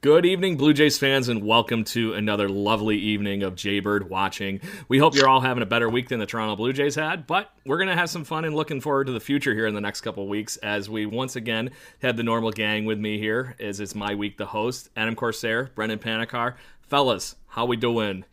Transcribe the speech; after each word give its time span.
Good 0.00 0.24
evening, 0.24 0.56
Blue 0.56 0.72
Jays 0.74 0.96
fans, 0.96 1.28
and 1.28 1.42
welcome 1.44 1.82
to 1.86 2.14
another 2.14 2.48
lovely 2.48 2.96
evening 2.96 3.42
of 3.42 3.56
Jaybird 3.56 4.08
watching. 4.08 4.60
We 4.86 4.98
hope 4.98 5.16
you're 5.16 5.28
all 5.28 5.40
having 5.40 5.60
a 5.60 5.66
better 5.66 5.88
week 5.88 6.08
than 6.08 6.20
the 6.20 6.26
Toronto 6.26 6.54
Blue 6.54 6.72
Jays 6.72 6.94
had, 6.94 7.26
but 7.26 7.50
we're 7.66 7.78
going 7.78 7.88
to 7.88 7.96
have 7.96 8.08
some 8.08 8.22
fun 8.22 8.44
and 8.44 8.54
looking 8.54 8.80
forward 8.80 9.08
to 9.08 9.12
the 9.12 9.18
future 9.18 9.52
here 9.54 9.66
in 9.66 9.74
the 9.74 9.80
next 9.80 10.02
couple 10.02 10.28
weeks 10.28 10.56
as 10.58 10.88
we 10.88 11.04
once 11.04 11.34
again 11.34 11.70
have 12.00 12.16
the 12.16 12.22
normal 12.22 12.52
gang 12.52 12.84
with 12.84 13.00
me 13.00 13.18
here, 13.18 13.56
as 13.58 13.80
it's 13.80 13.96
my 13.96 14.14
week 14.14 14.38
to 14.38 14.46
host. 14.46 14.88
Adam 14.96 15.16
Corsair, 15.16 15.70
Brendan 15.74 15.98
Panikar. 15.98 16.54
Fellas, 16.82 17.34
how 17.48 17.66
we 17.66 17.76
doing? 17.76 18.24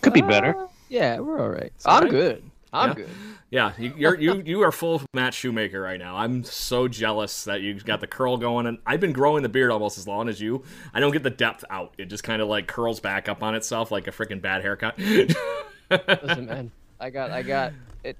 Could 0.00 0.12
be 0.12 0.22
better. 0.22 0.56
Uh, 0.56 0.68
yeah, 0.88 1.18
we're 1.18 1.40
all 1.40 1.50
right. 1.50 1.72
all 1.84 1.96
I'm 1.96 2.02
right? 2.04 2.10
good. 2.12 2.50
I'm 2.80 2.88
Yeah. 2.90 2.94
good. 2.94 3.08
Yeah, 3.48 3.72
you, 3.78 3.94
you're 3.96 4.18
you 4.20 4.42
you 4.44 4.62
are 4.62 4.72
full 4.72 5.02
Matt 5.14 5.32
Shoemaker 5.32 5.80
right 5.80 6.00
now. 6.00 6.16
I'm 6.16 6.42
so 6.42 6.88
jealous 6.88 7.44
that 7.44 7.60
you 7.60 7.74
got 7.78 8.00
the 8.00 8.08
curl 8.08 8.36
going, 8.38 8.66
and 8.66 8.78
I've 8.84 8.98
been 8.98 9.12
growing 9.12 9.44
the 9.44 9.48
beard 9.48 9.70
almost 9.70 9.98
as 9.98 10.08
long 10.08 10.28
as 10.28 10.40
you. 10.40 10.64
I 10.92 10.98
don't 10.98 11.12
get 11.12 11.22
the 11.22 11.30
depth 11.30 11.64
out; 11.70 11.94
it 11.96 12.06
just 12.06 12.24
kind 12.24 12.42
of 12.42 12.48
like 12.48 12.66
curls 12.66 12.98
back 12.98 13.28
up 13.28 13.44
on 13.44 13.54
itself 13.54 13.92
like 13.92 14.08
a 14.08 14.10
freaking 14.10 14.42
bad 14.42 14.62
haircut. 14.62 14.98
Listen, 14.98 16.46
man, 16.46 16.72
I 16.98 17.10
got, 17.10 17.30
I 17.30 17.42
got 17.42 17.72
it, 18.02 18.16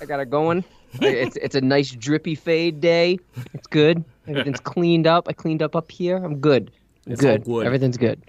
I 0.00 0.06
got 0.06 0.18
it 0.20 0.30
going. 0.30 0.64
It's, 1.00 1.36
it's 1.36 1.54
a 1.54 1.60
nice 1.60 1.90
drippy 1.92 2.34
fade 2.34 2.80
day. 2.80 3.18
It's 3.52 3.66
good. 3.66 4.02
Everything's 4.26 4.60
cleaned 4.60 5.06
up. 5.06 5.28
I 5.28 5.34
cleaned 5.34 5.62
up 5.62 5.76
up 5.76 5.90
here. 5.92 6.16
I'm 6.16 6.40
good. 6.40 6.70
I'm 7.06 7.12
It's 7.12 7.20
good. 7.20 7.44
good. 7.44 7.66
Everything's 7.66 7.98
good. 7.98 8.20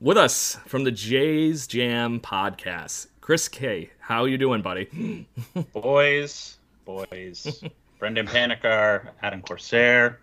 With 0.00 0.16
us 0.16 0.58
from 0.66 0.84
the 0.84 0.90
Jays 0.92 1.66
Jam 1.66 2.20
podcast, 2.20 3.06
Chris 3.30 3.46
K. 3.46 3.90
How 4.00 4.24
you 4.24 4.36
doing, 4.38 4.60
buddy? 4.60 5.24
Boys, 5.72 6.58
boys. 6.84 7.62
Brendan 8.00 8.26
Panikar, 8.26 9.10
Adam 9.22 9.40
Corsair, 9.40 10.18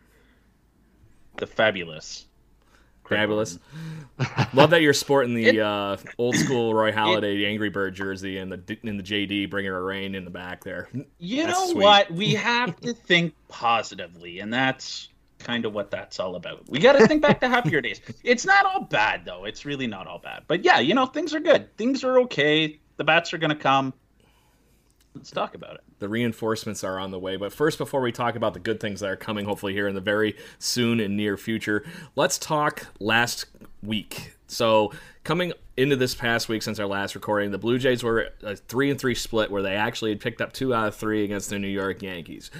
the 1.38 1.48
fabulous. 1.48 2.26
Fabulous. 3.08 3.60
Love 4.54 4.72
that 4.72 4.82
you're 4.82 4.92
sporting 4.92 5.36
the 5.36 5.62
uh, 5.62 5.96
old 6.18 6.36
school 6.36 6.74
Roy 6.74 6.92
Halladay 6.92 7.48
Angry 7.48 7.70
Bird 7.70 7.96
jersey 7.96 8.40
and 8.40 8.52
the 8.52 8.78
in 8.84 8.98
the 8.98 9.04
JD 9.04 9.50
Bringer 9.50 9.78
of 9.78 9.86
Rain 9.86 10.14
in 10.14 10.26
the 10.26 10.30
back 10.30 10.66
there. 10.66 10.90
You 11.18 11.46
That's 11.46 11.58
know 11.58 11.72
sweet. 11.72 11.82
what? 11.82 12.12
We 12.12 12.34
have 12.34 12.78
to 12.82 12.92
think 12.92 13.34
positively, 13.48 14.42
and 14.42 14.52
that's 14.52 15.08
kind 15.40 15.64
of 15.64 15.74
what 15.74 15.92
that's 15.92 16.20
all 16.20 16.36
about. 16.36 16.68
We 16.68 16.80
got 16.80 17.00
to 17.00 17.08
think 17.08 17.22
back 17.22 17.40
to 17.40 17.48
happier 17.48 17.80
days. 17.80 18.02
It's 18.26 18.46
not 18.46 18.66
all 18.66 18.82
bad, 18.82 19.24
though. 19.24 19.46
It's 19.46 19.64
really 19.64 19.88
not 19.88 20.08
all 20.08 20.20
bad. 20.20 20.44
But 20.46 20.66
yeah, 20.66 20.80
you 20.80 20.94
know, 20.94 21.06
things 21.06 21.34
are 21.34 21.40
good. 21.40 21.74
Things 21.78 22.04
are 22.04 22.20
okay. 22.24 22.82
The 22.98 23.04
bats 23.04 23.34
are 23.34 23.38
going 23.38 23.50
to 23.52 23.56
come. 23.56 23.94
Let's 25.16 25.32
talk 25.32 25.56
about 25.56 25.76
it. 25.76 25.82
the 26.00 26.10
reinforcements 26.10 26.84
are 26.84 27.00
on 27.00 27.12
the 27.12 27.20
way. 27.20 27.38
But 27.38 27.52
first, 27.52 27.78
before 27.78 28.02
we 28.02 28.12
talk 28.12 28.36
about 28.36 28.54
the 28.54 28.60
good 28.60 28.80
things 28.80 29.00
that 29.00 29.10
are 29.10 29.16
coming, 29.16 29.46
hopefully 29.46 29.74
here 29.74 29.88
in 29.88 29.96
the 29.96 30.02
very 30.02 30.36
soon 30.60 31.00
and 31.00 31.18
near 31.18 31.38
future, 31.38 31.84
let's 32.16 32.38
talk 32.38 32.86
last 33.00 33.46
week. 33.82 34.36
So 34.48 34.92
coming 35.24 35.54
into 35.76 35.96
this 35.96 36.14
past 36.14 36.50
week 36.50 36.62
since 36.62 36.80
our 36.80 36.86
last 36.86 37.16
recording, 37.16 37.52
the 37.52 37.58
Blue 37.58 37.80
Jays 37.80 38.04
were 38.04 38.30
a 38.44 38.56
three 38.56 38.92
and 38.92 39.00
three 39.00 39.16
split 39.16 39.50
where 39.50 39.62
they 39.64 39.76
actually 39.76 40.12
had 40.12 40.20
picked 40.20 40.42
up 40.42 40.54
two 40.54 40.74
out 40.74 40.88
of 40.88 40.96
three 40.96 41.24
against 41.24 41.50
the 41.50 41.58
New 41.60 41.68
York 41.68 42.02
Yankees. 42.04 42.52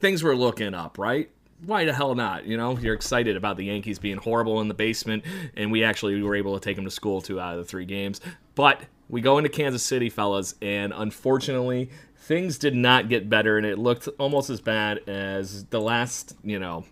Things 0.00 0.22
were 0.22 0.34
looking 0.36 0.74
up, 0.74 0.98
right? 0.98 1.30
Why 1.64 1.84
the 1.84 1.92
hell 1.92 2.14
not? 2.14 2.44
You 2.46 2.56
know, 2.56 2.76
you're 2.78 2.94
excited 2.94 3.36
about 3.36 3.56
the 3.56 3.66
Yankees 3.66 3.98
being 3.98 4.16
horrible 4.16 4.60
in 4.62 4.68
the 4.68 4.74
basement, 4.74 5.24
and 5.56 5.70
we 5.70 5.84
actually 5.84 6.20
were 6.22 6.34
able 6.34 6.58
to 6.58 6.64
take 6.64 6.76
them 6.76 6.86
to 6.86 6.90
school 6.90 7.20
two 7.20 7.38
out 7.38 7.52
of 7.52 7.58
the 7.58 7.66
three 7.66 7.84
games. 7.84 8.20
But 8.54 8.80
we 9.10 9.20
go 9.20 9.38
into 9.38 9.50
Kansas 9.50 9.82
City, 9.82 10.08
fellas, 10.08 10.54
and 10.62 10.92
unfortunately, 10.94 11.90
things 12.16 12.58
did 12.58 12.74
not 12.74 13.08
get 13.08 13.28
better, 13.28 13.56
and 13.56 13.66
it 13.66 13.78
looked 13.78 14.08
almost 14.18 14.50
as 14.50 14.60
bad 14.60 15.00
as 15.08 15.64
the 15.66 15.80
last, 15.80 16.36
you 16.44 16.58
know, 16.58 16.84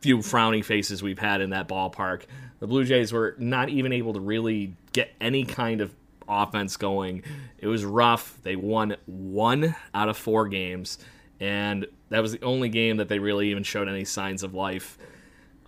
few 0.00 0.22
frowning 0.22 0.62
faces 0.62 1.02
we've 1.02 1.18
had 1.18 1.40
in 1.40 1.50
that 1.50 1.68
ballpark. 1.68 2.22
The 2.58 2.66
Blue 2.66 2.84
Jays 2.84 3.12
were 3.12 3.36
not 3.38 3.68
even 3.68 3.92
able 3.92 4.14
to 4.14 4.20
really 4.20 4.74
get 4.92 5.12
any 5.20 5.44
kind 5.44 5.80
of 5.80 5.94
offense 6.28 6.76
going. 6.76 7.22
It 7.58 7.68
was 7.68 7.84
rough. 7.84 8.38
They 8.42 8.56
won 8.56 8.96
one 9.06 9.76
out 9.94 10.08
of 10.08 10.16
four 10.16 10.48
games, 10.48 10.98
and 11.38 11.86
that 12.08 12.20
was 12.20 12.32
the 12.32 12.42
only 12.42 12.68
game 12.68 12.96
that 12.96 13.08
they 13.08 13.18
really 13.18 13.50
even 13.50 13.62
showed 13.62 13.88
any 13.88 14.04
signs 14.04 14.42
of 14.42 14.54
life. 14.54 14.98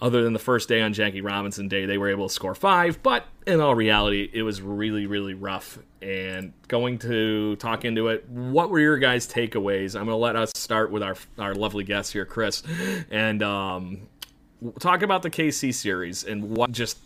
Other 0.00 0.22
than 0.22 0.32
the 0.32 0.38
first 0.38 0.68
day 0.68 0.80
on 0.80 0.92
Jackie 0.92 1.22
Robinson 1.22 1.66
Day, 1.66 1.84
they 1.84 1.98
were 1.98 2.08
able 2.08 2.28
to 2.28 2.34
score 2.34 2.54
five, 2.54 3.02
but 3.02 3.26
in 3.48 3.60
all 3.60 3.74
reality, 3.74 4.30
it 4.32 4.42
was 4.42 4.62
really, 4.62 5.06
really 5.06 5.34
rough. 5.34 5.78
And 6.00 6.52
going 6.68 6.98
to 7.00 7.56
talk 7.56 7.84
into 7.84 8.06
it, 8.08 8.28
what 8.28 8.70
were 8.70 8.78
your 8.78 8.98
guys' 8.98 9.26
takeaways? 9.26 9.96
I'm 9.96 10.06
going 10.06 10.14
to 10.14 10.16
let 10.16 10.36
us 10.36 10.52
start 10.54 10.92
with 10.92 11.02
our 11.02 11.16
our 11.38 11.54
lovely 11.54 11.82
guest 11.82 12.12
here, 12.12 12.24
Chris, 12.24 12.62
and 13.10 13.42
um, 13.42 14.02
talk 14.78 15.02
about 15.02 15.22
the 15.22 15.30
KC 15.30 15.74
series 15.74 16.22
and 16.22 16.56
what 16.56 16.70
just 16.70 16.98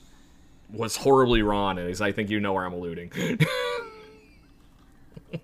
was 0.70 0.96
horribly 0.96 1.40
wrong. 1.40 1.78
As 1.78 2.02
I 2.02 2.12
think 2.12 2.28
you 2.28 2.40
know 2.40 2.52
where 2.52 2.66
I'm 2.66 2.74
alluding. 2.74 3.12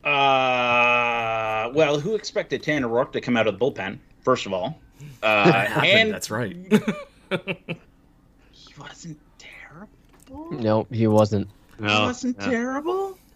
Uh, 0.05 1.71
well, 1.73 1.99
who 1.99 2.15
expected 2.15 2.63
Tanner 2.63 2.89
Roark 2.89 3.13
to 3.13 3.23
come 3.23 3.39
out 3.39 3.47
of 3.47 3.59
the 3.59 3.65
bullpen? 3.65 3.99
First 4.21 4.45
of 4.45 4.53
all, 4.53 4.79
uh, 5.23 5.67
and 5.83 6.13
that's 6.13 6.31
right. 6.31 6.55
he 8.53 8.75
wasn't 8.79 9.19
terrible. 9.39 10.53
No, 10.53 10.87
he 10.91 11.07
wasn't. 11.07 11.49
He 11.79 11.85
wasn't 11.85 12.39
terrible. 12.41 13.19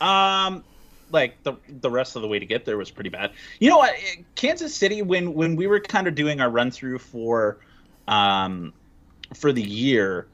Um, 0.00 0.64
like 1.12 1.42
the 1.44 1.54
the 1.68 1.88
rest 1.88 2.16
of 2.16 2.22
the 2.22 2.28
way 2.28 2.40
to 2.40 2.46
get 2.46 2.64
there 2.64 2.76
was 2.76 2.90
pretty 2.90 3.10
bad. 3.10 3.32
You 3.60 3.70
know 3.70 3.78
what? 3.78 3.94
Kansas 4.34 4.74
City 4.74 5.02
when 5.02 5.34
when 5.34 5.56
we 5.56 5.66
were 5.66 5.80
kind 5.80 6.06
of 6.06 6.14
doing 6.14 6.40
our 6.40 6.50
run 6.50 6.70
through 6.70 6.98
for, 6.98 7.58
um, 8.06 8.72
for 9.34 9.52
the 9.52 9.62
year, 9.62 10.26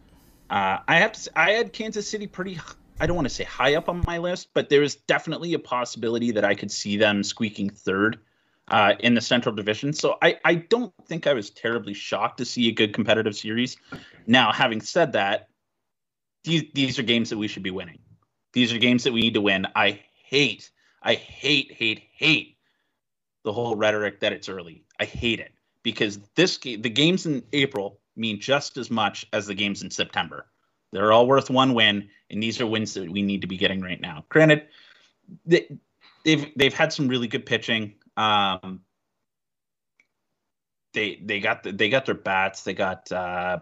uh, 0.50 0.78
I 0.86 0.96
have 0.96 1.12
to 1.12 1.30
I 1.38 1.50
had 1.50 1.72
Kansas 1.72 2.08
City 2.08 2.26
pretty. 2.26 2.58
I 2.98 3.06
don't 3.06 3.16
want 3.16 3.28
to 3.28 3.34
say 3.34 3.44
high 3.44 3.74
up 3.74 3.88
on 3.88 4.02
my 4.06 4.18
list, 4.18 4.48
but 4.54 4.68
there 4.68 4.80
was 4.80 4.94
definitely 4.94 5.54
a 5.54 5.58
possibility 5.58 6.30
that 6.32 6.44
I 6.44 6.54
could 6.54 6.70
see 6.70 6.96
them 6.96 7.22
squeaking 7.22 7.70
third 7.70 8.18
uh, 8.68 8.94
in 9.00 9.14
the 9.14 9.20
Central 9.20 9.54
Division. 9.54 9.92
So 9.92 10.16
I, 10.22 10.38
I 10.44 10.54
don't 10.54 10.92
think 11.06 11.26
I 11.26 11.34
was 11.34 11.50
terribly 11.50 11.94
shocked 11.94 12.38
to 12.38 12.44
see 12.44 12.68
a 12.68 12.72
good 12.72 12.94
competitive 12.94 13.36
series. 13.36 13.76
Now, 14.26 14.52
having 14.52 14.80
said 14.80 15.12
that, 15.12 15.48
these 16.44 16.64
these 16.74 16.98
are 16.98 17.02
games 17.02 17.30
that 17.30 17.38
we 17.38 17.48
should 17.48 17.62
be 17.62 17.70
winning. 17.70 17.98
These 18.52 18.72
are 18.72 18.78
games 18.78 19.04
that 19.04 19.12
we 19.12 19.20
need 19.20 19.34
to 19.34 19.40
win. 19.40 19.66
I 19.74 20.00
hate, 20.24 20.70
I 21.02 21.14
hate, 21.14 21.72
hate, 21.72 22.02
hate 22.14 22.56
the 23.44 23.52
whole 23.52 23.76
rhetoric 23.76 24.20
that 24.20 24.32
it's 24.32 24.48
early. 24.48 24.84
I 25.00 25.04
hate 25.04 25.40
it 25.40 25.52
because 25.82 26.18
this 26.34 26.56
game, 26.56 26.82
the 26.82 26.90
games 26.90 27.26
in 27.26 27.42
April 27.52 28.00
mean 28.16 28.40
just 28.40 28.76
as 28.76 28.90
much 28.90 29.26
as 29.32 29.46
the 29.46 29.54
games 29.54 29.82
in 29.82 29.90
September. 29.90 30.46
They're 30.92 31.12
all 31.12 31.26
worth 31.26 31.50
one 31.50 31.74
win, 31.74 32.08
and 32.30 32.42
these 32.42 32.60
are 32.60 32.66
wins 32.66 32.94
that 32.94 33.10
we 33.10 33.22
need 33.22 33.40
to 33.40 33.48
be 33.48 33.56
getting 33.56 33.80
right 33.80 34.00
now. 34.00 34.24
Granted, 34.28 34.68
they, 35.44 35.66
they've 36.24 36.46
they've 36.56 36.74
had 36.74 36.92
some 36.92 37.08
really 37.08 37.26
good 37.26 37.44
pitching. 37.44 37.94
Um, 38.16 38.80
they 40.94 41.20
they 41.22 41.40
got 41.40 41.64
the, 41.64 41.72
they 41.72 41.88
got 41.88 42.06
their 42.06 42.14
bats. 42.14 42.62
They 42.62 42.72
got 42.72 43.10
uh, 43.12 43.58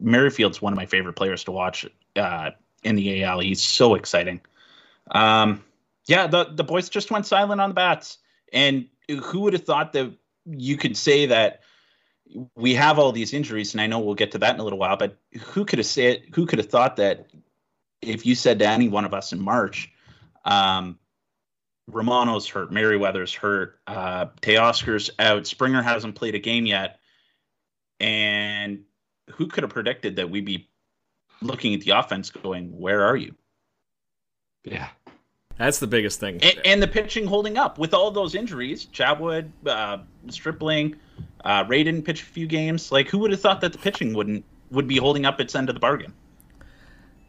Merrifield's 0.00 0.60
one 0.60 0.72
of 0.72 0.76
my 0.76 0.86
favorite 0.86 1.14
players 1.14 1.44
to 1.44 1.52
watch 1.52 1.86
uh, 2.16 2.50
in 2.82 2.96
the 2.96 3.22
AL. 3.22 3.40
He's 3.40 3.62
so 3.62 3.94
exciting. 3.94 4.40
Um, 5.10 5.62
yeah, 6.06 6.26
the 6.26 6.46
the 6.50 6.64
boys 6.64 6.88
just 6.88 7.10
went 7.10 7.26
silent 7.26 7.60
on 7.60 7.70
the 7.70 7.74
bats, 7.74 8.18
and 8.52 8.88
who 9.08 9.40
would 9.40 9.52
have 9.52 9.64
thought 9.64 9.92
that 9.92 10.12
you 10.46 10.76
could 10.76 10.96
say 10.96 11.26
that 11.26 11.60
we 12.54 12.74
have 12.74 12.98
all 12.98 13.12
these 13.12 13.32
injuries, 13.32 13.74
and 13.74 13.80
I 13.80 13.86
know 13.86 14.00
we'll 14.00 14.14
get 14.14 14.32
to 14.32 14.38
that 14.38 14.54
in 14.54 14.60
a 14.60 14.64
little 14.64 14.78
while, 14.78 14.96
but 14.96 15.16
who 15.38 15.64
could 15.64 15.78
have 15.78 15.86
said 15.86 16.22
who 16.34 16.46
could 16.46 16.58
have 16.58 16.68
thought 16.68 16.96
that 16.96 17.26
if 18.00 18.24
you 18.26 18.34
said 18.34 18.58
to 18.60 18.66
any 18.66 18.88
one 18.88 19.04
of 19.04 19.14
us 19.14 19.32
in 19.32 19.40
March, 19.40 19.90
um, 20.44 20.98
Romano's 21.88 22.46
hurt, 22.46 22.70
Merryweather's 22.70 23.32
hurt, 23.32 23.80
uh, 23.86 24.26
Teoscar's 24.42 25.10
out, 25.18 25.46
Springer 25.46 25.82
hasn't 25.82 26.14
played 26.14 26.34
a 26.34 26.38
game 26.38 26.66
yet, 26.66 27.00
and 27.98 28.84
who 29.30 29.46
could 29.46 29.62
have 29.64 29.72
predicted 29.72 30.16
that 30.16 30.30
we'd 30.30 30.44
be 30.44 30.68
looking 31.40 31.74
at 31.74 31.80
the 31.80 31.90
offense 31.90 32.30
going, 32.30 32.78
"Where 32.78 33.04
are 33.04 33.16
you?" 33.16 33.34
Yeah, 34.64 34.88
that's 35.56 35.78
the 35.78 35.86
biggest 35.86 36.20
thing. 36.20 36.38
And, 36.42 36.60
and, 36.64 36.82
the 36.82 36.88
pitching 36.88 37.26
holding 37.26 37.56
up 37.56 37.78
with 37.78 37.94
all 37.94 38.10
those 38.10 38.34
injuries. 38.34 38.86
Chatwood, 38.86 39.50
uh, 39.66 39.98
Stripling, 40.28 40.96
uh, 41.44 41.64
Ray 41.66 41.84
didn't 41.84 42.02
pitch 42.02 42.22
a 42.22 42.26
few 42.26 42.46
games. 42.46 42.92
Like, 42.92 43.08
who 43.08 43.18
would 43.18 43.30
have 43.30 43.40
thought 43.40 43.60
that 43.62 43.72
the 43.72 43.78
pitching 43.78 44.12
wouldn't 44.12 44.44
would 44.70 44.86
be 44.86 44.98
holding 44.98 45.24
up 45.24 45.40
its 45.40 45.54
end 45.54 45.70
of 45.70 45.74
the 45.74 45.80
bargain? 45.80 46.12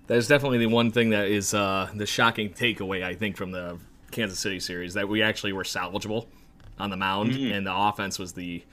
That 0.07 0.17
is 0.17 0.27
definitely 0.27 0.57
the 0.57 0.65
one 0.65 0.91
thing 0.91 1.11
that 1.11 1.27
is 1.27 1.53
uh, 1.53 1.89
the 1.93 2.05
shocking 2.05 2.49
takeaway, 2.49 3.03
I 3.03 3.13
think, 3.13 3.37
from 3.37 3.51
the 3.51 3.79
Kansas 4.11 4.39
City 4.39 4.59
series 4.59 4.93
that 4.93 5.07
we 5.07 5.21
actually 5.21 5.53
were 5.53 5.63
salvageable 5.63 6.27
on 6.77 6.89
the 6.89 6.97
mound, 6.97 7.31
mm-hmm. 7.31 7.53
and 7.53 7.65
the 7.65 7.75
offense 7.75 8.17
was 8.19 8.33
the 8.33 8.63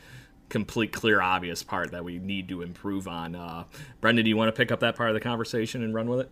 complete, 0.49 0.93
clear, 0.93 1.21
obvious 1.21 1.63
part 1.63 1.91
that 1.91 2.05
we 2.05 2.19
need 2.19 2.49
to 2.49 2.63
improve 2.63 3.09
on. 3.09 3.35
Uh, 3.35 3.65
Brendan, 4.01 4.25
do 4.25 4.29
you 4.29 4.37
want 4.37 4.49
to 4.49 4.53
pick 4.53 4.71
up 4.71 4.81
that 4.81 4.97
part 4.97 5.11
of 5.11 5.15
the 5.15 5.21
conversation 5.21 5.83
and 5.83 5.95
run 5.95 6.09
with 6.09 6.21
it? 6.21 6.31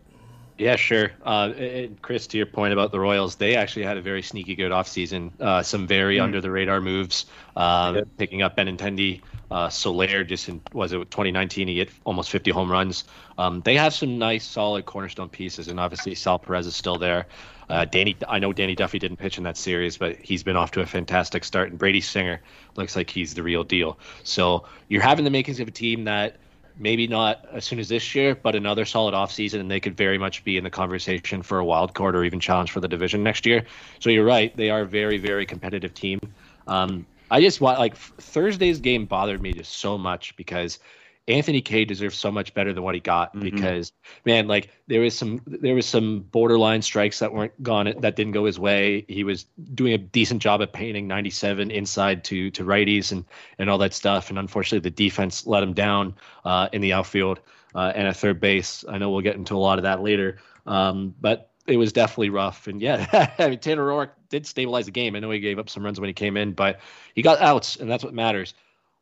Yeah, 0.57 0.77
sure. 0.77 1.11
Uh, 1.25 1.53
and 1.57 2.01
Chris, 2.01 2.29
to 2.29 2.37
your 2.37 2.47
point 2.47 2.73
about 2.73 2.93
the 2.93 3.01
Royals, 3.01 3.35
they 3.35 3.57
actually 3.57 3.85
had 3.85 3.97
a 3.97 4.03
very 4.03 4.23
sneaky 4.23 4.55
good 4.55 4.71
offseason. 4.71 5.33
Uh, 5.41 5.65
some 5.65 5.85
very 5.85 6.19
mm. 6.19 6.23
under 6.23 6.41
the 6.41 6.51
radar 6.51 6.81
moves, 6.81 7.27
um, 7.57 8.05
picking 8.19 8.43
up 8.43 8.57
Benintendi. 8.57 9.21
Uh, 9.51 9.69
Soler 9.69 10.25
just 10.25 10.49
in, 10.49 10.61
was 10.73 10.93
it 10.93 11.11
2019? 11.11 11.69
He 11.69 11.79
hit 11.79 11.91
almost 12.05 12.31
50 12.31 12.53
home 12.53 12.71
runs. 12.71 13.05
Um, 13.37 13.63
they 13.63 13.77
have 13.77 13.95
some 13.95 14.17
nice, 14.17 14.45
solid 14.45 14.87
cornerstone 14.87 15.29
pieces, 15.29 15.69
and 15.69 15.81
obviously 15.81 16.15
Sal 16.15 16.39
Perez 16.39 16.67
is 16.67 16.77
still 16.77 16.99
there. 16.99 17.27
Uh, 17.69 17.85
Danny, 17.85 18.17
I 18.29 18.39
know 18.39 18.53
Danny 18.53 18.75
Duffy 18.75 18.99
didn't 18.99 19.17
pitch 19.17 19.39
in 19.39 19.45
that 19.45 19.57
series, 19.57 19.97
but 19.97 20.17
he's 20.17 20.43
been 20.43 20.57
off 20.57 20.73
to 20.73 20.81
a 20.81 20.87
fantastic 20.87 21.45
start, 21.45 21.71
and 21.71 21.79
Brady 21.79 22.01
Singer 22.01 22.41
looks 22.77 22.97
like 22.97 23.11
he's 23.11 23.35
the 23.35 23.43
real 23.43 23.65
deal. 23.65 23.99
So 24.23 24.65
you're 24.89 25.03
having 25.03 25.25
the 25.25 25.31
makings 25.31 25.61
of 25.61 25.69
a 25.69 25.71
team 25.71 26.05
that 26.05 26.37
maybe 26.77 27.07
not 27.07 27.47
as 27.53 27.65
soon 27.65 27.79
as 27.79 27.89
this 27.89 28.15
year, 28.15 28.35
but 28.35 28.55
another 28.55 28.85
solid 28.85 29.15
offseason, 29.15 29.61
and 29.61 29.71
they 29.71 29.81
could 29.81 29.97
very 29.97 30.19
much 30.19 30.45
be 30.45 30.57
in 30.57 30.65
the 30.65 30.71
conversation 30.71 31.43
for 31.43 31.59
a 31.59 31.65
wild 31.65 31.95
card 31.95 32.17
or 32.17 32.25
even 32.25 32.41
challenge 32.41 32.71
for 32.71 32.81
the 32.81 32.89
division 32.89 33.23
next 33.23 33.47
year. 33.47 33.65
So 34.01 34.11
you're 34.11 34.25
right; 34.25 34.55
they 34.57 34.71
are 34.71 34.83
a 34.83 34.87
very, 34.87 35.19
very 35.19 35.47
competitive 35.47 35.95
team. 35.95 36.19
Um, 36.67 37.07
I 37.31 37.41
just 37.41 37.61
want 37.61 37.79
like 37.79 37.97
Thursday's 37.97 38.81
game 38.81 39.07
bothered 39.07 39.41
me 39.41 39.53
just 39.53 39.79
so 39.79 39.97
much 39.97 40.37
because 40.37 40.79
Anthony 41.27 41.63
Kay 41.63 41.87
deserves 41.87 42.19
so 42.19 42.31
much 42.31 42.53
better 42.53 42.73
than 42.73 42.83
what 42.83 42.95
he 42.95 43.01
got 43.01 43.31
mm-hmm. 43.31 43.45
because 43.45 43.93
man, 44.27 44.47
like 44.47 44.71
there 44.89 45.01
was 45.01 45.17
some 45.17 45.41
there 45.47 45.75
was 45.75 45.87
some 45.87 46.21
borderline 46.21 46.83
strikes 46.83 47.19
that 47.21 47.33
weren't 47.33 47.63
gone 47.63 47.93
that 48.01 48.17
didn't 48.17 48.33
go 48.33 48.45
his 48.45 48.59
way. 48.59 49.07
He 49.09 49.25
was 49.25 49.45
doing 49.75 49.95
a 49.95 49.99
decent 49.99 50.43
job 50.43 50.61
at 50.61 50.73
painting 50.73 51.09
97 51.09 51.71
inside 51.71 52.25
to 52.25 52.51
to 52.51 52.65
righties 52.65 53.11
and 53.11 53.25
and 53.59 53.71
all 53.71 53.79
that 53.79 53.95
stuff. 53.95 54.29
And 54.29 54.39
unfortunately, 54.39 54.81
the 54.89 54.95
defense 54.95 55.47
let 55.47 55.63
him 55.63 55.73
down 55.73 56.15
uh, 56.45 56.69
in 56.73 56.83
the 56.83 56.93
outfield 56.93 57.41
uh, 57.75 57.93
and 57.95 58.07
at 58.07 58.17
third 58.17 58.39
base. 58.39 58.85
I 58.87 58.99
know 58.99 59.11
we'll 59.11 59.23
get 59.23 59.37
into 59.37 59.57
a 59.57 59.59
lot 59.59 59.79
of 59.79 59.85
that 59.85 60.03
later, 60.03 60.39
um, 60.67 61.15
but 61.21 61.51
it 61.67 61.79
was 61.79 61.95
definitely 61.95 62.31
rough. 62.31 62.67
And 62.67 62.83
yeah, 62.83 63.31
I 63.39 63.49
mean 63.49 63.59
Tanner 63.61 63.87
Roark 63.87 64.11
did 64.29 64.47
stabilize 64.47 64.85
the 64.85 64.93
game. 64.93 65.17
I 65.17 65.21
know 65.21 65.31
he 65.31 65.41
gave 65.41 65.59
up 65.59 65.71
some 65.71 65.85
runs 65.85 65.99
when 65.99 66.09
he 66.09 66.15
came 66.15 66.37
in, 66.37 66.53
but 66.53 66.81
he 67.15 67.23
got 67.23 67.41
outs, 67.41 67.77
and 67.77 67.91
that's 67.91 68.05
what 68.05 68.13
matters. 68.13 68.53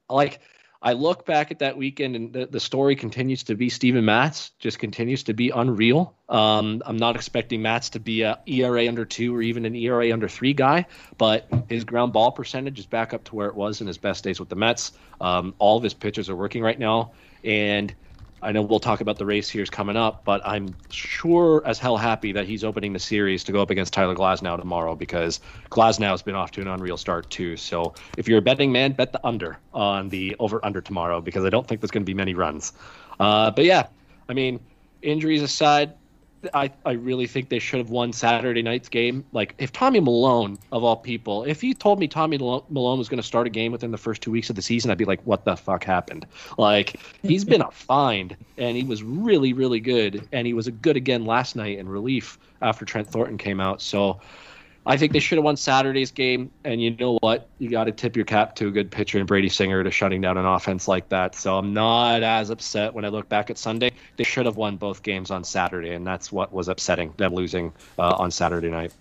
Like 0.08 0.40
I 0.84 0.94
look 0.94 1.24
back 1.24 1.52
at 1.52 1.60
that 1.60 1.76
weekend, 1.76 2.16
and 2.16 2.32
the, 2.32 2.46
the 2.46 2.58
story 2.58 2.96
continues 2.96 3.44
to 3.44 3.54
be 3.54 3.68
Steven 3.68 4.04
Matz 4.04 4.50
just 4.58 4.80
continues 4.80 5.22
to 5.24 5.32
be 5.32 5.50
unreal. 5.50 6.14
Um, 6.28 6.82
I'm 6.84 6.96
not 6.96 7.14
expecting 7.14 7.62
Matz 7.62 7.90
to 7.90 8.00
be 8.00 8.22
a 8.22 8.40
ERA 8.46 8.88
under 8.88 9.04
two 9.04 9.34
or 9.34 9.42
even 9.42 9.64
an 9.64 9.76
ERA 9.76 10.12
under 10.12 10.28
three 10.28 10.54
guy, 10.54 10.86
but 11.18 11.46
his 11.68 11.84
ground 11.84 12.12
ball 12.12 12.32
percentage 12.32 12.80
is 12.80 12.86
back 12.86 13.14
up 13.14 13.22
to 13.24 13.36
where 13.36 13.46
it 13.46 13.54
was 13.54 13.80
in 13.80 13.86
his 13.86 13.96
best 13.96 14.24
days 14.24 14.40
with 14.40 14.48
the 14.48 14.56
Mets. 14.56 14.92
Um, 15.20 15.54
all 15.58 15.76
of 15.76 15.84
his 15.84 15.94
pitches 15.94 16.28
are 16.28 16.36
working 16.36 16.62
right 16.62 16.78
now, 16.78 17.12
and 17.44 17.94
I 18.42 18.50
know 18.50 18.62
we'll 18.62 18.80
talk 18.80 19.00
about 19.00 19.18
the 19.18 19.24
race 19.24 19.48
here 19.48 19.62
is 19.62 19.70
coming 19.70 19.96
up, 19.96 20.24
but 20.24 20.40
I'm 20.44 20.74
sure 20.90 21.62
as 21.64 21.78
hell 21.78 21.96
happy 21.96 22.32
that 22.32 22.44
he's 22.44 22.64
opening 22.64 22.92
the 22.92 22.98
series 22.98 23.44
to 23.44 23.52
go 23.52 23.62
up 23.62 23.70
against 23.70 23.92
Tyler 23.92 24.16
Glasnow 24.16 24.58
tomorrow 24.58 24.96
because 24.96 25.40
Glasnow 25.70 26.10
has 26.10 26.22
been 26.22 26.34
off 26.34 26.50
to 26.52 26.60
an 26.60 26.66
unreal 26.66 26.96
start 26.96 27.30
too. 27.30 27.56
So 27.56 27.94
if 28.16 28.26
you're 28.26 28.38
a 28.38 28.42
betting 28.42 28.72
man, 28.72 28.92
bet 28.92 29.12
the 29.12 29.24
under 29.24 29.58
on 29.72 30.08
the 30.08 30.34
over 30.40 30.62
under 30.64 30.80
tomorrow 30.80 31.20
because 31.20 31.44
I 31.44 31.50
don't 31.50 31.68
think 31.68 31.80
there's 31.80 31.92
going 31.92 32.02
to 32.02 32.06
be 32.06 32.14
many 32.14 32.34
runs. 32.34 32.72
Uh, 33.20 33.52
but 33.52 33.64
yeah, 33.64 33.86
I 34.28 34.32
mean, 34.32 34.58
injuries 35.02 35.42
aside, 35.42 35.94
I, 36.54 36.70
I 36.84 36.92
really 36.92 37.26
think 37.26 37.48
they 37.48 37.58
should 37.58 37.78
have 37.78 37.90
won 37.90 38.12
Saturday 38.12 38.62
night's 38.62 38.88
game. 38.88 39.24
Like, 39.32 39.54
if 39.58 39.72
Tommy 39.72 40.00
Milone, 40.00 40.58
of 40.72 40.84
all 40.84 40.96
people, 40.96 41.44
if 41.44 41.62
you 41.62 41.74
told 41.74 41.98
me 41.98 42.08
Tommy 42.08 42.38
Milone 42.38 42.98
was 42.98 43.08
going 43.08 43.20
to 43.20 43.26
start 43.26 43.46
a 43.46 43.50
game 43.50 43.72
within 43.72 43.90
the 43.90 43.98
first 43.98 44.22
two 44.22 44.30
weeks 44.30 44.50
of 44.50 44.56
the 44.56 44.62
season, 44.62 44.90
I'd 44.90 44.98
be 44.98 45.04
like, 45.04 45.20
what 45.22 45.44
the 45.44 45.56
fuck 45.56 45.84
happened? 45.84 46.26
Like, 46.58 47.00
he's 47.22 47.44
been 47.44 47.62
a 47.62 47.70
find, 47.72 48.36
and 48.58 48.76
he 48.76 48.84
was 48.84 49.02
really, 49.02 49.52
really 49.52 49.80
good. 49.80 50.28
And 50.32 50.46
he 50.46 50.54
was 50.54 50.68
good 50.68 50.96
again 50.96 51.24
last 51.24 51.56
night 51.56 51.78
in 51.78 51.88
relief 51.88 52.38
after 52.60 52.84
Trent 52.84 53.08
Thornton 53.08 53.38
came 53.38 53.60
out. 53.60 53.80
So, 53.80 54.20
I 54.84 54.96
think 54.96 55.12
they 55.12 55.20
should 55.20 55.38
have 55.38 55.44
won 55.44 55.56
Saturday's 55.56 56.10
game. 56.10 56.50
And 56.64 56.82
you 56.82 56.96
know 56.96 57.18
what? 57.20 57.48
You 57.58 57.70
got 57.70 57.84
to 57.84 57.92
tip 57.92 58.16
your 58.16 58.24
cap 58.24 58.56
to 58.56 58.66
a 58.66 58.70
good 58.70 58.90
pitcher 58.90 59.18
and 59.18 59.28
Brady 59.28 59.48
Singer 59.48 59.84
to 59.84 59.90
shutting 59.90 60.20
down 60.20 60.36
an 60.36 60.44
offense 60.44 60.88
like 60.88 61.08
that. 61.10 61.36
So 61.36 61.56
I'm 61.56 61.72
not 61.72 62.22
as 62.22 62.50
upset 62.50 62.92
when 62.92 63.04
I 63.04 63.08
look 63.08 63.28
back 63.28 63.48
at 63.48 63.58
Sunday. 63.58 63.92
They 64.16 64.24
should 64.24 64.46
have 64.46 64.56
won 64.56 64.76
both 64.76 65.02
games 65.02 65.30
on 65.30 65.44
Saturday, 65.44 65.90
and 65.90 66.04
that's 66.04 66.32
what 66.32 66.52
was 66.52 66.68
upsetting 66.68 67.12
them 67.16 67.32
losing 67.32 67.72
uh, 67.98 68.16
on 68.16 68.30
Saturday 68.30 68.70
night. 68.70 68.92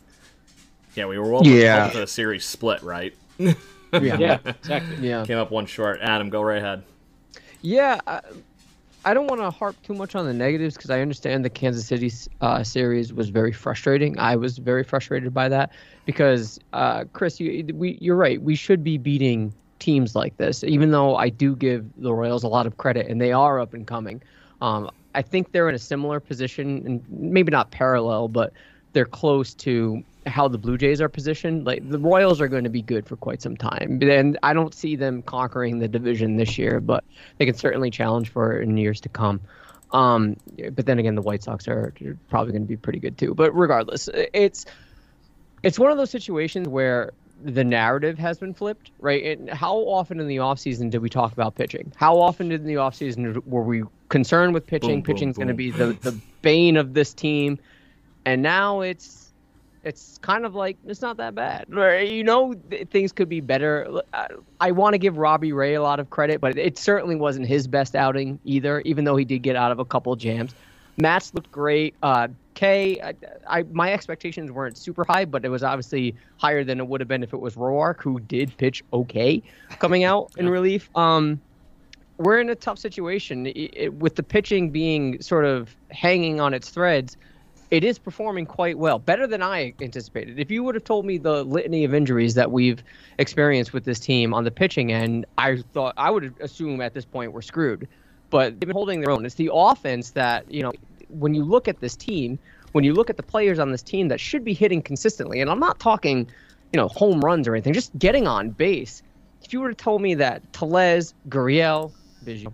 Yeah, 0.95 1.05
we 1.05 1.17
were 1.17 1.29
well 1.31 1.45
yeah. 1.45 1.89
for 1.89 2.00
the 2.00 2.07
series 2.07 2.45
split, 2.45 2.83
right? 2.83 3.15
yeah. 3.39 3.53
yeah, 3.91 4.38
exactly. 4.45 5.07
Yeah, 5.07 5.25
came 5.27 5.38
up 5.38 5.50
one 5.50 5.65
short. 5.65 6.00
Adam, 6.01 6.29
go 6.29 6.43
right 6.43 6.59
ahead. 6.59 6.83
Yeah, 7.61 8.00
I 9.03 9.15
don't 9.15 9.27
want 9.27 9.41
to 9.41 9.50
harp 9.50 9.81
too 9.81 9.93
much 9.93 10.13
on 10.15 10.25
the 10.25 10.34
negatives 10.34 10.75
because 10.75 10.91
I 10.91 11.01
understand 11.01 11.43
the 11.43 11.50
Kansas 11.50 11.88
City 11.88 12.12
uh, 12.41 12.63
series 12.63 13.12
was 13.13 13.29
very 13.29 13.51
frustrating. 13.51 14.17
I 14.20 14.36
was 14.36 14.60
very 14.60 14.84
frustrated 14.84 15.34
by 15.34 15.50
that 15.50 15.72
because, 16.05 16.60
uh, 16.74 17.05
Chris, 17.12 17.39
you, 17.39 17.67
we, 17.74 17.98
you're 18.00 18.15
right. 18.15 18.39
We 18.41 18.55
should 18.55 18.84
be 18.84 19.00
beating 19.00 19.53
teams 19.79 20.15
like 20.15 20.38
this, 20.38 20.63
even 20.63 20.91
though 20.91 21.15
I 21.15 21.29
do 21.29 21.55
give 21.55 21.86
the 21.98 22.13
Royals 22.13 22.43
a 22.43 22.48
lot 22.48 22.67
of 22.67 22.77
credit 22.77 23.08
and 23.08 23.20
they 23.20 23.31
are 23.31 23.60
up 23.60 23.74
and 23.74 23.88
coming. 23.88 24.22
Um, 24.62 24.91
I 25.15 25.24
think 25.24 25.51
they're 25.51 25.67
in 25.67 25.75
a 25.75 25.79
similar 25.79 26.20
position, 26.20 26.84
and 26.86 27.03
maybe 27.10 27.51
not 27.51 27.72
parallel, 27.72 28.27
but 28.27 28.53
they're 28.93 29.05
close 29.05 29.55
to 29.55 30.03
how 30.25 30.47
the 30.47 30.57
Blue 30.57 30.77
Jays 30.77 31.01
are 31.01 31.09
positioned. 31.09 31.65
Like 31.65 31.87
the 31.87 31.99
Royals 31.99 32.41
are 32.41 32.47
going 32.47 32.63
to 32.63 32.69
be 32.69 32.81
good 32.81 33.07
for 33.07 33.15
quite 33.15 33.41
some 33.41 33.57
time, 33.57 33.99
and 34.01 34.37
I 34.43 34.53
don't 34.53 34.73
see 34.73 34.95
them 34.95 35.21
conquering 35.21 35.79
the 35.79 35.87
division 35.87 36.37
this 36.37 36.57
year, 36.57 36.79
but 36.79 37.03
they 37.37 37.45
can 37.45 37.55
certainly 37.55 37.89
challenge 37.89 38.29
for 38.29 38.59
it 38.59 38.63
in 38.63 38.77
years 38.77 39.01
to 39.01 39.09
come. 39.09 39.41
Um, 39.91 40.37
but 40.71 40.85
then 40.85 40.99
again, 40.99 41.15
the 41.15 41.21
White 41.21 41.43
Sox 41.43 41.67
are 41.67 41.93
probably 42.29 42.53
going 42.53 42.63
to 42.63 42.67
be 42.67 42.77
pretty 42.77 42.99
good 42.99 43.17
too. 43.17 43.33
But 43.33 43.51
regardless, 43.51 44.09
it's 44.13 44.65
it's 45.63 45.77
one 45.77 45.91
of 45.91 45.97
those 45.97 46.11
situations 46.11 46.67
where 46.67 47.11
the 47.43 47.63
narrative 47.63 48.19
has 48.19 48.37
been 48.37 48.53
flipped, 48.53 48.91
right? 48.99 49.37
And 49.37 49.49
how 49.49 49.77
often 49.77 50.19
in 50.19 50.27
the 50.27 50.37
offseason 50.37 50.91
did 50.91 51.01
we 51.01 51.09
talk 51.09 51.33
about 51.33 51.55
pitching? 51.55 51.91
How 51.95 52.19
often 52.19 52.51
in 52.51 52.65
the 52.65 52.75
offseason 52.75 53.43
were 53.47 53.63
we 53.63 53.83
concerned 54.09 54.53
with 54.53 54.67
pitching? 54.67 55.01
Pitching's 55.01 55.37
going 55.37 55.47
to 55.47 55.55
be 55.55 55.71
the, 55.71 55.93
the 55.93 56.15
bane 56.43 56.77
of 56.77 56.93
this 56.93 57.13
team 57.13 57.57
and 58.25 58.41
now 58.41 58.81
it's 58.81 59.20
it's 59.83 60.17
kind 60.19 60.45
of 60.45 60.55
like 60.55 60.77
it's 60.85 61.01
not 61.01 61.17
that 61.17 61.35
bad. 61.35 61.65
You 61.69 62.23
know, 62.23 62.53
things 62.89 63.11
could 63.11 63.29
be 63.29 63.41
better. 63.41 64.01
I 64.59 64.71
want 64.71 64.93
to 64.93 64.97
give 64.97 65.17
Robbie 65.17 65.53
Ray 65.53 65.73
a 65.73 65.81
lot 65.81 66.00
of 66.00 66.09
credit, 66.09 66.41
but 66.41 66.57
it 66.57 66.77
certainly 66.77 67.15
wasn't 67.15 67.47
his 67.47 67.67
best 67.67 67.95
outing 67.95 68.39
either. 68.45 68.81
Even 68.81 69.05
though 69.05 69.15
he 69.15 69.25
did 69.25 69.39
get 69.39 69.55
out 69.55 69.71
of 69.71 69.79
a 69.79 69.85
couple 69.85 70.15
jams, 70.15 70.53
Matz 70.97 71.33
looked 71.33 71.51
great. 71.51 71.95
Uh. 72.03 72.29
I, 72.63 73.15
I, 73.47 73.63
my 73.71 73.91
expectations 73.91 74.51
weren't 74.51 74.77
super 74.77 75.03
high, 75.03 75.25
but 75.25 75.43
it 75.43 75.50
was 75.50 75.63
obviously 75.63 76.13
higher 76.38 76.63
than 76.63 76.79
it 76.79 76.88
would 76.88 77.01
have 77.01 77.07
been 77.07 77.23
if 77.23 77.33
it 77.33 77.39
was 77.39 77.55
Roark, 77.55 78.01
who 78.01 78.19
did 78.19 78.55
pitch 78.57 78.83
okay 78.93 79.41
coming 79.79 80.03
out 80.03 80.31
in 80.38 80.47
relief. 80.59 80.88
Um, 80.95 81.41
we're 82.17 82.39
in 82.39 82.50
a 82.50 82.55
tough 82.55 82.77
situation 82.77 83.47
it, 83.47 83.71
it, 83.73 83.93
with 83.95 84.15
the 84.15 84.23
pitching 84.23 84.69
being 84.69 85.19
sort 85.21 85.45
of 85.45 85.75
hanging 85.89 86.39
on 86.39 86.53
its 86.53 86.69
threads. 86.69 87.17
It 87.71 87.85
is 87.85 87.97
performing 87.97 88.45
quite 88.45 88.77
well, 88.77 88.99
better 88.99 89.25
than 89.25 89.41
I 89.41 89.73
anticipated. 89.81 90.37
If 90.37 90.51
you 90.51 90.61
would 90.63 90.75
have 90.75 90.83
told 90.83 91.05
me 91.05 91.17
the 91.17 91.45
litany 91.45 91.85
of 91.85 91.93
injuries 91.93 92.33
that 92.33 92.51
we've 92.51 92.83
experienced 93.17 93.71
with 93.71 93.85
this 93.85 93.97
team 93.97 94.33
on 94.33 94.43
the 94.43 94.51
pitching 94.51 94.91
end, 94.91 95.25
I 95.37 95.63
thought 95.73 95.93
I 95.95 96.11
would 96.11 96.35
assume 96.41 96.81
at 96.81 96.93
this 96.93 97.05
point 97.05 97.31
we're 97.31 97.41
screwed. 97.41 97.87
But 98.29 98.59
they've 98.59 98.67
been 98.67 98.75
holding 98.75 98.99
their 98.99 99.11
own. 99.11 99.25
It's 99.25 99.35
the 99.35 99.49
offense 99.53 100.11
that 100.11 100.51
you 100.51 100.63
know 100.63 100.73
when 101.07 101.33
you 101.33 101.45
look 101.45 101.69
at 101.69 101.79
this 101.79 101.95
team, 101.95 102.39
when 102.73 102.83
you 102.83 102.93
look 102.93 103.09
at 103.09 103.15
the 103.15 103.23
players 103.23 103.57
on 103.57 103.71
this 103.71 103.81
team 103.81 104.09
that 104.09 104.19
should 104.19 104.43
be 104.43 104.53
hitting 104.53 104.81
consistently, 104.81 105.39
and 105.39 105.49
I'm 105.49 105.59
not 105.59 105.79
talking, 105.79 106.29
you 106.73 106.77
know, 106.77 106.89
home 106.89 107.21
runs 107.21 107.47
or 107.47 107.55
anything, 107.55 107.73
just 107.73 107.97
getting 107.97 108.27
on 108.27 108.49
base. 108.49 109.01
If 109.43 109.53
you 109.53 109.61
were 109.61 109.69
to 109.69 109.75
told 109.75 110.01
me 110.01 110.15
that 110.15 110.51
Tellez, 110.51 111.13
Gurriel, 111.29 111.93
Biggio 112.25 112.53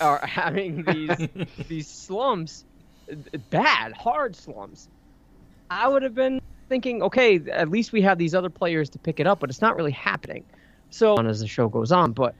are 0.00 0.18
having 0.26 0.84
these 0.84 1.28
these 1.68 1.86
slumps, 1.88 2.64
bad, 3.50 3.92
hard 3.92 4.36
slumps, 4.36 4.88
I 5.70 5.88
would 5.88 6.02
have 6.02 6.14
been 6.14 6.40
thinking, 6.68 7.02
okay, 7.02 7.40
at 7.50 7.68
least 7.68 7.92
we 7.92 8.02
have 8.02 8.18
these 8.18 8.34
other 8.34 8.50
players 8.50 8.88
to 8.90 8.98
pick 8.98 9.20
it 9.20 9.26
up, 9.26 9.40
but 9.40 9.50
it's 9.50 9.60
not 9.60 9.76
really 9.76 9.92
happening. 9.92 10.44
So 10.90 11.16
as 11.18 11.40
the 11.40 11.48
show 11.48 11.68
goes 11.68 11.92
on, 11.92 12.12
but 12.12 12.34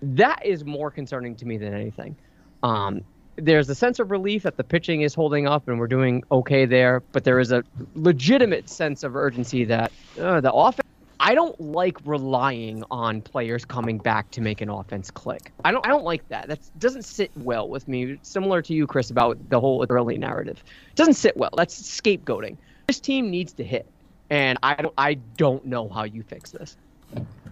that 0.00 0.44
is 0.44 0.64
more 0.64 0.90
concerning 0.90 1.34
to 1.36 1.44
me 1.44 1.58
than 1.58 1.74
anything. 1.74 2.16
Um, 2.62 3.02
there's 3.36 3.68
a 3.68 3.74
sense 3.74 3.98
of 3.98 4.10
relief 4.10 4.42
that 4.42 4.56
the 4.56 4.64
pitching 4.64 5.02
is 5.02 5.14
holding 5.14 5.46
up 5.46 5.68
and 5.68 5.78
we're 5.78 5.86
doing 5.86 6.24
okay 6.30 6.66
there, 6.66 7.02
but 7.12 7.24
there 7.24 7.38
is 7.38 7.52
a 7.52 7.62
legitimate 7.94 8.68
sense 8.68 9.04
of 9.04 9.16
urgency 9.16 9.64
that 9.64 9.92
uh, 10.20 10.40
the 10.40 10.52
offense. 10.52 10.87
I 11.20 11.34
don't 11.34 11.60
like 11.60 11.98
relying 12.04 12.84
on 12.90 13.20
players 13.22 13.64
coming 13.64 13.98
back 13.98 14.30
to 14.32 14.40
make 14.40 14.60
an 14.60 14.68
offense 14.68 15.10
click. 15.10 15.52
I 15.64 15.72
don't. 15.72 15.84
I 15.84 15.88
don't 15.88 16.04
like 16.04 16.28
that. 16.28 16.48
That 16.48 16.60
doesn't 16.78 17.04
sit 17.04 17.30
well 17.36 17.68
with 17.68 17.88
me. 17.88 18.18
Similar 18.22 18.62
to 18.62 18.74
you, 18.74 18.86
Chris, 18.86 19.10
about 19.10 19.36
the 19.48 19.58
whole 19.58 19.84
early 19.90 20.16
narrative. 20.16 20.62
It 20.90 20.96
doesn't 20.96 21.14
sit 21.14 21.36
well. 21.36 21.50
That's 21.56 21.80
scapegoating. 21.80 22.56
This 22.86 23.00
team 23.00 23.30
needs 23.30 23.52
to 23.54 23.64
hit, 23.64 23.86
and 24.30 24.58
I 24.62 24.74
don't. 24.74 24.94
I 24.96 25.14
don't 25.36 25.64
know 25.64 25.88
how 25.88 26.04
you 26.04 26.22
fix 26.22 26.50
this. 26.52 26.76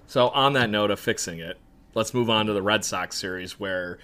So 0.07 0.29
on 0.29 0.53
that 0.53 0.71
note 0.71 0.93
of 0.93 1.01
fixing 1.01 1.41
it, 1.41 1.59
let's 1.95 2.15
move 2.15 2.31
on 2.31 2.47
to 2.47 2.53
the 2.53 2.63
Red 2.63 2.85
Sox 2.85 3.17
series 3.17 3.59
where 3.59 3.99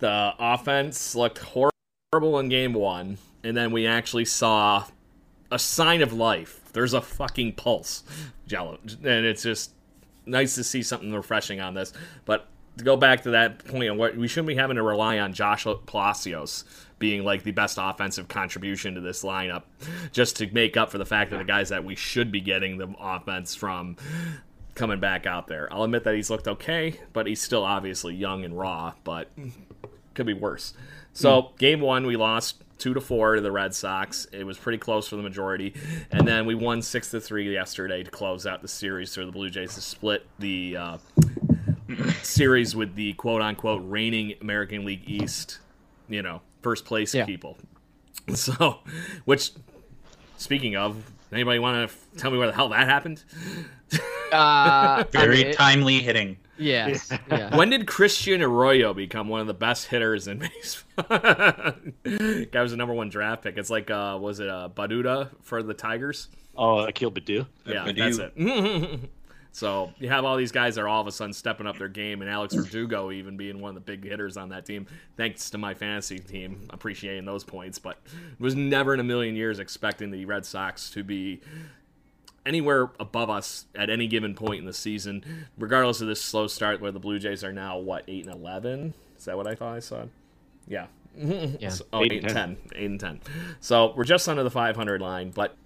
the 0.00 0.34
offense 0.38 1.14
looked 1.14 1.38
horrible 1.38 2.38
in 2.40 2.48
game 2.48 2.72
one, 2.72 3.18
and 3.44 3.56
then 3.56 3.70
we 3.70 3.86
actually 3.86 4.24
saw 4.24 4.84
a 5.50 5.58
sign 5.58 6.02
of 6.02 6.12
life. 6.12 6.65
There's 6.76 6.92
a 6.92 7.00
fucking 7.00 7.54
pulse, 7.54 8.04
Jello, 8.46 8.78
and 8.84 9.24
it's 9.24 9.42
just 9.42 9.72
nice 10.26 10.56
to 10.56 10.62
see 10.62 10.82
something 10.82 11.10
refreshing 11.10 11.58
on 11.58 11.72
this. 11.72 11.94
But 12.26 12.48
to 12.76 12.84
go 12.84 12.98
back 12.98 13.22
to 13.22 13.30
that 13.30 13.64
point, 13.64 13.96
what 13.96 14.14
we 14.14 14.28
shouldn't 14.28 14.48
be 14.48 14.56
having 14.56 14.76
to 14.76 14.82
rely 14.82 15.18
on 15.18 15.32
Josh 15.32 15.66
Palacios 15.86 16.64
being 16.98 17.24
like 17.24 17.44
the 17.44 17.52
best 17.52 17.78
offensive 17.80 18.28
contribution 18.28 18.94
to 18.94 19.00
this 19.00 19.24
lineup, 19.24 19.62
just 20.12 20.36
to 20.36 20.52
make 20.52 20.76
up 20.76 20.90
for 20.90 20.98
the 20.98 21.06
fact 21.06 21.30
that 21.30 21.38
the 21.38 21.44
guys 21.44 21.70
that 21.70 21.82
we 21.82 21.94
should 21.94 22.30
be 22.30 22.42
getting 22.42 22.76
the 22.76 22.94
offense 23.00 23.54
from 23.54 23.96
coming 24.74 25.00
back 25.00 25.24
out 25.24 25.46
there. 25.46 25.72
I'll 25.72 25.84
admit 25.84 26.04
that 26.04 26.14
he's 26.14 26.28
looked 26.28 26.46
okay, 26.46 27.00
but 27.14 27.26
he's 27.26 27.40
still 27.40 27.64
obviously 27.64 28.14
young 28.14 28.44
and 28.44 28.52
raw, 28.56 28.92
but 29.02 29.30
could 30.12 30.26
be 30.26 30.34
worse. 30.34 30.74
So, 31.14 31.40
mm. 31.40 31.58
game 31.58 31.80
one, 31.80 32.04
we 32.04 32.16
lost 32.16 32.62
two 32.78 32.94
to 32.94 33.00
four 33.00 33.36
to 33.36 33.40
the 33.40 33.52
Red 33.52 33.74
Sox. 33.74 34.26
It 34.32 34.44
was 34.44 34.58
pretty 34.58 34.78
close 34.78 35.08
for 35.08 35.16
the 35.16 35.22
majority, 35.22 35.74
and 36.10 36.26
then 36.26 36.46
we 36.46 36.54
won 36.54 36.82
six 36.82 37.10
to 37.10 37.20
three 37.20 37.52
yesterday 37.52 38.02
to 38.02 38.10
close 38.10 38.46
out 38.46 38.62
the 38.62 38.68
series 38.68 39.14
for 39.14 39.24
the 39.24 39.32
Blue 39.32 39.50
Jays 39.50 39.74
to 39.74 39.80
split 39.80 40.26
the 40.38 40.76
uh, 40.76 40.98
series 42.22 42.74
with 42.76 42.94
the 42.94 43.12
quote 43.14 43.42
unquote 43.42 43.82
reigning 43.84 44.34
American 44.40 44.84
League 44.84 45.02
East, 45.06 45.58
you 46.08 46.22
know, 46.22 46.40
first 46.62 46.84
place 46.84 47.14
yeah. 47.14 47.24
people. 47.24 47.56
So, 48.34 48.80
which, 49.24 49.52
speaking 50.36 50.74
of, 50.74 51.12
anybody 51.32 51.60
want 51.60 51.88
to 51.88 52.18
tell 52.18 52.32
me 52.32 52.38
where 52.38 52.48
the 52.48 52.52
hell 52.52 52.70
that 52.70 52.88
happened? 52.88 53.22
Uh, 54.32 55.04
Very 55.12 55.42
I 55.42 55.44
mean, 55.44 55.54
timely 55.54 55.98
hitting. 56.00 56.36
Yes. 56.58 57.12
Yeah. 57.30 57.56
When 57.56 57.70
did 57.70 57.86
Christian 57.86 58.42
Arroyo 58.42 58.94
become 58.94 59.28
one 59.28 59.40
of 59.40 59.46
the 59.46 59.54
best 59.54 59.86
hitters 59.88 60.26
in 60.28 60.38
baseball? 60.64 61.04
Guy 62.04 62.62
was 62.62 62.70
the 62.70 62.76
number 62.76 62.94
one 62.94 63.08
draft 63.08 63.42
pick. 63.42 63.56
It's 63.58 63.70
like, 63.70 63.90
uh, 63.90 64.18
was 64.20 64.40
it 64.40 64.48
uh, 64.48 64.68
Baduda 64.74 65.30
for 65.42 65.62
the 65.62 65.74
Tigers? 65.74 66.28
Oh, 66.56 66.86
Akil 66.86 67.10
Baddoo. 67.10 67.46
Yeah, 67.66 67.84
Baddoo. 67.86 67.96
that's 67.96 68.18
it. 68.18 69.10
so 69.52 69.92
you 69.98 70.08
have 70.08 70.24
all 70.24 70.36
these 70.36 70.52
guys 70.52 70.74
that 70.76 70.80
are 70.82 70.88
all 70.88 71.00
of 71.02 71.06
a 71.06 71.12
sudden 71.12 71.32
stepping 71.34 71.66
up 71.66 71.76
their 71.78 71.88
game, 71.88 72.22
and 72.22 72.30
Alex 72.30 72.54
Verdugo 72.54 73.10
even 73.10 73.36
being 73.36 73.60
one 73.60 73.68
of 73.70 73.74
the 73.74 73.80
big 73.80 74.04
hitters 74.04 74.36
on 74.38 74.48
that 74.48 74.64
team. 74.64 74.86
Thanks 75.18 75.50
to 75.50 75.58
my 75.58 75.74
fantasy 75.74 76.18
team, 76.18 76.66
appreciating 76.70 77.26
those 77.26 77.44
points. 77.44 77.78
But 77.78 77.98
was 78.38 78.54
never 78.54 78.94
in 78.94 79.00
a 79.00 79.04
million 79.04 79.36
years 79.36 79.58
expecting 79.58 80.10
the 80.10 80.24
Red 80.24 80.46
Sox 80.46 80.88
to 80.90 81.04
be 81.04 81.40
anywhere 82.46 82.90
above 83.00 83.28
us 83.28 83.66
at 83.74 83.90
any 83.90 84.06
given 84.06 84.34
point 84.34 84.60
in 84.60 84.64
the 84.66 84.72
season, 84.72 85.46
regardless 85.58 86.00
of 86.00 86.06
this 86.06 86.22
slow 86.22 86.46
start 86.46 86.80
where 86.80 86.92
the 86.92 87.00
Blue 87.00 87.18
Jays 87.18 87.44
are 87.44 87.52
now 87.52 87.78
what 87.78 88.04
eight 88.08 88.26
and 88.26 88.34
eleven. 88.34 88.94
Is 89.18 89.24
that 89.24 89.36
what 89.36 89.46
I 89.46 89.54
thought 89.54 89.74
I 89.74 89.80
saw? 89.80 90.04
Yeah. 90.66 90.86
yeah. 91.16 91.68
So, 91.70 91.84
oh, 91.92 92.04
eight, 92.04 92.12
eight 92.12 92.24
and 92.24 92.32
10. 92.32 92.34
10. 92.34 92.58
Eight 92.74 92.90
and 92.90 93.00
ten. 93.00 93.20
So 93.60 93.94
we're 93.96 94.04
just 94.04 94.28
under 94.28 94.42
the 94.42 94.50
500 94.50 95.00
line, 95.00 95.30
but 95.30 95.56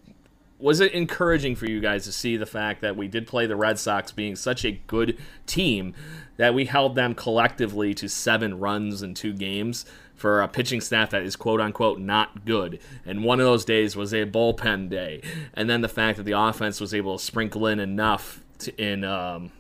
was 0.61 0.81
it 0.81 0.93
encouraging 0.93 1.57
for 1.57 1.67
you 1.67 1.81
guys 1.81 2.05
to 2.05 2.13
see 2.13 2.37
the 2.37 2.47
fact 2.47 2.83
that 2.83 2.97
we 2.97 3.09
did 3.09 3.27
play 3.27 3.47
the 3.47 3.57
Red 3.57 3.79
Sox 3.79 4.13
being 4.13 4.37
such 4.37 4.65
a 4.65 4.73
good 4.73 5.19
team 5.47 5.95
that 6.37 6.55
we 6.55 6.67
held 6.67 6.95
them 6.95 7.15
collectively 7.15 7.95
to 7.95 8.09
seven 8.09 8.59
runs 8.59 9.03
in 9.03 9.15
two 9.15 9.33
games 9.33 9.87
for 10.21 10.43
a 10.43 10.49
pitching 10.49 10.83
staff 10.83 11.09
that 11.11 11.23
is 11.23 11.35
quote 11.35 11.63
unquote 11.63 11.99
not 11.99 12.45
good. 12.45 12.79
And 13.07 13.25
one 13.25 13.41
of 13.41 13.47
those 13.47 13.65
days 13.65 13.97
was 13.97 14.13
a 14.13 14.27
bullpen 14.27 14.91
day. 14.91 15.23
And 15.55 15.69
then 15.69 15.81
the 15.81 15.89
fact 15.89 16.19
that 16.19 16.25
the 16.25 16.39
offense 16.39 16.79
was 16.79 16.93
able 16.93 17.17
to 17.17 17.25
sprinkle 17.25 17.67
in 17.67 17.81
enough 17.81 18.45
to, 18.59 18.77
in, 18.77 19.03
um, 19.03 19.51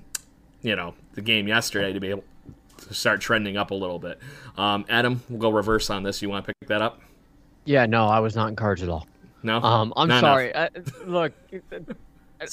you 0.60 0.76
know, 0.76 0.92
the 1.14 1.22
game 1.22 1.48
yesterday 1.48 1.94
to 1.94 1.98
be 1.98 2.08
able 2.08 2.24
to 2.76 2.92
start 2.92 3.22
trending 3.22 3.56
up 3.56 3.70
a 3.70 3.74
little 3.74 3.98
bit. 3.98 4.18
Um, 4.58 4.84
Adam, 4.90 5.22
we'll 5.30 5.38
go 5.38 5.48
reverse 5.48 5.88
on 5.88 6.02
this. 6.02 6.20
You 6.20 6.28
want 6.28 6.44
to 6.44 6.52
pick 6.52 6.68
that 6.68 6.82
up? 6.82 7.00
Yeah, 7.64 7.86
no, 7.86 8.06
I 8.06 8.20
was 8.20 8.36
not 8.36 8.48
encouraged 8.50 8.82
at 8.82 8.90
all. 8.90 9.06
No, 9.42 9.62
um, 9.62 9.94
I'm 9.96 10.08
not 10.08 10.20
sorry. 10.20 10.54
Uh, 10.54 10.68
look, 11.06 11.32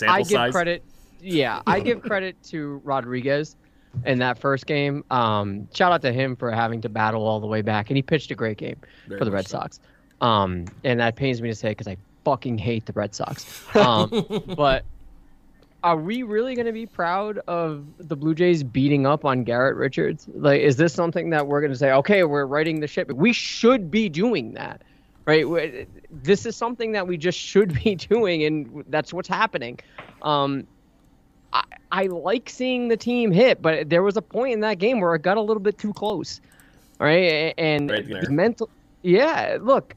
I 0.02 0.20
give 0.20 0.28
size? 0.28 0.54
credit. 0.54 0.82
Yeah, 1.20 1.62
I 1.68 1.82
give 1.82 2.02
credit 2.02 2.42
to 2.44 2.80
Rodriguez 2.86 3.58
in 4.06 4.20
that 4.20 4.39
first 4.39 4.66
game. 4.66 5.04
Um, 5.12 5.68
shout 5.74 5.92
out 5.92 6.01
to 6.04 6.12
him 6.12 6.36
for 6.36 6.51
having 6.51 6.82
to 6.82 6.89
battle 6.89 7.25
all 7.25 7.39
the 7.39 7.48
way 7.48 7.62
back, 7.62 7.89
and 7.89 7.98
he 7.98 8.01
pitched 8.01 8.32
a 8.32 8.36
great 8.36 8.58
game 8.58 8.77
Very 9.08 9.20
for 9.20 9.25
the 9.25 9.32
Red 9.32 9.48
so. 9.48 9.60
Sox. 9.60 9.80
Um, 10.22 10.66
and 10.84 11.00
that 11.00 11.16
pains 11.16 11.42
me 11.42 11.50
to 11.50 11.56
say 11.56 11.70
because 11.70 11.88
I 11.88 11.98
fucking 12.24 12.58
hate 12.58 12.86
the 12.86 12.94
Red 12.94 13.16
Sox. 13.16 13.63
Um, 13.75 14.44
but 14.56 14.84
are 15.84 15.96
we 15.96 16.24
really 16.24 16.56
going 16.56 16.66
to 16.66 16.74
be 16.74 16.86
proud 16.86 17.38
of 17.48 17.86
the 18.00 18.16
Blue 18.16 18.34
Jays 18.34 18.63
beating 18.63 19.06
up 19.06 19.24
on 19.24 19.44
Garrett 19.44 19.75
Richards? 19.75 20.27
Like, 20.34 20.62
is 20.62 20.75
this 20.75 20.94
something 20.94 21.30
that 21.30 21.48
we're 21.48 21.62
going 21.62 21.72
to 21.72 21.77
say, 21.77 21.92
okay, 21.92 22.24
we're 22.24 22.46
writing 22.46 22.80
the 22.80 22.88
ship? 22.88 23.12
We 23.12 23.32
should 23.32 23.92
be 23.92 24.10
doing 24.10 24.54
that, 24.54 24.82
right? 25.25 25.88
This 26.12 26.46
is 26.46 26.56
something 26.56 26.92
that 26.94 27.08
we 27.08 27.18
just 27.18 27.38
should 27.38 27.82
be 27.84 27.96
doing, 28.10 28.44
and 28.44 28.84
that's 28.89 29.13
what's 29.13 29.30
happening. 29.30 29.80
Um, 30.24 30.68
I, 31.54 31.63
I 31.92 32.04
like 32.08 32.50
seeing 32.50 32.88
the 32.88 32.98
team 32.98 33.32
hit, 33.32 33.62
but 33.62 33.89
there 33.89 34.04
was 34.04 34.18
a 34.18 34.22
point 34.22 34.54
in 34.54 34.60
that 34.62 34.80
game 34.80 35.00
where 35.00 35.16
it 35.16 35.22
got 35.22 35.38
a 35.38 35.42
little 35.42 35.62
bit 35.62 35.77
too 35.77 35.94
close. 35.94 36.42
Right. 37.00 37.54
And 37.58 37.89
right 37.92 38.30
mental. 38.30 38.70
Yeah. 39.01 39.58
Look, 39.62 39.96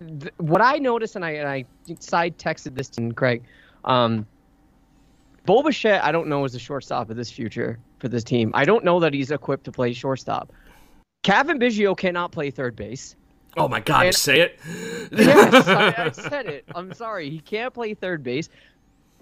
th- 0.00 0.32
what 0.36 0.60
I 0.60 0.78
noticed, 0.78 1.16
and 1.16 1.24
I, 1.24 1.30
and 1.30 1.48
I 1.48 1.64
side 2.00 2.38
texted 2.38 2.74
this 2.74 2.88
to 2.90 3.12
Craig, 3.12 3.42
um, 3.84 4.26
Bo 5.46 5.62
Bichette, 5.62 6.02
I 6.02 6.12
don't 6.12 6.28
know 6.28 6.44
is 6.44 6.54
a 6.54 6.58
shortstop 6.58 7.10
of 7.10 7.16
this 7.16 7.30
future 7.30 7.78
for 7.98 8.08
this 8.08 8.24
team. 8.24 8.50
I 8.54 8.64
don't 8.64 8.84
know 8.84 9.00
that 9.00 9.12
he's 9.12 9.30
equipped 9.30 9.64
to 9.64 9.72
play 9.72 9.92
shortstop. 9.92 10.52
Cavan 11.22 11.58
Biggio 11.58 11.96
cannot 11.96 12.32
play 12.32 12.50
third 12.50 12.76
base. 12.76 13.16
Oh 13.56 13.68
my 13.68 13.80
God! 13.80 14.06
And, 14.06 14.14
say 14.14 14.40
it. 14.40 14.58
yes, 15.12 15.68
I, 15.68 16.04
I, 16.06 16.10
said 16.28 16.46
it. 16.46 16.64
I'm 16.74 16.92
sorry. 16.92 17.30
He 17.30 17.38
can't 17.38 17.72
play 17.72 17.94
third 17.94 18.22
base. 18.22 18.48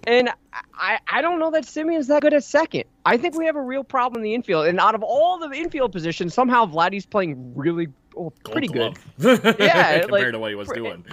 And 0.05 0.29
I, 0.73 0.99
I 1.07 1.21
don't 1.21 1.39
know 1.39 1.51
that 1.51 1.65
Semien's 1.65 2.07
that 2.07 2.21
good 2.21 2.33
at 2.33 2.43
second. 2.43 2.83
I 3.05 3.17
think 3.17 3.35
we 3.35 3.45
have 3.45 3.55
a 3.55 3.61
real 3.61 3.83
problem 3.83 4.19
in 4.19 4.23
the 4.23 4.33
infield. 4.33 4.67
And 4.67 4.79
out 4.79 4.95
of 4.95 5.03
all 5.03 5.37
the 5.37 5.49
infield 5.55 5.91
positions, 5.91 6.33
somehow 6.33 6.65
Vladdy's 6.65 7.05
playing 7.05 7.53
really 7.55 7.87
pretty 8.43 8.67
good. 8.67 8.97
yeah, 9.17 10.01
compared 10.01 10.11
like, 10.11 10.31
to 10.31 10.39
what 10.39 10.49
he 10.51 10.55
was 10.55 10.67
doing. 10.69 11.05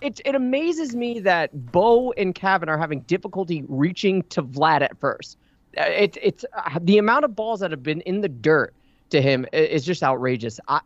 It, 0.00 0.20
it 0.24 0.34
amazes 0.34 0.94
me 0.94 1.20
that 1.20 1.72
Bo 1.72 2.12
and 2.12 2.34
Cavan 2.34 2.68
are 2.68 2.78
having 2.78 3.00
difficulty 3.00 3.64
reaching 3.68 4.22
to 4.24 4.42
Vlad 4.42 4.82
at 4.82 4.98
first. 4.98 5.38
Uh, 5.78 5.84
it, 5.84 6.18
it's 6.20 6.44
uh, 6.52 6.78
the 6.82 6.98
amount 6.98 7.24
of 7.24 7.34
balls 7.34 7.60
that 7.60 7.70
have 7.70 7.82
been 7.82 8.00
in 8.02 8.20
the 8.20 8.28
dirt 8.28 8.74
to 9.10 9.22
him 9.22 9.46
is 9.52 9.84
just 9.84 10.02
outrageous. 10.02 10.60
I 10.68 10.80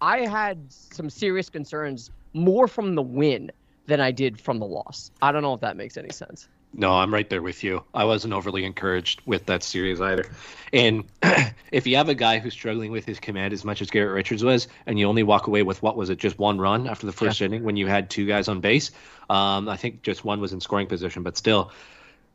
I 0.00 0.26
had 0.26 0.58
some 0.68 1.08
serious 1.08 1.48
concerns 1.48 2.10
more 2.34 2.68
from 2.68 2.94
the 2.94 3.02
win 3.02 3.50
than 3.86 4.00
I 4.00 4.10
did 4.10 4.40
from 4.40 4.58
the 4.58 4.66
loss. 4.66 5.10
I 5.22 5.32
don't 5.32 5.42
know 5.42 5.54
if 5.54 5.60
that 5.60 5.76
makes 5.76 5.96
any 5.96 6.10
sense. 6.10 6.48
No, 6.78 6.92
I'm 6.92 7.12
right 7.12 7.28
there 7.30 7.40
with 7.40 7.64
you. 7.64 7.84
I 7.94 8.04
wasn't 8.04 8.34
overly 8.34 8.64
encouraged 8.64 9.22
with 9.24 9.46
that 9.46 9.62
series 9.62 10.00
either. 10.00 10.30
And 10.72 11.04
if 11.72 11.86
you 11.86 11.96
have 11.96 12.10
a 12.10 12.14
guy 12.14 12.38
who's 12.38 12.52
struggling 12.52 12.92
with 12.92 13.06
his 13.06 13.18
command 13.18 13.54
as 13.54 13.64
much 13.64 13.80
as 13.80 13.90
Garrett 13.90 14.12
Richards 14.12 14.44
was, 14.44 14.68
and 14.84 14.98
you 14.98 15.08
only 15.08 15.22
walk 15.22 15.46
away 15.46 15.62
with 15.62 15.82
what 15.82 15.96
was 15.96 16.10
it, 16.10 16.18
just 16.18 16.38
one 16.38 16.58
run 16.58 16.86
after 16.86 17.06
the 17.06 17.12
first 17.12 17.40
yeah. 17.40 17.46
inning 17.46 17.62
when 17.62 17.76
you 17.76 17.86
had 17.86 18.10
two 18.10 18.26
guys 18.26 18.48
on 18.48 18.60
base, 18.60 18.90
um, 19.30 19.68
I 19.68 19.76
think 19.76 20.02
just 20.02 20.24
one 20.24 20.40
was 20.40 20.52
in 20.52 20.60
scoring 20.60 20.86
position, 20.86 21.22
but 21.22 21.38
still, 21.38 21.72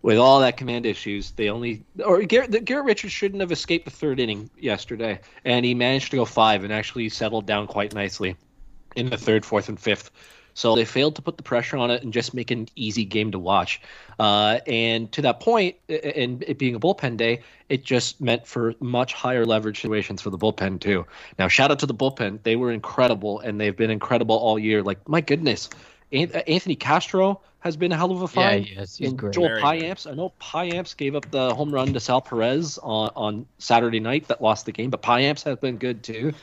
with 0.01 0.17
all 0.17 0.39
that 0.39 0.57
command 0.57 0.87
issues, 0.87 1.31
they 1.31 1.49
only 1.49 1.83
or 2.03 2.23
Garrett, 2.23 2.65
Garrett 2.65 2.85
Richards 2.85 3.13
shouldn't 3.13 3.41
have 3.41 3.51
escaped 3.51 3.85
the 3.85 3.91
third 3.91 4.19
inning 4.19 4.49
yesterday, 4.57 5.19
and 5.45 5.63
he 5.63 5.75
managed 5.75 6.09
to 6.11 6.17
go 6.17 6.25
five 6.25 6.63
and 6.63 6.73
actually 6.73 7.09
settled 7.09 7.45
down 7.45 7.67
quite 7.67 7.93
nicely 7.93 8.35
in 8.95 9.09
the 9.09 9.17
third, 9.17 9.45
fourth, 9.45 9.69
and 9.69 9.79
fifth. 9.79 10.09
So 10.53 10.75
they 10.75 10.85
failed 10.85 11.15
to 11.15 11.21
put 11.21 11.37
the 11.37 11.43
pressure 11.43 11.77
on 11.77 11.91
it 11.91 12.03
and 12.03 12.13
just 12.13 12.33
make 12.33 12.51
an 12.51 12.67
easy 12.75 13.05
game 13.05 13.31
to 13.31 13.39
watch. 13.39 13.81
Uh, 14.19 14.59
and 14.67 15.11
to 15.13 15.21
that 15.23 15.39
point, 15.39 15.77
and 15.87 16.43
it 16.43 16.57
being 16.57 16.75
a 16.75 16.79
bullpen 16.79 17.17
day, 17.17 17.41
it 17.69 17.83
just 17.83 18.21
meant 18.21 18.47
for 18.47 18.75
much 18.79 19.13
higher 19.13 19.45
leverage 19.45 19.81
situations 19.81 20.21
for 20.21 20.29
the 20.29 20.37
bullpen 20.37 20.79
too. 20.79 21.05
Now, 21.39 21.47
shout 21.47 21.71
out 21.71 21.79
to 21.79 21.85
the 21.85 21.93
bullpen; 21.93 22.43
they 22.43 22.55
were 22.55 22.71
incredible, 22.71 23.39
and 23.39 23.59
they've 23.59 23.75
been 23.75 23.91
incredible 23.91 24.35
all 24.35 24.59
year. 24.59 24.83
Like 24.83 25.07
my 25.07 25.21
goodness, 25.21 25.69
Anthony 26.11 26.75
Castro 26.75 27.41
has 27.61 27.77
been 27.77 27.91
a 27.91 27.97
hell 27.97 28.11
of 28.11 28.21
a 28.21 28.27
find. 28.27 28.67
Yeah, 28.67 28.79
yes, 28.79 28.97
he's 28.97 29.13
great. 29.13 29.33
Joel 29.33 29.49
Payamps, 29.49 30.09
I 30.09 30.15
know 30.15 30.33
Payamps 30.41 30.97
gave 30.97 31.15
up 31.15 31.29
the 31.31 31.55
home 31.55 31.71
run 31.71 31.93
to 31.93 31.99
Sal 31.99 32.21
Perez 32.21 32.79
on, 32.81 33.11
on 33.15 33.45
Saturday 33.59 33.99
night 33.99 34.27
that 34.27 34.41
lost 34.41 34.65
the 34.65 34.71
game, 34.71 34.89
but 34.89 35.01
Payamps 35.01 35.43
has 35.43 35.57
been 35.57 35.77
good 35.77 36.03
too. 36.03 36.33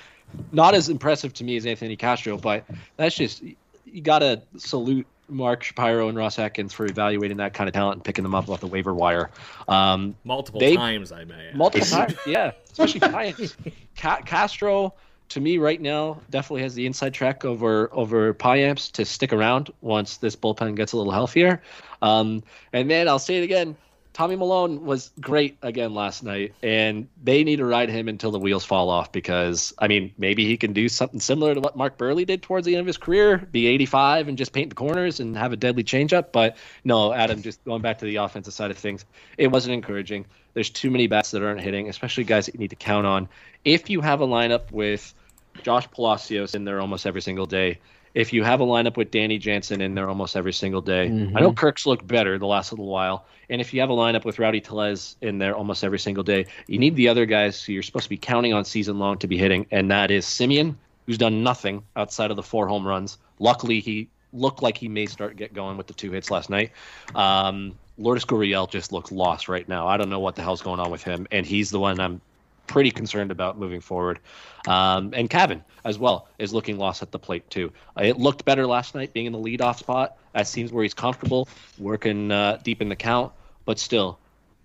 Not 0.52 0.74
as 0.74 0.88
impressive 0.88 1.34
to 1.34 1.44
me 1.44 1.56
as 1.56 1.66
Anthony 1.66 1.96
Castro, 1.96 2.36
but 2.38 2.64
that's 2.96 3.16
just 3.16 3.42
you 3.92 4.02
got 4.02 4.20
to 4.20 4.42
salute 4.56 5.06
Mark 5.28 5.62
Shapiro 5.62 6.08
and 6.08 6.16
Ross 6.16 6.38
Atkins 6.38 6.72
for 6.72 6.86
evaluating 6.86 7.36
that 7.38 7.54
kind 7.54 7.68
of 7.68 7.74
talent 7.74 7.96
and 7.96 8.04
picking 8.04 8.22
them 8.22 8.34
up 8.34 8.48
off 8.48 8.60
the 8.60 8.66
waiver 8.66 8.94
wire. 8.94 9.30
Um, 9.66 10.14
multiple 10.24 10.60
they, 10.60 10.74
times, 10.74 11.12
I 11.12 11.24
may. 11.24 11.50
Multiple 11.54 11.86
times, 11.86 12.16
yeah. 12.26 12.52
Especially 12.70 13.00
Ca- 13.96 14.22
Castro, 14.22 14.94
to 15.30 15.40
me 15.40 15.58
right 15.58 15.80
now, 15.80 16.20
definitely 16.30 16.62
has 16.62 16.74
the 16.74 16.86
inside 16.86 17.12
track 17.12 17.44
over 17.44 17.90
over 17.92 18.32
Payamps 18.34 18.90
to 18.92 19.04
stick 19.04 19.32
around 19.32 19.70
once 19.80 20.16
this 20.16 20.34
bullpen 20.34 20.74
gets 20.74 20.92
a 20.92 20.96
little 20.96 21.12
healthier. 21.12 21.62
Um, 22.00 22.42
and 22.72 22.90
then 22.90 23.08
I'll 23.08 23.18
say 23.18 23.38
it 23.38 23.44
again. 23.44 23.76
Tommy 24.18 24.34
Milone 24.34 24.84
was 24.84 25.12
great 25.20 25.58
again 25.62 25.94
last 25.94 26.24
night, 26.24 26.52
and 26.60 27.06
they 27.22 27.44
need 27.44 27.58
to 27.58 27.64
ride 27.64 27.88
him 27.88 28.08
until 28.08 28.32
the 28.32 28.38
wheels 28.40 28.64
fall 28.64 28.90
off 28.90 29.12
because, 29.12 29.72
I 29.78 29.86
mean, 29.86 30.12
maybe 30.18 30.44
he 30.44 30.56
can 30.56 30.72
do 30.72 30.88
something 30.88 31.20
similar 31.20 31.54
to 31.54 31.60
what 31.60 31.76
Mark 31.76 31.96
Buehrle 31.96 32.26
did 32.26 32.42
towards 32.42 32.66
the 32.66 32.74
end 32.74 32.80
of 32.80 32.88
his 32.88 32.96
career, 32.96 33.38
be 33.38 33.68
85 33.68 34.26
and 34.26 34.36
just 34.36 34.52
paint 34.52 34.70
the 34.70 34.74
corners 34.74 35.20
and 35.20 35.36
have 35.36 35.52
a 35.52 35.56
deadly 35.56 35.84
changeup. 35.84 36.32
But 36.32 36.56
no, 36.82 37.12
Adam, 37.12 37.42
just 37.42 37.64
going 37.64 37.80
back 37.80 37.98
to 37.98 38.06
the 38.06 38.16
offensive 38.16 38.52
side 38.52 38.72
of 38.72 38.76
things, 38.76 39.04
it 39.36 39.52
wasn't 39.52 39.74
encouraging. 39.74 40.26
There's 40.52 40.70
too 40.70 40.90
many 40.90 41.06
bats 41.06 41.30
that 41.30 41.44
aren't 41.44 41.60
hitting, 41.60 41.88
especially 41.88 42.24
guys 42.24 42.46
that 42.46 42.56
you 42.56 42.58
need 42.58 42.70
to 42.70 42.76
count 42.76 43.06
on. 43.06 43.28
If 43.64 43.88
you 43.88 44.00
have 44.00 44.20
a 44.20 44.26
lineup 44.26 44.72
with 44.72 45.14
Josh 45.62 45.88
Palacios 45.92 46.56
in 46.56 46.64
there 46.64 46.80
almost 46.80 47.06
every 47.06 47.22
single 47.22 47.46
day, 47.46 47.78
if 48.18 48.32
you 48.32 48.42
have 48.42 48.60
a 48.60 48.64
lineup 48.64 48.96
with 48.96 49.12
Danny 49.12 49.38
Jansen 49.38 49.80
in 49.80 49.94
there 49.94 50.08
almost 50.08 50.36
every 50.36 50.52
single 50.52 50.80
day. 50.80 51.08
Mm-hmm. 51.08 51.36
I 51.36 51.40
know 51.40 51.52
Kirk's 51.52 51.86
looked 51.86 52.04
better 52.04 52.36
the 52.36 52.48
last 52.48 52.72
little 52.72 52.88
while. 52.88 53.24
And 53.48 53.60
if 53.60 53.72
you 53.72 53.80
have 53.80 53.90
a 53.90 53.94
lineup 53.94 54.24
with 54.24 54.40
Rowdy 54.40 54.60
Tellez 54.60 55.14
in 55.22 55.38
there 55.38 55.54
almost 55.54 55.84
every 55.84 56.00
single 56.00 56.24
day, 56.24 56.46
you 56.66 56.80
need 56.80 56.96
the 56.96 57.06
other 57.06 57.26
guys 57.26 57.62
who 57.62 57.72
you're 57.72 57.84
supposed 57.84 58.06
to 58.06 58.10
be 58.10 58.16
counting 58.16 58.52
on 58.52 58.64
season 58.64 58.98
long 58.98 59.18
to 59.18 59.28
be 59.28 59.38
hitting, 59.38 59.66
and 59.70 59.92
that 59.92 60.10
is 60.10 60.26
Semien, 60.26 60.74
who's 61.06 61.16
done 61.16 61.44
nothing 61.44 61.84
outside 61.94 62.32
of 62.32 62.36
the 62.36 62.42
four 62.42 62.66
home 62.66 62.84
runs. 62.84 63.18
Luckily, 63.38 63.78
he 63.78 64.08
looked 64.32 64.62
like 64.62 64.76
he 64.76 64.88
may 64.88 65.06
start 65.06 65.36
get 65.36 65.54
going 65.54 65.76
with 65.76 65.86
the 65.86 65.94
two 65.94 66.10
hits 66.10 66.28
last 66.28 66.50
night. 66.50 66.72
Um, 67.14 67.78
Lourdes 67.98 68.24
Gurriel 68.24 68.68
just 68.68 68.92
looks 68.92 69.12
lost 69.12 69.48
right 69.48 69.68
now. 69.68 69.86
I 69.86 69.96
don't 69.96 70.10
know 70.10 70.20
what 70.20 70.34
the 70.34 70.42
hell's 70.42 70.60
going 70.60 70.80
on 70.80 70.90
with 70.90 71.04
him, 71.04 71.28
and 71.30 71.46
he's 71.46 71.70
the 71.70 71.78
one 71.78 72.00
I'm 72.00 72.20
pretty 72.68 72.90
concerned 72.90 73.30
about 73.30 73.58
moving 73.58 73.80
forward. 73.80 74.20
Um, 74.66 75.12
and 75.14 75.28
Cavan 75.28 75.64
as 75.84 75.98
well 75.98 76.28
is 76.38 76.52
looking 76.52 76.78
lost 76.78 77.02
at 77.02 77.10
the 77.10 77.18
plate 77.18 77.48
too. 77.50 77.72
Uh, 77.96 78.04
it 78.04 78.18
looked 78.18 78.44
better 78.44 78.66
last 78.66 78.94
night, 78.94 79.12
being 79.12 79.26
in 79.26 79.32
the 79.32 79.38
leadoff 79.38 79.78
spot. 79.78 80.16
That 80.34 80.46
seems 80.46 80.70
where 80.70 80.82
he's 80.82 80.94
comfortable, 80.94 81.48
working 81.78 82.30
uh, 82.30 82.58
deep 82.62 82.80
in 82.80 82.88
the 82.88 82.96
count. 82.96 83.32
But 83.64 83.78
still, 83.78 84.18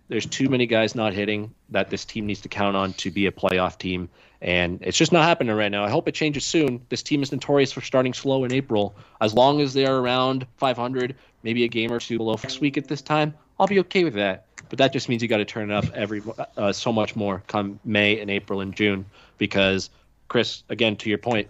there's 0.10 0.26
too 0.26 0.50
many 0.50 0.68
guys 0.68 0.96
not 0.96 1.14
hitting 1.14 1.54
that 1.70 1.90
this 1.90 2.06
team 2.06 2.28
needs 2.28 2.42
to 2.42 2.50
count 2.50 2.76
on 2.76 2.94
to 2.94 3.10
be 3.10 3.26
a 3.26 3.32
playoff 3.32 3.78
team. 3.78 4.10
And 4.42 4.80
it's 4.82 4.98
just 4.98 5.14
not 5.14 5.24
happening 5.24 5.56
right 5.56 5.72
now. 5.72 5.86
I 5.86 5.90
hope 5.90 6.08
it 6.08 6.14
changes 6.14 6.46
soon. 6.46 6.86
This 6.90 7.02
team 7.02 7.24
is 7.24 7.32
notorious 7.32 7.72
for 7.72 7.82
starting 7.82 8.14
slow 8.14 8.44
in 8.44 8.52
April. 8.52 8.96
As 9.22 9.34
long 9.34 9.62
as 9.62 9.74
they're 9.74 9.98
around 9.98 10.46
500, 10.58 11.16
maybe 11.44 11.64
a 11.64 11.70
game 11.70 11.92
or 11.92 12.00
two 12.00 12.18
below 12.18 12.34
next 12.34 12.60
week 12.60 12.78
at 12.78 12.88
this 12.88 13.02
time, 13.02 13.34
I'll 13.58 13.68
be 13.68 13.80
okay 13.80 14.04
with 14.04 14.16
that. 14.16 14.46
But 14.74 14.80
that 14.80 14.92
just 14.92 15.08
means 15.08 15.22
you 15.22 15.28
got 15.28 15.38
to 15.38 15.46
turn 15.46 15.70
it 15.70 15.76
up 15.76 15.86
every 15.94 16.24
uh, 16.58 16.74
so 16.74 16.92
much 16.92 17.16
more 17.16 17.44
come 17.46 17.80
May 17.86 18.20
and 18.20 18.32
April 18.32 18.60
and 18.60 18.76
June 18.76 19.06
because 19.38 19.92
Chris, 20.30 20.64
again 20.68 20.96
to 20.96 21.10
your 21.10 21.20
point, 21.20 21.48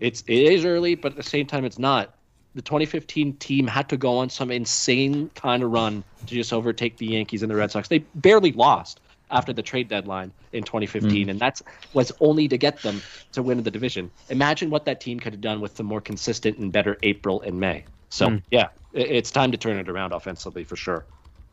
it's 0.00 0.24
it 0.26 0.34
is 0.34 0.64
early, 0.64 0.96
but 0.96 1.12
at 1.12 1.16
the 1.16 1.22
same 1.22 1.46
time 1.46 1.64
it's 1.64 1.78
not. 1.78 2.16
The 2.56 2.62
2015 2.62 3.34
team 3.34 3.68
had 3.68 3.88
to 3.90 3.96
go 3.96 4.18
on 4.18 4.30
some 4.30 4.50
insane 4.50 5.30
kind 5.36 5.62
of 5.62 5.70
run 5.70 6.02
to 6.26 6.34
just 6.34 6.52
overtake 6.52 6.96
the 6.96 7.06
Yankees 7.06 7.44
and 7.44 7.52
the 7.52 7.54
Red 7.54 7.70
Sox. 7.70 7.86
They 7.86 7.98
barely 8.16 8.50
lost 8.50 8.98
after 9.30 9.52
the 9.52 9.62
trade 9.62 9.86
deadline 9.86 10.32
in 10.52 10.64
2015, 10.64 11.28
mm. 11.28 11.30
and 11.30 11.38
that's 11.38 11.62
was 11.92 12.10
only 12.18 12.48
to 12.48 12.58
get 12.58 12.82
them 12.82 13.00
to 13.30 13.44
win 13.44 13.62
the 13.62 13.70
division. 13.70 14.10
Imagine 14.28 14.70
what 14.70 14.86
that 14.86 15.00
team 15.00 15.20
could 15.20 15.34
have 15.34 15.40
done 15.40 15.60
with 15.60 15.76
the 15.76 15.84
more 15.84 16.00
consistent 16.00 16.58
and 16.58 16.72
better 16.72 16.98
April 17.04 17.42
and 17.42 17.60
May. 17.60 17.84
So 18.08 18.26
mm. 18.26 18.42
yeah, 18.50 18.70
it's 18.92 19.30
time 19.30 19.52
to 19.52 19.56
turn 19.56 19.78
it 19.78 19.88
around 19.88 20.12
offensively 20.12 20.64
for 20.64 20.74
sure. 20.74 21.06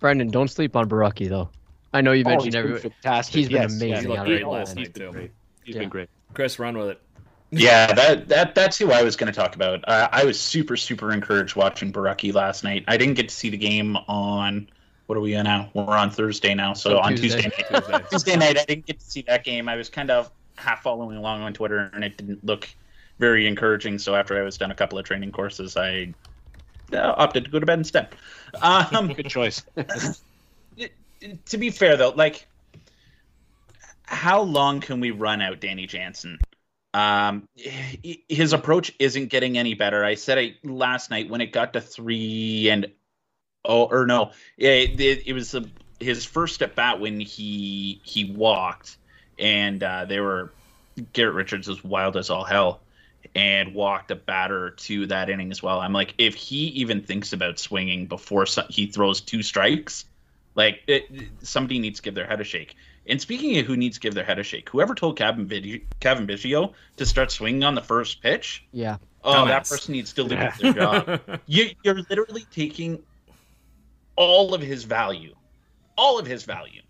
Brendan, 0.04 0.32
don't 0.32 0.50
sleep 0.50 0.76
on 0.76 0.90
Borucki 0.90 1.30
though. 1.30 1.48
I 1.94 2.02
know 2.02 2.12
you 2.12 2.26
oh, 2.26 2.30
mentioned 2.32 2.58
oh, 2.58 2.60
every 2.60 2.78
fantastic. 2.78 3.36
He's 3.36 3.48
been 3.48 3.62
yes, 3.62 3.82
amazing. 3.82 4.12
Yeah, 4.12 4.26
he 4.26 4.30
great 4.32 4.48
last 4.48 4.76
night 4.76 4.94
too. 4.94 5.12
Great. 5.14 5.32
He's 5.64 5.76
yeah. 5.76 5.80
been 5.80 5.90
great. 5.90 6.10
Chris, 6.34 6.60
run 6.60 6.78
with 6.78 6.90
it. 6.90 7.02
yeah, 7.52 7.94
that 7.94 8.28
that 8.28 8.54
that's 8.54 8.78
who 8.78 8.92
I 8.92 9.02
was 9.02 9.16
going 9.16 9.32
to 9.32 9.40
talk 9.40 9.56
about. 9.56 9.88
Uh, 9.88 10.10
I 10.12 10.26
was 10.26 10.38
super 10.38 10.76
super 10.76 11.14
encouraged 11.14 11.56
watching 11.56 11.94
Borucki 11.94 12.34
last 12.34 12.66
night. 12.66 12.84
I 12.90 12.98
didn't 12.98 13.14
get 13.14 13.30
to 13.30 13.34
see 13.34 13.50
the 13.50 13.56
game 13.56 13.96
on 14.10 14.68
what 15.06 15.18
are 15.18 15.22
we 15.22 15.38
on 15.38 15.46
now? 15.46 15.70
We're 15.74 15.86
on 15.86 16.12
Thursday 16.12 16.54
now, 16.54 16.74
so, 16.74 17.00
on 17.00 17.16
Tuesday, 17.16 17.44
Tuesday 17.44 17.64
night, 17.72 18.04
Tuesday 18.12 18.36
night 18.36 18.60
I 18.60 18.66
didn't 18.66 18.86
get 18.86 19.00
to 19.00 19.06
see 19.06 19.22
that 19.30 19.46
game. 19.46 19.70
I 19.70 19.78
was 19.78 19.88
kind 19.88 20.12
of 20.12 20.30
half 20.58 20.84
following 20.84 21.16
along 21.16 21.44
on 21.44 21.54
Twitter, 21.54 21.90
and 21.94 22.04
it 22.04 22.18
didn't 22.18 22.44
look 22.44 22.68
very 23.20 23.48
encouraging. 23.48 24.00
So 24.00 24.16
after 24.16 24.38
I 24.38 24.42
was 24.42 24.58
done 24.58 24.70
a 24.70 24.76
couple 24.76 25.00
of 25.00 25.06
training 25.06 25.32
courses, 25.32 25.78
I 25.78 26.14
opted 26.96 27.46
to 27.46 27.52
go 27.52 27.60
to 27.60 27.66
bed 27.66 27.80
instead. 27.80 28.10
Um, 28.62 29.08
Good 29.14 29.30
choice. 29.30 29.64
to 31.46 31.58
be 31.58 31.70
fair 31.70 31.98
though, 31.98 32.14
like 32.16 32.48
how 34.06 34.42
long 34.42 34.80
can 34.80 35.00
we 35.00 35.12
run 35.12 35.42
out 35.42 35.60
Danny 35.60 35.88
Jansen? 35.88 36.40
Um, 36.94 37.48
his 37.56 38.54
approach 38.54 38.94
isn't 39.00 39.28
getting 39.28 39.58
any 39.58 39.74
better. 39.74 40.06
I 40.06 40.14
said 40.14 40.38
it 40.38 40.64
last 40.64 41.10
night 41.10 41.30
when 41.30 41.42
it 41.42 41.52
got 41.52 41.74
to 41.74 41.82
three 41.82 42.70
and 42.70 42.86
oh, 43.66 43.86
or 43.86 44.06
no, 44.06 44.32
it, 44.58 45.00
it, 45.00 45.24
it 45.26 45.34
was 45.34 45.56
his 46.00 46.26
first 46.26 46.62
at 46.62 46.76
bat 46.76 47.00
when 47.00 47.20
he 47.20 48.00
he 48.04 48.26
walked, 48.26 48.98
and 49.40 49.82
uh, 49.82 50.06
they 50.06 50.20
were 50.20 50.54
Garrett 51.14 51.34
Richards 51.34 51.68
was 51.68 51.84
wild 51.84 52.16
as 52.16 52.30
all 52.30 52.44
hell 52.44 52.83
and 53.36 53.74
walked 53.74 54.12
a 54.12 54.16
batter 54.16 54.72
to 54.72 55.08
that 55.08 55.30
inning 55.30 55.52
as 55.52 55.64
well. 55.64 55.80
I'm 55.80 55.94
like, 55.94 56.14
if 56.18 56.36
he 56.36 56.66
even 56.68 57.02
thinks 57.02 57.34
about 57.34 57.60
swinging 57.60 58.06
before 58.06 58.46
he 58.70 58.88
throws 58.88 59.22
two 59.22 59.42
strikes, 59.42 60.06
like 60.56 60.82
it, 60.88 61.06
somebody 61.42 61.80
needs 61.80 62.00
to 62.00 62.04
give 62.04 62.16
their 62.16 62.28
head 62.28 62.42
a 62.42 62.44
shake. 62.44 62.76
And 63.06 63.20
speaking 63.20 63.58
of 63.58 63.66
who 63.66 63.76
needs 63.76 63.98
to 63.98 64.02
give 64.02 64.14
their 64.14 64.24
head 64.24 64.40
a 64.40 64.44
shake, 64.44 64.70
whoever 64.70 64.96
told 64.96 65.18
Kevin, 65.18 65.46
Vid- 65.46 65.82
Cavan 66.00 66.26
Biggio 66.26 66.74
to 66.98 67.06
start 67.06 67.32
swinging 67.32 67.64
on 67.64 67.76
the 67.76 67.82
first 67.82 68.22
pitch, 68.22 68.66
yeah, 68.72 68.98
oh, 69.24 69.46
that 69.46 69.68
person 69.68 69.94
needs 69.94 70.14
to 70.14 70.24
lose 70.24 70.58
their 70.60 70.74
job. 70.74 71.22
You, 71.46 71.72
you're 71.84 72.02
literally 72.10 72.46
taking 72.52 73.04
all 74.16 74.54
of 74.54 74.62
his 74.62 74.84
value, 74.84 75.36
all 75.98 76.18
of 76.18 76.26
his 76.26 76.44
value, 76.44 76.82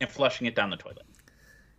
and 0.00 0.08
flushing 0.08 0.46
it 0.46 0.54
down 0.54 0.70
the 0.70 0.76
toilet. 0.76 1.02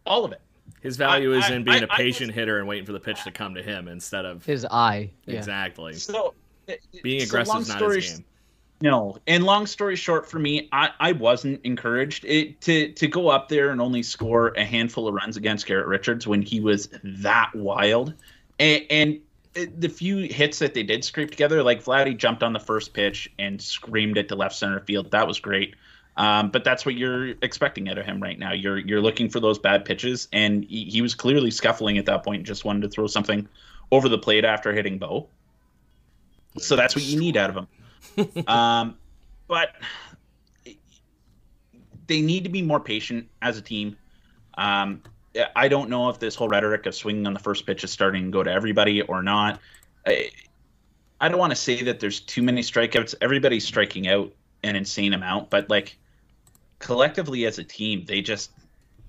All 0.06 0.24
of 0.24 0.32
it. 0.32 0.42
His 0.82 0.98
value 0.98 1.34
I, 1.34 1.40
is 1.40 1.50
in 1.50 1.64
being 1.64 1.82
I, 1.82 1.86
a 1.86 1.88
patient 1.88 2.30
was, 2.30 2.36
hitter 2.36 2.60
and 2.60 2.68
waiting 2.68 2.86
for 2.86 2.94
the 2.94 3.00
pitch 3.00 3.24
to 3.24 3.32
come 3.32 3.56
to 3.56 3.64
him 3.64 3.88
instead 3.88 4.26
of 4.26 4.46
his 4.46 4.66
eye. 4.66 5.10
Exactly. 5.26 5.94
So 5.94 6.34
eh, 6.68 6.74
eh, 6.74 7.00
being 7.04 7.24
aggressive 7.24 7.54
so 7.54 7.60
is 7.60 7.70
not 7.70 7.82
his 7.82 8.12
game. 8.12 8.26
No, 8.80 9.18
and 9.26 9.44
long 9.44 9.66
story 9.66 9.96
short, 9.96 10.30
for 10.30 10.38
me, 10.38 10.70
I, 10.72 10.92
I 11.00 11.12
wasn't 11.14 11.62
encouraged 11.64 12.26
it, 12.26 12.62
to 12.62 12.92
to 12.92 13.08
go 13.08 13.28
up 13.30 13.50
there 13.50 13.72
and 13.72 13.82
only 13.82 14.04
score 14.04 14.50
a 14.50 14.64
handful 14.64 15.08
of 15.08 15.16
runs 15.16 15.36
against 15.36 15.66
Garrett 15.66 15.88
Richards 15.88 16.28
when 16.28 16.44
he 16.44 16.60
was 16.60 16.90
that 17.04 17.56
wild, 17.56 18.14
and, 18.60 18.86
and 18.92 19.20
the 19.76 19.90
few 19.90 20.18
hits 20.18 20.60
that 20.60 20.74
they 20.74 20.84
did 20.84 21.04
scrape 21.04 21.32
together, 21.32 21.64
like 21.64 21.84
Vladdy 21.84 22.16
jumped 22.16 22.44
on 22.44 22.54
the 22.54 22.60
first 22.60 22.94
pitch 22.94 23.32
and 23.40 23.60
screamed 23.62 24.18
it 24.18 24.30
to 24.30 24.36
left 24.36 24.56
center 24.56 24.80
field. 24.82 25.12
That 25.12 25.28
was 25.28 25.40
great. 25.40 25.76
Um, 26.18 26.50
but 26.50 26.64
that's 26.64 26.86
what 26.86 26.96
you're 26.96 27.30
expecting 27.44 27.88
out 27.90 28.00
of 28.00 28.06
him 28.06 28.22
right 28.22 28.38
now. 28.38 28.52
You're 28.52 28.80
you're 28.80 29.02
looking 29.02 29.30
for 29.30 29.40
those 29.40 29.60
bad 29.60 29.86
pitches, 29.86 30.28
and 30.34 30.64
he, 30.66 30.86
he 30.86 31.02
was 31.02 31.14
clearly 31.14 31.52
scuffling 31.52 31.98
at 32.00 32.08
that 32.08 32.24
point, 32.24 32.40
and 32.40 32.46
just 32.46 32.66
wanted 32.66 32.82
to 32.82 32.90
throw 32.90 33.06
something 33.06 33.48
over 33.92 34.10
the 34.10 34.18
plate 34.18 34.44
after 34.44 34.74
hitting 34.74 34.98
Bo. 34.98 35.30
So 36.58 36.76
that's 36.76 36.96
what 36.96 37.06
you 37.06 37.20
need 37.20 37.38
out 37.38 37.52
of 37.52 37.58
him. 37.58 38.48
um, 38.48 38.98
but 39.48 39.76
they 42.08 42.22
need 42.22 42.44
to 42.46 42.50
be 42.50 42.64
more 42.64 42.80
patient 42.80 43.30
as 43.42 43.58
a 43.58 43.62
team. 43.62 43.96
Um, 44.58 45.04
I 45.56 45.68
don't 45.68 45.90
know 45.90 46.10
if 46.10 46.18
this 46.18 46.34
whole 46.34 46.48
rhetoric 46.48 46.88
of 46.88 46.96
swinging 46.96 47.28
on 47.28 47.34
the 47.34 47.40
first 47.40 47.68
pitch 47.68 47.84
is 47.84 47.92
starting 47.92 48.26
to 48.26 48.32
go 48.32 48.42
to 48.42 48.52
everybody 48.52 49.04
or 49.04 49.22
not. 49.22 49.60
I, 50.06 50.32
I 51.22 51.30
don't 51.30 51.38
want 51.38 51.52
to 51.52 51.56
say 51.56 51.84
that 51.84 52.00
there's 52.00 52.20
too 52.20 52.42
many 52.42 52.62
strikeouts. 52.62 53.14
Everybody's 53.22 53.66
striking 53.66 54.08
out 54.08 54.34
an 54.64 54.76
insane 54.76 55.14
amount, 55.14 55.52
but 55.52 55.70
like 55.70 55.98
collectively 56.80 57.46
as 57.46 57.60
a 57.60 57.64
team, 57.64 58.06
they 58.06 58.22
just 58.22 58.52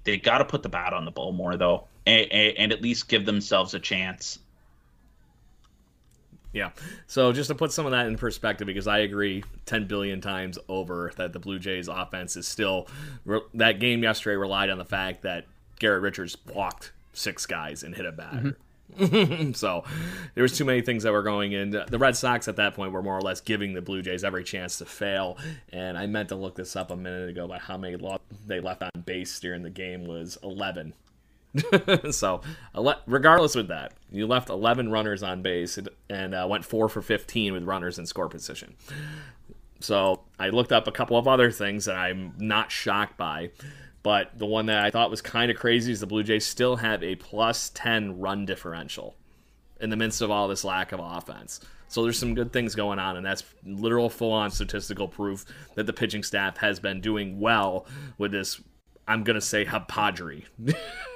they 0.05 0.17
got 0.17 0.39
to 0.39 0.45
put 0.45 0.63
the 0.63 0.69
bat 0.69 0.93
on 0.93 1.05
the 1.05 1.11
ball 1.11 1.33
more 1.33 1.57
though, 1.57 1.85
and, 2.07 2.31
and 2.33 2.73
at 2.73 2.83
least 2.83 3.09
give 3.09 3.27
themselves 3.27 3.75
a 3.75 3.81
chance. 3.81 4.39
Yeah. 6.53 6.71
So 7.07 7.33
just 7.33 7.49
to 7.49 7.55
put 7.55 7.73
some 7.73 7.85
of 7.85 7.93
that 7.93 8.07
in 8.07 8.17
perspective, 8.17 8.67
because 8.67 8.87
I 8.87 8.99
agree 8.99 9.45
10 9.67 9.87
billion 9.87 10.21
times 10.21 10.59
over 10.69 11.13
that 11.17 11.33
the 11.33 11.39
Blue 11.39 11.59
Jays 11.59 11.89
offense 11.89 12.37
is 12.37 12.49
still. 12.49 12.89
That 13.55 13.81
game 13.81 14.03
yesterday 14.03 14.37
relied 14.37 14.71
on 14.71 14.79
the 14.79 14.85
fact 14.85 15.23
that 15.23 15.45
Garrett 15.79 16.03
Richards 16.03 16.37
walked 16.53 16.93
six 17.13 17.47
guys 17.47 17.83
and 17.83 17.95
hit 17.95 18.07
a 18.07 18.13
batter. 18.13 18.37
Mm-hmm. 18.37 18.51
so 19.55 19.85
there 20.35 20.43
was 20.43 20.57
too 20.57 20.65
many 20.65 20.81
things 20.81 21.05
that 21.05 21.13
were 21.13 21.23
going 21.23 21.53
in. 21.53 21.71
The 21.71 21.99
Red 21.99 22.17
Sox 22.17 22.49
at 22.49 22.57
that 22.57 22.75
point 22.75 22.93
were 22.93 23.03
more 23.03 23.17
or 23.17 23.21
less 23.21 23.41
giving 23.41 23.75
the 23.75 23.83
Blue 23.83 24.03
Jays 24.03 24.25
every 24.25 24.45
chance 24.45 24.79
to 24.79 24.85
fail. 24.85 25.39
And 25.73 25.97
I 25.97 26.07
meant 26.07 26.31
to 26.31 26.35
look 26.35 26.57
this 26.57 26.75
up 26.77 26.91
a 26.91 26.97
minute 26.97 27.31
ago 27.31 27.47
but 27.47 27.61
how 27.61 27.77
many 27.77 27.97
they 28.47 28.61
left 28.61 28.83
on 28.83 28.91
base 29.05 29.39
during 29.41 29.63
the 29.63 29.71
game 29.71 30.07
was 30.07 30.39
11. 30.43 30.95
so, 32.11 32.43
regardless 33.07 33.55
with 33.55 33.69
that, 33.69 33.93
you 34.11 34.27
left 34.27 34.51
11 34.51 34.91
runners 34.91 35.23
on 35.23 35.43
base 35.43 35.79
and 36.11 36.35
uh, 36.35 36.47
went 36.49 36.65
4 36.65 36.89
for 36.89 37.01
15 37.01 37.53
with 37.55 37.65
runners 37.65 37.99
in 37.99 38.07
score 38.07 38.29
position. 38.29 38.75
So, 39.81 40.21
I 40.39 40.51
looked 40.51 40.73
up 40.73 40.87
a 40.87 40.93
couple 40.93 41.17
of 41.17 41.27
other 41.27 41.51
things 41.51 41.87
that 41.87 41.97
I'm 41.97 42.35
not 42.39 42.71
shocked 42.71 43.17
by. 43.17 43.51
But 44.03 44.39
the 44.39 44.47
one 44.47 44.67
that 44.67 44.85
I 44.85 44.91
thought 44.91 45.11
was 45.11 45.21
kind 45.21 45.51
of 45.51 45.57
crazy 45.57 45.93
is 45.93 46.01
the 46.01 46.07
Blue 46.07 46.23
Jays 46.23 46.47
still 46.47 46.77
have 46.77 47.03
a 47.03 47.17
plus 47.17 47.71
10 47.75 48.21
run 48.21 48.47
differential 48.47 49.17
in 49.81 49.91
the 49.91 49.97
midst 49.97 50.23
of 50.23 50.31
all 50.31 50.49
this 50.49 50.65
lack 50.65 50.93
of 50.93 51.01
offense. 51.03 51.61
So 51.89 52.03
there's 52.03 52.19
some 52.19 52.35
good 52.35 52.53
things 52.53 52.75
going 52.75 52.99
on, 52.99 53.17
and 53.17 53.25
that's 53.25 53.43
literal 53.65 54.11
full 54.11 54.33
on 54.33 54.51
statistical 54.51 55.09
proof 55.09 55.47
that 55.75 55.87
the 55.87 55.93
pitching 55.93 56.23
staff 56.23 56.59
has 56.59 56.79
been 56.79 57.01
doing 57.01 57.41
well 57.41 57.87
with 58.19 58.31
this. 58.31 58.61
I'm 59.07 59.25
gonna 59.25 59.41
say 59.41 59.65
hapadry. 59.65 60.45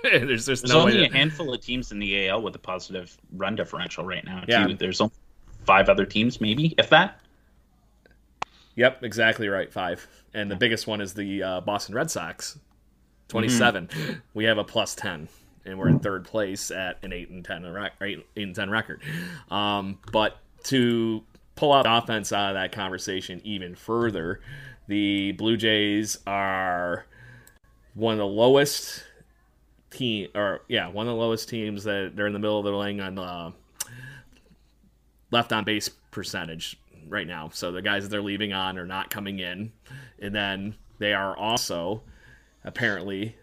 there's 0.02 0.46
there's, 0.46 0.46
there's 0.46 0.64
no 0.64 0.80
only 0.80 1.04
a 1.04 1.12
handful 1.12 1.52
of 1.52 1.60
teams 1.60 1.92
in 1.92 1.98
the 1.98 2.28
AL 2.28 2.40
with 2.40 2.54
a 2.56 2.58
positive 2.58 3.14
run 3.34 3.54
differential 3.54 4.04
right 4.04 4.24
now. 4.24 4.44
Yeah. 4.48 4.66
Too. 4.66 4.74
There's 4.74 5.02
only 5.02 5.14
five 5.64 5.90
other 5.90 6.06
teams, 6.06 6.40
maybe 6.40 6.74
if 6.78 6.88
that. 6.88 7.20
Yep, 8.76 9.04
exactly 9.04 9.48
right. 9.48 9.70
Five, 9.70 10.06
and 10.32 10.50
the 10.50 10.56
biggest 10.56 10.86
one 10.86 11.02
is 11.02 11.12
the 11.12 11.42
uh, 11.42 11.60
Boston 11.60 11.94
Red 11.94 12.10
Sox 12.10 12.58
27. 13.32 13.86
Mm-hmm. 13.86 14.12
We 14.34 14.44
have 14.44 14.58
a 14.58 14.64
plus 14.64 14.94
10 14.94 15.28
and 15.64 15.78
we're 15.78 15.88
in 15.88 15.98
third 16.00 16.24
place 16.24 16.70
at 16.70 16.98
an 17.02 17.12
8 17.12 17.30
and 17.30 17.44
10 17.44 17.72
rec- 17.72 17.92
8, 18.00 18.26
and 18.36 18.54
10 18.54 18.70
record. 18.70 19.00
Um, 19.50 19.98
but 20.12 20.36
to 20.64 21.22
pull 21.54 21.72
out 21.72 21.86
offense 21.88 22.32
out 22.32 22.50
of 22.50 22.54
that 22.54 22.72
conversation 22.72 23.40
even 23.44 23.74
further, 23.74 24.40
the 24.88 25.32
Blue 25.32 25.56
Jays 25.56 26.18
are 26.26 27.06
one 27.94 28.12
of 28.12 28.18
the 28.18 28.26
lowest 28.26 29.04
team 29.90 30.28
or 30.34 30.62
yeah, 30.68 30.88
one 30.88 31.06
of 31.06 31.12
the 31.14 31.20
lowest 31.20 31.48
teams 31.48 31.84
that 31.84 32.12
they're 32.14 32.26
in 32.26 32.32
the 32.32 32.38
middle 32.38 32.58
of 32.58 32.64
the 32.64 32.72
laying 32.72 33.00
on 33.00 33.18
uh, 33.18 33.50
left 35.30 35.52
on 35.52 35.64
base 35.64 35.88
percentage 36.10 36.78
right 37.08 37.26
now. 37.26 37.50
So 37.52 37.72
the 37.72 37.82
guys 37.82 38.02
that 38.02 38.10
they're 38.10 38.22
leaving 38.22 38.52
on 38.52 38.78
are 38.78 38.86
not 38.86 39.10
coming 39.10 39.38
in. 39.38 39.72
And 40.20 40.34
then 40.34 40.74
they 40.98 41.14
are 41.14 41.36
also 41.36 42.02
apparently 42.64 43.36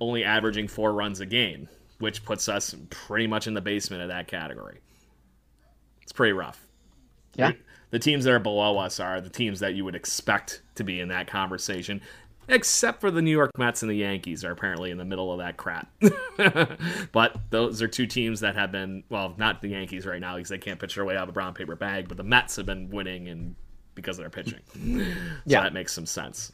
only 0.00 0.24
averaging 0.24 0.68
four 0.68 0.92
runs 0.92 1.20
a 1.20 1.26
game, 1.26 1.68
which 1.98 2.24
puts 2.24 2.48
us 2.48 2.74
pretty 2.90 3.26
much 3.26 3.46
in 3.46 3.54
the 3.54 3.60
basement 3.60 4.02
of 4.02 4.08
that 4.08 4.28
category. 4.28 4.80
It's 6.02 6.12
pretty 6.12 6.32
rough. 6.32 6.66
Yeah. 7.34 7.52
The 7.90 7.98
teams 7.98 8.24
that 8.24 8.32
are 8.32 8.38
below 8.38 8.78
us 8.78 9.00
are 9.00 9.20
the 9.20 9.30
teams 9.30 9.60
that 9.60 9.74
you 9.74 9.84
would 9.84 9.94
expect 9.94 10.62
to 10.76 10.84
be 10.84 11.00
in 11.00 11.08
that 11.08 11.26
conversation, 11.26 12.00
except 12.48 13.00
for 13.00 13.10
the 13.10 13.20
New 13.20 13.30
York 13.30 13.50
Mets 13.58 13.82
and 13.82 13.90
the 13.90 13.96
Yankees 13.96 14.44
are 14.44 14.52
apparently 14.52 14.90
in 14.90 14.98
the 14.98 15.04
middle 15.04 15.32
of 15.32 15.38
that 15.38 15.56
crap. 15.56 15.88
but 17.12 17.36
those 17.50 17.82
are 17.82 17.88
two 17.88 18.06
teams 18.06 18.40
that 18.40 18.54
have 18.54 18.70
been, 18.70 19.02
well, 19.08 19.34
not 19.38 19.60
the 19.60 19.68
Yankees 19.68 20.06
right 20.06 20.20
now 20.20 20.36
because 20.36 20.50
they 20.50 20.58
can't 20.58 20.78
pitch 20.78 20.94
their 20.94 21.04
way 21.04 21.16
out 21.16 21.24
of 21.24 21.30
a 21.30 21.32
brown 21.32 21.54
paper 21.54 21.74
bag, 21.74 22.06
but 22.06 22.16
the 22.16 22.24
Mets 22.24 22.56
have 22.56 22.66
been 22.66 22.90
winning 22.90 23.28
and 23.28 23.56
because 23.94 24.18
of 24.18 24.22
their 24.22 24.30
pitching. 24.30 24.60
So 25.40 25.56
yeah. 25.56 25.62
that 25.62 25.72
makes 25.72 25.92
some 25.92 26.06
sense. 26.06 26.52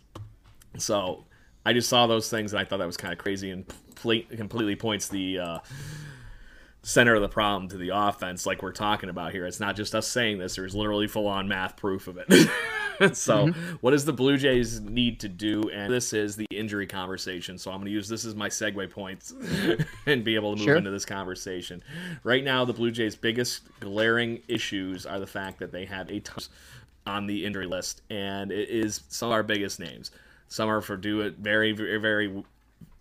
So 0.79 1.25
I 1.67 1.73
just 1.73 1.89
saw 1.89 2.07
those 2.07 2.31
things 2.31 2.53
and 2.53 2.61
I 2.61 2.65
thought 2.65 2.79
that 2.79 2.87
was 2.87 2.97
kind 2.97 3.13
of 3.13 3.19
crazy 3.19 3.51
and 3.51 3.67
completely 3.97 4.77
points 4.77 5.09
the 5.09 5.41
uh, 5.41 5.59
center 6.87 7.17
of 7.17 7.21
the 7.21 7.29
problem 7.29 7.69
to 7.69 7.77
the 7.77 7.91
offense, 7.93 8.47
like 8.47 8.63
we're 8.63 8.71
talking 8.71 9.09
about 9.09 9.33
here. 9.33 9.45
It's 9.47 9.59
not 9.59 9.75
just 9.75 9.93
us 9.93 10.07
saying 10.07 10.39
this; 10.39 10.55
there's 10.55 10.77
literally 10.77 11.09
full-on 11.09 11.49
math 11.49 11.77
proof 11.77 12.07
of 12.07 12.19
it. 12.19 12.31
so, 13.17 13.49
mm-hmm. 13.49 13.75
what 13.81 13.91
does 13.91 14.05
the 14.05 14.13
Blue 14.13 14.37
Jays 14.37 14.81
need 14.81 15.19
to 15.21 15.29
do? 15.29 15.69
And 15.71 15.93
this 15.93 16.13
is 16.13 16.37
the 16.37 16.47
injury 16.53 16.87
conversation. 16.87 17.59
So, 17.59 17.73
I'm 17.73 17.79
going 17.79 17.87
to 17.87 17.91
use 17.91 18.09
this 18.09 18.25
as 18.25 18.37
my 18.37 18.49
segue 18.49 18.89
points 18.91 19.35
and 20.07 20.23
be 20.23 20.37
able 20.37 20.53
to 20.53 20.59
move 20.59 20.65
sure. 20.65 20.77
into 20.77 20.93
this 20.93 21.05
conversation. 21.05 21.83
Right 22.23 22.45
now, 22.45 22.65
the 22.65 22.73
Blue 22.73 22.93
Jays' 22.93 23.17
biggest 23.17 23.63
glaring 23.81 24.41
issues 24.47 25.05
are 25.05 25.19
the 25.19 25.27
fact 25.27 25.59
that 25.59 25.73
they 25.73 25.85
have 25.87 26.09
a 26.09 26.21
ton 26.21 26.45
on 27.05 27.27
the 27.27 27.45
injury 27.45 27.67
list, 27.67 28.03
and 28.11 28.53
it 28.53 28.69
is 28.69 29.01
some 29.09 29.31
of 29.31 29.33
our 29.33 29.43
biggest 29.43 29.81
names. 29.81 30.13
Some 30.49 30.69
are 30.69 30.81
for 30.81 30.97
do 30.97 31.21
it 31.21 31.37
very, 31.39 31.73
very, 31.73 31.99
very 31.99 32.45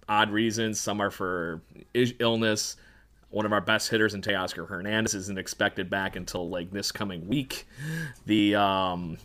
odd 0.10 0.32
reasons. 0.32 0.80
Some 0.80 1.02
are 1.02 1.12
for 1.12 1.62
illness. 1.94 2.78
One 3.30 3.46
of 3.46 3.54
our 3.54 3.62
best 3.62 3.90
hitters 3.90 4.14
in 4.14 4.22
Teoscar 4.22 4.68
Hernandez 4.68 5.14
isn't 5.14 5.38
expected 5.38 5.90
back 5.90 6.16
until 6.16 6.50
like 6.50 6.72
this 6.72 6.92
coming 6.92 7.28
week. 7.28 7.68
The 8.26 8.56
um, 8.56 9.18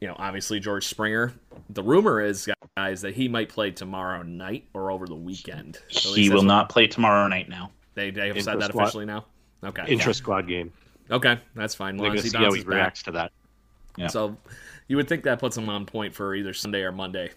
you 0.00 0.08
know, 0.08 0.16
obviously 0.18 0.60
George 0.60 0.86
Springer. 0.86 1.32
The 1.70 1.82
rumor 1.82 2.20
is, 2.20 2.48
guys, 2.76 3.02
that 3.02 3.14
he 3.14 3.28
might 3.28 3.48
play 3.48 3.70
tomorrow 3.70 4.22
night 4.22 4.66
or 4.72 4.90
over 4.90 5.06
the 5.06 5.14
weekend. 5.14 5.78
He 5.88 6.30
will 6.30 6.42
not 6.42 6.68
play 6.68 6.86
tomorrow 6.86 7.28
night 7.28 7.48
now. 7.48 7.70
They, 7.94 8.10
they 8.10 8.28
have 8.28 8.42
said 8.42 8.60
that 8.60 8.70
squad. 8.70 8.84
officially 8.84 9.06
now. 9.06 9.26
Okay. 9.62 9.84
Intra 9.88 10.14
squad 10.14 10.48
game. 10.48 10.72
Okay, 11.10 11.38
that's 11.54 11.74
fine. 11.74 11.98
Long 11.98 12.16
as 12.16 12.22
he 12.22 12.30
see 12.30 12.38
how 12.38 12.52
he 12.52 12.62
reacts 12.62 13.02
to 13.02 13.12
that. 13.12 13.32
Yeah. 13.96 14.06
So 14.06 14.36
you 14.88 14.96
would 14.96 15.08
think 15.08 15.24
that 15.24 15.38
puts 15.38 15.56
him 15.56 15.68
on 15.68 15.84
point 15.84 16.14
for 16.14 16.34
either 16.34 16.54
Sunday 16.54 16.82
or 16.82 16.92
Monday 16.92 17.30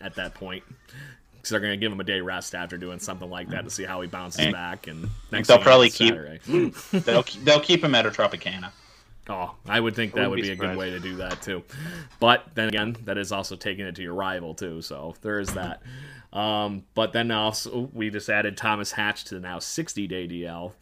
at 0.00 0.14
that 0.16 0.34
point 0.34 0.64
because 1.36 1.50
they're 1.50 1.60
going 1.60 1.72
to 1.72 1.76
give 1.76 1.92
him 1.92 2.00
a 2.00 2.04
day 2.04 2.20
rest 2.20 2.54
after 2.54 2.76
doing 2.76 2.98
something 2.98 3.30
like 3.30 3.48
that 3.50 3.64
to 3.64 3.70
see 3.70 3.84
how 3.84 4.00
he 4.00 4.08
bounces 4.08 4.40
and 4.40 4.52
back. 4.52 4.86
And 4.86 5.08
next 5.32 5.48
they'll 5.48 5.58
probably 5.58 5.90
keep 5.90 6.14
they'll 6.92 7.24
they'll 7.42 7.60
keep 7.60 7.82
him 7.82 7.94
at 7.94 8.06
a 8.06 8.10
Tropicana. 8.10 8.70
Oh, 9.30 9.54
I 9.68 9.78
would 9.78 9.94
think 9.94 10.14
that 10.14 10.30
would 10.30 10.36
be, 10.36 10.42
be 10.42 10.50
a 10.50 10.56
good 10.56 10.76
way 10.76 10.90
to 10.90 10.98
do 10.98 11.16
that 11.16 11.42
too. 11.42 11.62
But 12.18 12.46
then 12.54 12.68
again, 12.68 12.96
that 13.04 13.18
is 13.18 13.30
also 13.30 13.56
taking 13.56 13.86
it 13.86 13.94
to 13.96 14.02
your 14.02 14.14
rival 14.14 14.54
too. 14.54 14.80
So 14.82 15.14
there 15.22 15.38
is 15.38 15.52
that. 15.54 15.82
Um, 16.32 16.84
but 16.94 17.12
then 17.12 17.30
also 17.30 17.90
we 17.92 18.10
just 18.10 18.28
added 18.28 18.56
Thomas 18.56 18.92
Hatch 18.92 19.24
to 19.24 19.34
the 19.34 19.40
now 19.40 19.58
60 19.58 20.06
day 20.06 20.26
DL, 20.26 20.72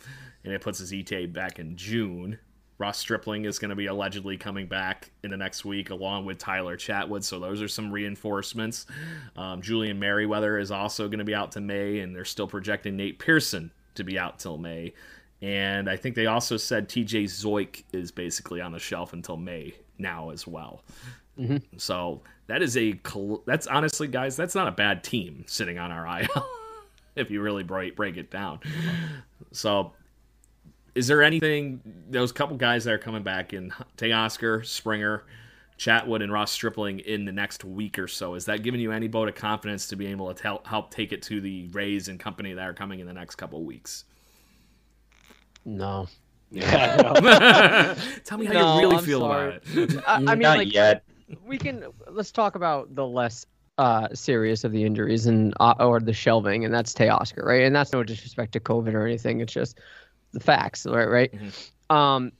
and 0.45 0.53
it 0.53 0.61
puts 0.61 0.79
his 0.79 0.93
ETA 0.93 1.29
back 1.29 1.59
in 1.59 1.77
June. 1.77 2.39
Ross 2.79 2.99
Stripling 2.99 3.47
is 3.47 3.59
going 3.59 3.71
to 3.71 3.77
be 3.77 3.87
allegedly 3.87 4.37
coming 4.37 4.67
back 4.67 5.11
in 5.25 5.31
the 5.31 5.37
next 5.37 5.65
week, 5.65 5.91
along 5.91 6.27
with 6.27 6.39
Tyler 6.39 6.77
Chatwood. 6.77 7.25
So 7.25 7.39
those 7.39 7.63
are 7.63 7.69
some 7.69 7.91
reinforcements. 7.91 8.87
Um, 9.37 9.63
Julian 9.63 9.99
Merryweather 9.99 10.59
is 10.59 10.71
also 10.71 11.09
going 11.09 11.19
to 11.19 11.25
be 11.25 11.35
out 11.35 11.53
to 11.53 11.61
May, 11.61 12.01
and 12.01 12.15
they're 12.15 12.25
still 12.25 12.47
projecting 12.47 12.97
Nate 12.97 13.19
Pearson 13.19 13.71
to 13.95 14.05
be 14.05 14.19
out 14.19 14.39
till 14.39 14.59
May. 14.59 14.93
And 15.41 15.89
I 15.89 15.97
think 15.97 16.15
they 16.15 16.27
also 16.27 16.57
said 16.57 16.89
TJ 16.89 17.25
Zeuch 17.25 17.83
is 17.93 18.11
basically 18.11 18.61
on 18.61 18.73
the 18.73 18.79
shelf 18.79 19.13
until 19.13 19.37
May 19.37 19.75
now 19.99 20.31
as 20.31 20.47
well. 20.47 20.83
Mm-hmm. 21.39 21.79
So 21.79 22.23
that 22.47 22.63
is 22.63 22.77
a 22.77 22.99
that's 23.47 23.67
honestly, 23.67 24.09
guys, 24.09 24.37
that's 24.37 24.55
not 24.55 24.69
a 24.69 24.73
bad 24.73 25.05
team 25.05 25.45
sitting 25.47 25.79
on 25.79 25.91
our 25.91 26.21
IL 26.21 26.49
if 27.17 27.31
you 27.31 27.41
really 27.41 27.63
break 27.63 27.97
break 27.97 28.17
it 28.17 28.31
down. 28.31 28.61
So 29.53 29.93
is 30.97 31.07
there 31.07 31.23
anything 31.23 31.81
those 32.09 32.33
couple 32.33 32.57
guys 32.57 32.85
that 32.85 32.95
are 32.95 32.99
coming 32.99 33.23
back 33.23 33.53
in 33.53 33.71
Teoscar, 33.99 34.65
Springer, 34.65 35.25
Chatwood, 35.79 36.23
and 36.23 36.33
Ross 36.33 36.51
Stripling 36.51 37.01
in 37.01 37.27
the 37.27 37.33
next 37.33 37.65
week 37.65 37.99
or 37.99 38.09
so? 38.09 38.33
Is 38.35 38.47
that 38.47 38.63
giving 38.63 38.81
you 38.81 38.93
any 38.93 39.07
vote 39.07 39.29
of 39.29 39.35
confidence 39.35 39.89
to 39.89 39.97
be 39.97 40.07
able 40.07 40.33
to 40.33 40.43
help 40.43 40.67
help 40.67 40.91
take 40.91 41.13
it 41.13 41.21
to 41.25 41.43
the 41.43 41.69
Rays 41.69 42.09
and 42.09 42.19
company 42.19 42.55
that 42.55 42.67
are 42.67 42.73
coming 42.73 43.01
in 43.01 43.07
the 43.07 43.13
next 43.13 43.35
couple 43.35 43.63
weeks? 43.63 44.05
No. 45.67 46.09
Yeah. 46.51 47.95
Tell 48.25 48.39
me 48.39 48.47
how 48.47 48.53
no, 48.55 48.75
you 48.77 48.81
really 48.81 48.97
I'm 48.97 49.05
feel 49.05 49.21
sorry. 49.21 49.49
about 49.49 49.63
it. 49.77 50.05
I, 50.09 50.15
I 50.15 50.19
mean, 50.19 50.39
Not 50.39 50.59
like, 50.59 50.73
yet. 50.73 51.05
We 51.45 51.59
can 51.59 51.85
let's 52.11 52.33
talk 52.33 52.55
about 52.55 52.95
the 52.95 53.05
less 53.05 53.45
uh, 53.77 54.09
serious 54.15 54.65
of 54.65 54.73
the 54.73 54.83
injuries 54.83 55.27
and 55.27 55.53
uh, 55.61 55.75
or 55.79 56.01
the 56.01 56.15
shelving, 56.15 56.65
and 56.65 56.73
that's 56.73 56.95
Teoscar, 56.95 57.45
right? 57.45 57.63
And 57.65 57.77
that's 57.77 57.93
no 57.93 58.03
disrespect 58.03 58.53
to 58.53 58.61
COVID 58.61 58.95
or 58.95 59.05
anything. 59.05 59.41
It's 59.41 59.53
just 59.53 59.79
the 60.33 60.41
facts, 60.41 60.87
right? 60.87 61.09
Right. 61.09 61.33
Mm-hmm. 61.33 61.95
Um, 61.97 62.33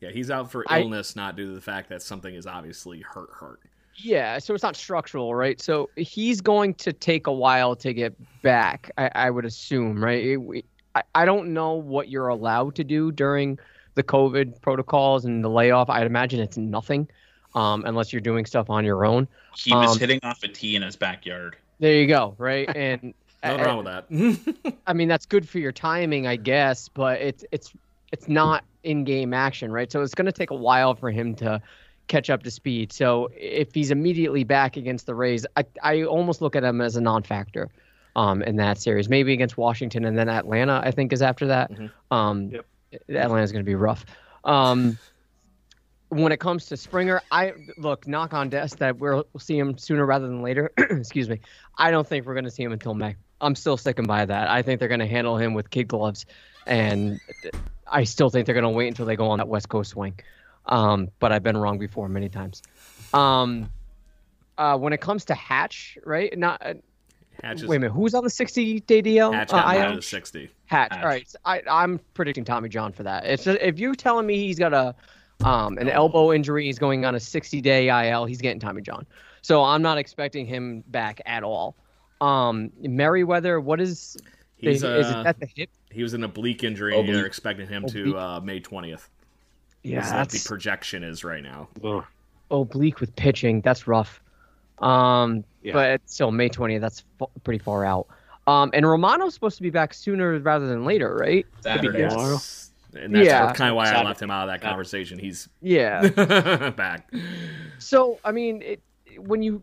Yeah, 0.00 0.10
he's 0.10 0.30
out 0.30 0.50
for 0.50 0.64
I- 0.68 0.80
illness, 0.80 1.14
not 1.16 1.36
due 1.36 1.46
to 1.46 1.52
the 1.52 1.60
fact 1.60 1.88
that 1.90 2.02
something 2.02 2.34
is 2.34 2.46
obviously 2.46 3.00
hurt. 3.00 3.30
Hurt. 3.32 3.60
Yeah, 3.96 4.38
so 4.38 4.54
it's 4.54 4.62
not 4.62 4.74
structural, 4.74 5.34
right? 5.34 5.60
So 5.60 5.90
he's 5.96 6.40
going 6.40 6.74
to 6.76 6.92
take 6.94 7.26
a 7.26 7.32
while 7.32 7.76
to 7.76 7.92
get 7.92 8.14
back, 8.42 8.90
I, 8.96 9.10
I 9.14 9.30
would 9.30 9.44
assume, 9.44 10.02
right? 10.02 10.24
It- 10.24 10.36
we- 10.38 10.64
I, 10.94 11.02
I 11.14 11.24
don't 11.24 11.52
know 11.54 11.72
what 11.74 12.08
you're 12.08 12.28
allowed 12.28 12.74
to 12.76 12.84
do 12.84 13.12
during 13.12 13.58
the 13.94 14.02
COVID 14.02 14.60
protocols 14.62 15.24
and 15.24 15.42
the 15.44 15.48
layoff. 15.48 15.88
I'd 15.90 16.06
imagine 16.06 16.40
it's 16.40 16.56
nothing, 16.56 17.08
um, 17.54 17.84
unless 17.86 18.12
you're 18.12 18.20
doing 18.20 18.44
stuff 18.46 18.68
on 18.70 18.84
your 18.84 19.04
own. 19.06 19.28
He 19.56 19.72
was 19.74 19.92
Um, 19.92 19.98
hitting 19.98 20.20
off 20.22 20.42
a 20.42 20.48
tee 20.48 20.76
in 20.76 20.82
his 20.82 20.96
backyard. 20.96 21.56
There 21.78 21.94
you 21.94 22.06
go, 22.06 22.34
right? 22.38 22.68
And 22.76 23.14
Nothing 23.42 23.60
I- 23.60 23.64
wrong 23.64 23.84
with 23.84 23.86
that. 23.86 24.74
I 24.86 24.92
mean, 24.92 25.08
that's 25.08 25.26
good 25.26 25.48
for 25.48 25.58
your 25.58 25.72
timing, 25.72 26.26
I 26.26 26.36
guess, 26.36 26.88
but 26.88 27.20
it's 27.20 27.44
it's 27.52 27.72
it's 28.12 28.28
not 28.28 28.64
in-game 28.82 29.32
action, 29.32 29.72
right? 29.72 29.90
So 29.90 30.02
it's 30.02 30.14
going 30.14 30.26
to 30.26 30.32
take 30.32 30.50
a 30.50 30.54
while 30.56 30.94
for 30.94 31.10
him 31.10 31.34
to 31.36 31.60
catch 32.08 32.28
up 32.30 32.42
to 32.42 32.50
speed. 32.50 32.92
So 32.92 33.30
if 33.36 33.72
he's 33.72 33.90
immediately 33.90 34.44
back 34.44 34.76
against 34.76 35.06
the 35.06 35.14
Rays, 35.14 35.46
I 35.56 35.64
I 35.82 36.02
almost 36.04 36.42
look 36.42 36.54
at 36.56 36.62
him 36.64 36.80
as 36.80 36.96
a 36.96 37.00
non-factor 37.00 37.68
um, 38.16 38.42
in 38.42 38.56
that 38.56 38.78
series. 38.78 39.08
Maybe 39.08 39.32
against 39.32 39.56
Washington 39.56 40.04
and 40.04 40.18
then 40.18 40.28
Atlanta, 40.28 40.80
I 40.84 40.90
think 40.90 41.12
is 41.12 41.22
after 41.22 41.46
that. 41.46 41.70
Mhm. 41.72 41.90
Um, 42.10 42.50
Yep. 42.50 42.66
Atlanta's 43.08 43.52
going 43.52 43.64
to 43.64 43.68
be 43.68 43.74
rough. 43.74 44.04
Um, 44.44 44.98
when 46.10 46.30
it 46.30 46.40
comes 46.40 46.66
to 46.66 46.76
Springer, 46.76 47.22
I 47.30 47.54
look 47.78 48.06
knock 48.06 48.34
on 48.34 48.50
desk 48.50 48.76
that 48.78 48.98
we'll 48.98 49.24
see 49.38 49.56
him 49.58 49.78
sooner 49.78 50.04
rather 50.04 50.26
than 50.26 50.42
later. 50.42 50.70
Excuse 50.76 51.30
me. 51.30 51.40
I 51.78 51.90
don't 51.90 52.06
think 52.06 52.26
we're 52.26 52.34
going 52.34 52.44
to 52.44 52.50
see 52.50 52.62
him 52.62 52.72
until 52.72 52.92
May. 52.92 53.16
I'm 53.42 53.54
still 53.54 53.76
sticking 53.76 54.06
by 54.06 54.24
that. 54.24 54.48
I 54.48 54.62
think 54.62 54.78
they're 54.78 54.88
going 54.88 55.00
to 55.00 55.06
handle 55.06 55.36
him 55.36 55.52
with 55.54 55.68
kid 55.70 55.88
gloves, 55.88 56.24
and 56.66 57.20
I 57.86 58.04
still 58.04 58.30
think 58.30 58.46
they're 58.46 58.54
going 58.54 58.62
to 58.64 58.70
wait 58.70 58.88
until 58.88 59.04
they 59.06 59.16
go 59.16 59.28
on 59.30 59.38
that 59.38 59.48
West 59.48 59.68
Coast 59.68 59.90
swing. 59.90 60.18
Um, 60.66 61.10
but 61.18 61.32
I've 61.32 61.42
been 61.42 61.56
wrong 61.56 61.78
before 61.78 62.08
many 62.08 62.28
times. 62.28 62.62
Um, 63.12 63.70
uh, 64.56 64.78
when 64.78 64.92
it 64.92 65.00
comes 65.00 65.24
to 65.26 65.34
Hatch, 65.34 65.98
right? 66.04 66.36
Not 66.38 66.64
uh, 66.64 66.74
Hatch 67.42 67.62
is, 67.62 67.66
wait 67.66 67.76
a 67.76 67.80
minute. 67.80 67.92
Who's 67.94 68.14
on 68.14 68.22
the 68.22 68.30
60 68.30 68.80
day 68.80 69.02
DL? 69.02 69.34
Hatch 69.34 69.52
Uh, 69.52 69.56
got 69.62 69.74
IL? 69.74 69.82
down 69.82 69.96
to 69.96 70.02
sixty. 70.02 70.50
Hatch. 70.66 70.92
Hatch. 70.92 71.02
All 71.02 71.08
right. 71.08 71.28
So 71.28 71.38
I, 71.44 71.62
I'm 71.68 71.98
predicting 72.14 72.44
Tommy 72.44 72.68
John 72.68 72.92
for 72.92 73.02
that. 73.02 73.26
It's 73.26 73.46
if 73.46 73.78
you're 73.78 73.94
telling 73.94 74.26
me 74.26 74.36
he's 74.38 74.58
got 74.58 74.72
a 74.72 74.94
um, 75.44 75.76
an 75.78 75.88
elbow 75.88 76.32
injury, 76.32 76.66
he's 76.66 76.78
going 76.78 77.04
on 77.04 77.16
a 77.16 77.20
60 77.20 77.60
day 77.60 78.10
IL, 78.10 78.26
he's 78.26 78.40
getting 78.40 78.60
Tommy 78.60 78.82
John. 78.82 79.04
So 79.40 79.64
I'm 79.64 79.82
not 79.82 79.98
expecting 79.98 80.46
him 80.46 80.84
back 80.86 81.20
at 81.26 81.42
all. 81.42 81.74
Um, 82.22 82.70
Merryweather, 82.80 83.60
what 83.60 83.80
is 83.80 84.16
He's 84.56 84.76
is 84.76 84.84
uh, 84.84 85.22
it 85.24 85.26
at 85.26 85.40
the 85.40 85.46
hip? 85.54 85.70
he 85.90 86.02
was 86.02 86.14
an 86.14 86.22
oblique 86.24 86.62
injury. 86.64 86.98
and 86.98 87.08
they're 87.08 87.26
expecting 87.26 87.66
him 87.66 87.84
to 87.88 88.16
uh, 88.16 88.40
May 88.40 88.60
twentieth. 88.60 89.08
Yeah, 89.82 90.18
what 90.20 90.28
the 90.28 90.40
projection 90.46 91.02
is 91.02 91.24
right 91.24 91.42
now. 91.42 91.68
Ugh. 91.82 92.04
oblique 92.50 93.00
with 93.00 93.14
pitching. 93.16 93.60
That's 93.62 93.88
rough. 93.88 94.20
Um, 94.78 95.42
Yeah. 95.62 95.72
but 95.72 95.90
it's 95.90 96.14
still 96.14 96.30
May 96.30 96.48
20th. 96.48 96.80
That's 96.80 97.02
f- 97.20 97.28
pretty 97.44 97.58
far 97.58 97.84
out. 97.84 98.06
Um, 98.46 98.70
and 98.74 98.86
Romano's 98.86 99.34
supposed 99.34 99.56
to 99.56 99.62
be 99.62 99.70
back 99.70 99.92
sooner 99.94 100.38
rather 100.38 100.66
than 100.68 100.84
later, 100.84 101.16
right? 101.16 101.46
Saturday. 101.62 102.08
tomorrow. 102.08 102.38
And 102.96 103.14
that's 103.14 103.26
Yeah. 103.26 103.52
kind 103.54 103.70
of 103.70 103.76
why 103.76 103.90
I 103.90 104.02
left 104.04 104.20
him 104.22 104.30
out 104.30 104.48
of 104.48 104.52
that 104.52 104.60
conversation. 104.60 105.18
He's 105.18 105.48
Yeah. 105.60 106.08
back. 106.76 107.12
So, 107.78 108.18
I 108.24 108.30
mean, 108.32 108.62
it, 108.62 108.82
when 109.18 109.42
you 109.42 109.62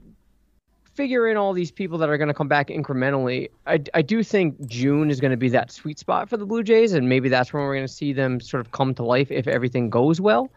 figure 0.93 1.27
in 1.29 1.37
all 1.37 1.53
these 1.53 1.71
people 1.71 1.97
that 1.97 2.09
are 2.09 2.17
going 2.17 2.27
to 2.27 2.33
come 2.33 2.47
back 2.47 2.67
incrementally, 2.67 3.49
I, 3.67 3.81
I 3.93 4.01
do 4.01 4.23
think 4.23 4.65
June 4.67 5.09
is 5.09 5.19
going 5.19 5.31
to 5.31 5.37
be 5.37 5.49
that 5.49 5.71
sweet 5.71 5.99
spot 5.99 6.29
for 6.29 6.37
the 6.37 6.45
Blue 6.45 6.63
Jays, 6.63 6.93
and 6.93 7.07
maybe 7.07 7.29
that's 7.29 7.53
when 7.53 7.63
we're 7.63 7.75
going 7.75 7.87
to 7.87 7.93
see 7.93 8.13
them 8.13 8.39
sort 8.39 8.61
of 8.61 8.71
come 8.71 8.93
to 8.95 9.03
life 9.03 9.31
if 9.31 9.47
everything 9.47 9.89
goes 9.89 10.19
well. 10.19 10.49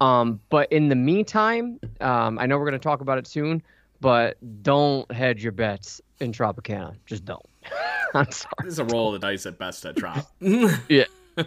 Um, 0.00 0.40
but 0.48 0.70
in 0.72 0.88
the 0.88 0.94
meantime, 0.94 1.80
um, 2.00 2.38
I 2.38 2.46
know 2.46 2.56
we're 2.58 2.64
going 2.64 2.72
to 2.72 2.78
talk 2.78 3.00
about 3.00 3.18
it 3.18 3.26
soon, 3.26 3.62
but 4.00 4.36
don't 4.62 5.10
hedge 5.10 5.42
your 5.42 5.52
bets 5.52 6.00
in 6.20 6.32
Tropicana. 6.32 6.94
Just 7.06 7.24
don't. 7.24 7.44
I'm 8.14 8.30
sorry. 8.30 8.52
This 8.62 8.74
is 8.74 8.78
a 8.78 8.84
roll 8.84 9.14
of 9.14 9.20
the 9.20 9.26
dice 9.26 9.46
at 9.46 9.58
best 9.58 9.84
at 9.84 9.96
Trop. 9.96 10.26
Yeah. 10.88 11.04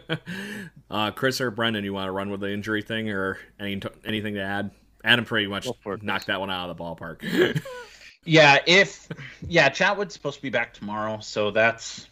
Uh, 0.89 1.10
Chris 1.10 1.39
or 1.39 1.51
Brendan, 1.51 1.86
you 1.86 1.93
want 1.93 2.08
to 2.10 2.12
run 2.12 2.30
with 2.30 2.41
the 2.41 2.51
injury 2.51 2.82
thing 2.82 3.10
or 3.10 3.39
any 3.62 3.82
anything 4.04 4.34
to 4.34 4.41
add? 4.41 4.71
Adam 5.06 5.23
pretty 5.23 5.47
much 5.47 5.63
Go 5.63 5.77
for 5.82 5.93
it, 5.93 6.04
knocked 6.04 6.27
that 6.27 6.41
one 6.41 6.51
out 6.51 6.69
of 6.69 6.77
the 6.77 6.84
ballpark. 6.84 7.62
Yeah, 8.23 8.60
if 8.65 9.07
yeah, 9.47 9.69
Chatwood's 9.69 10.13
supposed 10.13 10.38
to 10.38 10.41
be 10.41 10.49
back 10.49 10.73
tomorrow, 10.73 11.19
so 11.21 11.51
that's 11.51 12.07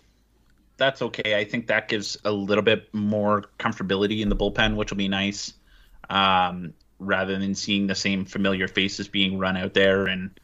that's 0.78 1.02
okay. 1.02 1.36
I 1.38 1.44
think 1.44 1.68
that 1.68 1.88
gives 1.88 2.18
a 2.26 2.32
little 2.32 2.64
bit 2.64 2.94
more 2.94 3.46
comfortability 3.60 4.22
in 4.22 4.30
the 4.30 4.36
bullpen, 4.36 4.76
which 4.76 4.92
will 4.92 4.98
be 4.98 5.08
nice. 5.08 5.54
Um, 6.10 6.74
rather 7.00 7.38
than 7.38 7.56
seeing 7.56 7.88
the 7.88 7.96
same 7.96 8.26
familiar 8.26 8.68
faces 8.68 9.08
being 9.08 9.38
run 9.38 9.56
out 9.56 9.74
there 9.74 10.06
and 10.08 10.38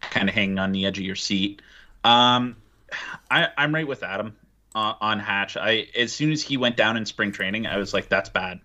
kind 0.00 0.28
of 0.28 0.34
hanging 0.34 0.58
on 0.58 0.72
the 0.72 0.86
edge 0.86 0.98
of 0.98 1.04
your 1.04 1.16
seat. 1.16 1.60
Um, 2.04 2.56
I, 3.30 3.48
I'm 3.56 3.74
right 3.74 3.86
with 3.86 4.02
Adam 4.02 4.36
uh, 4.74 4.94
on 5.00 5.18
Hatch. 5.18 5.56
I 5.56 5.88
as 5.96 6.12
soon 6.12 6.32
as 6.32 6.42
he 6.42 6.56
went 6.56 6.76
down 6.76 6.96
in 6.96 7.04
spring 7.04 7.32
training, 7.32 7.66
I 7.66 7.76
was 7.76 7.92
like, 7.92 8.08
that's 8.08 8.30
bad. 8.30 8.60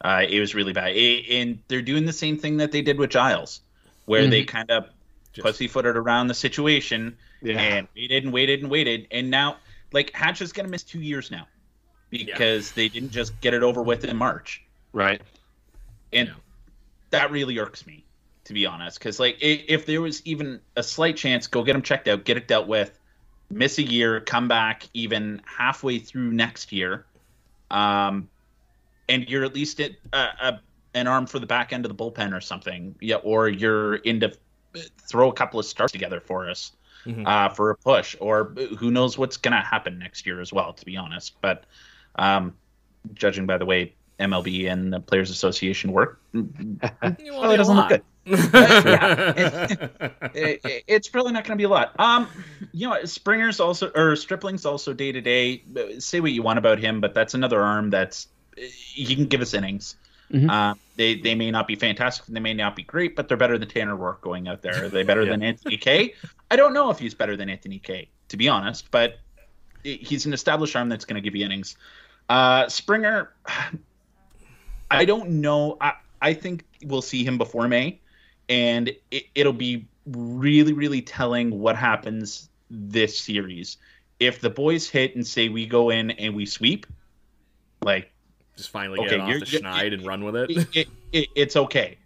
Uh, 0.00 0.24
it 0.28 0.40
was 0.40 0.54
really 0.54 0.72
bad. 0.72 0.92
A- 0.94 1.40
and 1.40 1.58
they're 1.68 1.82
doing 1.82 2.04
the 2.04 2.12
same 2.12 2.38
thing 2.38 2.58
that 2.58 2.70
they 2.70 2.82
did 2.82 2.98
with 2.98 3.10
Giles, 3.10 3.60
where 4.04 4.26
they 4.28 4.44
kind 4.44 4.70
of 4.70 4.88
Just- 5.36 5.44
pussyfooted 5.44 5.96
around 5.96 6.28
the 6.28 6.34
situation 6.34 7.16
Yeah. 7.42 7.58
and 7.60 7.88
waited 7.94 8.24
and 8.24 8.32
waited 8.32 8.62
and 8.62 8.70
waited. 8.70 9.06
And 9.10 9.30
now, 9.30 9.58
like, 9.92 10.12
Hatch 10.12 10.40
is 10.40 10.52
going 10.52 10.66
to 10.66 10.70
miss 10.70 10.82
two 10.82 11.00
years 11.00 11.30
now 11.30 11.46
because 12.10 12.72
they 12.72 12.88
didn't 12.88 13.10
just 13.10 13.38
get 13.40 13.52
it 13.54 13.62
over 13.62 13.82
with 13.82 14.04
in 14.04 14.16
March. 14.16 14.62
Right. 14.92 15.20
And 16.12 16.28
Yeah. 16.28 16.34
that 17.10 17.30
really 17.30 17.58
irks 17.58 17.86
me, 17.86 18.04
to 18.44 18.54
be 18.54 18.64
honest. 18.66 18.98
Because, 18.98 19.20
like, 19.20 19.36
if 19.40 19.86
there 19.86 20.00
was 20.00 20.22
even 20.24 20.60
a 20.74 20.82
slight 20.82 21.16
chance, 21.16 21.46
go 21.46 21.62
get 21.62 21.76
him 21.76 21.82
checked 21.82 22.08
out, 22.08 22.24
get 22.24 22.36
it 22.38 22.48
dealt 22.48 22.66
with, 22.66 22.98
miss 23.50 23.78
a 23.78 23.82
year, 23.82 24.20
come 24.20 24.48
back 24.48 24.88
even 24.94 25.42
halfway 25.44 25.98
through 25.98 26.32
next 26.32 26.72
year. 26.72 27.04
Um, 27.70 28.28
and 29.08 29.28
you're 29.28 29.44
at 29.44 29.54
least 29.54 29.80
at 29.80 29.92
a, 30.12 30.16
a, 30.16 30.60
an 30.94 31.06
arm 31.06 31.26
for 31.26 31.38
the 31.38 31.46
back 31.46 31.72
end 31.72 31.84
of 31.84 31.94
the 31.94 32.02
bullpen 32.02 32.36
or 32.36 32.40
something. 32.40 32.96
Yeah, 33.00 33.16
or 33.16 33.48
you're 33.48 33.96
into 33.96 34.32
throw 35.08 35.28
a 35.30 35.32
couple 35.32 35.58
of 35.60 35.66
starts 35.66 35.92
together 35.92 36.20
for 36.20 36.48
us 36.50 36.72
Mhm. 37.06 37.26
uh, 37.26 37.48
for 37.50 37.70
a 37.70 37.76
push, 37.76 38.16
or 38.20 38.44
who 38.78 38.90
knows 38.90 39.16
what's 39.16 39.36
going 39.36 39.52
to 39.52 39.60
happen 39.60 39.98
next 39.98 40.26
year 40.26 40.40
as 40.40 40.52
well. 40.52 40.72
To 40.72 40.84
be 40.84 40.96
honest, 40.96 41.34
but 41.40 41.64
um, 42.16 42.54
judging 43.14 43.46
by 43.46 43.58
the 43.58 43.66
way 43.66 43.94
MLB 44.18 44.68
and 44.70 44.92
the 44.92 44.98
Players 45.00 45.30
Association 45.30 45.92
work, 45.92 46.20
well, 46.34 46.46
it 47.02 47.56
doesn't 47.58 47.76
look 47.76 47.88
good. 47.88 48.02
yeah. 48.26 49.66
it, 50.34 50.60
it- 50.64 50.84
it's 50.88 51.08
probably 51.08 51.30
not 51.32 51.44
going 51.44 51.56
to 51.56 51.60
be 51.60 51.64
a 51.64 51.68
lot. 51.68 51.94
Um, 52.00 52.26
you 52.72 52.88
know, 52.88 53.04
Springer's 53.04 53.60
also 53.60 53.90
or 53.94 54.16
Stripling's 54.16 54.66
also 54.66 54.92
day 54.92 55.12
to 55.12 55.20
day. 55.20 55.62
Say 55.98 56.20
what 56.20 56.32
you 56.32 56.42
want 56.42 56.58
about 56.58 56.78
him, 56.80 57.00
but 57.00 57.14
that's 57.14 57.34
another 57.34 57.62
arm 57.62 57.90
that's 57.90 58.26
he 58.56 59.14
can 59.14 59.26
give 59.26 59.40
us 59.42 59.54
innings. 59.54 59.94
Mhm. 60.32 60.50
Uh, 60.50 60.74
they 60.96 61.16
they 61.16 61.34
may 61.34 61.50
not 61.50 61.68
be 61.68 61.76
fantastic, 61.76 62.26
and 62.26 62.36
they 62.36 62.40
may 62.40 62.54
not 62.54 62.74
be 62.74 62.82
great, 62.82 63.14
but 63.16 63.28
they're 63.28 63.36
better 63.36 63.58
than 63.58 63.68
Tanner 63.68 63.96
Roark 63.96 64.20
going 64.20 64.48
out 64.48 64.62
there. 64.62 64.84
Are 64.84 64.88
they 64.88 65.02
better 65.02 65.24
than 65.30 65.42
Anthony 65.42 65.76
Kay? 65.76 66.14
I 66.50 66.56
don't 66.56 66.72
know 66.72 66.90
if 66.90 66.98
he's 66.98 67.14
better 67.14 67.36
than 67.36 67.48
Anthony 67.48 67.78
Kay, 67.78 68.08
to 68.28 68.36
be 68.36 68.48
honest, 68.48 68.90
but 68.90 69.18
he's 69.82 70.26
an 70.26 70.32
established 70.32 70.74
arm 70.74 70.88
that's 70.88 71.04
going 71.04 71.14
to 71.14 71.20
give 71.20 71.36
you 71.36 71.44
innings. 71.44 71.76
Uh, 72.28 72.68
Springer, 72.68 73.32
I 74.90 75.04
don't 75.04 75.30
know. 75.30 75.76
I, 75.80 75.92
I 76.20 76.34
think 76.34 76.64
we'll 76.84 77.02
see 77.02 77.24
him 77.24 77.38
before 77.38 77.68
May, 77.68 78.00
and 78.48 78.92
it, 79.10 79.26
it'll 79.34 79.52
be 79.52 79.86
really, 80.06 80.72
really 80.72 81.02
telling 81.02 81.58
what 81.58 81.76
happens 81.76 82.48
this 82.70 83.18
series. 83.18 83.76
If 84.18 84.40
the 84.40 84.50
boys 84.50 84.88
hit 84.88 85.14
and 85.14 85.26
say 85.26 85.48
we 85.48 85.66
go 85.66 85.90
in 85.90 86.12
and 86.12 86.34
we 86.34 86.46
sweep, 86.46 86.86
like 87.82 88.12
Just 88.56 88.70
finally 88.70 88.98
get 89.00 89.06
Okay, 89.08 89.16
it 89.16 89.20
off 89.20 89.28
the 89.28 89.50
you're- 89.50 89.62
schneid 89.62 89.92
and 89.94 90.06
run 90.06 90.24
with 90.24 90.36
it. 90.36 90.50
it, 90.50 90.68
it, 90.76 90.88
it, 91.12 91.28
it's 91.34 91.56
okay. 91.56 91.98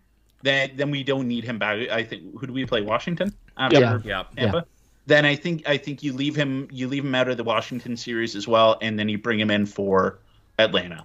Then 0.42 0.70
then 0.74 0.90
we 0.90 1.02
don't 1.04 1.28
need 1.28 1.44
him 1.44 1.58
back. 1.58 1.88
I 1.90 2.02
think 2.02 2.38
who 2.38 2.46
do 2.46 2.52
we 2.52 2.64
play? 2.66 2.80
Washington 2.82 3.32
after 3.56 3.78
Yeah. 3.80 3.98
yeah. 4.04 4.24
Tampa. 4.36 4.66
Then 5.06 5.24
I 5.24 5.34
think 5.36 5.68
I 5.68 5.76
think 5.76 6.02
you 6.02 6.12
leave 6.12 6.34
him 6.34 6.66
you 6.72 6.88
leave 6.88 7.04
him 7.04 7.14
out 7.14 7.28
of 7.28 7.36
the 7.36 7.44
Washington 7.44 7.96
series 7.96 8.34
as 8.36 8.48
well, 8.48 8.78
and 8.82 8.98
then 8.98 9.08
you 9.08 9.18
bring 9.18 9.38
him 9.38 9.50
in 9.50 9.66
for 9.66 10.18
Atlanta. 10.58 11.04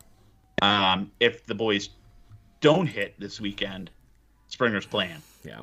Um, 0.62 1.12
if 1.20 1.46
the 1.46 1.56
boys 1.56 1.90
don't 2.62 2.88
hit 2.88 3.20
this 3.20 3.42
weekend, 3.42 3.90
Springer's 4.48 4.86
playing. 4.86 5.22
Yeah. 5.44 5.62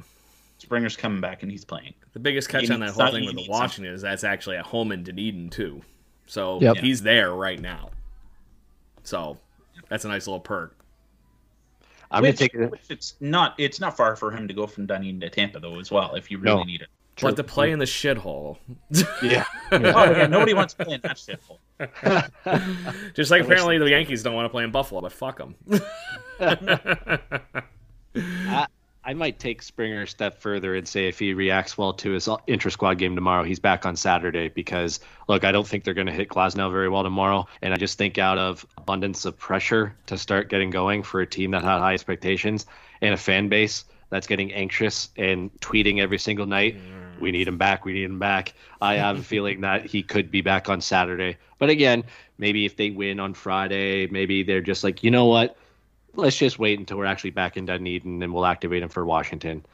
Springer's 0.59 0.97
coming 0.97 1.21
back 1.21 1.42
and 1.42 1.51
he's 1.51 1.64
playing. 1.64 1.92
The 2.12 2.21
biggest 2.21 2.49
catch 2.49 2.64
You 2.68 2.75
on 2.75 2.81
need 2.81 2.88
that 2.90 2.92
whole 2.95 3.11
thing 3.11 3.25
with 3.25 3.35
the 3.35 3.40
need 3.40 3.47
some- 3.47 3.53
Washington 3.61 3.95
is 3.95 4.03
that's 4.03 4.23
actually 4.23 4.59
at 4.59 4.64
home 4.66 4.92
in 4.92 5.03
Dunedin 5.03 5.49
too. 5.51 5.83
So 6.27 6.61
Yep. 6.61 6.77
he's 6.77 7.03
there 7.03 7.33
right 7.35 7.61
now. 7.61 7.90
So 9.03 9.38
that's 9.92 10.07
a 10.07 10.09
nice 10.09 10.26
little 10.26 10.40
perk. 10.40 10.74
I'm 12.11 12.22
gonna 12.22 12.33
take 12.33 12.55
it. 12.55 12.70
which 12.70 12.81
it's 12.88 13.14
not 13.20 13.55
it's 13.59 13.78
not 13.78 13.94
far 13.94 14.16
for 14.16 14.31
him 14.31 14.48
to 14.48 14.55
go 14.55 14.66
from 14.66 14.87
Dunedin 14.87 15.20
to 15.20 15.28
Tampa 15.28 15.61
though 15.61 15.78
as 15.78 15.90
well 15.90 16.14
if 16.14 16.31
you 16.31 16.38
really 16.38 16.57
No. 16.57 16.62
need 16.62 16.81
it. 16.81 16.88
But 17.20 17.37
to 17.37 17.44
play 17.44 17.72
in 17.72 17.78
the 17.78 17.85
shithole. 17.85 18.57
Yeah. 19.22 19.44
oh 19.72 20.11
yeah, 20.11 20.26
nobody 20.28 20.55
wants 20.55 20.72
to 20.74 20.85
play 20.85 20.94
in 20.94 21.00
that 21.02 21.16
shithole. 21.18 21.59
Just 23.14 23.31
like 23.31 23.42
apparently 23.42 23.76
the 23.78 23.90
Yankees 23.90 24.22
don't 24.22 24.35
want 24.35 24.46
to 24.46 24.48
play 24.48 24.64
in 24.64 24.70
Buffalo, 24.70 25.02
but 25.02 25.12
fuck 25.12 25.37
them. 25.38 25.55
I, 28.14 28.66
I 29.04 29.14
might 29.14 29.40
take 29.40 29.62
Springer 29.62 30.02
a 30.02 30.06
step 30.06 30.40
further 30.40 30.76
and 30.76 30.86
say 30.86 31.08
if 31.08 31.18
he 31.18 31.34
reacts 31.34 31.76
well 31.76 31.92
to 31.94 32.12
his 32.12 32.28
inter 32.46 32.70
squad 32.70 32.98
game 32.98 33.16
tomorrow, 33.16 33.42
he's 33.42 33.58
back 33.58 33.84
on 33.84 33.96
Saturday 33.96 34.48
because 34.48 35.00
look, 35.28 35.42
I 35.42 35.50
don't 35.50 35.66
think 35.66 35.82
they're 35.82 35.94
going 35.94 36.06
to 36.06 36.12
hit 36.12 36.28
Glasnow 36.28 36.70
very 36.70 36.88
well 36.88 37.02
tomorrow, 37.02 37.48
and 37.60 37.74
I 37.74 37.78
just 37.78 37.98
think 37.98 38.18
out 38.18 38.38
of 38.38 38.64
abundance 38.78 39.24
of 39.24 39.36
pressure 39.36 39.96
to 40.06 40.16
start 40.16 40.48
getting 40.48 40.70
going 40.70 41.02
for 41.02 41.20
a 41.20 41.26
team 41.26 41.50
that 41.50 41.64
had 41.64 41.78
high 41.80 41.94
expectations 41.94 42.66
and 43.00 43.12
a 43.12 43.16
fan 43.16 43.48
base 43.48 43.84
that's 44.10 44.26
getting 44.28 44.52
anxious 44.52 45.08
and 45.16 45.50
tweeting 45.60 45.98
every 46.00 46.18
single 46.18 46.46
night. 46.46 46.76
We 47.18 47.32
need 47.32 47.48
him 47.48 47.58
back. 47.58 47.84
We 47.84 47.94
need 47.94 48.04
him 48.04 48.18
back. 48.18 48.54
I 48.80 48.96
have 48.96 49.18
a 49.18 49.22
feeling 49.22 49.62
that 49.62 49.86
he 49.86 50.02
could 50.02 50.30
be 50.30 50.42
back 50.42 50.68
on 50.68 50.80
Saturday. 50.80 51.38
But 51.58 51.70
again, 51.70 52.04
maybe 52.36 52.66
if 52.66 52.76
they 52.76 52.90
win 52.90 53.20
on 53.20 53.34
Friday, 53.34 54.06
maybe 54.08 54.42
they're 54.42 54.60
just 54.60 54.84
like, 54.84 55.02
you 55.02 55.10
know 55.10 55.26
what? 55.26 55.56
Let's 56.14 56.37
just 56.37 56.59
wait 56.59 56.79
until 56.79 56.98
we're 56.98 57.07
actually 57.07 57.31
back 57.31 57.57
in 57.57 57.66
Dunedin 57.66 58.22
and 58.22 58.35
we'll 58.35 58.46
activate 58.46 58.83
him 58.83 58.88
for 58.88 59.05
Washington. 59.05 59.64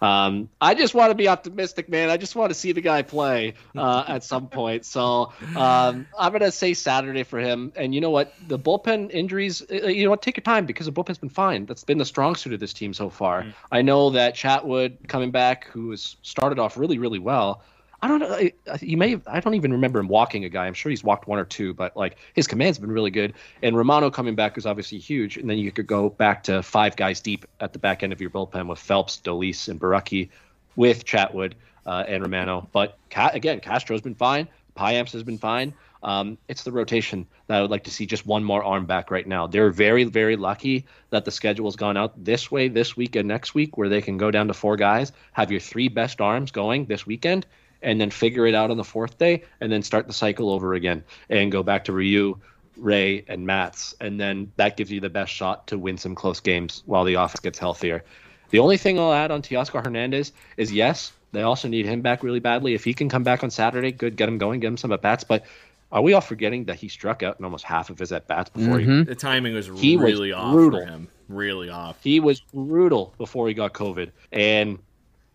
Um, 0.00 0.48
I 0.60 0.74
just 0.74 0.94
want 0.94 1.10
to 1.10 1.14
be 1.14 1.28
optimistic, 1.28 1.88
man. 1.88 2.08
I 2.08 2.16
just 2.16 2.36
want 2.36 2.50
to 2.50 2.54
see 2.54 2.72
the 2.72 2.80
guy 2.80 3.02
play 3.02 3.54
uh, 3.76 4.04
at 4.08 4.22
some 4.22 4.48
point. 4.48 4.84
So 4.84 5.32
um, 5.56 6.06
I'm 6.16 6.30
going 6.30 6.40
to 6.42 6.52
say 6.52 6.74
Saturday 6.74 7.24
for 7.24 7.38
him. 7.38 7.72
And 7.74 7.94
you 7.94 8.00
know 8.00 8.10
what? 8.10 8.32
The 8.46 8.58
bullpen 8.58 9.10
injuries, 9.10 9.62
uh, 9.70 9.86
you 9.88 10.04
know 10.04 10.10
what? 10.10 10.22
Take 10.22 10.36
your 10.36 10.42
time 10.42 10.66
because 10.66 10.86
the 10.86 10.92
bullpen's 10.92 11.18
been 11.18 11.28
fine. 11.28 11.66
That's 11.66 11.84
been 11.84 11.98
the 11.98 12.04
strong 12.04 12.36
suit 12.36 12.52
of 12.52 12.60
this 12.60 12.72
team 12.72 12.94
so 12.94 13.10
far. 13.10 13.42
Mm-hmm. 13.42 13.50
I 13.72 13.82
know 13.82 14.10
that 14.10 14.36
Chatwood 14.36 15.08
coming 15.08 15.30
back, 15.30 15.66
who 15.66 15.90
has 15.90 16.16
started 16.22 16.58
off 16.58 16.76
really, 16.76 16.98
really 16.98 17.18
well, 17.18 17.62
I 18.00 18.06
don't 18.06 18.20
know. 18.20 18.48
You 18.80 18.96
may. 18.96 19.10
Have, 19.10 19.22
I 19.26 19.40
don't 19.40 19.54
even 19.54 19.72
remember 19.72 19.98
him 19.98 20.06
walking 20.06 20.44
a 20.44 20.48
guy. 20.48 20.66
I'm 20.66 20.74
sure 20.74 20.90
he's 20.90 21.02
walked 21.02 21.26
one 21.26 21.40
or 21.40 21.44
two, 21.44 21.74
but 21.74 21.96
like 21.96 22.16
his 22.34 22.46
command's 22.46 22.78
been 22.78 22.92
really 22.92 23.10
good. 23.10 23.34
And 23.62 23.76
Romano 23.76 24.08
coming 24.08 24.36
back 24.36 24.56
is 24.56 24.66
obviously 24.66 24.98
huge. 24.98 25.36
And 25.36 25.50
then 25.50 25.58
you 25.58 25.72
could 25.72 25.88
go 25.88 26.08
back 26.08 26.44
to 26.44 26.62
five 26.62 26.94
guys 26.94 27.20
deep 27.20 27.44
at 27.60 27.72
the 27.72 27.78
back 27.80 28.04
end 28.04 28.12
of 28.12 28.20
your 28.20 28.30
bullpen 28.30 28.68
with 28.68 28.78
Phelps, 28.78 29.20
Dolis, 29.22 29.68
and 29.68 29.80
Borucki, 29.80 30.28
with 30.76 31.04
Chatwood 31.04 31.54
uh, 31.86 32.04
and 32.06 32.22
Romano. 32.22 32.68
But 32.70 32.96
again, 33.16 33.58
Castro's 33.58 34.00
been 34.00 34.14
fine. 34.14 34.46
Payamps 34.76 35.10
has 35.12 35.24
been 35.24 35.38
fine. 35.38 35.74
Um, 36.04 36.38
it's 36.46 36.62
the 36.62 36.70
rotation 36.70 37.26
that 37.48 37.58
I 37.58 37.62
would 37.62 37.70
like 37.72 37.82
to 37.84 37.90
see 37.90 38.06
just 38.06 38.24
one 38.24 38.44
more 38.44 38.62
arm 38.62 38.86
back 38.86 39.10
right 39.10 39.26
now. 39.26 39.48
They're 39.48 39.70
very, 39.70 40.04
very 40.04 40.36
lucky 40.36 40.86
that 41.10 41.24
the 41.24 41.32
schedule 41.32 41.66
has 41.66 41.74
gone 41.74 41.96
out 41.96 42.12
this 42.24 42.52
way 42.52 42.68
this 42.68 42.96
week 42.96 43.16
and 43.16 43.26
next 43.26 43.56
week, 43.56 43.76
where 43.76 43.88
they 43.88 44.00
can 44.00 44.16
go 44.16 44.30
down 44.30 44.46
to 44.46 44.54
four 44.54 44.76
guys, 44.76 45.10
have 45.32 45.50
your 45.50 45.58
three 45.58 45.88
best 45.88 46.20
arms 46.20 46.52
going 46.52 46.84
this 46.84 47.04
weekend, 47.04 47.46
and 47.82 48.00
then 48.00 48.10
figure 48.10 48.46
it 48.46 48.54
out 48.54 48.70
on 48.70 48.76
the 48.76 48.84
fourth 48.84 49.18
day 49.18 49.42
and 49.60 49.70
then 49.70 49.82
start 49.82 50.06
the 50.06 50.12
cycle 50.12 50.50
over 50.50 50.74
again 50.74 51.04
and 51.28 51.52
go 51.52 51.62
back 51.62 51.84
to 51.84 51.92
Ryu, 51.92 52.38
Ray, 52.76 53.24
and 53.28 53.46
Matz. 53.46 53.94
And 54.00 54.20
then 54.20 54.52
that 54.56 54.76
gives 54.76 54.90
you 54.90 55.00
the 55.00 55.10
best 55.10 55.32
shot 55.32 55.66
to 55.68 55.78
win 55.78 55.98
some 55.98 56.14
close 56.14 56.40
games 56.40 56.82
while 56.86 57.04
the 57.04 57.14
offense 57.14 57.40
gets 57.40 57.58
healthier. 57.58 58.04
The 58.50 58.58
only 58.58 58.76
thing 58.76 58.98
I'll 58.98 59.12
add 59.12 59.30
on 59.30 59.42
Teoscar 59.42 59.84
Hernandez 59.84 60.32
is 60.56 60.72
yes, 60.72 61.12
they 61.32 61.42
also 61.42 61.68
need 61.68 61.86
him 61.86 62.00
back 62.00 62.22
really 62.22 62.40
badly. 62.40 62.74
If 62.74 62.84
he 62.84 62.94
can 62.94 63.08
come 63.08 63.22
back 63.22 63.44
on 63.44 63.50
Saturday, 63.50 63.92
good, 63.92 64.16
get 64.16 64.28
him 64.28 64.38
going, 64.38 64.60
get 64.60 64.68
him 64.68 64.76
some 64.76 64.92
at 64.92 65.02
bats. 65.02 65.24
But 65.24 65.44
are 65.92 66.02
we 66.02 66.12
all 66.12 66.20
forgetting 66.20 66.64
that 66.64 66.76
he 66.76 66.88
struck 66.88 67.22
out 67.22 67.38
in 67.38 67.44
almost 67.44 67.64
half 67.64 67.90
of 67.90 67.98
his 67.98 68.12
at 68.12 68.26
bats 68.26 68.50
before 68.50 68.78
mm-hmm. 68.78 68.98
he? 68.98 69.04
The 69.04 69.14
timing 69.14 69.54
was 69.54 69.66
he 69.66 69.96
really 69.96 70.32
was 70.32 70.38
off 70.38 70.52
brutal. 70.52 70.80
for 70.80 70.86
him. 70.86 71.08
Really 71.28 71.68
off. 71.68 72.02
He 72.02 72.20
was 72.20 72.40
brutal 72.40 73.14
before 73.18 73.48
he 73.48 73.54
got 73.54 73.74
COVID, 73.74 74.10
and 74.32 74.78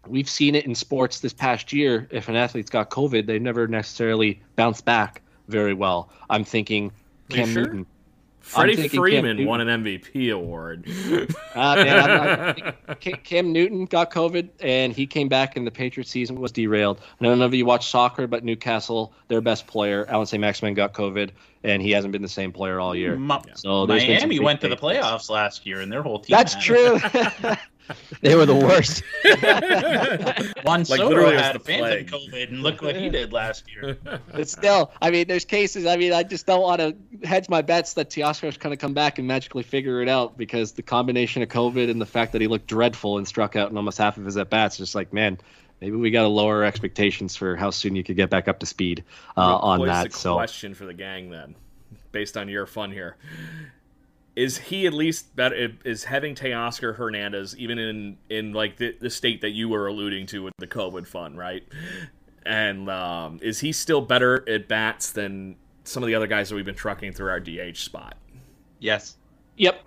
we've 0.08 0.30
seen 0.30 0.56
it 0.56 0.66
in 0.66 0.76
sports 0.76 1.20
this 1.20 1.34
past 1.34 1.74
year. 1.74 2.08
If 2.12 2.30
an 2.30 2.36
athlete's 2.36 2.70
got 2.70 2.90
COVID, 2.90 3.26
they 3.26 3.40
never 3.40 3.68
necessarily 3.68 4.42
bounce 4.56 4.82
back 4.82 5.22
very 5.48 5.74
well. 5.74 6.10
I'm 6.30 6.44
thinking 6.44 6.92
Cam 7.30 7.50
sure? 7.50 7.64
Newton. 7.64 7.86
Freddie 8.44 8.90
Freeman 8.90 9.46
won 9.46 9.62
an 9.62 9.84
MVP 9.84 10.34
award. 10.34 10.86
uh, 11.56 11.76
man, 11.76 12.74
Cam 13.24 13.54
Newton 13.54 13.86
got 13.86 14.12
COVID 14.12 14.50
and 14.60 14.92
he 14.92 15.08
came 15.08 15.30
back, 15.30 15.56
and 15.56 15.66
the 15.66 15.72
Patriots 15.72 16.12
season 16.12 16.42
was 16.42 16.52
derailed. 16.52 17.00
I 17.22 17.24
don't 17.24 17.40
know 17.40 17.46
if 17.46 17.54
you 17.54 17.66
watch 17.66 17.90
soccer, 17.90 18.28
but 18.28 18.44
Newcastle, 18.44 19.14
their 19.30 19.40
best 19.40 19.66
player, 19.66 20.06
Allan 20.10 20.26
Saint-Maximin, 20.26 20.74
got 20.74 20.94
COVID, 20.94 21.30
and 21.64 21.82
he 21.82 21.92
hasn't 21.92 22.12
been 22.12 22.22
the 22.22 22.28
same 22.28 22.52
player 22.52 22.82
all 22.82 22.94
year. 22.94 23.18
So 23.56 23.88
Miami 23.88 24.42
went 24.42 24.60
to 24.60 24.68
the 24.68 24.76
playoffs 24.76 25.30
last 25.30 25.66
year, 25.66 25.80
and 25.80 25.90
their 25.90 26.04
whole 26.04 26.20
team. 26.20 26.36
That's 26.36 26.62
true. 26.62 27.00
they 28.22 28.36
were 28.36 28.46
the 28.46 28.56
worst. 28.56 29.04
Juan 30.64 30.80
like 30.80 30.86
Soto 30.88 31.08
literally 31.08 31.36
had 31.36 31.62
phantom 31.62 32.06
COVID, 32.06 32.50
and 32.50 32.64
look 32.64 32.82
what 32.82 32.96
he 32.96 33.10
did 33.10 33.34
last 33.34 33.66
year. 33.74 33.98
But 34.34 34.50
still, 34.50 34.92
I 35.02 35.12
mean, 35.12 35.28
there's 35.28 35.46
cases. 35.46 35.86
I 35.86 35.98
mean, 35.98 36.14
I 36.14 36.24
just 36.24 36.46
don't 36.46 36.62
want 36.62 36.80
to 36.80 37.28
hedge 37.28 37.50
my 37.50 37.62
bets 37.62 37.94
that 37.94 38.10
Teoscar's 38.10 38.58
going 38.58 38.72
to 38.72 38.78
come 38.78 38.94
back 38.94 39.20
and 39.20 39.28
magically 39.28 39.64
figure 39.64 40.02
it 40.02 40.10
out 40.10 40.38
because 40.38 40.72
the 40.72 40.82
combination 40.82 41.42
of 41.44 41.50
COVID 41.50 41.90
and 41.90 42.02
the 42.02 42.06
fact 42.06 42.32
that 42.32 42.42
he 42.42 42.48
looked 42.48 42.68
dreadful 42.68 43.18
and 43.18 43.28
struck 43.28 43.56
out 43.56 43.70
in 43.70 43.78
almost 43.78 43.98
half 43.98 44.18
of 44.18 44.26
his 44.26 44.38
at 44.38 44.50
bats, 44.50 44.78
just 44.78 44.96
like 44.96 45.14
man, 45.14 45.38
maybe 45.82 45.96
we 45.96 46.12
got 46.12 46.22
to 46.22 46.28
lower 46.28 46.64
expectations 46.64 47.36
for 47.36 47.56
how 47.56 47.70
soon 47.70 47.96
you 47.96 48.04
could 48.04 48.16
get 48.16 48.30
back 48.30 48.48
up 48.48 48.60
to 48.60 48.66
speed 48.66 49.04
uh, 49.38 49.58
on 49.58 49.86
that. 49.86 50.14
So, 50.14 50.36
question 50.36 50.74
for 50.74 50.86
the 50.86 50.94
gang 50.94 51.30
then, 51.30 51.56
based 52.12 52.38
on 52.38 52.48
your 52.48 52.66
fun 52.66 52.92
here, 52.92 53.18
is 54.36 54.58
he 54.58 54.88
at 54.88 54.94
least 54.94 55.36
better? 55.36 55.74
Is 55.86 56.04
having 56.04 56.36
Teoscar 56.36 56.96
Hernandez 56.96 57.56
even 57.58 57.78
in 57.78 58.18
in 58.30 58.54
like 58.54 58.78
the, 58.78 58.96
the 59.00 59.10
state 59.10 59.42
that 59.42 59.52
you 59.52 59.70
were 59.70 59.88
alluding 59.88 60.26
to 60.28 60.44
with 60.44 60.54
the 60.58 60.68
COVID 60.68 61.08
fund, 61.08 61.38
right? 61.38 61.64
And 62.46 62.90
um, 62.90 63.40
is 63.42 63.60
he 63.60 63.72
still 63.72 64.02
better 64.02 64.48
at 64.50 64.68
bats 64.68 65.12
than 65.12 65.56
some 65.84 66.04
of 66.04 66.08
the 66.08 66.16
other 66.16 66.28
guys 66.28 66.50
that 66.50 66.56
we've 66.56 66.66
been 66.66 66.76
trucking 66.76 67.14
through 67.14 67.30
our 67.30 67.40
DH 67.40 67.78
spot? 67.78 68.18
Yes. 68.80 69.18
Yep. 69.58 69.82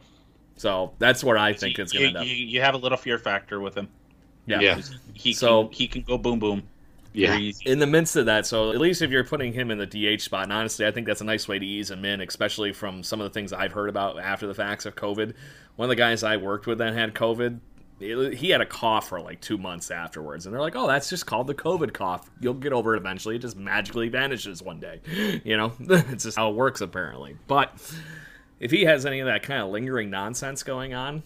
So 0.56 0.94
that's 0.98 1.22
what 1.22 1.36
I 1.36 1.52
think 1.52 1.78
it's 1.78 1.92
going 1.92 2.02
to 2.02 2.08
end 2.08 2.16
up. 2.16 2.26
You 2.26 2.62
have 2.62 2.74
a 2.74 2.78
little 2.78 2.96
fear 2.96 3.18
factor 3.18 3.60
with 3.60 3.76
him. 3.76 3.88
Yeah. 4.46 4.60
yeah. 4.60 4.80
He 5.12 5.32
so 5.32 5.64
can, 5.64 5.72
he 5.72 5.88
can 5.88 6.02
go 6.02 6.16
boom 6.16 6.38
boom. 6.38 6.62
Yeah. 7.16 7.38
In 7.64 7.78
the 7.78 7.86
midst 7.86 8.16
of 8.16 8.26
that, 8.26 8.46
so 8.46 8.70
at 8.72 8.78
least 8.78 9.00
if 9.00 9.10
you're 9.10 9.24
putting 9.24 9.52
him 9.52 9.70
in 9.70 9.78
the 9.78 9.86
DH 9.86 10.20
spot, 10.20 10.44
and 10.44 10.52
honestly, 10.52 10.86
I 10.86 10.90
think 10.90 11.06
that's 11.06 11.22
a 11.22 11.24
nice 11.24 11.48
way 11.48 11.58
to 11.58 11.64
ease 11.64 11.90
him 11.90 12.04
in, 12.04 12.20
especially 12.20 12.72
from 12.72 13.02
some 13.02 13.20
of 13.20 13.24
the 13.24 13.30
things 13.30 13.52
I've 13.52 13.72
heard 13.72 13.88
about 13.88 14.18
after 14.18 14.46
the 14.46 14.54
facts 14.54 14.84
of 14.84 14.96
COVID. 14.96 15.32
One 15.76 15.86
of 15.86 15.90
the 15.90 15.96
guys 15.96 16.22
I 16.22 16.36
worked 16.36 16.66
with 16.66 16.78
that 16.78 16.92
had 16.92 17.14
COVID, 17.14 17.60
he 17.98 18.50
had 18.50 18.60
a 18.60 18.66
cough 18.66 19.08
for 19.08 19.20
like 19.20 19.40
two 19.40 19.56
months 19.56 19.90
afterwards, 19.90 20.44
and 20.44 20.54
they're 20.54 20.60
like, 20.60 20.76
"Oh, 20.76 20.86
that's 20.86 21.08
just 21.08 21.24
called 21.24 21.46
the 21.46 21.54
COVID 21.54 21.94
cough. 21.94 22.30
You'll 22.40 22.54
get 22.54 22.74
over 22.74 22.94
it 22.94 22.98
eventually. 22.98 23.36
It 23.36 23.40
just 23.40 23.56
magically 23.56 24.08
vanishes 24.08 24.62
one 24.62 24.80
day." 24.80 25.00
You 25.44 25.56
know, 25.56 25.72
it's 25.80 26.24
just 26.24 26.36
how 26.36 26.50
it 26.50 26.54
works 26.54 26.80
apparently. 26.82 27.36
But 27.46 27.72
if 28.60 28.70
he 28.70 28.84
has 28.84 29.06
any 29.06 29.20
of 29.20 29.26
that 29.26 29.42
kind 29.42 29.62
of 29.62 29.70
lingering 29.70 30.10
nonsense 30.10 30.62
going 30.62 30.92
on, 30.92 31.22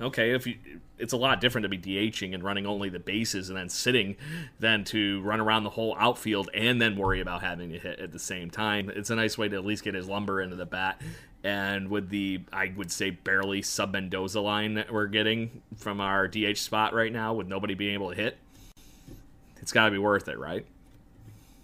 okay, 0.00 0.32
if 0.32 0.46
you 0.46 0.56
it's 0.98 1.12
a 1.12 1.16
lot 1.16 1.40
different 1.40 1.62
to 1.64 1.68
be 1.68 1.78
DHing 1.78 2.34
and 2.34 2.42
running 2.42 2.66
only 2.66 2.88
the 2.88 2.98
bases 2.98 3.48
and 3.48 3.58
then 3.58 3.68
sitting 3.68 4.16
than 4.58 4.84
to 4.84 5.20
run 5.22 5.40
around 5.40 5.64
the 5.64 5.70
whole 5.70 5.94
outfield 5.98 6.48
and 6.54 6.80
then 6.80 6.96
worry 6.96 7.20
about 7.20 7.42
having 7.42 7.70
to 7.70 7.78
hit 7.78 7.98
at 7.98 8.12
the 8.12 8.18
same 8.18 8.50
time. 8.50 8.90
It's 8.94 9.10
a 9.10 9.14
nice 9.14 9.36
way 9.36 9.48
to 9.48 9.56
at 9.56 9.64
least 9.64 9.84
get 9.84 9.94
his 9.94 10.08
lumber 10.08 10.40
into 10.40 10.56
the 10.56 10.66
bat. 10.66 11.00
And 11.44 11.90
with 11.90 12.08
the, 12.08 12.40
I 12.52 12.72
would 12.76 12.90
say, 12.90 13.10
barely 13.10 13.62
sub 13.62 13.92
Mendoza 13.92 14.40
line 14.40 14.74
that 14.74 14.92
we're 14.92 15.06
getting 15.06 15.62
from 15.76 16.00
our 16.00 16.26
DH 16.26 16.56
spot 16.56 16.94
right 16.94 17.12
now, 17.12 17.34
with 17.34 17.46
nobody 17.46 17.74
being 17.74 17.94
able 17.94 18.10
to 18.10 18.16
hit, 18.16 18.38
it's 19.60 19.72
got 19.72 19.84
to 19.84 19.90
be 19.90 19.98
worth 19.98 20.28
it, 20.28 20.38
right? 20.38 20.66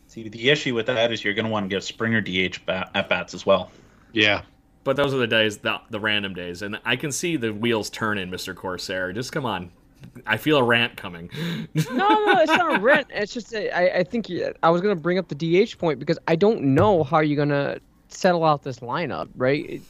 See, 0.09 0.29
the 0.29 0.51
issue 0.51 0.75
with 0.75 0.87
that 0.87 1.11
is 1.11 1.25
you're 1.25 1.35
going 1.35 1.47
to 1.47 1.51
want 1.51 1.65
to 1.65 1.69
give 1.69 1.83
Springer 1.83 2.21
DH 2.21 2.65
bat, 2.67 2.91
at 2.95 3.09
bats 3.09 3.35
as 3.35 3.47
well. 3.47 3.71
Yeah, 4.13 4.43
but 4.85 4.97
those 4.97 5.15
are 5.15 5.19
the 5.19 5.27
days, 5.27 5.59
the, 5.59 5.81
the 5.91 6.01
random 6.01 6.35
days, 6.35 6.63
and 6.63 6.79
I 6.85 6.97
can 6.97 7.13
see 7.13 7.37
the 7.37 7.53
wheels 7.53 7.91
turning, 7.91 8.31
Mister 8.31 8.55
Corsair. 8.55 9.13
Just 9.13 9.33
come 9.33 9.45
on, 9.45 9.71
I 10.27 10.37
feel 10.37 10.59
a 10.59 10.63
rant 10.63 10.97
coming. 10.97 11.31
no, 11.75 11.93
no, 11.93 12.41
it's 12.41 12.53
not 12.53 12.77
a 12.77 12.81
rant. 12.81 13.09
It's 13.11 13.33
just 13.33 13.55
I, 13.55 13.91
I 13.97 14.05
think 14.05 14.31
I 14.63 14.71
was 14.71 14.81
gonna 14.81 14.97
bring 14.97 15.19
up 15.19 15.29
the 15.29 15.35
DH 15.65 15.79
point 15.79 15.99
because 15.99 16.19
I 16.29 16.37
don't 16.37 16.63
know 16.63 17.05
how 17.05 17.21
you're 17.21 17.37
gonna 17.37 17.79
settle 18.09 18.45
out 18.45 18.63
this 18.63 18.81
lineup. 18.81 19.29
Right? 19.37 19.69
It, 19.71 19.83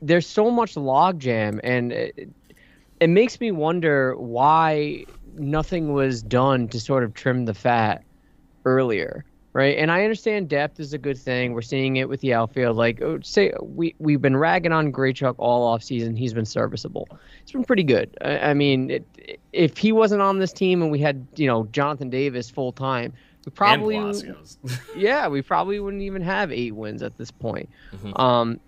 there's 0.00 0.26
so 0.26 0.50
much 0.50 0.74
logjam, 0.74 1.60
and 1.62 1.92
it, 1.92 2.28
it 3.00 3.08
makes 3.08 3.40
me 3.40 3.50
wonder 3.50 4.16
why 4.16 5.04
nothing 5.34 5.92
was 5.92 6.22
done 6.22 6.68
to 6.68 6.80
sort 6.80 7.04
of 7.04 7.14
trim 7.14 7.44
the 7.44 7.54
fat 7.54 8.04
earlier 8.64 9.24
right? 9.52 9.76
And 9.76 9.90
I 9.90 10.02
understand 10.02 10.48
depth 10.48 10.80
is 10.80 10.92
a 10.92 10.98
good 10.98 11.18
thing. 11.18 11.52
We're 11.52 11.62
seeing 11.62 11.96
it 11.96 12.08
with 12.08 12.20
the 12.20 12.34
outfield. 12.34 12.76
Like, 12.76 13.02
oh, 13.02 13.20
say 13.22 13.52
we 13.60 13.94
we've 13.98 14.22
been 14.22 14.36
ragging 14.36 14.72
on 14.72 14.92
Grichuk 14.92 15.34
all 15.38 15.66
off 15.66 15.82
season. 15.82 16.16
He's 16.16 16.32
been 16.32 16.46
serviceable. 16.46 17.08
He's 17.44 17.52
been 17.52 17.64
pretty 17.64 17.84
good. 17.84 18.16
I, 18.22 18.38
I 18.38 18.54
mean, 18.54 18.90
it, 18.90 19.40
if 19.52 19.76
he 19.76 19.92
wasn't 19.92 20.22
on 20.22 20.38
this 20.38 20.52
team 20.52 20.82
and 20.82 20.90
we 20.90 20.98
had 20.98 21.26
you 21.36 21.46
know 21.46 21.64
Jonathan 21.72 22.10
Davis 22.10 22.48
full 22.50 22.72
time, 22.72 23.12
we 23.44 23.52
probably 23.52 23.96
yeah, 24.96 25.28
we 25.28 25.42
probably 25.42 25.80
wouldn't 25.80 26.02
even 26.02 26.22
have 26.22 26.50
eight 26.50 26.74
wins 26.74 27.02
at 27.02 27.16
this 27.18 27.30
point. 27.30 27.68
Mm-hmm. 27.92 28.20
Um, 28.20 28.60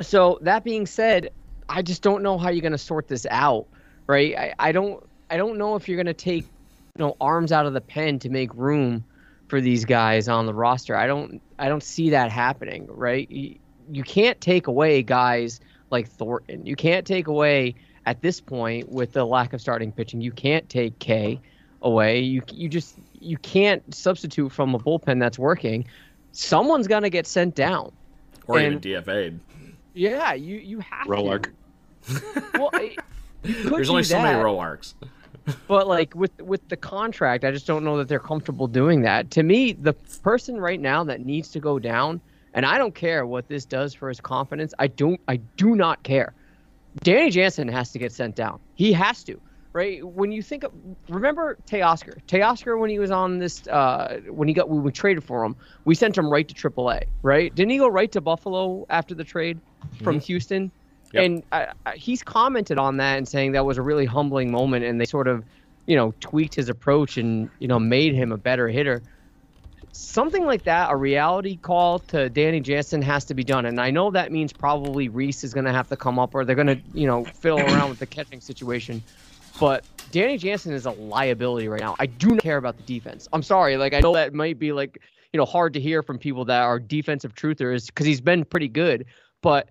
so 0.00 0.38
that 0.42 0.64
being 0.64 0.86
said, 0.86 1.30
I 1.68 1.80
just 1.82 2.02
don't 2.02 2.22
know 2.22 2.36
how 2.36 2.50
you're 2.50 2.62
going 2.62 2.72
to 2.72 2.78
sort 2.78 3.08
this 3.08 3.26
out, 3.30 3.66
right? 4.06 4.36
I, 4.36 4.54
I 4.58 4.72
don't 4.72 5.02
I 5.30 5.38
don't 5.38 5.56
know 5.56 5.76
if 5.76 5.88
you're 5.88 5.96
going 5.96 6.06
to 6.06 6.14
take 6.14 6.44
you 6.44 7.04
know 7.04 7.16
arms 7.22 7.52
out 7.52 7.64
of 7.64 7.72
the 7.72 7.80
pen 7.80 8.18
to 8.18 8.28
make 8.28 8.52
room 8.54 9.02
for 9.48 9.60
these 9.60 9.84
guys 9.84 10.28
on 10.28 10.46
the 10.46 10.54
roster. 10.54 10.96
I 10.96 11.06
don't 11.06 11.40
I 11.58 11.68
don't 11.68 11.82
see 11.82 12.10
that 12.10 12.30
happening, 12.30 12.86
right? 12.88 13.30
You, 13.30 13.56
you 13.92 14.02
can't 14.02 14.40
take 14.40 14.66
away 14.66 15.02
guys 15.02 15.60
like 15.90 16.08
Thornton. 16.08 16.64
You 16.66 16.76
can't 16.76 17.06
take 17.06 17.26
away 17.26 17.74
at 18.06 18.20
this 18.22 18.40
point 18.40 18.90
with 18.90 19.12
the 19.12 19.24
lack 19.24 19.52
of 19.52 19.60
starting 19.60 19.92
pitching. 19.92 20.20
You 20.20 20.32
can't 20.32 20.68
take 20.68 20.98
Kay 20.98 21.40
away. 21.82 22.20
You 22.20 22.42
you 22.52 22.68
just 22.68 22.96
you 23.20 23.36
can't 23.38 23.94
substitute 23.94 24.50
from 24.52 24.74
a 24.74 24.78
bullpen 24.78 25.20
that's 25.20 25.38
working. 25.38 25.86
Someone's 26.32 26.88
gonna 26.88 27.10
get 27.10 27.26
sent 27.26 27.54
down, 27.54 27.92
or 28.46 28.58
And- 28.58 28.84
even 28.84 29.04
DFA'd. 29.04 29.40
yeah. 29.94 30.32
You 30.34 30.56
you 30.56 30.80
have 30.80 31.06
Roark. 31.06 31.50
to. 32.06 32.42
Well, 32.54 32.70
I- 32.72 32.96
There's 33.42 33.86
do 33.88 33.90
only 33.92 34.02
so 34.04 34.16
many 34.22 34.38
that. 34.38 34.42
row 34.42 34.58
arcs. 34.58 34.94
But 35.68 35.86
like 35.88 36.14
with 36.14 36.40
with 36.40 36.68
the 36.68 36.76
contract, 36.76 37.44
I 37.44 37.50
just 37.50 37.66
don't 37.66 37.84
know 37.84 37.98
that 37.98 38.08
they're 38.08 38.18
comfortable 38.18 38.66
doing 38.66 39.02
that. 39.02 39.30
To 39.32 39.42
me, 39.42 39.72
the 39.72 39.92
person 40.22 40.60
right 40.60 40.80
now 40.80 41.04
that 41.04 41.24
needs 41.24 41.50
to 41.50 41.60
go 41.60 41.78
down, 41.78 42.20
and 42.54 42.64
I 42.64 42.78
don't 42.78 42.94
care 42.94 43.26
what 43.26 43.48
this 43.48 43.64
does 43.64 43.94
for 43.94 44.08
his 44.08 44.20
confidence. 44.20 44.74
I 44.78 44.86
don't. 44.88 45.20
I 45.28 45.36
do 45.36 45.74
not 45.74 46.02
care. 46.02 46.34
Danny 47.02 47.30
Jansen 47.30 47.68
has 47.68 47.90
to 47.92 47.98
get 47.98 48.12
sent 48.12 48.36
down. 48.36 48.60
He 48.74 48.92
has 48.92 49.24
to. 49.24 49.40
Right 49.72 50.06
when 50.06 50.30
you 50.30 50.40
think 50.40 50.62
of, 50.62 50.72
remember 51.08 51.58
Teoscar. 51.66 52.22
Teoscar 52.28 52.78
when 52.78 52.90
he 52.90 53.00
was 53.00 53.10
on 53.10 53.38
this, 53.38 53.66
uh, 53.66 54.20
when 54.28 54.46
he 54.46 54.54
got 54.54 54.68
when 54.68 54.84
we 54.84 54.92
traded 54.92 55.24
for 55.24 55.44
him, 55.44 55.56
we 55.84 55.96
sent 55.96 56.16
him 56.16 56.30
right 56.30 56.46
to 56.46 56.54
AAA. 56.54 57.06
Right? 57.22 57.52
Didn't 57.52 57.72
he 57.72 57.78
go 57.78 57.88
right 57.88 58.12
to 58.12 58.20
Buffalo 58.20 58.86
after 58.88 59.16
the 59.16 59.24
trade 59.24 59.58
from 60.00 60.20
Houston? 60.20 60.70
Yep. 61.14 61.42
And 61.52 61.94
he's 61.94 62.22
commented 62.22 62.78
on 62.78 62.96
that 62.96 63.18
and 63.18 63.28
saying 63.28 63.52
that 63.52 63.64
was 63.64 63.78
a 63.78 63.82
really 63.82 64.04
humbling 64.04 64.50
moment, 64.50 64.84
and 64.84 65.00
they 65.00 65.04
sort 65.04 65.28
of, 65.28 65.44
you 65.86 65.96
know, 65.96 66.12
tweaked 66.20 66.54
his 66.54 66.68
approach 66.68 67.16
and 67.16 67.48
you 67.60 67.68
know 67.68 67.78
made 67.78 68.14
him 68.14 68.32
a 68.32 68.36
better 68.36 68.68
hitter. 68.68 69.02
Something 69.92 70.44
like 70.44 70.64
that, 70.64 70.90
a 70.90 70.96
reality 70.96 71.56
call 71.56 72.00
to 72.00 72.28
Danny 72.28 72.58
Jansen 72.58 73.00
has 73.02 73.24
to 73.26 73.34
be 73.34 73.44
done, 73.44 73.64
and 73.64 73.80
I 73.80 73.92
know 73.92 74.10
that 74.10 74.32
means 74.32 74.52
probably 74.52 75.08
Reese 75.08 75.44
is 75.44 75.54
going 75.54 75.66
to 75.66 75.72
have 75.72 75.88
to 75.90 75.96
come 75.96 76.18
up, 76.18 76.34
or 76.34 76.44
they're 76.44 76.56
going 76.56 76.66
to, 76.66 76.80
you 76.92 77.06
know, 77.06 77.24
fiddle 77.24 77.60
around 77.60 77.90
with 77.90 78.00
the 78.00 78.06
catching 78.06 78.40
situation. 78.40 79.00
But 79.60 79.84
Danny 80.10 80.36
Jansen 80.36 80.72
is 80.72 80.84
a 80.84 80.90
liability 80.90 81.68
right 81.68 81.80
now. 81.80 81.94
I 82.00 82.06
do 82.06 82.30
not 82.30 82.40
care 82.40 82.56
about 82.56 82.76
the 82.76 82.82
defense. 82.82 83.28
I'm 83.32 83.44
sorry, 83.44 83.76
like 83.76 83.94
I 83.94 84.00
know 84.00 84.14
that 84.14 84.34
might 84.34 84.58
be 84.58 84.72
like 84.72 85.00
you 85.32 85.38
know 85.38 85.44
hard 85.44 85.74
to 85.74 85.80
hear 85.80 86.02
from 86.02 86.18
people 86.18 86.44
that 86.46 86.62
are 86.62 86.80
defensive 86.80 87.34
truthers 87.34 87.86
because 87.86 88.06
he's 88.06 88.20
been 88.20 88.44
pretty 88.44 88.68
good, 88.68 89.04
but 89.42 89.70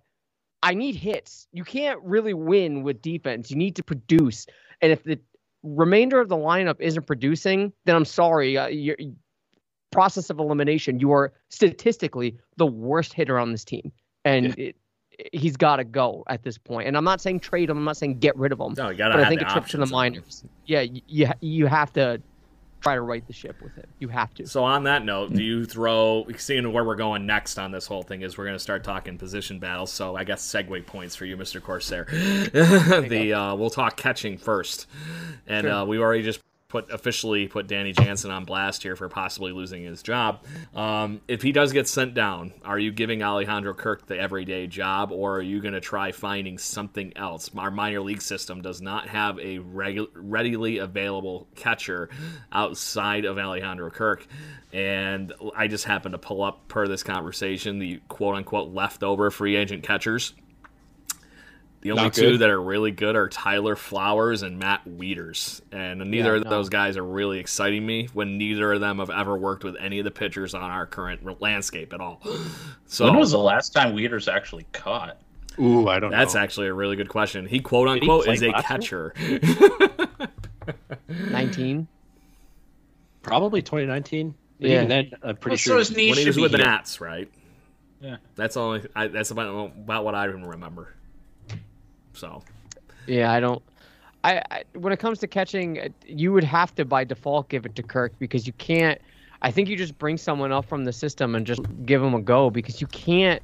I 0.64 0.74
need 0.74 0.95
hits. 0.95 1.47
You 1.51 1.66
can't 1.66 1.99
really 2.03 2.34
win 2.34 2.84
with 2.84 3.01
defense. 3.01 3.51
You 3.51 3.57
need 3.57 3.76
to 3.76 3.84
produce. 3.84 4.47
And 4.82 4.93
if 4.93 5.03
the 5.03 5.20
remainder 5.61 6.22
of 6.22 6.30
the 6.30 6.38
lineup 6.38 6.78
isn't 6.80 7.05
producing, 7.05 7.74
then 7.84 7.97
I'm 7.97 8.05
sorry. 8.05 8.57
Uh, 8.57 8.68
your 8.68 8.95
process 9.91 10.30
of 10.30 10.39
elimination, 10.39 11.01
you 11.01 11.11
are 11.11 11.34
statistically 11.49 12.38
the 12.55 12.66
worst 12.66 13.14
hitter 13.14 13.38
on 13.38 13.51
this 13.51 13.66
team. 13.66 13.91
And 14.24 14.57
it, 14.57 14.78
he's 15.34 15.57
got 15.57 15.76
to 15.76 15.84
go 15.84 16.24
at 16.30 16.43
this 16.43 16.57
point. 16.57 16.88
And 16.88 16.95
I'm 16.95 17.03
not 17.03 17.20
saying 17.20 17.41
trade 17.41 17.70
him. 17.70 17.78
I'm 17.78 17.84
not 17.84 17.97
saying 17.97 18.20
get 18.20 18.38
rid 18.38 18.53
of 18.53 18.59
him. 18.61 18.74
No, 18.78 18.89
you 18.89 18.97
gotta 18.97 19.16
but 19.16 19.26
I 19.26 19.30
think 19.30 19.41
a 19.41 19.45
trip 19.45 19.66
to 19.68 19.78
the 19.78 19.86
minors. 19.86 20.45
Yeah, 20.66 20.82
you, 20.82 21.01
you 21.07 21.28
you 21.41 21.68
have 21.68 21.91
to 21.93 22.22
try 22.84 22.95
to 22.95 23.01
right 23.01 23.25
the 23.25 23.34
ship 23.34 23.55
with 23.63 23.77
it. 23.77 23.88
You 23.99 24.09
have 24.09 24.34
to. 24.36 24.45
So 24.45 24.63
on 24.63 24.84
that 24.84 25.05
note, 25.05 25.34
do 25.34 25.41
you 25.41 25.65
throw 25.65 26.27
seeing 26.38 26.71
where 26.73 26.84
we're 26.84 26.95
going 26.97 27.25
next 27.25 27.57
on 27.57 27.71
this 27.71 27.88
whole 27.88 28.03
thing 28.03 28.21
is 28.21 28.38
we're 28.38 28.43
going 28.43 28.57
to 28.57 28.63
start 28.63 28.84
talking 28.84 29.17
position 29.17 29.57
battles. 29.57 29.91
So 29.91 30.17
I 30.17 30.25
guess 30.25 30.45
segue 30.45 30.86
points 30.86 31.15
for 31.15 31.25
you, 31.25 31.38
Mr. 31.38 31.61
Corsair. 31.63 32.05
the 32.11 33.34
uh, 33.34 33.55
we'll 33.55 33.69
talk 33.69 33.95
catching 33.95 34.38
first, 34.38 34.88
and 35.47 35.63
Sure. 35.65 35.73
uh, 35.73 35.86
we 35.86 35.97
already 35.97 36.23
just 36.23 36.41
put 36.74 36.91
officially 36.91 37.47
put 37.47 37.67
Danny 37.67 37.93
Jansen 37.93 38.32
on 38.32 38.45
blast 38.45 38.82
here 38.82 38.95
for 38.95 39.07
possibly 39.07 39.51
losing 39.51 39.84
his 39.84 40.01
job. 40.01 40.43
Um, 40.74 41.21
if 41.28 41.43
he 41.43 41.51
does 41.51 41.71
get 41.71 41.88
sent 41.88 42.15
down, 42.15 42.51
are 42.65 42.80
you 42.80 42.91
giving 42.91 43.21
Alejandro 43.21 43.76
Kirk 43.76 44.07
the 44.07 44.19
everyday 44.19 44.65
job, 44.65 45.11
or 45.11 45.38
are 45.38 45.41
you 45.41 45.61
going 45.61 45.76
to 45.76 45.80
try 45.80 46.11
finding 46.11 46.57
something 46.57 47.15
else? 47.15 47.51
Our 47.55 47.69
minor 47.69 48.01
league 48.01 48.24
system 48.24 48.63
does 48.63 48.82
not 48.82 49.07
have 49.07 49.38
a 49.38 49.59
regu- 49.59 50.09
readily 50.15 50.80
available 50.80 51.47
catcher 51.53 52.09
outside 52.51 53.26
of 53.26 53.38
Alejandro 53.38 53.91
Kirk. 53.91 54.26
And 54.74 55.32
I 55.55 55.67
just 55.67 55.86
happened 55.86 56.13
to 56.13 56.17
pull 56.17 56.41
up 56.41 56.67
per 56.69 56.88
this 56.88 57.03
conversation 57.03 57.78
the 57.78 58.01
quote 58.07 58.34
unquote 58.34 58.74
leftover 58.74 59.30
free 59.30 59.55
agent 59.55 59.84
catchers. 59.84 60.34
The 61.84 61.91
only 61.91 62.09
two 62.09 62.38
that 62.38 62.49
are 62.49 62.61
really 62.61 62.91
good 62.91 63.15
are 63.15 63.27
Tyler 63.27 63.75
Flowers 63.75 64.41
and 64.41 64.57
Matt 64.57 64.86
Wieters. 64.88 65.61
And 65.71 65.99
neither 66.09 66.31
Yeah, 66.31 66.38
of 66.38 66.43
no. 66.45 66.49
those 66.49 66.69
guys 66.69 66.95
are 66.97 67.03
really 67.03 67.39
exciting 67.39 67.86
me 67.86 68.07
when 68.13 68.38
neither 68.38 68.71
of 68.73 68.79
them 68.79 68.99
have 68.99 69.09
ever 69.09 69.38
worked 69.38 69.63
with 69.65 69.75
any 69.79 69.99
of 69.99 70.05
the 70.05 70.11
pitchers 70.11 70.53
on 70.53 70.63
our 70.63 70.86
current 70.86 71.41
landscape 71.41 71.93
at 71.93 71.99
all. 72.01 72.21
So 72.86 73.05
When 73.05 73.17
was 73.17 73.31
the 73.31 73.39
last 73.39 73.73
time 73.73 73.95
Wieters 73.95 74.31
actually 74.31 74.65
caught? 74.71 75.17
Ooh, 75.59 75.88
I 75.88 75.99
don't 75.99 76.11
know. 76.11 76.17
that's 76.17 76.36
know. 76.36 76.41
actually 76.41 76.67
a 76.67 76.73
really 76.73 76.95
good 76.95 77.09
question. 77.09 77.45
He 77.47 77.59
quote 77.59 77.88
unquote 77.88 78.25
play 78.25 78.34
is 78.36 78.41
a 78.43 78.51
catcher. 78.53 79.13
19. 81.07 81.88
probably 83.21 83.61
2019. 83.61 84.36
Yeah. 84.59 84.69
Even 84.75 84.88
then, 84.89 85.11
I'm 85.23 85.36
pretty 85.38 85.53
Well, 85.53 85.57
sure. 85.57 85.73
so 85.73 85.77
his 85.79 85.95
knee 85.95 86.09
when 86.09 86.17
he 86.17 86.23
should 86.23 86.27
was 86.29 86.36
be 86.38 86.41
with 86.43 86.51
the. 86.53 86.59
Nats, 86.59 87.01
right? 87.01 87.29
Yeah. 87.99 88.17
That's 88.36 88.57
only 88.57 88.86
I, 88.95 89.07
that's 89.07 89.31
about 89.31 89.71
about 89.77 90.05
what 90.05 90.13
I 90.15 90.27
even 90.27 90.45
remember. 90.45 90.93
So 92.14 92.43
Yeah, 93.07 93.32
I 93.32 93.39
don't. 93.39 93.61
I, 94.24 94.41
I 94.51 94.64
when 94.76 94.93
it 94.93 94.99
comes 94.99 95.20
to 95.20 95.28
catching, 95.28 95.80
uh, 95.80 95.89
you 96.05 96.32
would 96.32 96.43
have 96.43 96.74
to 96.76 96.86
by 96.86 97.03
default 97.03 97.49
give 97.49 97.66
it 97.66 97.76
to 97.76 97.84
Kirk 97.84 98.14
because 98.20 98.47
you 98.47 98.53
can't. 98.53 98.99
I 99.41 99.51
think 99.51 99.68
you 99.68 99.76
just 99.76 99.97
bring 99.97 100.18
someone 100.18 100.53
up 100.53 100.66
from 100.66 100.86
the 100.86 100.93
system 100.93 101.36
and 101.36 101.45
just 101.45 101.61
give 101.86 102.01
them 102.01 102.14
a 102.14 102.22
go 102.22 102.49
because 102.49 102.80
you 102.80 102.88
can't 102.88 103.41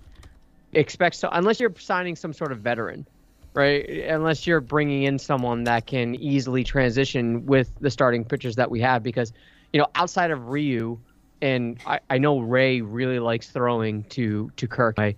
expect 0.72 1.16
so 1.16 1.30
unless 1.32 1.60
you're 1.60 1.74
signing 1.78 2.16
some 2.16 2.32
sort 2.32 2.52
of 2.52 2.60
veteran, 2.60 3.06
right? 3.54 3.88
Unless 3.90 4.48
you're 4.48 4.62
bringing 4.62 5.04
in 5.04 5.20
someone 5.20 5.66
that 5.66 5.88
can 5.88 6.16
easily 6.16 6.64
transition 6.64 7.46
with 7.46 7.74
the 7.82 7.92
starting 7.92 8.24
pitchers 8.24 8.56
that 8.56 8.72
we 8.72 8.80
have 8.80 9.04
because 9.04 9.34
you 9.74 9.80
know 9.80 9.88
outside 9.96 10.32
of 10.32 10.48
Ryu 10.48 11.00
and 11.42 11.80
I, 11.86 12.00
I 12.10 12.18
know 12.18 12.40
Ray 12.40 12.82
really 12.82 13.20
likes 13.20 13.50
throwing 13.50 14.04
to 14.06 14.52
to 14.56 14.68
Kirk. 14.68 14.98
I, 14.98 15.16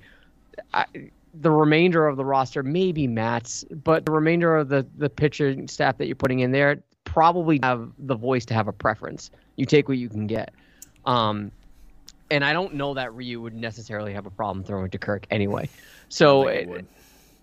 I, 0.74 0.86
the 1.34 1.52
remainder 1.52 2.08
of 2.08 2.18
the 2.18 2.26
roster, 2.26 2.64
maybe 2.64 3.08
Matz, 3.08 3.64
but 3.84 4.06
the 4.06 4.12
remainder 4.12 4.58
of 4.58 4.70
the 4.70 4.86
the 4.98 5.10
pitcher 5.10 5.56
staff 5.68 5.98
that 5.98 6.08
you're 6.08 6.16
putting 6.16 6.40
in 6.40 6.52
there 6.52 6.84
probably 7.04 7.60
have 7.64 7.92
the 7.98 8.16
voice 8.16 8.46
to 8.46 8.54
have 8.54 8.68
a 8.68 8.74
preference. 8.74 9.32
You 9.56 9.66
take 9.66 9.88
what 9.88 9.98
you 9.98 10.10
can 10.10 10.28
get. 10.28 10.54
Um, 11.06 11.52
and 12.30 12.46
I 12.46 12.54
don't 12.54 12.76
know 12.76 12.94
that 12.94 13.14
Ryu 13.14 13.42
would 13.42 13.54
necessarily 13.56 14.14
have 14.14 14.26
a 14.26 14.30
problem 14.30 14.64
throwing 14.64 14.90
to 14.92 14.98
Kirk 14.98 15.26
anyway. 15.32 15.70
So 16.10 16.48
it- 16.48 16.86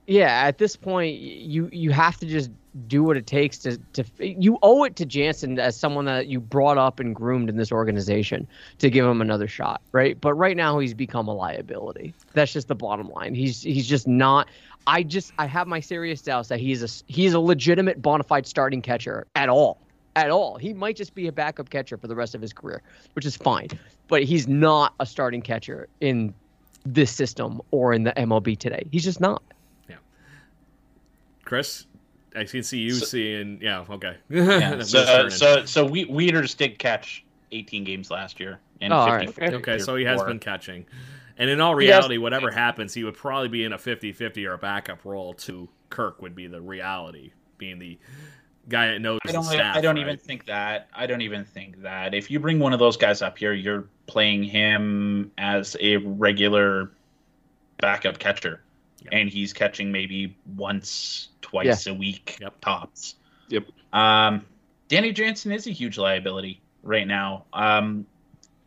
yeah, 0.06 0.44
at 0.46 0.56
this 0.56 0.74
point, 0.74 1.18
you 1.18 1.68
you 1.70 1.90
have 1.90 2.16
to 2.18 2.26
just 2.26 2.50
do 2.86 3.02
what 3.02 3.16
it 3.16 3.26
takes 3.26 3.58
to 3.58 3.78
to 3.94 4.04
you 4.18 4.58
owe 4.62 4.84
it 4.84 4.96
to 4.96 5.06
Jansen 5.06 5.58
as 5.58 5.76
someone 5.76 6.04
that 6.04 6.26
you 6.26 6.40
brought 6.40 6.78
up 6.78 7.00
and 7.00 7.14
groomed 7.14 7.48
in 7.48 7.56
this 7.56 7.72
organization 7.72 8.46
to 8.78 8.90
give 8.90 9.04
him 9.04 9.20
another 9.20 9.48
shot, 9.48 9.80
right? 9.92 10.20
But 10.20 10.34
right 10.34 10.56
now 10.56 10.78
he's 10.78 10.94
become 10.94 11.28
a 11.28 11.34
liability. 11.34 12.14
That's 12.34 12.52
just 12.52 12.68
the 12.68 12.74
bottom 12.74 13.08
line. 13.10 13.34
He's 13.34 13.62
he's 13.62 13.86
just 13.86 14.06
not. 14.06 14.48
I 14.86 15.02
just 15.02 15.32
I 15.38 15.46
have 15.46 15.66
my 15.66 15.80
serious 15.80 16.22
doubts 16.22 16.48
that 16.48 16.60
he's 16.60 16.82
a 16.82 17.04
he's 17.10 17.34
a 17.34 17.40
legitimate 17.40 18.00
bona 18.00 18.24
fide 18.24 18.46
starting 18.46 18.82
catcher 18.82 19.26
at 19.34 19.48
all. 19.48 19.78
At 20.16 20.30
all. 20.30 20.58
He 20.58 20.72
might 20.72 20.96
just 20.96 21.14
be 21.14 21.28
a 21.28 21.32
backup 21.32 21.70
catcher 21.70 21.96
for 21.96 22.08
the 22.08 22.16
rest 22.16 22.34
of 22.34 22.40
his 22.40 22.52
career, 22.52 22.82
which 23.14 23.24
is 23.24 23.36
fine. 23.36 23.68
But 24.08 24.24
he's 24.24 24.48
not 24.48 24.94
a 24.98 25.06
starting 25.06 25.42
catcher 25.42 25.88
in 26.00 26.34
this 26.86 27.10
system 27.10 27.60
or 27.70 27.92
in 27.92 28.04
the 28.04 28.12
MLB 28.12 28.58
today. 28.58 28.88
He's 28.90 29.04
just 29.04 29.20
not. 29.20 29.42
Yeah. 29.88 29.96
Chris, 31.44 31.86
I 32.38 32.44
can 32.44 32.62
see 32.62 32.78
you 32.78 32.92
So- 32.94 33.06
seeing. 33.06 33.60
Yeah, 33.60 33.84
okay. 33.90 34.16
Yeah. 34.30 34.80
So, 34.82 35.04
turning. 35.04 35.30
so, 35.30 35.64
so 35.64 35.84
we, 35.84 36.04
Wieters 36.06 36.56
did 36.56 36.78
catch 36.78 37.24
18 37.52 37.84
games 37.84 38.10
last 38.10 38.38
year. 38.40 38.60
And 38.80 38.92
Oh, 38.92 38.96
all 38.96 39.08
right. 39.08 39.32
50 39.32 39.56
Okay, 39.56 39.78
so 39.78 39.96
he 39.96 40.04
has 40.04 40.16
before. 40.16 40.28
been 40.28 40.38
catching. 40.38 40.86
And 41.36 41.48
in 41.50 41.60
all 41.60 41.76
He 41.76 41.86
has- 41.86 41.96
reality, 41.96 42.18
whatever 42.18 42.50
happens, 42.50 42.94
he 42.94 43.04
would 43.04 43.14
probably 43.14 43.48
be 43.48 43.64
in 43.64 43.72
a 43.72 43.78
50 43.78 44.12
50 44.12 44.46
or 44.46 44.54
a 44.54 44.58
backup 44.58 45.04
role 45.04 45.34
to 45.34 45.68
Kirk, 45.90 46.20
would 46.22 46.34
be 46.34 46.46
the 46.46 46.60
reality, 46.60 47.32
being 47.58 47.78
the 47.78 47.98
guy 48.68 48.88
that 48.88 49.00
knows 49.00 49.18
I 49.26 49.32
don't. 49.32 49.44
the 49.44 49.50
staff. 49.50 49.76
I 49.76 49.80
don't 49.80 49.94
right? 49.96 50.02
even 50.02 50.16
think 50.18 50.44
that. 50.46 50.88
I 50.94 51.06
don't 51.06 51.22
even 51.22 51.44
think 51.44 51.80
that. 51.82 52.12
If 52.14 52.30
you 52.30 52.38
bring 52.38 52.58
one 52.58 52.72
of 52.74 52.78
those 52.78 52.96
guys 52.98 53.22
up 53.22 53.38
here, 53.38 53.52
you're 53.54 53.86
playing 54.06 54.42
him 54.44 55.30
as 55.38 55.76
a 55.80 55.96
regular 55.96 56.90
backup 57.80 58.18
catcher, 58.18 58.60
Yep. 59.02 59.12
and 59.12 59.30
he's 59.30 59.52
catching 59.52 59.92
maybe 59.92 60.36
once, 60.56 61.28
twice 61.40 61.86
a 61.86 61.94
week 61.94 62.36
Yep. 62.40 62.60
tops. 62.60 63.14
Yep. 63.48 63.64
Um, 63.92 64.44
Danny 64.88 65.12
Jansen 65.12 65.52
is 65.52 65.66
a 65.66 65.70
huge 65.70 65.98
liability 65.98 66.60
right 66.82 67.06
now. 67.06 67.44
Um, 67.52 68.06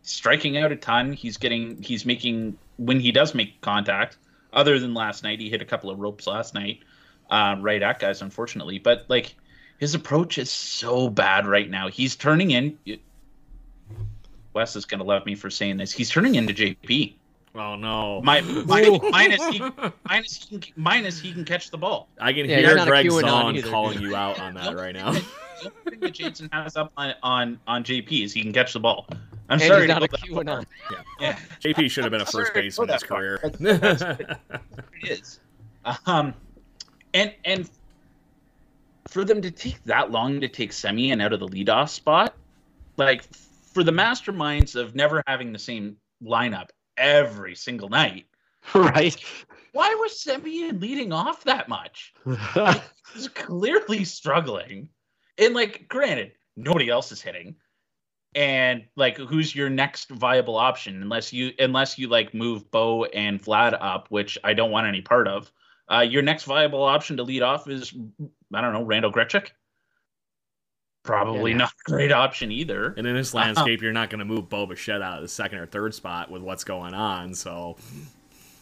striking 0.04 0.58
out 0.58 0.72
a 0.72 0.76
ton. 0.76 1.14
He's 1.14 1.38
getting. 1.38 1.82
He's 1.82 2.06
making 2.06 2.58
when 2.78 3.00
he 3.00 3.12
does 3.12 3.36
make 3.36 3.60
contact. 3.62 4.18
Other 4.54 4.80
than 4.80 4.94
last 4.94 5.24
night, 5.24 5.40
he 5.40 5.50
hit 5.50 5.62
a 5.62 5.66
couple 5.66 5.90
of 5.90 6.00
ropes 6.00 6.28
last 6.28 6.54
night, 6.54 6.80
uh, 7.30 7.56
right 7.60 7.82
at 7.82 8.00
guys, 8.00 8.22
unfortunately. 8.22 8.80
But 8.80 9.06
like 9.08 9.36
his 9.80 9.96
approach 9.96 10.38
is 10.38 10.50
so 10.52 11.10
bad 11.10 11.46
right 11.46 11.70
now. 11.70 11.88
He's 11.90 12.16
turning 12.16 12.52
in. 12.52 12.78
Wes 14.54 14.76
is 14.76 14.86
gonna 14.86 15.04
love 15.04 15.26
me 15.26 15.36
for 15.36 15.50
saying 15.50 15.78
this. 15.78 15.92
He's 15.92 16.10
turning 16.10 16.36
into 16.36 16.54
JP. 16.54 17.16
Oh 17.54 17.76
no! 17.76 18.22
My, 18.22 18.40
my 18.42 19.00
minus 19.12 19.46
he 19.48 19.62
minus 20.10 20.36
he 20.48 20.58
can, 20.58 20.74
minus 20.78 21.20
he 21.20 21.34
can 21.34 21.44
catch 21.44 21.70
the 21.70 21.78
ball. 21.78 22.08
I 22.20 22.32
can 22.32 22.50
Yeah, 22.50 22.58
hear 22.60 22.78
he's 22.78 22.86
Greg 22.86 23.06
QAnon 23.08 23.62
Zaun 23.62 23.70
calling 23.70 24.02
you 24.02 24.16
out 24.16 24.40
on 24.40 24.54
that 24.54 24.76
right 24.76 24.96
now. 24.96 25.12
The 25.12 25.72
only 25.86 25.92
thing 25.92 26.00
that 26.00 26.14
Jansen 26.14 26.50
has 26.54 26.78
up 26.78 26.92
on 26.98 27.14
on 27.24 27.60
on 27.68 27.84
JP 27.84 28.24
is 28.24 28.34
he 28.34 28.42
can 28.42 28.54
catch 28.54 28.72
the 28.74 28.80
ball. 28.80 29.06
I'm 29.50 29.60
And 29.60 29.62
sorry. 29.64 29.82
he's 29.82 29.88
to 29.90 29.94
not 30.00 30.04
a 30.04 30.08
go 30.08 30.18
that 30.18 30.46
QAnon. 30.46 30.66
far. 30.90 31.04
Yeah, 31.20 31.38
JP 31.62 31.92
should 31.92 32.04
have 32.06 32.12
been 32.12 32.22
a 32.22 32.26
first 32.26 32.54
base 32.54 32.80
in 32.80 32.88
his 32.88 33.04
career. 33.04 33.40
That's- 33.60 34.00
that's- 34.00 34.38
it 35.04 35.10
is. 35.10 35.40
Um, 36.06 36.34
and 37.14 37.34
and 37.44 37.70
for 39.10 39.26
them 39.26 39.42
to 39.42 39.52
take 39.52 39.84
that 39.84 40.10
long 40.10 40.40
to 40.40 40.48
take 40.48 40.72
Semien 40.72 41.22
out 41.22 41.34
of 41.34 41.42
the 41.42 41.48
leadoff 41.48 41.90
spot, 41.90 42.34
like 42.98 43.24
for 43.74 43.84
the 43.84 43.92
masterminds 43.92 44.76
of 44.76 44.96
never 44.96 45.22
having 45.28 45.52
the 45.52 45.60
same 45.60 45.98
lineup 46.24 46.70
every 46.98 47.56
single 47.56 47.90
night, 47.90 48.26
right? 48.76 49.16
why 49.74 49.96
was 49.96 50.14
Semien 50.14 50.82
leading 50.82 51.14
off 51.14 51.44
that 51.46 51.70
much? 51.70 52.14
He's 53.14 53.28
clearly 53.30 54.04
struggling. 54.04 54.90
And 55.38 55.54
like, 55.54 55.88
granted, 55.88 56.34
nobody 56.56 56.90
else 56.90 57.12
is 57.12 57.22
hitting. 57.22 57.56
And 58.36 58.86
like, 58.96 59.18
who's 59.18 59.56
your 59.56 59.70
next 59.70 60.10
viable 60.10 60.58
option? 60.58 61.02
Unless 61.02 61.34
you, 61.34 61.52
unless 61.60 61.98
you 61.98 62.08
like 62.08 62.34
move 62.34 62.70
Bo 62.72 63.06
and 63.06 63.42
Vlad 63.42 63.78
up, 63.80 64.08
which 64.10 64.38
I 64.44 64.54
don't 64.54 64.72
want 64.72 64.88
any 64.88 65.02
part 65.02 65.28
of. 65.28 65.52
Uh, 65.92 66.00
your 66.00 66.22
next 66.22 66.46
viable 66.46 66.84
option 66.84 67.18
to 67.18 67.24
lead 67.24 67.42
off 67.42 67.68
is, 67.68 67.94
I 68.54 68.62
don't 68.62 68.74
know, 68.74 68.84
Randal 68.84 69.12
Grichuk. 69.12 69.50
Probably 71.04 71.52
Yeah. 71.52 71.58
not 71.58 71.72
a 71.72 71.90
great 71.90 72.12
option 72.12 72.52
either. 72.52 72.94
And 72.98 73.08
in 73.08 73.16
this 73.16 73.34
landscape, 73.34 73.82
you're 73.84 73.92
not 73.94 74.10
going 74.10 74.20
to 74.20 74.26
move 74.26 74.50
Bo 74.50 74.66
Bichette 74.68 75.02
out 75.02 75.18
of 75.18 75.22
the 75.24 75.28
second 75.28 75.60
or 75.60 75.66
third 75.66 75.94
spot 75.96 76.30
with 76.30 76.42
what's 76.42 76.64
going 76.64 76.94
on. 76.94 77.34
So, 77.34 77.76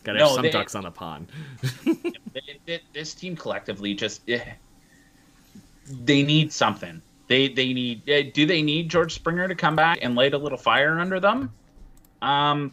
got 0.03 0.13
to 0.13 0.19
have 0.19 0.29
some 0.29 0.41
they- 0.43 0.51
ducks 0.51 0.75
on 0.75 0.83
the 0.83 0.91
pond. 0.91 1.27
Th- 1.83 2.59
th- 2.65 2.83
this 2.93 3.13
team 3.13 3.35
collectively 3.35 3.93
just 3.93 4.21
eh, 4.29 4.39
they 5.89 6.23
need 6.23 6.53
something. 6.53 7.01
They 7.27 7.47
they 7.49 7.73
need 7.73 8.07
eh, 8.07 8.29
do 8.33 8.45
they 8.45 8.61
need 8.61 8.89
George 8.89 9.13
Springer 9.13 9.47
to 9.47 9.55
come 9.55 9.75
back 9.75 9.99
and 10.01 10.15
light 10.15 10.33
a 10.33 10.37
little 10.37 10.57
fire 10.57 10.99
under 10.99 11.19
them? 11.19 11.51
Um 12.21 12.71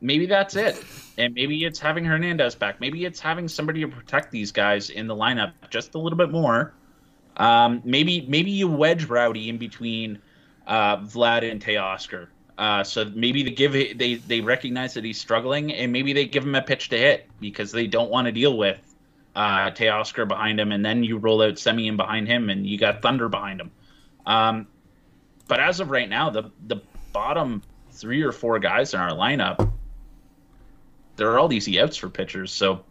maybe 0.00 0.26
that's 0.26 0.54
it. 0.56 0.82
And 1.18 1.34
maybe 1.34 1.64
it's 1.64 1.78
having 1.78 2.04
Hernandez 2.04 2.54
back. 2.54 2.80
Maybe 2.80 3.04
it's 3.04 3.20
having 3.20 3.48
somebody 3.48 3.80
to 3.80 3.88
protect 3.88 4.30
these 4.30 4.52
guys 4.52 4.90
in 4.90 5.06
the 5.06 5.14
lineup 5.14 5.52
just 5.68 5.94
a 5.94 5.98
little 5.98 6.16
bit 6.16 6.30
more. 6.30 6.72
Um 7.40 7.82
maybe 7.84 8.24
maybe 8.28 8.52
you 8.52 8.68
wedge 8.68 9.06
Rowdy 9.06 9.48
in 9.48 9.58
between 9.58 10.20
uh 10.66 10.98
Vlad 10.98 11.50
and 11.50 11.60
Teoscar. 11.60 12.28
Uh, 12.60 12.84
so 12.84 13.10
maybe 13.14 13.42
they 13.42 13.50
give 13.50 13.74
it, 13.74 13.96
they 13.96 14.16
they 14.16 14.42
recognize 14.42 14.92
that 14.92 15.02
he's 15.02 15.18
struggling, 15.18 15.72
and 15.72 15.90
maybe 15.90 16.12
they 16.12 16.26
give 16.26 16.44
him 16.44 16.54
a 16.54 16.60
pitch 16.60 16.90
to 16.90 16.98
hit 16.98 17.26
because 17.40 17.72
they 17.72 17.86
don't 17.86 18.10
want 18.10 18.26
to 18.26 18.32
deal 18.32 18.58
with 18.58 18.78
uh, 19.34 19.70
Teoscar 19.70 20.28
behind 20.28 20.60
him, 20.60 20.70
and 20.70 20.84
then 20.84 21.02
you 21.02 21.16
roll 21.16 21.40
out 21.40 21.54
Semien 21.54 21.96
behind 21.96 22.28
him, 22.28 22.50
and 22.50 22.66
you 22.66 22.76
got 22.76 23.00
Thunder 23.00 23.30
behind 23.30 23.62
him. 23.62 23.70
Um, 24.26 24.66
but 25.48 25.58
as 25.58 25.80
of 25.80 25.90
right 25.90 26.08
now, 26.08 26.28
the 26.28 26.50
the 26.66 26.82
bottom 27.14 27.62
three 27.92 28.20
or 28.20 28.30
four 28.30 28.58
guys 28.58 28.92
in 28.92 29.00
our 29.00 29.12
lineup, 29.12 29.72
there 31.16 31.30
are 31.30 31.38
all 31.38 31.50
easy 31.54 31.80
outs 31.80 31.96
for 31.96 32.10
pitchers. 32.10 32.52
So 32.52 32.84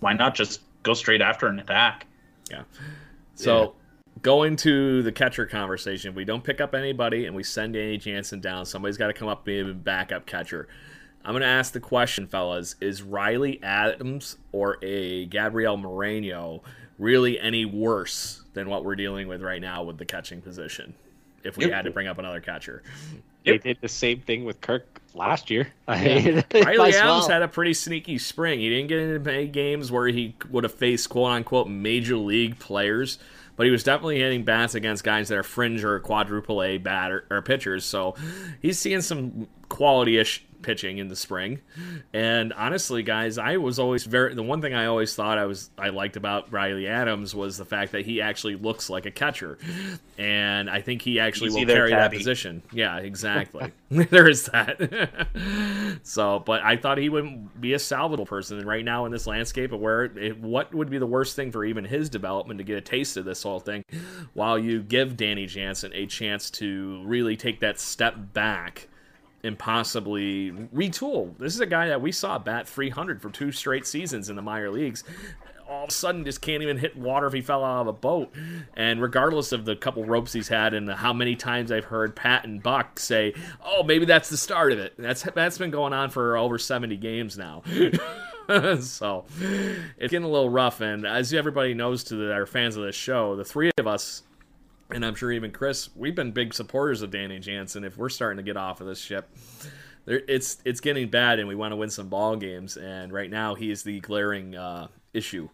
why 0.00 0.14
not 0.14 0.34
just 0.34 0.62
go 0.82 0.94
straight 0.94 1.20
after 1.20 1.46
an 1.46 1.58
attack? 1.58 2.06
Yeah. 2.50 2.62
So 3.34 3.74
going 4.22 4.56
to 4.56 5.02
the 5.02 5.12
catcher 5.12 5.46
conversation, 5.46 6.14
we 6.14 6.24
don't 6.24 6.44
pick 6.44 6.60
up 6.60 6.74
anybody 6.74 7.26
and 7.26 7.34
we 7.34 7.42
send 7.42 7.74
Danny 7.74 7.96
Jansen 7.98 8.40
down. 8.40 8.66
Somebody's 8.66 8.96
got 8.96 9.08
to 9.08 9.12
come 9.12 9.28
up 9.28 9.38
and 9.38 9.44
be 9.44 9.70
a 9.70 9.74
backup 9.74 10.26
catcher. 10.26 10.68
I'm 11.24 11.32
going 11.32 11.42
to 11.42 11.46
ask 11.48 11.72
the 11.72 11.80
question, 11.80 12.26
fellas: 12.26 12.76
Is 12.80 13.02
Riley 13.02 13.62
Adams 13.62 14.36
or 14.52 14.78
a 14.82 15.26
Gabriel 15.26 15.76
Moreno 15.76 16.62
really 16.98 17.38
any 17.40 17.64
worse 17.64 18.42
than 18.54 18.68
what 18.68 18.84
we're 18.84 18.96
dealing 18.96 19.28
with 19.28 19.42
right 19.42 19.60
now 19.60 19.82
with 19.82 19.98
the 19.98 20.04
catching 20.06 20.40
position? 20.40 20.94
If 21.44 21.56
we 21.56 21.64
Yep. 21.66 21.72
had 21.74 21.84
to 21.86 21.90
bring 21.90 22.06
up 22.06 22.18
another 22.18 22.40
catcher, 22.40 22.82
They 23.44 23.56
did 23.58 23.78
the 23.80 23.88
same 23.88 24.20
thing 24.20 24.44
with 24.44 24.60
Kirk 24.60 25.00
last 25.14 25.50
year. 25.50 25.68
I 25.88 26.04
mean, 26.04 26.34
might 26.36 26.54
Riley 26.54 26.94
Adams 26.94 26.98
well. 27.22 27.28
had 27.28 27.42
a 27.42 27.48
pretty 27.48 27.72
sneaky 27.74 28.18
spring. 28.18 28.60
He 28.60 28.68
didn't 28.68 28.88
get 28.88 28.98
into 28.98 29.18
many 29.20 29.46
games 29.46 29.90
where 29.90 30.08
he 30.08 30.34
would 30.50 30.64
have 30.64 30.74
faced 30.74 31.08
quote 31.08 31.32
unquote 31.32 31.68
major 31.68 32.16
league 32.16 32.58
players, 32.58 33.18
but 33.60 33.66
he 33.66 33.70
was 33.70 33.82
definitely 33.82 34.18
hitting 34.18 34.42
bats 34.42 34.74
against 34.74 35.04
guys 35.04 35.28
that 35.28 35.36
are 35.36 35.42
fringe 35.42 35.84
or 35.84 36.00
quadruple 36.00 36.62
A 36.62 36.78
batter 36.78 37.26
or 37.30 37.42
pitchers. 37.42 37.84
So 37.84 38.14
he's 38.62 38.78
seeing 38.78 39.02
some 39.02 39.48
quality 39.68 40.16
ish 40.16 40.42
pitching 40.62 40.98
in 40.98 41.08
the 41.08 41.16
spring. 41.16 41.60
And 42.12 42.52
honestly, 42.52 43.02
guys, 43.02 43.38
I 43.38 43.56
was 43.56 43.78
always 43.78 44.04
very 44.04 44.34
the 44.34 44.42
one 44.42 44.60
thing 44.60 44.74
I 44.74 44.86
always 44.86 45.14
thought 45.14 45.38
I 45.38 45.46
was 45.46 45.70
I 45.78 45.88
liked 45.88 46.16
about 46.16 46.52
Riley 46.52 46.86
Adams 46.86 47.34
was 47.34 47.58
the 47.58 47.64
fact 47.64 47.92
that 47.92 48.04
he 48.04 48.20
actually 48.20 48.56
looks 48.56 48.90
like 48.90 49.06
a 49.06 49.10
catcher. 49.10 49.58
And 50.18 50.68
I 50.68 50.80
think 50.80 51.02
he 51.02 51.18
actually 51.20 51.48
Easy 51.48 51.64
will 51.64 51.74
carry 51.74 51.90
that 51.90 52.12
position. 52.12 52.62
Yeah, 52.72 52.98
exactly. 52.98 53.72
there 53.90 54.28
is 54.28 54.46
that. 54.46 55.10
so, 56.02 56.40
but 56.40 56.62
I 56.62 56.76
thought 56.76 56.98
he 56.98 57.08
would 57.08 57.60
be 57.60 57.74
a 57.74 57.78
salvageable 57.78 58.26
person. 58.26 58.58
And 58.58 58.66
right 58.66 58.84
now 58.84 59.06
in 59.06 59.12
this 59.12 59.26
landscape 59.26 59.72
of 59.72 59.80
where 59.80 60.04
it, 60.04 60.38
what 60.38 60.74
would 60.74 60.90
be 60.90 60.98
the 60.98 61.06
worst 61.06 61.36
thing 61.36 61.50
for 61.50 61.64
even 61.64 61.84
his 61.84 62.08
development 62.08 62.58
to 62.58 62.64
get 62.64 62.76
a 62.76 62.80
taste 62.80 63.16
of 63.16 63.24
this 63.24 63.42
whole 63.42 63.60
thing, 63.60 63.84
while 64.34 64.58
you 64.58 64.82
give 64.82 65.16
Danny 65.16 65.46
Jansen 65.46 65.92
a 65.94 66.06
chance 66.06 66.50
to 66.50 67.02
really 67.04 67.36
take 67.36 67.60
that 67.60 67.80
step 67.80 68.32
back 68.32 68.88
and 69.42 69.58
possibly 69.58 70.50
retool. 70.74 71.36
This 71.38 71.54
is 71.54 71.60
a 71.60 71.66
guy 71.66 71.88
that 71.88 72.00
we 72.00 72.12
saw 72.12 72.38
bat 72.38 72.68
300 72.68 73.22
for 73.22 73.30
two 73.30 73.52
straight 73.52 73.86
seasons 73.86 74.28
in 74.28 74.36
the 74.36 74.42
minor 74.42 74.70
leagues. 74.70 75.04
All 75.68 75.84
of 75.84 75.90
a 75.90 75.92
sudden, 75.92 76.24
just 76.24 76.40
can't 76.40 76.64
even 76.64 76.78
hit 76.78 76.96
water 76.96 77.28
if 77.28 77.32
he 77.32 77.40
fell 77.40 77.64
out 77.64 77.82
of 77.82 77.86
a 77.86 77.92
boat. 77.92 78.34
And 78.74 79.00
regardless 79.00 79.52
of 79.52 79.64
the 79.64 79.76
couple 79.76 80.04
ropes 80.04 80.32
he's 80.32 80.48
had 80.48 80.74
and 80.74 80.90
how 80.90 81.12
many 81.12 81.36
times 81.36 81.70
I've 81.70 81.84
heard 81.84 82.16
Pat 82.16 82.44
and 82.44 82.60
Buck 82.60 82.98
say, 82.98 83.34
"Oh, 83.64 83.84
maybe 83.84 84.04
that's 84.04 84.28
the 84.28 84.36
start 84.36 84.72
of 84.72 84.80
it." 84.80 84.94
That's 84.98 85.22
that's 85.22 85.58
been 85.58 85.70
going 85.70 85.92
on 85.92 86.10
for 86.10 86.36
over 86.36 86.58
70 86.58 86.96
games 86.96 87.38
now. 87.38 87.62
so 88.80 89.24
it's 89.96 90.10
getting 90.10 90.24
a 90.24 90.28
little 90.28 90.50
rough. 90.50 90.80
And 90.80 91.06
as 91.06 91.32
everybody 91.32 91.72
knows, 91.72 92.02
to 92.04 92.16
the, 92.16 92.32
our 92.32 92.46
fans 92.46 92.76
of 92.76 92.82
this 92.82 92.96
show, 92.96 93.36
the 93.36 93.44
three 93.44 93.70
of 93.78 93.86
us 93.86 94.24
and 94.94 95.04
I'm 95.04 95.14
sure 95.14 95.32
even 95.32 95.50
Chris, 95.50 95.90
we've 95.94 96.14
been 96.14 96.32
big 96.32 96.54
supporters 96.54 97.02
of 97.02 97.10
Danny 97.10 97.38
Jansen. 97.38 97.84
If 97.84 97.96
we're 97.96 98.08
starting 98.08 98.38
to 98.38 98.42
get 98.42 98.56
off 98.56 98.80
of 98.80 98.86
this 98.86 99.00
ship, 99.00 99.28
there, 100.04 100.22
it's 100.28 100.58
it's 100.64 100.80
getting 100.80 101.08
bad, 101.08 101.38
and 101.38 101.48
we 101.48 101.54
want 101.54 101.72
to 101.72 101.76
win 101.76 101.90
some 101.90 102.08
ball 102.08 102.36
games. 102.36 102.76
And 102.76 103.12
right 103.12 103.30
now, 103.30 103.54
he 103.54 103.70
is 103.70 103.82
the 103.82 104.00
glaring 104.00 104.56
uh, 104.56 104.88
issue. 105.12 105.48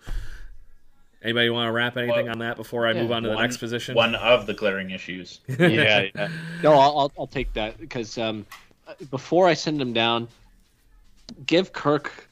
Anybody 1.22 1.51
want 1.51 1.66
to 1.66 1.72
wrap 1.72 1.97
anything 1.97 2.26
Well, 2.26 2.32
on 2.32 2.39
that 2.41 2.57
before 2.57 2.87
I 2.87 2.93
yeah, 2.93 3.03
move 3.03 3.11
on 3.11 3.22
to 3.22 3.30
the 3.30 3.41
next 3.41 3.57
position? 3.57 3.95
One 3.95 4.14
of 4.14 4.47
the 4.47 4.55
glaring 4.55 4.91
issues. 4.91 5.41
yeah, 5.49 6.07
yeah. 6.14 6.28
No, 6.62 6.74
I'll, 6.74 6.99
I'll, 6.99 7.12
I'll 7.18 7.26
take 7.26 7.53
that 7.55 7.78
because 7.78 8.16
um, 8.16 8.47
before 9.11 9.49
I 9.49 9.55
send 9.55 9.80
him 9.80 9.93
down, 9.93 10.28
give 11.47 11.72
Kirk 11.72 12.25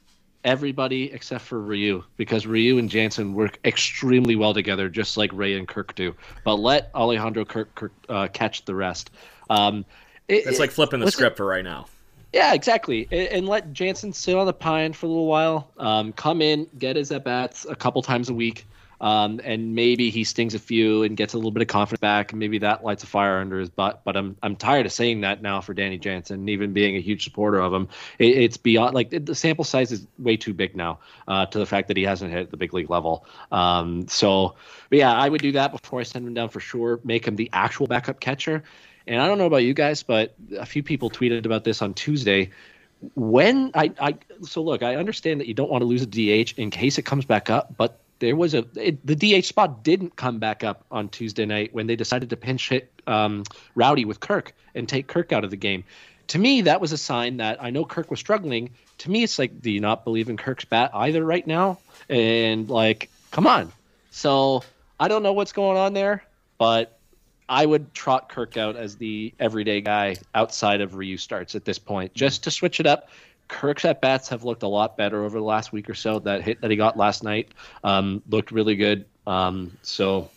everybody 0.45 1.13
except 1.13 1.45
for 1.45 1.61
Ryu 1.61 2.05
because 2.17 2.47
Ryu 2.47 2.79
and 2.79 2.89
Jansen 2.91 3.35
work 3.35 3.59
extremely 3.65 4.37
well 4.37 4.55
together, 4.55 4.89
just 4.89 5.17
like 5.17 5.31
Ray 5.33 5.57
and 5.57 5.67
Kirk 5.67 5.95
do. 5.95 6.15
But 6.45 6.57
let 6.57 6.91
Alejandro 6.95 7.45
Kirk, 7.45 7.75
Kirk 7.75 7.93
uh, 8.09 8.29
catch 8.33 8.65
the 8.65 8.75
rest. 8.75 9.11
Um, 9.51 9.85
it- 10.29 10.47
It's 10.47 10.59
like 10.59 10.71
flipping 10.71 11.01
the 11.01 11.11
script 11.11 11.37
for 11.37 11.47
right 11.47 11.65
now. 11.65 11.87
Yeah, 12.33 12.53
exactly. 12.55 13.07
And, 13.13 13.29
and 13.29 13.49
let 13.49 13.73
Jansen 13.73 14.13
sit 14.13 14.37
on 14.37 14.47
the 14.47 14.53
pine 14.53 14.93
for 14.93 15.07
a 15.07 15.09
little 15.09 15.27
while. 15.27 15.71
Um, 15.79 16.13
come 16.13 16.43
in, 16.43 16.67
get 16.79 16.97
his 16.97 17.13
at 17.13 17.25
bats 17.25 17.65
a 17.69 17.77
couple 17.77 18.03
times 18.03 18.29
a 18.29 18.35
week, 18.35 18.67
um, 19.05 19.39
and 19.45 19.75
maybe 19.75 20.09
he 20.09 20.25
stings 20.25 20.55
a 20.55 20.59
few 20.59 21.03
and 21.03 21.15
gets 21.15 21.35
a 21.35 21.37
little 21.37 21.51
bit 21.51 21.61
of 21.61 21.69
confidence 21.69 22.01
back, 22.01 22.33
and 22.33 22.39
maybe 22.39 22.57
that 22.61 22.83
lights 22.83 23.03
a 23.03 23.07
fire 23.07 23.39
under 23.39 23.59
his 23.59 23.69
butt. 23.69 24.01
But 24.03 24.17
I'm 24.17 24.35
I'm 24.43 24.57
tired 24.57 24.87
of 24.87 24.93
saying 24.93 25.21
that 25.21 25.43
now 25.43 25.61
for 25.61 25.75
Danny 25.75 25.99
Jansen, 25.99 26.49
even 26.49 26.73
being 26.73 26.97
a 26.97 27.01
huge 27.01 27.23
supporter 27.23 27.61
of 27.61 27.75
him. 27.75 27.89
It, 28.19 28.39
it's 28.39 28.57
beyond 28.57 28.95
like 28.95 29.11
the 29.11 29.35
sample 29.35 29.67
size 29.67 29.93
is 29.93 30.07
way 30.19 30.39
too 30.39 30.55
big 30.55 30.75
now 30.75 31.01
uh, 31.29 31.45
to 31.45 31.59
the 31.59 31.67
fact 31.67 31.89
that 31.89 31.99
he 31.99 32.03
hasn't 32.05 32.33
hit 32.33 32.51
the 32.51 32.57
big 32.57 32.73
league 32.73 32.89
level. 32.89 33.27
Um, 33.53 34.09
so, 34.09 34.55
yeah, 34.91 35.13
I 35.13 35.29
would 35.29 35.43
do 35.43 35.53
that 35.53 35.73
before 35.73 36.01
I 36.01 36.05
send 36.05 36.27
him 36.27 36.33
down 36.33 36.49
for 36.49 36.61
sure. 36.61 36.99
Make 37.05 37.29
him 37.29 37.37
the 37.37 37.51
actual 37.53 37.87
backup 37.87 38.21
catcher. 38.21 38.65
And 39.07 39.21
I 39.21 39.27
don't 39.27 39.37
know 39.37 39.45
about 39.45 39.65
you 39.65 39.75
guys, 39.75 40.03
but 40.03 40.35
a 40.59 40.65
few 40.65 40.83
people 40.83 41.11
tweeted 41.11 41.45
about 41.45 41.65
this 41.65 41.83
on 41.83 41.93
Tuesday. 41.93 42.53
When 43.17 43.71
I, 43.75 43.93
I 44.01 44.15
so 44.41 44.63
look, 44.63 44.83
I 44.83 44.97
understand 44.97 45.41
that 45.41 45.47
you 45.47 45.53
don't 45.53 45.71
want 45.71 45.83
to 45.83 45.87
lose 45.87 46.01
a 46.01 46.07
DH 46.07 46.59
in 46.59 46.71
case 46.71 46.97
it 46.97 47.03
comes 47.03 47.27
back 47.27 47.51
up, 47.51 47.77
but 47.77 48.01
there 48.19 48.37
was 48.37 48.55
a 48.55 48.65
it, 48.77 49.05
the 49.07 49.17
DH 49.17 49.45
spot 49.45 49.83
didn't 49.83 50.17
come 50.17 50.39
back 50.39 50.65
up 50.65 50.85
on 50.91 51.09
Tuesday 51.09 51.47
night 51.47 51.75
when 51.75 51.87
they 51.87 51.97
decided 51.97 52.31
to 52.31 52.37
pinch 52.37 52.69
hit 52.69 52.91
um, 53.07 53.45
Rowdy 53.75 54.05
with 54.05 54.21
Kirk 54.21 54.55
and 54.75 54.89
take 54.89 55.07
Kirk 55.07 55.33
out 55.33 55.45
of 55.45 55.51
the 55.51 55.57
game. 55.57 55.85
To 56.29 56.39
me, 56.39 56.63
that 56.63 56.81
was 56.81 56.93
a 56.93 56.99
sign 56.99 57.39
that 57.39 57.63
I 57.63 57.71
know 57.71 57.85
Kirk 57.85 58.11
was 58.11 58.21
struggling. 58.21 58.71
To 58.99 59.11
me, 59.11 59.23
it's 59.23 59.39
like, 59.39 59.61
do 59.61 59.71
you 59.71 59.81
not 59.81 60.05
believe 60.05 60.29
in 60.29 60.37
Kirk's 60.37 60.65
bat 60.65 60.91
either 60.95 61.25
right 61.25 61.47
now? 61.47 61.79
And 62.09 62.69
like, 62.71 63.11
come 63.31 63.47
on. 63.47 63.73
So 64.11 64.63
I 64.99 65.09
don't 65.09 65.23
know 65.23 65.33
what's 65.33 65.53
going 65.53 65.77
on 65.77 65.93
there, 65.93 66.25
but 66.57 66.99
I 67.49 67.67
would 67.67 67.93
trot 67.93 68.29
Kirk 68.29 68.57
out 68.57 68.77
as 68.77 68.97
the 68.97 69.35
everyday 69.39 69.81
guy 69.81 70.17
outside 70.35 70.81
of 70.81 70.95
Ryu 70.95 71.19
starts 71.19 71.55
at 71.55 71.65
this 71.65 71.79
point, 71.79 72.15
just 72.15 72.45
to 72.45 72.51
switch 72.51 72.81
it 72.81 72.87
up. 72.87 73.11
Kirk's 73.49 73.85
at 73.85 74.01
bats 74.01 74.29
have 74.29 74.45
looked 74.45 74.63
a 74.63 74.69
lot 74.69 74.97
better 74.97 75.25
over 75.25 75.39
the 75.39 75.45
last 75.45 75.73
week 75.73 75.89
or 75.91 75.95
so. 75.95 76.19
That 76.21 76.43
hit 76.43 76.61
that 76.61 76.71
he 76.71 76.77
got 76.77 76.97
last 76.97 77.23
night 77.23 77.49
um, 77.83 78.23
looked 78.29 78.51
really 78.51 78.77
good. 78.77 79.05
Um, 79.27 79.77
so 79.83 80.31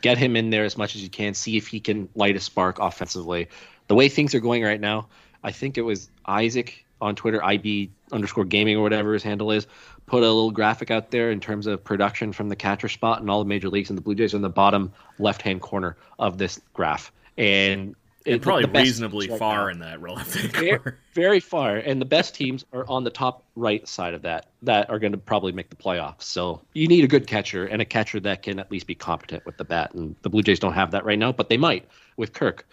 get 0.00 0.18
him 0.18 0.36
in 0.36 0.50
there 0.50 0.64
as 0.64 0.76
much 0.76 0.94
as 0.94 1.02
you 1.02 1.08
can. 1.08 1.34
See 1.34 1.56
if 1.56 1.68
he 1.68 1.80
can 1.80 2.08
light 2.14 2.36
a 2.36 2.40
spark 2.40 2.78
offensively. 2.78 3.48
The 3.88 3.94
way 3.94 4.08
things 4.08 4.34
are 4.34 4.40
going 4.40 4.62
right 4.62 4.80
now, 4.80 5.08
I 5.42 5.52
think 5.52 5.78
it 5.78 5.82
was 5.82 6.08
Isaac 6.26 6.84
on 7.00 7.14
Twitter, 7.14 7.42
IB 7.44 7.90
underscore 8.12 8.44
gaming 8.44 8.76
or 8.76 8.82
whatever 8.82 9.12
his 9.12 9.22
handle 9.22 9.50
is, 9.50 9.66
put 10.06 10.22
a 10.22 10.26
little 10.26 10.50
graphic 10.50 10.90
out 10.90 11.10
there 11.10 11.30
in 11.30 11.40
terms 11.40 11.66
of 11.66 11.82
production 11.82 12.32
from 12.32 12.48
the 12.48 12.56
catcher 12.56 12.88
spot 12.88 13.20
in 13.20 13.28
all 13.28 13.40
the 13.40 13.48
major 13.48 13.68
leagues, 13.68 13.90
and 13.90 13.98
the 13.98 14.02
Blue 14.02 14.14
Jays 14.14 14.32
are 14.34 14.36
in 14.36 14.42
the 14.42 14.48
bottom 14.48 14.92
left 15.18 15.42
hand 15.42 15.60
corner 15.60 15.96
of 16.18 16.38
this 16.38 16.60
graph. 16.72 17.12
And 17.36 17.94
and 18.26 18.42
probably 18.42 18.66
reasonably 18.80 19.28
right 19.28 19.38
far 19.38 19.66
now. 19.66 19.72
in 19.72 19.78
that 19.80 20.00
relative 20.00 20.50
very, 20.52 20.80
very, 21.12 21.40
far 21.40 21.76
and 21.76 22.00
the 22.00 22.06
best 22.06 22.34
teams 22.34 22.64
are 22.72 22.88
on 22.88 23.04
the 23.04 23.10
top 23.10 23.44
right 23.56 23.86
side 23.86 24.14
of 24.14 24.22
that 24.22 24.46
that 24.62 24.88
are 24.90 24.98
going 24.98 25.12
to 25.12 25.18
probably 25.18 25.52
make 25.52 25.70
the 25.70 25.76
playoffs. 25.76 26.22
So 26.22 26.62
you 26.72 26.88
need 26.88 27.04
a 27.04 27.08
good 27.08 27.26
catcher 27.26 27.66
and 27.66 27.82
a 27.82 27.84
catcher 27.84 28.20
that 28.20 28.42
can 28.42 28.58
at 28.58 28.70
least 28.70 28.86
be 28.86 28.94
competent 28.94 29.44
with 29.44 29.56
the 29.56 29.64
bat 29.64 29.92
and 29.94 30.16
the 30.22 30.30
blue 30.30 30.42
jays 30.42 30.58
don't 30.58 30.72
have 30.72 30.90
that 30.92 31.04
right 31.04 31.18
now 31.18 31.32
but 31.32 31.48
they 31.48 31.56
might 31.56 31.86
with 32.16 32.32
kirk. 32.32 32.66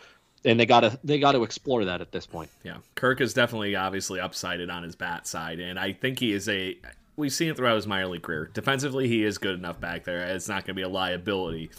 And 0.43 0.59
they 0.59 0.65
gotta 0.65 0.97
they 1.03 1.19
got 1.19 1.33
to 1.33 1.43
explore 1.43 1.85
that 1.85 2.01
at 2.01 2.11
this 2.11 2.25
point. 2.25 2.49
Yeah 2.63 2.77
kirk 2.95 3.21
is 3.21 3.33
definitely 3.33 3.75
obviously 3.75 4.19
upsided 4.19 4.73
on 4.73 4.83
his 4.83 4.95
bat 4.95 5.27
side 5.27 5.59
and 5.59 5.77
i 5.77 5.93
think 5.93 6.19
he 6.19 6.31
is 6.33 6.47
a 6.49 6.77
we've 7.15 7.33
seen 7.33 7.49
it 7.49 7.57
throughout 7.57 7.75
his 7.75 7.87
minor 7.87 8.07
league 8.07 8.21
career. 8.21 8.49
Defensively, 8.53 9.07
he 9.07 9.23
is 9.23 9.37
good 9.37 9.55
enough 9.55 9.79
back 9.79 10.03
there. 10.03 10.25
It's 10.27 10.47
not 10.47 10.65
going 10.65 10.67
to 10.67 10.73
be 10.73 10.81
a 10.81 10.89
liability 10.89 11.71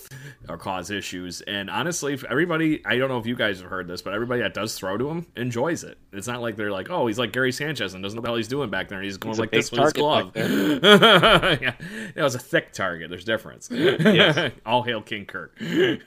or 0.49 0.59
cause 0.59 0.91
issues. 0.91 1.41
And 1.43 1.70
honestly, 1.70 2.18
everybody, 2.28 2.85
I 2.87 2.99
don't 2.99 3.09
know 3.09 3.18
if 3.18 3.26
you 3.26 3.35
guys 3.35 3.61
have 3.61 3.70
heard 3.70 3.89
this, 3.89 4.03
but 4.03 4.14
everybody 4.14 4.43
that 4.43 4.55
does 4.55 4.78
throw 4.78 4.97
to 4.99 5.09
him 5.09 5.26
enjoys 5.37 5.85
it. 5.85 5.99
It's 6.12 6.26
not 6.26 6.43
like 6.43 6.57
they're 6.57 6.70
like, 6.70 6.91
oh, 6.91 7.07
he's 7.07 7.18
like 7.18 7.33
Gary 7.33 7.53
Sanchez 7.53 7.95
and 7.95 8.03
doesn't 8.03 8.16
know 8.16 8.20
what 8.20 8.24
the 8.24 8.30
hell 8.30 8.37
he's 8.37 8.49
doing 8.49 8.70
back 8.70 8.89
there. 8.89 8.99
And 8.99 9.05
he's 9.05 9.16
going 9.16 9.33
he's 9.33 9.41
like 9.41 9.51
this 9.51 9.70
with 9.70 9.83
his 9.83 9.93
glove. 9.93 10.33
yeah. 10.37 11.74
It 12.14 12.22
was 12.22 12.35
a 12.35 12.39
thick 12.39 12.72
target. 12.72 13.11
There's 13.11 13.24
difference. 13.24 13.70
All 14.66 14.83
hail 14.83 15.03
King 15.03 15.26
Kirk. 15.26 15.59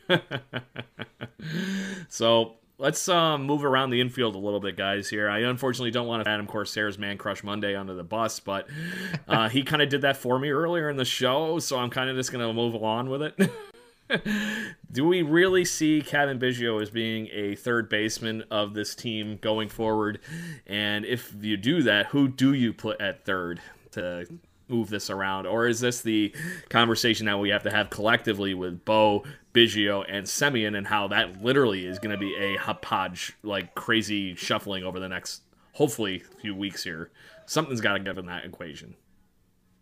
so 2.09 2.55
Let's 2.77 3.07
um, 3.07 3.43
move 3.43 3.63
around 3.63 3.91
the 3.91 4.01
infield 4.01 4.35
a 4.35 4.39
little 4.39 4.59
bit, 4.59 4.75
guys. 4.75 5.09
Here, 5.09 5.29
I 5.29 5.39
unfortunately 5.39 5.91
don't 5.91 6.07
want 6.07 6.25
to 6.25 6.29
Adam 6.29 6.45
Corsair's 6.45 6.97
Man 6.97 7.17
Crush 7.17 7.41
Monday 7.41 7.73
onto 7.73 7.95
the 7.95 8.03
bus, 8.03 8.41
but 8.41 8.67
uh, 9.27 9.47
he 9.47 9.63
kind 9.63 9.81
of 9.81 9.87
did 9.87 10.01
that 10.01 10.17
for 10.17 10.37
me 10.37 10.49
earlier 10.49 10.89
in 10.89 10.97
the 10.97 11.05
show, 11.05 11.59
so 11.59 11.77
I'm 11.77 11.89
kind 11.89 12.09
of 12.09 12.17
just 12.17 12.33
gonna 12.33 12.51
move 12.51 12.73
along 12.73 13.09
with 13.09 13.21
it. 13.21 13.51
Do 14.91 15.07
we 15.07 15.21
really 15.21 15.65
see 15.65 16.01
Cavan 16.01 16.37
Biggio 16.37 16.81
as 16.81 16.89
being 16.89 17.27
a 17.31 17.55
third 17.55 17.89
baseman 17.89 18.43
of 18.51 18.73
this 18.73 18.93
team 18.93 19.37
going 19.41 19.69
forward? 19.69 20.19
And 20.67 21.05
if 21.05 21.33
you 21.41 21.57
do 21.57 21.81
that, 21.83 22.07
who 22.07 22.27
do 22.27 22.53
you 22.53 22.71
put 22.71 23.01
at 23.01 23.25
third 23.25 23.61
to 23.91 24.27
move 24.67 24.89
this 24.89 25.09
around? 25.09 25.47
Or 25.47 25.67
is 25.67 25.79
this 25.79 26.01
the 26.01 26.33
conversation 26.69 27.25
that 27.25 27.39
we 27.39 27.49
have 27.49 27.63
to 27.63 27.71
have 27.71 27.89
collectively 27.89 28.53
with 28.53 28.85
Bo, 28.85 29.23
Biggio, 29.55 30.05
and 30.07 30.25
Semien, 30.25 30.77
and 30.77 30.85
how 30.85 31.07
that 31.07 31.41
literally 31.41 31.85
is 31.85 31.97
going 31.97 32.11
to 32.11 32.17
be 32.17 32.35
a 32.35 32.57
hopodge, 32.57 33.33
like 33.41 33.73
crazy 33.73 34.35
shuffling 34.35 34.83
over 34.83 34.99
the 34.99 35.07
next, 35.07 35.43
hopefully, 35.71 36.21
few 36.41 36.53
weeks 36.53 36.83
here? 36.83 37.11
Something's 37.45 37.81
got 37.81 37.93
to 37.93 37.99
give 37.99 38.17
in 38.17 38.25
that 38.25 38.43
equation. 38.43 38.95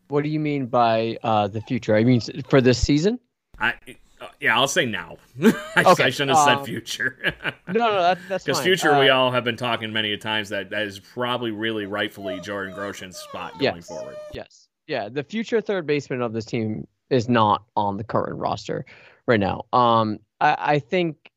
What 0.10 0.24
do 0.24 0.30
you 0.30 0.40
mean 0.40 0.68
by 0.68 1.18
uh, 1.24 1.48
the 1.48 1.62
future? 1.62 1.96
I 1.96 2.04
mean 2.04 2.22
for 2.50 2.62
this 2.62 2.78
season? 2.78 3.20
I 3.60 3.74
uh, 4.22 4.28
yeah, 4.40 4.56
I'll 4.56 4.68
say 4.68 4.86
now. 4.86 5.18
I, 5.76 5.84
okay. 5.86 6.04
I 6.04 6.10
shouldn't 6.10 6.38
have 6.38 6.46
said 6.46 6.58
um, 6.60 6.66
future. 6.66 7.18
no, 7.68 7.74
no, 7.74 8.02
that, 8.02 8.20
that's 8.30 8.44
because 8.44 8.62
future 8.62 8.94
uh, 8.94 9.00
we 9.00 9.10
all 9.10 9.32
have 9.32 9.44
been 9.44 9.58
talking 9.58 9.92
many 9.92 10.16
times 10.18 10.50
that 10.50 10.70
that 10.70 10.84
is 10.84 11.00
probably 11.00 11.52
really 11.52 11.88
rightfully 11.88 12.40
Jordan 12.42 12.76
Groshans' 12.76 13.16
spot 13.16 13.54
going 13.54 13.76
yes, 13.76 13.88
forward. 13.88 14.16
Yes, 14.34 14.68
yeah, 14.88 15.10
the 15.10 15.24
future 15.24 15.62
third 15.62 15.88
baseman 15.88 16.22
of 16.22 16.32
this 16.32 16.46
team 16.46 16.86
is 17.10 17.28
not 17.28 17.64
on 17.76 17.98
the 17.98 18.04
current 18.04 18.38
roster 18.38 18.86
right 19.28 19.40
now. 19.40 19.66
Um, 19.74 20.20
I, 20.40 20.56
I 20.60 20.80
think 20.80 21.32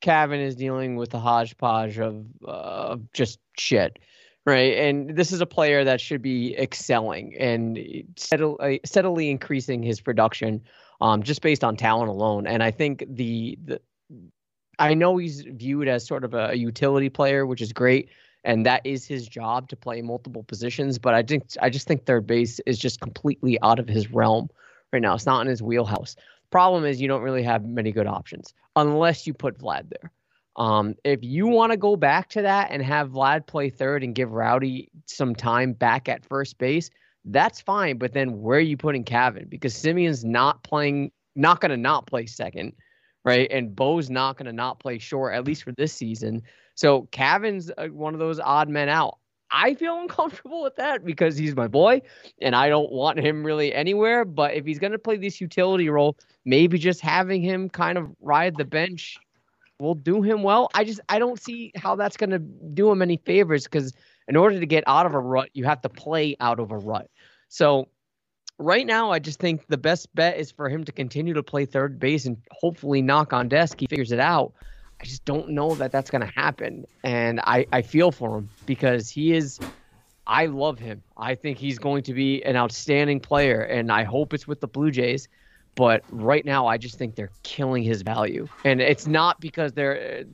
Cavan 0.00 0.40
is 0.40 0.56
dealing 0.56 0.96
with 0.96 1.14
a 1.14 1.18
hodgepodge 1.18 1.98
of 1.98 2.24
uh, 2.46 2.96
just 3.12 3.38
shit, 3.58 3.98
right? 4.46 4.76
And 4.76 5.16
this 5.16 5.32
is 5.32 5.40
a 5.40 5.46
player 5.46 5.84
that 5.84 6.00
should 6.00 6.22
be 6.22 6.56
excelling 6.58 7.36
and 7.38 7.78
steadily, 8.16 8.80
steadily 8.84 9.30
increasing 9.30 9.82
his 9.82 10.00
production, 10.00 10.62
um, 11.00 11.22
just 11.22 11.42
based 11.42 11.64
on 11.64 11.76
talent 11.76 12.10
alone. 12.10 12.46
And 12.46 12.62
I 12.62 12.70
think 12.70 13.04
the 13.08 13.58
the 13.64 13.80
I 14.78 14.94
know 14.94 15.16
he's 15.18 15.42
viewed 15.42 15.86
as 15.86 16.06
sort 16.06 16.24
of 16.24 16.34
a 16.34 16.56
utility 16.56 17.08
player, 17.08 17.46
which 17.46 17.60
is 17.60 17.72
great 17.72 18.08
and 18.44 18.66
that 18.66 18.84
is 18.84 19.06
his 19.06 19.28
job 19.28 19.68
to 19.68 19.76
play 19.76 20.02
multiple 20.02 20.42
positions. 20.42 20.98
But 20.98 21.14
I 21.14 21.22
think 21.22 21.44
I 21.60 21.70
just 21.70 21.86
think 21.86 22.04
third 22.04 22.26
base 22.26 22.60
is 22.66 22.78
just 22.78 23.00
completely 23.00 23.60
out 23.62 23.78
of 23.78 23.88
his 23.88 24.10
realm 24.10 24.48
right 24.92 25.02
now. 25.02 25.14
It's 25.14 25.26
not 25.26 25.40
in 25.42 25.46
his 25.46 25.62
wheelhouse. 25.62 26.16
Problem 26.52 26.84
is 26.84 27.00
you 27.00 27.08
don't 27.08 27.22
really 27.22 27.42
have 27.42 27.64
many 27.64 27.90
good 27.90 28.06
options 28.06 28.54
unless 28.76 29.26
you 29.26 29.34
put 29.34 29.58
Vlad 29.58 29.88
there. 29.88 30.12
Um, 30.56 30.94
if 31.02 31.20
you 31.22 31.46
want 31.46 31.72
to 31.72 31.78
go 31.78 31.96
back 31.96 32.28
to 32.30 32.42
that 32.42 32.70
and 32.70 32.82
have 32.82 33.08
Vlad 33.08 33.46
play 33.46 33.70
third 33.70 34.04
and 34.04 34.14
give 34.14 34.30
Rowdy 34.30 34.90
some 35.06 35.34
time 35.34 35.72
back 35.72 36.10
at 36.10 36.26
first 36.26 36.58
base, 36.58 36.90
that's 37.24 37.62
fine. 37.62 37.96
But 37.96 38.12
then 38.12 38.42
where 38.42 38.58
are 38.58 38.60
you 38.60 38.76
putting 38.76 39.02
Cavan? 39.02 39.46
Because 39.48 39.74
Semien's 39.74 40.24
not 40.24 40.62
playing, 40.62 41.10
not 41.34 41.60
going 41.60 41.70
to 41.70 41.78
not 41.78 42.06
play 42.06 42.26
second, 42.26 42.74
right? 43.24 43.50
And 43.50 43.74
Bo's 43.74 44.10
not 44.10 44.36
going 44.36 44.46
to 44.46 44.52
not 44.52 44.78
play 44.78 44.98
short, 44.98 45.34
at 45.34 45.46
least 45.46 45.62
for 45.62 45.72
this 45.72 45.94
season. 45.94 46.42
So 46.74 47.08
Cavan's 47.12 47.70
uh, 47.78 47.86
one 47.86 48.12
of 48.12 48.20
those 48.20 48.38
odd 48.38 48.68
men 48.68 48.90
out. 48.90 49.18
I 49.52 49.74
feel 49.74 50.00
uncomfortable 50.00 50.62
with 50.62 50.76
that 50.76 51.04
because 51.04 51.36
he's 51.36 51.54
my 51.54 51.68
boy 51.68 52.02
and 52.40 52.56
I 52.56 52.68
don't 52.68 52.90
want 52.90 53.18
him 53.18 53.44
really 53.44 53.74
anywhere. 53.74 54.24
But 54.24 54.54
if 54.54 54.64
he's 54.64 54.78
going 54.78 54.92
to 54.92 54.98
play 54.98 55.16
this 55.16 55.40
utility 55.40 55.88
role, 55.88 56.16
maybe 56.44 56.78
just 56.78 57.00
having 57.00 57.42
him 57.42 57.68
kind 57.68 57.98
of 57.98 58.10
ride 58.20 58.56
the 58.56 58.64
bench 58.64 59.18
will 59.78 59.94
do 59.94 60.22
him 60.22 60.42
well. 60.42 60.70
I 60.74 60.84
just 60.84 61.00
I 61.08 61.18
don't 61.18 61.40
see 61.40 61.72
how 61.76 61.96
that's 61.96 62.16
going 62.16 62.30
to 62.30 62.38
do 62.38 62.90
him 62.90 63.02
any 63.02 63.18
favors 63.18 63.64
because 63.64 63.92
in 64.28 64.36
order 64.36 64.58
to 64.58 64.66
get 64.66 64.84
out 64.86 65.06
of 65.06 65.14
a 65.14 65.20
rut, 65.20 65.50
you 65.52 65.64
have 65.64 65.82
to 65.82 65.88
play 65.88 66.36
out 66.40 66.58
of 66.58 66.70
a 66.70 66.78
rut. 66.78 67.10
So 67.48 67.88
right 68.58 68.86
now, 68.86 69.10
I 69.10 69.18
just 69.18 69.40
think 69.40 69.66
the 69.68 69.76
best 69.76 70.14
bet 70.14 70.38
is 70.38 70.50
for 70.50 70.68
him 70.68 70.84
to 70.84 70.92
continue 70.92 71.34
to 71.34 71.42
play 71.42 71.66
third 71.66 71.98
base 71.98 72.24
and 72.24 72.38
hopefully 72.50 73.02
knock 73.02 73.32
on 73.32 73.48
desk. 73.48 73.80
He 73.80 73.86
figures 73.86 74.12
it 74.12 74.20
out. 74.20 74.54
I 75.02 75.04
just 75.04 75.24
don't 75.24 75.48
know 75.48 75.74
that 75.74 75.90
that's 75.90 76.10
going 76.10 76.20
to 76.20 76.32
happen. 76.32 76.86
And 77.02 77.40
I, 77.40 77.66
I 77.72 77.82
feel 77.82 78.12
for 78.12 78.38
him 78.38 78.48
because 78.66 79.08
he 79.08 79.34
is, 79.34 79.58
I 80.28 80.46
love 80.46 80.78
him. 80.78 81.02
I 81.16 81.34
think 81.34 81.58
he's 81.58 81.78
going 81.78 82.04
to 82.04 82.14
be 82.14 82.40
an 82.44 82.54
outstanding 82.54 83.18
player, 83.18 83.62
and 83.62 83.90
I 83.90 84.04
hope 84.04 84.32
it's 84.32 84.46
with 84.46 84.60
the 84.60 84.68
Blue 84.68 84.92
Jays. 84.92 85.28
But 85.74 86.04
right 86.10 86.44
now, 86.44 86.66
I 86.66 86.76
just 86.76 86.98
think 86.98 87.16
they're 87.16 87.32
killing 87.42 87.82
his 87.82 88.02
value, 88.02 88.46
and 88.64 88.80
it's 88.80 89.06
not 89.06 89.40
because 89.40 89.72
they're 89.72 90.24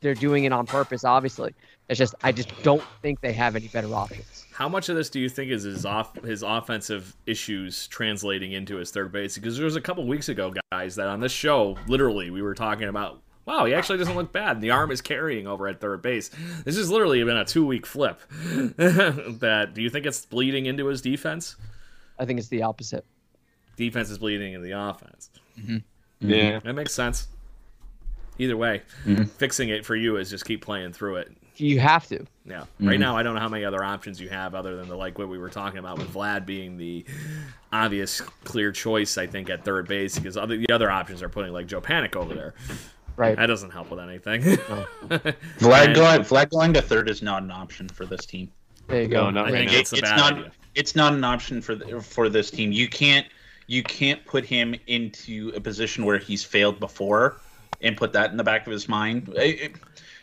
they're 0.00 0.14
doing 0.14 0.44
it 0.44 0.52
on 0.52 0.64
purpose. 0.64 1.04
Obviously, 1.04 1.52
it's 1.88 1.98
just 1.98 2.14
I 2.22 2.30
just 2.30 2.50
don't 2.62 2.84
think 3.02 3.20
they 3.20 3.32
have 3.32 3.56
any 3.56 3.66
better 3.68 3.92
options. 3.92 4.46
How 4.52 4.68
much 4.68 4.88
of 4.88 4.96
this 4.96 5.10
do 5.10 5.18
you 5.18 5.28
think 5.28 5.50
is 5.50 5.64
his 5.64 5.84
off 5.84 6.22
his 6.22 6.42
offensive 6.42 7.16
issues 7.26 7.88
translating 7.88 8.52
into 8.52 8.76
his 8.76 8.92
third 8.92 9.10
base? 9.10 9.34
Because 9.34 9.56
there 9.56 9.64
was 9.64 9.76
a 9.76 9.80
couple 9.80 10.06
weeks 10.06 10.28
ago, 10.28 10.54
guys, 10.70 10.94
that 10.94 11.08
on 11.08 11.18
this 11.18 11.32
show, 11.32 11.76
literally, 11.88 12.30
we 12.30 12.40
were 12.40 12.54
talking 12.54 12.88
about 12.88 13.20
wow, 13.46 13.64
he 13.64 13.72
actually 13.72 13.98
doesn't 13.98 14.16
look 14.16 14.32
bad. 14.32 14.60
The 14.60 14.70
arm 14.70 14.90
is 14.90 15.00
carrying 15.00 15.46
over 15.46 15.68
at 15.68 15.80
third 15.80 16.02
base. 16.02 16.30
This 16.64 16.76
has 16.76 16.90
literally 16.90 17.22
been 17.24 17.36
a 17.36 17.44
two 17.44 17.64
week 17.64 17.86
flip. 17.86 18.20
that 18.76 19.70
do 19.72 19.82
you 19.82 19.88
think 19.88 20.04
it's 20.04 20.26
bleeding 20.26 20.66
into 20.66 20.86
his 20.86 21.00
defense? 21.00 21.56
I 22.18 22.24
think 22.24 22.38
it's 22.38 22.48
the 22.48 22.62
opposite. 22.62 23.06
Defense 23.76 24.10
is 24.10 24.18
bleeding 24.18 24.54
into 24.54 24.66
the 24.66 24.78
offense. 24.78 25.30
Mm-hmm. 25.58 26.30
Yeah, 26.30 26.60
that 26.60 26.74
makes 26.74 26.92
sense. 26.92 27.28
Either 28.38 28.56
way, 28.56 28.82
mm-hmm. 29.04 29.24
fixing 29.24 29.70
it 29.70 29.84
for 29.84 29.96
you 29.96 30.16
is 30.16 30.28
just 30.28 30.44
keep 30.44 30.62
playing 30.62 30.92
through 30.92 31.16
it. 31.16 31.32
You 31.56 31.80
have 31.80 32.06
to. 32.08 32.26
Yeah. 32.44 32.60
Mm-hmm. 32.60 32.88
Right 32.88 33.00
now, 33.00 33.16
I 33.16 33.22
don't 33.22 33.34
know 33.34 33.40
how 33.40 33.48
many 33.48 33.64
other 33.64 33.82
options 33.82 34.20
you 34.20 34.28
have 34.28 34.54
other 34.54 34.76
than 34.76 34.88
the 34.88 34.96
like 34.96 35.18
what 35.18 35.28
we 35.28 35.38
were 35.38 35.48
talking 35.48 35.78
about 35.78 35.98
with 35.98 36.12
Vlad 36.12 36.44
being 36.44 36.76
the 36.76 37.04
obvious 37.72 38.20
clear 38.44 38.72
choice. 38.72 39.16
I 39.16 39.26
think 39.26 39.48
at 39.48 39.64
third 39.64 39.88
base 39.88 40.18
because 40.18 40.36
other, 40.36 40.56
the 40.58 40.70
other 40.70 40.90
options 40.90 41.22
are 41.22 41.30
putting 41.30 41.52
like 41.52 41.66
Joe 41.66 41.80
Panik 41.80 42.14
over 42.14 42.34
there. 42.34 42.54
Right. 43.16 43.36
That 43.36 43.46
doesn't 43.46 43.70
help 43.70 43.90
with 43.90 44.00
anything. 44.00 44.42
No. 44.42 44.86
Vlad 45.58 45.94
going 45.94 46.20
Vlad 46.20 46.50
going 46.50 46.74
to 46.74 46.82
third 46.82 47.08
is 47.08 47.22
not 47.22 47.42
an 47.42 47.50
option 47.50 47.88
for 47.88 48.04
this 48.04 48.26
team. 48.26 48.50
There 48.88 49.02
you 49.02 49.08
go. 49.08 49.24
No, 49.24 49.42
not 49.42 49.52
right 49.52 49.72
it's, 49.72 49.92
it's 49.92 50.02
not. 50.02 50.34
Idea. 50.34 50.52
It's 50.74 50.94
not 50.94 51.14
an 51.14 51.24
option 51.24 51.62
for 51.62 51.74
the, 51.74 52.00
for 52.00 52.28
this 52.28 52.50
team. 52.50 52.72
You 52.72 52.88
can't 52.88 53.26
you 53.66 53.82
can't 53.82 54.24
put 54.26 54.44
him 54.44 54.74
into 54.86 55.52
a 55.56 55.60
position 55.60 56.04
where 56.04 56.18
he's 56.18 56.44
failed 56.44 56.78
before 56.78 57.36
and 57.80 57.96
put 57.96 58.12
that 58.12 58.30
in 58.30 58.36
the 58.36 58.44
back 58.44 58.66
of 58.66 58.72
his 58.72 58.88
mind. 58.88 59.28
It, 59.36 59.60
it, 59.60 59.72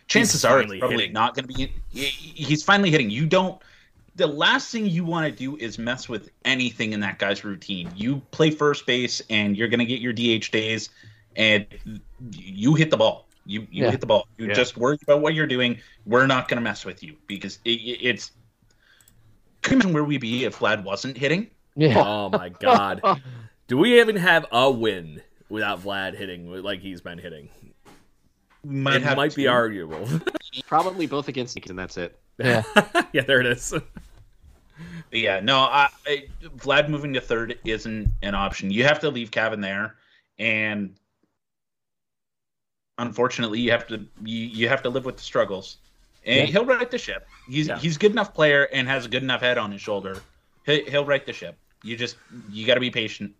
chances 0.07 0.45
are 0.45 0.61
it's 0.61 0.77
probably 0.77 0.97
hitting. 0.97 1.13
not 1.13 1.35
going 1.35 1.47
to 1.47 1.53
be. 1.53 1.73
He's 1.89 2.63
finally 2.63 2.91
hitting. 2.91 3.09
You 3.09 3.25
don't 3.25 3.59
the 4.15 4.27
last 4.27 4.71
thing 4.71 4.85
you 4.85 5.03
want 5.03 5.25
to 5.25 5.31
do 5.31 5.57
is 5.57 5.79
mess 5.79 6.07
with 6.07 6.29
anything 6.45 6.93
in 6.93 6.99
that 6.99 7.17
guy's 7.17 7.43
routine. 7.43 7.91
You 7.95 8.21
play 8.31 8.51
first 8.51 8.85
base 8.85 9.21
and 9.29 9.57
you're 9.57 9.67
going 9.67 9.79
to 9.79 9.85
get 9.85 9.99
your 9.99 10.13
DH 10.13 10.51
days 10.51 10.89
and 11.35 11.65
you 12.32 12.76
hit 12.76 12.89
the 12.91 12.97
ball. 12.97 13.28
You 13.45 13.61
you 13.71 13.84
Yeah. 13.84 13.91
hit 13.91 13.99
the 13.99 14.05
ball. 14.05 14.28
You 14.38 14.47
Yeah. 14.47 14.53
just 14.53 14.78
worry 14.78 14.97
about 15.03 15.21
what 15.21 15.34
you're 15.34 15.47
doing. 15.47 15.80
We're 16.05 16.28
not 16.28 16.47
going 16.47 16.57
to 16.57 16.61
mess 16.61 16.86
with 16.86 17.03
you 17.03 17.15
because 17.28 17.59
it, 17.65 17.71
it- 17.71 17.99
it's. 18.05 18.32
Can 19.61 19.74
you 19.74 19.78
imagine 19.80 19.93
where 19.93 20.03
we'd 20.03 20.21
be 20.21 20.43
if 20.45 20.59
Vlad 20.59 20.84
wasn't 20.84 21.17
hitting? 21.17 21.49
Yeah. 21.76 22.01
Oh 22.01 22.30
my 22.30 22.49
god. 22.49 23.01
Do 23.67 23.78
we 23.78 23.99
even 23.99 24.15
have 24.17 24.45
a 24.51 24.69
win 24.69 25.21
without 25.49 25.82
Vlad 25.84 26.15
hitting 26.15 26.49
like 26.63 26.80
he's 26.82 27.01
been 27.01 27.17
hitting? 27.17 27.49
Might 28.65 28.97
it 28.97 29.03
have 29.03 29.17
might 29.17 29.36
be 29.36 29.47
arguable. 29.47 30.07
Probably 30.67 31.05
both 31.07 31.28
against 31.28 31.55
Yankees, 31.55 31.69
and 31.71 31.80
that's 31.80 31.97
it. 31.97 32.17
Yeah. 32.38 32.63
yeah, 33.13 33.21
there 33.24 33.39
it 33.41 33.47
is. 33.47 33.74
Yeah, 35.11 35.39
no, 35.41 35.59
I, 35.59 35.89
I, 36.07 36.26
Vlad 36.57 36.89
moving 36.89 37.13
to 37.13 37.21
third 37.21 37.57
isn't 37.65 38.09
an 38.24 38.36
option. 38.36 38.71
You 38.71 38.84
have 38.86 38.99
to 39.01 39.09
leave 39.09 39.32
Cavan 39.32 39.61
there, 39.61 39.95
and 40.39 40.95
unfortunately, 43.07 43.59
you 43.59 43.71
have 43.71 43.87
to 43.87 44.05
you, 44.23 44.45
you 44.47 44.69
have 44.69 44.81
to 44.83 44.89
live 44.89 45.05
with 45.05 45.17
the 45.17 45.23
struggles. 45.23 45.77
And 46.25 46.47
Yeah. 46.47 46.53
he'll 46.53 46.65
right 46.65 46.89
the 46.89 46.97
ship. 46.97 47.27
He's 47.47 47.67
Yeah. 47.67 47.77
he's 47.77 47.95
a 47.95 47.99
good 47.99 48.11
enough 48.11 48.33
player 48.33 48.67
and 48.71 48.87
has 48.87 49.05
a 49.05 49.09
good 49.09 49.23
enough 49.23 49.41
head 49.41 49.57
on 49.57 49.71
his 49.71 49.81
shoulder. 49.81 50.21
He, 50.65 50.83
he'll 50.89 51.05
right 51.05 51.25
the 51.25 51.33
ship. 51.33 51.57
You 51.83 51.97
just 51.97 52.15
you 52.51 52.65
got 52.65 52.75
to 52.75 52.79
be 52.79 52.91
patient. 52.91 53.33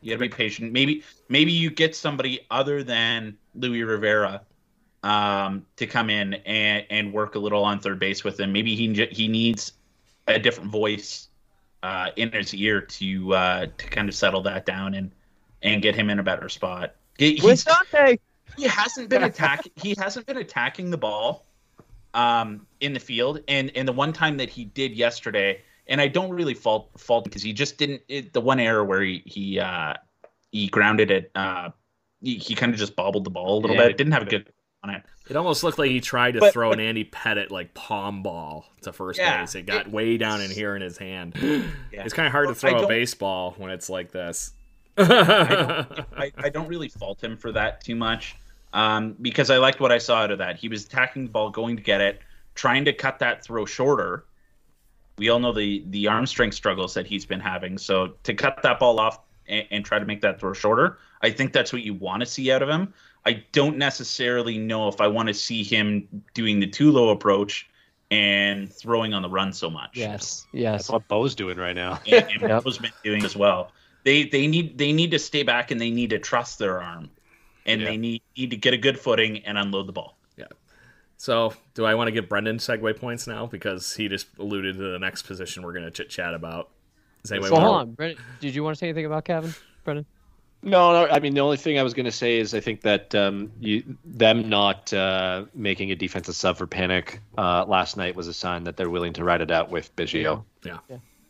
You 0.00 0.10
got 0.10 0.22
to 0.22 0.28
be 0.28 0.34
patient. 0.34 0.72
Maybe 0.72 1.04
maybe 1.28 1.52
you 1.52 1.70
get 1.70 1.94
somebody 1.94 2.40
other 2.50 2.82
than 2.82 3.36
Luis 3.54 3.84
Rivera 3.84 4.42
um, 5.02 5.66
to 5.76 5.86
come 5.86 6.10
in 6.10 6.34
and, 6.34 6.84
and 6.90 7.12
work 7.12 7.34
a 7.34 7.38
little 7.38 7.64
on 7.64 7.80
third 7.80 7.98
base 7.98 8.24
with 8.24 8.40
him. 8.40 8.52
Maybe 8.52 8.74
he 8.74 9.06
he 9.12 9.28
needs 9.28 9.72
a 10.26 10.38
different 10.38 10.70
voice 10.70 11.28
uh, 11.82 12.10
in 12.16 12.32
his 12.32 12.54
ear 12.54 12.80
to 12.80 13.34
uh, 13.34 13.66
to 13.76 13.86
kind 13.88 14.08
of 14.08 14.14
settle 14.14 14.42
that 14.42 14.64
down 14.64 14.94
and 14.94 15.10
and 15.62 15.82
get 15.82 15.94
him 15.94 16.08
in 16.08 16.18
a 16.18 16.22
better 16.22 16.48
spot. 16.48 16.94
He, 17.18 17.36
he's, 17.36 17.64
Dante. 17.64 18.16
He 18.56 18.64
hasn't 18.68 19.08
been 19.08 19.22
attacking. 19.24 19.72
He 19.76 19.94
hasn't 19.98 20.26
been 20.26 20.38
attacking 20.38 20.90
the 20.90 20.98
ball 20.98 21.46
um, 22.14 22.66
in 22.80 22.92
the 22.92 23.00
field, 23.00 23.40
and 23.48 23.70
and 23.76 23.86
the 23.86 23.92
one 23.92 24.12
time 24.12 24.36
that 24.38 24.50
he 24.50 24.64
did 24.64 24.92
yesterday, 24.92 25.60
and 25.86 26.00
I 26.00 26.08
don't 26.08 26.30
really 26.30 26.54
fault 26.54 26.90
fault 26.98 27.24
because 27.24 27.42
he 27.42 27.52
just 27.52 27.78
didn't. 27.78 28.02
It, 28.08 28.32
the 28.32 28.40
one 28.40 28.60
error 28.60 28.84
where 28.84 29.02
he 29.02 29.22
he 29.26 29.58
uh, 29.60 29.94
he 30.52 30.68
grounded 30.68 31.10
it. 31.10 31.30
Uh, 31.34 31.70
he, 32.22 32.36
he 32.36 32.54
kind 32.54 32.72
of 32.72 32.78
just 32.78 32.96
bobbled 32.96 33.24
the 33.24 33.30
ball 33.30 33.58
a 33.58 33.60
little 33.60 33.76
Yeah, 33.76 33.88
bit. 33.88 33.96
Didn't 33.96 34.12
have 34.12 34.22
a 34.22 34.26
good 34.26 34.52
on 34.82 34.90
it. 34.90 35.02
It 35.28 35.36
almost 35.36 35.62
looked 35.62 35.78
like 35.78 35.90
he 35.90 36.00
tried 36.00 36.32
to 36.32 36.40
But- 36.40 36.52
throw 36.52 36.70
but- 36.70 36.80
an 36.80 36.84
Andy 36.84 37.04
Pettitte 37.04 37.50
like 37.50 37.72
palm 37.74 38.22
ball 38.22 38.66
to 38.82 38.92
first 38.92 39.18
Yeah, 39.18 39.40
base. 39.42 39.54
It 39.54 39.64
got 39.66 39.86
it- 39.86 39.92
way 39.92 40.16
down 40.18 40.40
in 40.40 40.50
here 40.50 40.74
in 40.76 40.82
his 40.82 40.98
hand. 40.98 41.34
Yeah. 41.40 41.62
It's 41.92 42.12
kind 42.14 42.26
of 42.26 42.32
hard 42.32 42.48
to 42.48 42.66
Well, 42.66 42.74
I 42.74 42.78
throw 42.78 42.84
a 42.84 42.88
baseball 42.88 43.54
when 43.58 43.70
it's 43.70 43.88
like 43.88 44.10
this. 44.10 44.52
I 44.98 45.04
don't, 45.06 46.06
I, 46.16 46.32
I 46.36 46.48
don't 46.50 46.68
really 46.68 46.88
fault 46.88 47.22
him 47.22 47.36
for 47.36 47.52
that 47.52 47.80
too 47.82 47.94
much 47.94 48.36
um, 48.72 49.16
because 49.20 49.50
I 49.50 49.58
liked 49.58 49.80
what 49.80 49.92
I 49.92 49.98
saw 49.98 50.18
out 50.22 50.30
of 50.30 50.38
that. 50.38 50.56
He 50.56 50.68
was 50.68 50.84
attacking 50.84 51.24
the 51.24 51.30
ball, 51.30 51.50
going 51.50 51.76
to 51.76 51.82
get 51.82 52.00
it, 52.00 52.20
trying 52.54 52.84
to 52.86 52.92
cut 52.92 53.18
that 53.20 53.44
throw 53.44 53.64
shorter. 53.66 54.24
We 55.18 55.28
all 55.28 55.38
know 55.40 55.52
the 55.52 55.84
the 55.88 56.06
arm 56.08 56.26
strength 56.26 56.54
struggles 56.54 56.94
that 56.94 57.06
he's 57.06 57.26
been 57.26 57.40
having. 57.40 57.78
So 57.78 58.14
to 58.22 58.34
cut 58.34 58.62
that 58.62 58.78
ball 58.78 58.98
off 59.00 59.18
and, 59.46 59.66
and 59.70 59.84
try 59.84 59.98
to 59.98 60.04
make 60.06 60.20
that 60.22 60.40
throw 60.40 60.52
shorter, 60.52 60.98
I 61.22 61.30
think 61.30 61.52
that's 61.52 61.72
what 61.72 61.82
you 61.82 61.94
want 61.94 62.20
to 62.20 62.26
see 62.26 62.50
out 62.50 62.62
of 62.62 62.68
him. 62.68 62.94
I 63.26 63.44
don't 63.52 63.76
necessarily 63.76 64.56
know 64.56 64.88
if 64.88 65.00
I 65.00 65.06
want 65.08 65.28
to 65.28 65.34
see 65.34 65.62
him 65.62 66.08
doing 66.32 66.58
the 66.58 66.66
too 66.66 66.90
low 66.90 67.10
approach 67.10 67.68
and 68.10 68.72
throwing 68.72 69.12
on 69.12 69.20
the 69.22 69.28
run 69.28 69.52
so 69.52 69.68
much 69.70 69.90
Yes. 69.94 70.08
That's 70.10 70.46
Yes. 70.52 70.90
what 70.90 71.06
Bo's 71.06 71.34
doing 71.34 71.58
right 71.58 71.76
now. 71.76 72.00
and, 72.06 72.26
and 72.30 72.40
Yep. 72.48 72.64
Bo's 72.64 72.78
been 72.78 72.90
doing 73.04 73.24
as 73.24 73.36
well. 73.36 73.72
They 74.04 74.24
they 74.24 74.46
need 74.46 74.78
they 74.78 74.92
need 74.92 75.10
to 75.10 75.18
stay 75.18 75.42
back 75.42 75.70
and 75.70 75.78
they 75.80 75.90
need 75.90 76.10
to 76.10 76.18
trust 76.18 76.58
their 76.58 76.80
arm, 76.82 77.10
and 77.66 77.80
Yeah. 77.80 77.88
they 77.88 77.96
need 77.96 78.22
need 78.36 78.50
to 78.50 78.56
get 78.56 78.74
a 78.74 78.78
good 78.78 78.98
footing 78.98 79.44
and 79.44 79.58
unload 79.58 79.86
the 79.86 79.92
ball. 79.92 80.18
Yeah. 80.36 80.44
So, 81.16 81.52
do 81.74 81.84
I 81.84 81.94
want 81.94 82.08
to 82.08 82.12
give 82.12 82.28
Brendan 82.28 82.58
segue 82.58 82.98
points 82.98 83.26
now 83.26 83.46
because 83.46 83.94
he 83.94 84.08
just 84.08 84.26
alluded 84.38 84.76
to 84.76 84.92
the 84.92 84.98
next 84.98 85.22
position 85.22 85.62
we're 85.62 85.72
going 85.72 85.84
to 85.84 85.90
chit 85.90 86.08
chat 86.10 86.34
about? 86.34 86.70
Does 87.22 87.32
anybody 87.32 87.54
So 87.54 87.60
hold 87.60 87.76
on, 87.76 87.92
Brendan. 87.92 88.22
Did 88.40 88.54
you 88.54 88.64
want 88.64 88.76
to 88.76 88.78
say 88.78 88.86
anything 88.88 89.06
about 89.06 89.24
Cavan, 89.24 89.54
Brendan? 89.84 90.06
No, 90.62 90.92
no. 90.92 91.10
I 91.10 91.20
mean, 91.20 91.32
the 91.34 91.40
only 91.40 91.56
thing 91.56 91.78
I 91.78 91.82
was 91.82 91.94
going 91.94 92.04
to 92.04 92.12
say 92.12 92.38
is 92.38 92.54
I 92.54 92.60
think 92.60 92.82
that 92.82 93.14
um, 93.14 93.50
you, 93.60 93.96
them 94.04 94.48
not 94.50 94.92
uh, 94.92 95.44
making 95.54 95.90
a 95.90 95.94
defensive 95.94 96.34
sub 96.34 96.58
for 96.58 96.66
Panik 96.66 97.18
uh, 97.38 97.64
last 97.66 97.96
night 97.96 98.14
was 98.14 98.26
a 98.26 98.34
sign 98.34 98.64
that 98.64 98.76
they're 98.76 98.90
willing 98.90 99.14
to 99.14 99.24
ride 99.24 99.40
it 99.40 99.50
out 99.50 99.70
with 99.70 99.94
Biggio. 99.96 100.44
Yeah. 100.64 100.78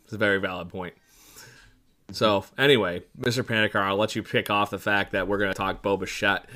It's 0.04 0.12
a 0.12 0.18
very 0.18 0.38
valid 0.38 0.68
point. 0.68 0.94
So, 2.12 2.44
anyway, 2.58 3.02
Mr. 3.18 3.44
Panicar, 3.44 3.80
I'll 3.82 3.96
let 3.96 4.16
you 4.16 4.22
pick 4.22 4.50
off 4.50 4.70
the 4.70 4.78
fact 4.78 5.12
that 5.12 5.28
we're 5.28 5.38
going 5.38 5.50
to 5.50 5.56
talk 5.56 5.82
Bo 5.82 5.96
Bichette. 5.96 6.46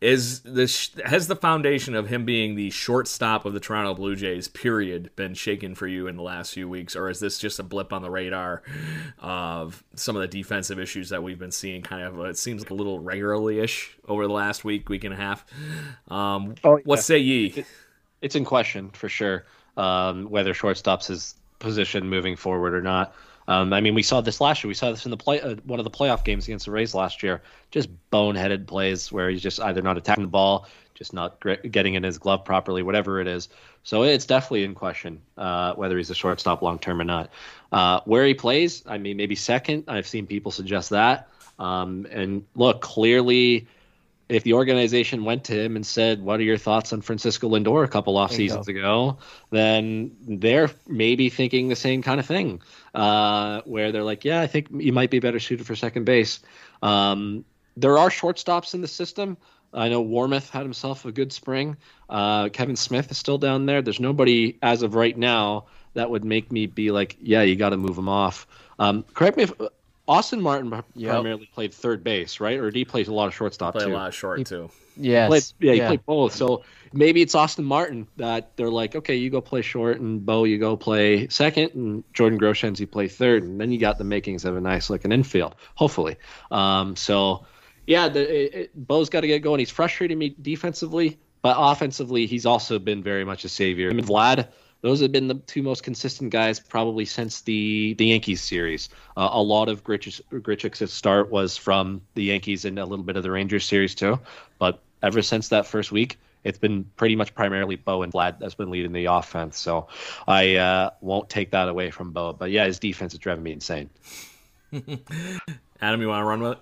Is 0.00 0.40
this 0.42 0.92
has 1.04 1.26
the 1.26 1.34
foundation 1.34 1.96
of 1.96 2.06
him 2.08 2.24
being 2.24 2.54
the 2.54 2.70
shortstop 2.70 3.44
of 3.44 3.52
the 3.52 3.58
Toronto 3.58 3.94
Blue 3.94 4.14
Jays 4.14 4.46
period 4.46 5.10
been 5.16 5.34
shaken 5.34 5.74
for 5.74 5.88
you 5.88 6.06
in 6.06 6.14
the 6.14 6.22
last 6.22 6.54
few 6.54 6.68
weeks, 6.68 6.94
or 6.94 7.10
is 7.10 7.18
this 7.18 7.36
just 7.36 7.58
a 7.58 7.64
blip 7.64 7.92
on 7.92 8.02
the 8.02 8.10
radar 8.10 8.62
of 9.18 9.82
some 9.96 10.14
of 10.14 10.22
the 10.22 10.28
defensive 10.28 10.78
issues 10.78 11.08
that 11.08 11.24
we've 11.24 11.38
been 11.40 11.50
seeing? 11.50 11.82
Kind 11.82 12.04
of, 12.04 12.20
it 12.26 12.38
seems 12.38 12.62
like 12.62 12.70
a 12.70 12.74
little 12.74 13.00
regularly 13.00 13.58
ish 13.58 13.98
over 14.06 14.28
the 14.28 14.32
last 14.32 14.64
week, 14.64 14.88
week 14.88 15.02
and 15.02 15.14
a 15.14 15.16
half. 15.16 15.44
Um, 16.06 16.54
Oh, 16.62 16.78
what 16.84 17.00
say 17.00 17.18
ye? 17.18 17.64
It's 18.22 18.36
in 18.36 18.44
question 18.44 18.90
for 18.90 19.08
sure 19.08 19.46
um, 19.76 20.26
whether 20.30 20.54
shortstop's 20.54 21.08
his 21.08 21.34
position 21.58 22.08
moving 22.08 22.36
forward 22.36 22.72
or 22.72 22.82
not. 22.82 23.14
Um, 23.48 23.72
I 23.72 23.80
mean, 23.80 23.94
we 23.94 24.02
saw 24.02 24.20
this 24.20 24.40
last 24.40 24.62
year. 24.62 24.68
We 24.68 24.74
saw 24.74 24.90
this 24.90 25.06
in 25.06 25.10
the 25.10 25.16
play 25.16 25.40
uh, 25.40 25.56
one 25.64 25.80
of 25.80 25.84
the 25.84 25.90
playoff 25.90 26.22
games 26.22 26.46
against 26.46 26.66
the 26.66 26.70
Rays 26.70 26.94
last 26.94 27.22
year. 27.22 27.42
Just 27.70 27.88
boneheaded 28.12 28.66
plays 28.66 29.10
where 29.10 29.30
he's 29.30 29.42
just 29.42 29.58
either 29.58 29.80
not 29.80 29.96
attacking 29.96 30.24
the 30.24 30.28
ball, 30.28 30.68
just 30.94 31.14
not 31.14 31.42
getting 31.70 31.94
in 31.94 32.02
his 32.02 32.18
glove 32.18 32.44
properly, 32.44 32.82
whatever 32.82 33.20
it 33.20 33.26
is. 33.26 33.48
So 33.84 34.02
it's 34.02 34.26
definitely 34.26 34.64
in 34.64 34.74
question 34.74 35.22
uh, 35.38 35.72
whether 35.74 35.96
he's 35.96 36.10
a 36.10 36.14
shortstop 36.14 36.60
long 36.60 36.78
term 36.78 37.00
or 37.00 37.04
not. 37.04 37.30
Uh, 37.72 38.00
where 38.04 38.26
he 38.26 38.34
plays, 38.34 38.84
I 38.86 38.98
mean, 38.98 39.16
maybe 39.16 39.34
second. 39.34 39.84
I've 39.88 40.06
seen 40.06 40.26
people 40.26 40.52
suggest 40.52 40.90
that. 40.90 41.28
Um, 41.58 42.06
and 42.10 42.44
look, 42.54 42.82
clearly, 42.82 43.66
if 44.28 44.42
the 44.42 44.52
organization 44.52 45.24
went 45.24 45.44
to 45.44 45.52
him 45.52 45.76
and 45.76 45.86
said, 45.86 46.22
"What 46.22 46.40
are 46.40 46.44
your 46.44 46.58
thoughts 46.58 46.92
on 46.92 47.00
Francisco 47.00 47.48
Lindor 47.48 47.84
a 47.84 47.88
couple 47.88 48.16
off 48.16 48.32
seasons 48.32 48.68
ago?" 48.68 49.18
then 49.50 50.16
they're 50.26 50.70
maybe 50.86 51.30
thinking 51.30 51.68
the 51.68 51.76
same 51.76 52.02
kind 52.02 52.20
of 52.20 52.26
thing, 52.26 52.60
uh, 52.94 53.62
where 53.64 53.92
they're 53.92 54.04
like, 54.04 54.24
"Yeah, 54.24 54.40
I 54.40 54.46
think 54.46 54.68
you 54.72 54.92
might 54.92 55.10
be 55.10 55.18
better 55.18 55.40
suited 55.40 55.66
for 55.66 55.74
second 55.74 56.04
base." 56.04 56.40
Um, 56.82 57.44
there 57.76 57.96
are 57.96 58.10
shortstops 58.10 58.74
in 58.74 58.80
the 58.80 58.88
system. 58.88 59.36
I 59.72 59.88
know 59.88 60.02
Warmoth 60.02 60.50
had 60.50 60.62
himself 60.62 61.04
a 61.04 61.12
good 61.12 61.32
spring. 61.32 61.76
Uh, 62.08 62.48
Kevin 62.48 62.76
Smith 62.76 63.10
is 63.10 63.18
still 63.18 63.38
down 63.38 63.66
there. 63.66 63.82
There's 63.82 64.00
nobody 64.00 64.58
as 64.62 64.82
of 64.82 64.94
right 64.94 65.16
now 65.16 65.66
that 65.94 66.10
would 66.10 66.24
make 66.24 66.52
me 66.52 66.66
be 66.66 66.90
like, 66.90 67.16
"Yeah, 67.20 67.42
you 67.42 67.56
got 67.56 67.70
to 67.70 67.76
move 67.76 67.96
him 67.96 68.08
off." 68.08 68.46
Um, 68.78 69.04
correct 69.14 69.36
me 69.36 69.44
if 69.44 69.52
Austin 70.08 70.40
Martin 70.40 70.72
Yep. 70.94 71.10
primarily 71.10 71.48
played 71.52 71.72
third 71.72 72.02
base, 72.02 72.40
right? 72.40 72.58
Or 72.58 72.70
did 72.70 72.76
he 72.78 72.84
play 72.84 73.04
a 73.04 73.12
lot 73.12 73.26
of 73.28 73.34
shortstop 73.34 73.74
Play 73.74 73.84
a 73.84 73.86
too? 73.88 73.92
lot 73.92 74.08
of 74.08 74.14
short, 74.14 74.44
too. 74.46 74.70
Yes. 74.96 75.28
Played, 75.28 75.44
yeah, 75.60 75.72
he 75.74 75.80
played 75.88 76.06
both. 76.06 76.34
So 76.34 76.64
maybe 76.92 77.20
it's 77.22 77.34
Austin 77.34 77.64
Martin 77.64 78.08
that 78.16 78.56
they're 78.56 78.70
like, 78.70 78.96
okay, 78.96 79.14
you 79.14 79.30
go 79.30 79.40
play 79.40 79.62
short, 79.62 80.00
and 80.00 80.24
Bo, 80.24 80.44
you 80.44 80.58
go 80.58 80.76
play 80.76 81.28
second, 81.28 81.74
and 81.74 82.04
Jordan 82.14 82.40
Groshans, 82.40 82.80
you 82.80 82.86
play 82.86 83.06
third, 83.06 83.42
and 83.42 83.60
then 83.60 83.70
you 83.70 83.78
got 83.78 83.98
the 83.98 84.04
makings 84.04 84.44
of 84.44 84.56
a 84.56 84.60
nice 84.60 84.88
looking 84.90 85.12
infield, 85.12 85.54
hopefully. 85.74 86.16
Um, 86.50 86.96
so 86.96 87.44
yeah, 87.86 88.08
the, 88.08 88.20
it, 88.20 88.54
it, 88.54 88.86
Bo's 88.88 89.10
got 89.10 89.20
to 89.20 89.26
get 89.26 89.40
going. 89.40 89.58
He's 89.60 89.70
frustrating 89.70 90.18
me 90.18 90.34
defensively, 90.40 91.18
but 91.42 91.56
offensively, 91.58 92.26
he's 92.26 92.46
also 92.46 92.78
been 92.78 93.02
very 93.02 93.24
much 93.24 93.44
a 93.44 93.48
savior. 93.48 93.90
Him 93.90 93.98
and 93.98 94.08
Vlad. 94.08 94.48
Those 94.80 95.00
have 95.00 95.10
been 95.10 95.28
the 95.28 95.34
two 95.34 95.62
most 95.62 95.82
consistent 95.82 96.30
guys 96.30 96.60
probably 96.60 97.04
since 97.04 97.40
the 97.40 97.94
the 97.94 98.06
Yankees 98.06 98.40
series. 98.40 98.88
Uh, 99.16 99.28
a 99.32 99.42
lot 99.42 99.68
of 99.68 99.82
Grichuk's, 99.82 100.20
Grichuk's 100.30 100.92
start 100.92 101.30
was 101.30 101.56
from 101.56 102.00
the 102.14 102.24
Yankees 102.24 102.64
and 102.64 102.78
a 102.78 102.84
little 102.84 103.04
bit 103.04 103.16
of 103.16 103.22
the 103.22 103.30
Rangers 103.30 103.64
series 103.64 103.94
too. 103.94 104.18
But 104.58 104.80
ever 105.02 105.22
since 105.22 105.48
that 105.48 105.66
first 105.66 105.90
week, 105.90 106.18
it's 106.44 106.58
been 106.58 106.84
pretty 106.96 107.16
much 107.16 107.34
primarily 107.34 107.76
Bo 107.76 108.02
and 108.02 108.12
Vlad 108.12 108.38
that's 108.38 108.54
been 108.54 108.70
leading 108.70 108.92
the 108.92 109.06
offense. 109.06 109.58
So 109.58 109.88
I 110.26 110.56
uh, 110.56 110.90
won't 111.00 111.28
take 111.28 111.50
that 111.50 111.68
away 111.68 111.90
from 111.90 112.12
Bo. 112.12 112.32
But 112.32 112.50
yeah, 112.50 112.64
his 112.66 112.78
defense 112.78 113.12
is 113.12 113.18
driving 113.18 113.42
me 113.44 113.52
insane. 113.52 113.90
Adam, 115.80 116.00
you 116.00 116.08
want 116.08 116.22
to 116.22 116.24
run 116.24 116.40
with 116.40 116.52
it? 116.52 116.58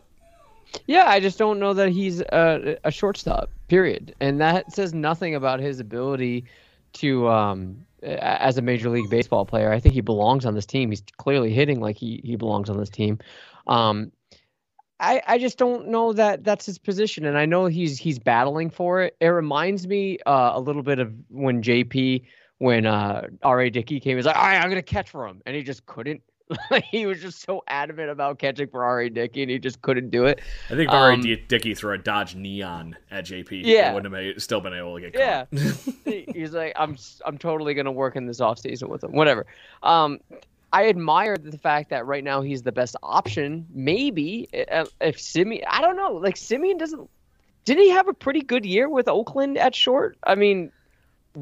Yeah, 0.87 1.05
I 1.09 1.21
just 1.21 1.39
don't 1.39 1.59
know 1.59 1.75
that 1.75 1.91
he's 1.91 2.21
a, 2.21 2.79
a 2.85 2.91
shortstop. 2.91 3.51
Period, 3.69 4.15
and 4.21 4.41
that 4.41 4.73
says 4.73 4.95
nothing 4.95 5.35
about 5.35 5.59
his 5.61 5.81
ability 5.81 6.45
to, 6.95 7.29
um, 7.29 7.85
a- 7.96 7.96
as 8.07 8.59
a 8.59 8.63
major 8.63 8.89
league 8.89 9.11
baseball 9.11 9.45
player. 9.45 9.73
I 9.73 9.81
think 9.81 9.95
he 9.95 10.01
belongs 10.01 10.47
on 10.47 10.55
this 10.55 10.67
team. 10.67 10.91
He's 10.91 11.03
clearly 11.17 11.53
hitting 11.53 11.81
like 11.81 11.97
he 11.97 12.21
he 12.25 12.37
belongs 12.37 12.71
on 12.71 12.79
this 12.79 12.91
team. 12.91 13.19
Um, 13.67 14.13
I 14.99 15.23
I 15.27 15.39
just 15.39 15.59
don't 15.59 15.89
know 15.89 16.13
that 16.13 16.45
that's 16.45 16.67
his 16.67 16.79
position, 16.79 17.27
and 17.27 17.37
I 17.37 17.47
know 17.47 17.67
he's 17.67 17.99
he's 17.99 18.19
battling 18.19 18.71
for 18.71 19.03
it. 19.03 19.17
It 19.21 19.29
reminds 19.29 19.87
me 19.87 20.19
uh, 20.27 20.53
a 20.55 20.61
little 20.61 20.83
bit 20.83 20.99
of 20.99 21.13
when 21.29 21.63
JP 21.63 22.25
when 22.59 22.87
uh 22.87 23.29
R.A. 23.43 23.71
Dickey 23.71 24.01
came. 24.01 24.17
He's 24.17 24.27
like, 24.27 24.37
all 24.37 24.43
right, 24.43 24.63
I'm 24.63 24.69
gonna 24.69 24.83
catch 24.83 25.11
for 25.11 25.27
him, 25.27 25.43
and 25.45 25.55
he 25.55 25.63
just 25.63 25.85
couldn't. 25.87 26.23
he 26.91 27.07
was 27.07 27.21
just 27.21 27.43
so 27.43 27.63
adamant 27.67 28.11
about 28.11 28.39
catching 28.39 28.69
for 28.69 28.85
R.A. 28.85 29.11
Dickey, 29.11 29.43
and 29.43 29.51
he 29.51 29.59
just 29.59 29.83
couldn't 29.83 30.11
do 30.11 30.27
it. 30.27 30.41
I 30.71 30.75
think 30.75 30.91
Barry 30.91 31.15
um, 31.15 31.21
Dickey 31.49 31.75
threw 31.75 31.95
a 31.95 31.99
Dodge 31.99 32.35
Neon 32.35 32.97
at 33.11 33.25
JP. 33.25 33.63
Yeah, 33.65 33.93
wouldn't 33.93 34.13
have 34.13 34.13
made, 34.13 34.41
still 34.41 34.61
been 34.61 34.75
able 34.75 34.95
to 34.95 35.01
get 35.01 35.15
caught. 35.15 35.49
Yeah, 36.07 36.33
he's 36.33 36.53
like, 36.53 36.73
I'm 36.77 36.97
I'm 37.25 37.39
totally 37.39 37.75
gonna 37.75 37.93
work 37.93 38.17
in 38.17 38.27
this 38.27 38.41
off 38.41 38.59
season 38.59 38.89
with 38.89 39.03
him. 39.03 39.13
Whatever. 39.13 39.47
Um, 39.83 40.21
I 40.73 40.89
admire 40.89 41.37
the 41.37 41.59
fact 41.59 41.91
that 41.91 42.07
right 42.07 42.23
now 42.23 42.43
he's 42.43 42.63
the 42.63 42.73
best 42.73 42.97
option. 43.03 43.67
Maybe 43.73 44.49
if 44.53 45.19
Semien, 45.19 45.65
I 45.69 45.81
don't 45.81 45.97
know. 45.97 46.13
Like 46.13 46.37
Semien 46.37 46.79
doesn't. 46.79 47.09
Didn't 47.65 47.83
he 47.83 47.91
have 47.91 48.07
a 48.07 48.15
pretty 48.15 48.43
good 48.43 48.65
year 48.65 48.89
with 48.89 49.09
Oakland 49.09 49.59
at 49.59 49.75
short? 49.75 50.17
I 50.23 50.37
mean, 50.37 50.71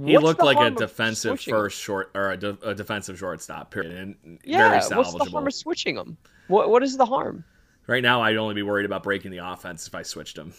he 0.04 0.18
looked 0.18 0.42
like 0.42 0.58
a 0.58 0.70
defensive 0.70 1.40
first 1.40 1.80
short 1.80 2.10
or 2.14 2.32
a, 2.32 2.36
de- 2.36 2.58
a, 2.62 2.74
defensive 2.74 3.18
shortstop. 3.18 3.70
Period. 3.70 3.92
And 3.92 4.38
yeah, 4.44 4.80
what's 4.94 5.12
the 5.14 5.24
harm 5.30 5.46
of 5.46 5.54
switching 5.54 5.96
him? 5.96 6.16
What 6.48 6.70
What 6.70 6.82
is 6.82 6.96
the 6.96 7.06
harm? 7.06 7.44
Right 7.86 8.02
now, 8.02 8.22
I'd 8.22 8.36
only 8.36 8.54
be 8.54 8.62
worried 8.62 8.86
about 8.86 9.02
breaking 9.02 9.30
the 9.30 9.38
offense 9.38 9.86
if 9.86 9.94
I 9.94 10.02
switched 10.02 10.38
him. 10.38 10.54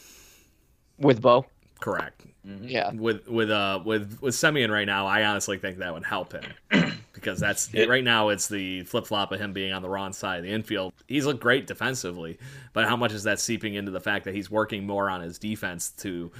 With 0.97 1.21
Bo. 1.21 1.45
Correct. 1.79 2.25
Mm-hmm. 2.47 2.67
Yeah. 2.67 2.91
With 2.93 3.27
with 3.27 3.49
uh 3.49 3.81
with 3.83 4.19
with 4.21 4.33
Semien 4.35 4.69
right 4.69 4.85
now, 4.85 5.07
I 5.07 5.25
honestly 5.25 5.57
think 5.57 5.79
that 5.79 5.93
would 5.93 6.05
help 6.05 6.33
him 6.33 6.94
because 7.15 7.39
that's 7.39 7.73
it, 7.73 7.89
right 7.89 8.03
now 8.03 8.29
it's 8.29 8.47
the 8.47 8.83
flip 8.83 9.07
flop 9.07 9.31
of 9.31 9.39
him 9.39 9.53
being 9.53 9.73
on 9.73 9.81
the 9.81 9.89
wrong 9.89 10.13
side 10.13 10.37
of 10.37 10.43
the 10.43 10.51
infield. 10.51 10.93
He's 11.07 11.25
looked 11.25 11.39
great 11.39 11.65
defensively, 11.65 12.37
but 12.73 12.85
how 12.85 12.95
much 12.95 13.13
is 13.13 13.23
that 13.23 13.39
seeping 13.39 13.73
into 13.73 13.91
the 13.91 13.99
fact 13.99 14.25
that 14.25 14.35
he's 14.35 14.51
working 14.51 14.85
more 14.85 15.09
on 15.09 15.21
his 15.21 15.39
defense 15.39 15.89
to 15.97 16.31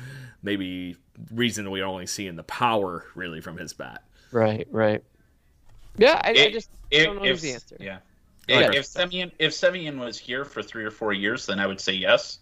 maybe 0.43 0.95
reason 1.33 1.71
we 1.71 1.81
only 1.81 2.05
see 2.05 2.27
in 2.27 2.35
the 2.35 2.43
power 2.43 3.05
really 3.15 3.41
from 3.41 3.57
his 3.57 3.73
bat. 3.73 4.03
Right. 4.31 4.67
Right. 4.69 5.03
Yeah. 5.97 6.21
I, 6.23 6.31
it, 6.31 6.47
I 6.47 6.51
just 6.51 6.69
it, 6.91 7.05
don't 7.05 7.17
know 7.17 7.23
if, 7.23 7.41
the 7.41 7.53
answer. 7.53 7.77
Yeah. 7.79 7.97
If, 8.47 8.75
if 8.75 8.85
Semien 8.85 9.31
if 9.39 9.53
Semien 9.53 9.97
was 9.97 10.19
here 10.19 10.45
for 10.45 10.61
three 10.61 10.85
or 10.85 10.91
four 10.91 11.13
years, 11.13 11.47
then 11.47 11.59
I 11.59 11.65
would 11.65 11.81
say 11.81 11.93
yes. 11.93 12.39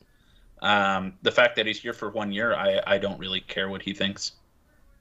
Um, 0.61 1.13
the 1.21 1.31
fact 1.31 1.55
that 1.57 1.65
he's 1.65 1.79
here 1.79 1.93
for 1.93 2.09
one 2.09 2.31
year, 2.31 2.53
I, 2.53 2.81
I 2.87 2.97
don't 2.97 3.19
really 3.19 3.41
care 3.41 3.69
what 3.69 3.81
he 3.81 3.93
thinks. 3.93 4.33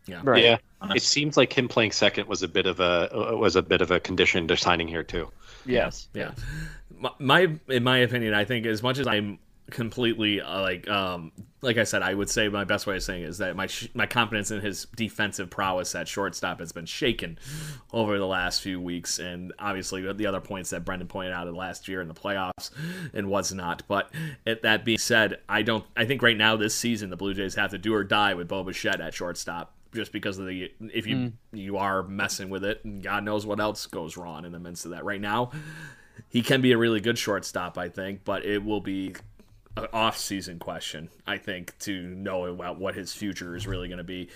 Yeah, 0.06 0.20
right. 0.24 0.42
yeah. 0.42 0.56
Honestly. 0.80 0.96
It 0.96 1.02
seems 1.02 1.36
like 1.36 1.56
him 1.56 1.68
playing 1.68 1.92
second 1.92 2.26
was 2.26 2.42
a 2.42 2.48
bit 2.48 2.66
of 2.66 2.80
a 2.80 3.36
was 3.36 3.56
a 3.56 3.62
bit 3.62 3.80
of 3.80 3.90
a 3.90 4.00
condition 4.00 4.48
to 4.48 4.56
signing 4.56 4.88
here 4.88 5.04
too. 5.04 5.28
Yes. 5.64 6.08
Yeah. 6.12 6.32
My 7.18 7.48
in 7.68 7.84
my 7.84 7.98
opinion, 7.98 8.34
I 8.34 8.44
think 8.44 8.66
as 8.66 8.82
much 8.82 8.98
as 8.98 9.06
I'm 9.06 9.38
completely 9.70 10.40
uh, 10.40 10.60
like 10.60 10.88
um 10.88 11.32
like 11.62 11.78
I 11.78 11.84
said, 11.84 12.02
I 12.02 12.12
would 12.12 12.28
say 12.28 12.48
my 12.48 12.64
best 12.64 12.88
way 12.88 12.96
of 12.96 13.02
saying 13.04 13.22
is 13.22 13.38
that 13.38 13.54
my 13.54 13.68
sh- 13.68 13.88
my 13.94 14.06
confidence 14.06 14.50
in 14.50 14.60
his 14.60 14.86
defensive 14.96 15.48
prowess 15.48 15.94
at 15.94 16.08
shortstop 16.08 16.58
has 16.58 16.72
been 16.72 16.86
shaken 16.86 17.38
over 17.92 18.18
the 18.18 18.26
last 18.26 18.62
few 18.62 18.80
weeks, 18.80 19.20
and 19.20 19.52
obviously 19.60 20.12
the 20.12 20.26
other 20.26 20.40
points 20.40 20.70
that 20.70 20.84
Brendan 20.84 21.06
pointed 21.06 21.32
out 21.32 21.46
of 21.46 21.54
last 21.54 21.86
year 21.86 22.00
in 22.00 22.08
the 22.08 22.14
playoffs 22.14 22.70
and 23.14 23.28
was 23.28 23.52
not. 23.52 23.84
But 23.86 24.10
it, 24.44 24.62
that 24.62 24.84
being 24.84 24.98
said, 24.98 25.38
I 25.48 25.62
don't. 25.62 25.84
I 25.96 26.04
think 26.04 26.22
right 26.22 26.36
now 26.36 26.56
this 26.56 26.74
season 26.74 27.10
the 27.10 27.16
Blue 27.16 27.32
Jays 27.32 27.54
have 27.54 27.70
to 27.70 27.78
do 27.78 27.94
or 27.94 28.02
die 28.02 28.34
with 28.34 28.48
Bo 28.48 28.64
Bichette 28.64 29.00
at 29.00 29.14
shortstop 29.14 29.72
just 29.94 30.12
because 30.12 30.38
of 30.38 30.46
the 30.46 30.72
if 30.92 31.06
you 31.06 31.16
mm. 31.16 31.32
you 31.52 31.76
are 31.76 32.02
messing 32.02 32.50
with 32.50 32.64
it 32.64 32.84
and 32.84 33.02
God 33.02 33.24
knows 33.24 33.46
what 33.46 33.60
else 33.60 33.86
goes 33.86 34.16
wrong 34.16 34.44
in 34.44 34.52
the 34.52 34.58
midst 34.58 34.84
of 34.84 34.92
that 34.92 35.04
right 35.04 35.20
now. 35.20 35.50
He 36.28 36.42
can 36.42 36.60
be 36.60 36.72
a 36.72 36.78
really 36.78 37.00
good 37.00 37.18
shortstop, 37.18 37.76
I 37.76 37.88
think, 37.88 38.24
but 38.24 38.44
it 38.44 38.64
will 38.64 38.80
be 38.80 39.14
an 39.76 39.86
off-season 39.92 40.58
question, 40.58 41.08
I 41.26 41.38
think, 41.38 41.76
to 41.80 42.02
know 42.02 42.44
about 42.46 42.78
what 42.78 42.94
his 42.94 43.12
future 43.12 43.56
is 43.56 43.66
really 43.66 43.88
going 43.88 43.98
to 43.98 44.04
be. 44.04 44.28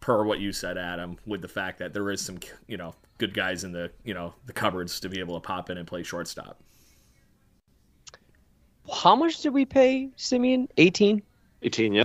Per 0.00 0.24
what 0.24 0.40
you 0.40 0.52
said, 0.52 0.76
Adam, 0.76 1.16
with 1.26 1.42
the 1.42 1.48
fact 1.48 1.78
that 1.78 1.92
there 1.92 2.10
is 2.10 2.20
some, 2.20 2.38
you 2.66 2.76
know, 2.76 2.94
good 3.18 3.32
guys 3.34 3.64
in 3.64 3.72
the, 3.72 3.90
you 4.04 4.14
know, 4.14 4.34
the 4.46 4.52
cupboards 4.52 4.98
to 5.00 5.08
be 5.08 5.20
able 5.20 5.34
to 5.34 5.40
pop 5.40 5.70
in 5.70 5.78
and 5.78 5.86
play 5.86 6.02
shortstop. 6.02 6.58
How 8.92 9.14
much 9.14 9.40
did 9.42 9.54
we 9.54 9.64
pay 9.64 10.10
Semien? 10.18 10.68
18? 10.76 11.22
18, 11.62 11.92
yeah. 11.92 12.04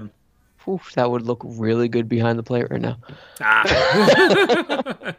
Oof, 0.68 0.92
that 0.94 1.10
would 1.10 1.22
look 1.22 1.42
really 1.46 1.88
good 1.88 2.10
behind 2.10 2.38
the 2.38 2.44
plate 2.44 2.68
right 2.70 2.82
now. 2.82 2.98
Ah. 3.40 5.14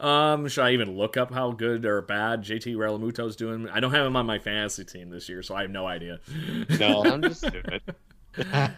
um, 0.32 0.48
should 0.48 0.64
I 0.64 0.72
even 0.72 0.96
look 0.96 1.16
up 1.16 1.32
how 1.32 1.50
good 1.52 1.84
or 1.84 2.00
bad 2.00 2.42
JT 2.42 2.74
Realmuto's 2.74 3.36
doing? 3.36 3.68
I 3.68 3.80
don't 3.80 3.92
have 3.92 4.06
him 4.06 4.16
on 4.16 4.24
my 4.24 4.38
fantasy 4.38 4.84
team 4.84 5.10
this 5.10 5.28
year, 5.28 5.42
so 5.42 5.54
I 5.54 5.62
have 5.62 5.70
no 5.70 5.86
idea. 5.86 6.20
No, 6.78 7.04
I'm 7.06 7.20
just 7.22 7.46
stupid. 7.46 7.82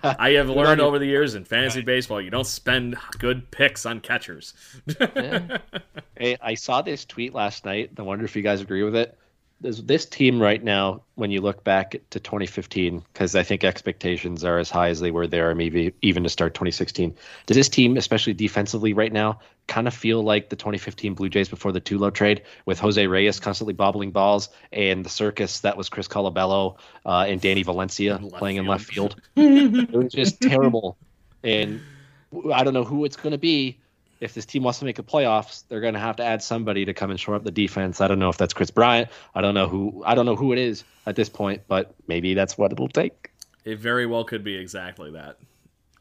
I 0.02 0.30
have 0.30 0.48
learned 0.48 0.80
over 0.80 0.98
the 0.98 1.06
years 1.06 1.34
in 1.34 1.44
fantasy 1.44 1.82
baseball, 1.82 2.20
you 2.20 2.30
don't 2.30 2.46
spend 2.46 2.96
good 3.18 3.48
picks 3.50 3.86
on 3.86 4.00
catchers. 4.00 4.54
yeah. 4.98 5.58
Hey, 6.16 6.36
I 6.42 6.52
saw 6.52 6.82
this 6.82 7.06
tweet 7.06 7.32
last 7.32 7.64
night. 7.64 7.92
I 7.96 8.02
wonder 8.02 8.26
if 8.26 8.36
you 8.36 8.42
guys 8.42 8.60
agree 8.60 8.82
with 8.82 8.94
it 8.94 9.16
there's 9.60 9.82
this 9.82 10.06
team 10.06 10.40
right 10.40 10.62
now 10.62 11.02
when 11.16 11.30
you 11.30 11.40
look 11.40 11.62
back 11.62 11.92
to 12.10 12.18
2015 12.18 13.02
because 13.12 13.34
i 13.34 13.42
think 13.42 13.62
expectations 13.62 14.44
are 14.44 14.58
as 14.58 14.70
high 14.70 14.88
as 14.88 15.00
they 15.00 15.10
were 15.10 15.26
there 15.26 15.54
maybe 15.54 15.92
even 16.02 16.22
to 16.22 16.28
start 16.28 16.54
2016 16.54 17.14
does 17.46 17.56
this 17.56 17.68
team 17.68 17.96
especially 17.96 18.32
defensively 18.32 18.92
right 18.92 19.12
now 19.12 19.38
kind 19.66 19.86
of 19.86 19.94
feel 19.94 20.22
like 20.22 20.48
the 20.48 20.56
2015 20.56 21.14
blue 21.14 21.28
jays 21.28 21.48
before 21.48 21.72
the 21.72 21.80
tulo 21.80 22.12
trade 22.12 22.42
with 22.64 22.78
jose 22.78 23.06
reyes 23.06 23.38
constantly 23.38 23.74
bobbling 23.74 24.10
balls 24.10 24.48
and 24.72 25.04
the 25.04 25.10
circus 25.10 25.60
that 25.60 25.76
was 25.76 25.88
chris 25.88 26.08
colabello 26.08 26.76
uh, 27.04 27.24
and 27.28 27.40
danny 27.40 27.62
valencia 27.62 28.18
playing 28.32 28.56
field. 28.56 28.64
in 28.64 28.70
left 28.70 28.84
field? 28.84 29.16
It 29.36 29.92
was 29.92 30.12
just 30.12 30.40
terrible. 30.40 30.96
And 31.42 31.80
i 32.54 32.62
don't 32.62 32.74
know 32.74 32.84
who 32.84 33.04
it's 33.04 33.16
going 33.16 33.32
to 33.32 33.38
be 33.38 33.79
if 34.20 34.34
this 34.34 34.44
team 34.44 34.62
wants 34.62 34.78
to 34.78 34.84
make 34.84 34.96
the 34.96 35.02
playoffs, 35.02 35.64
they're 35.68 35.80
going 35.80 35.94
to 35.94 36.00
have 36.00 36.16
to 36.16 36.24
add 36.24 36.42
somebody 36.42 36.84
to 36.84 36.92
come 36.92 37.10
and 37.10 37.18
shore 37.18 37.34
up 37.34 37.44
the 37.44 37.50
defense. 37.50 38.00
I 38.00 38.08
don't 38.08 38.18
know 38.18 38.28
if 38.28 38.36
that's 38.36 38.52
Kris 38.52 38.70
Bryant. 38.70 39.08
I 39.34 39.40
don't 39.40 39.54
know 39.54 39.66
who. 39.66 40.02
I 40.04 40.14
don't 40.14 40.26
know 40.26 40.36
who 40.36 40.52
it 40.52 40.58
is 40.58 40.84
at 41.06 41.16
this 41.16 41.28
point, 41.28 41.62
but 41.68 41.94
maybe 42.06 42.34
that's 42.34 42.58
what 42.58 42.70
it'll 42.70 42.88
take. 42.88 43.30
It 43.64 43.78
very 43.78 44.06
well 44.06 44.24
could 44.24 44.44
be 44.44 44.54
exactly 44.56 45.10
that. 45.12 45.38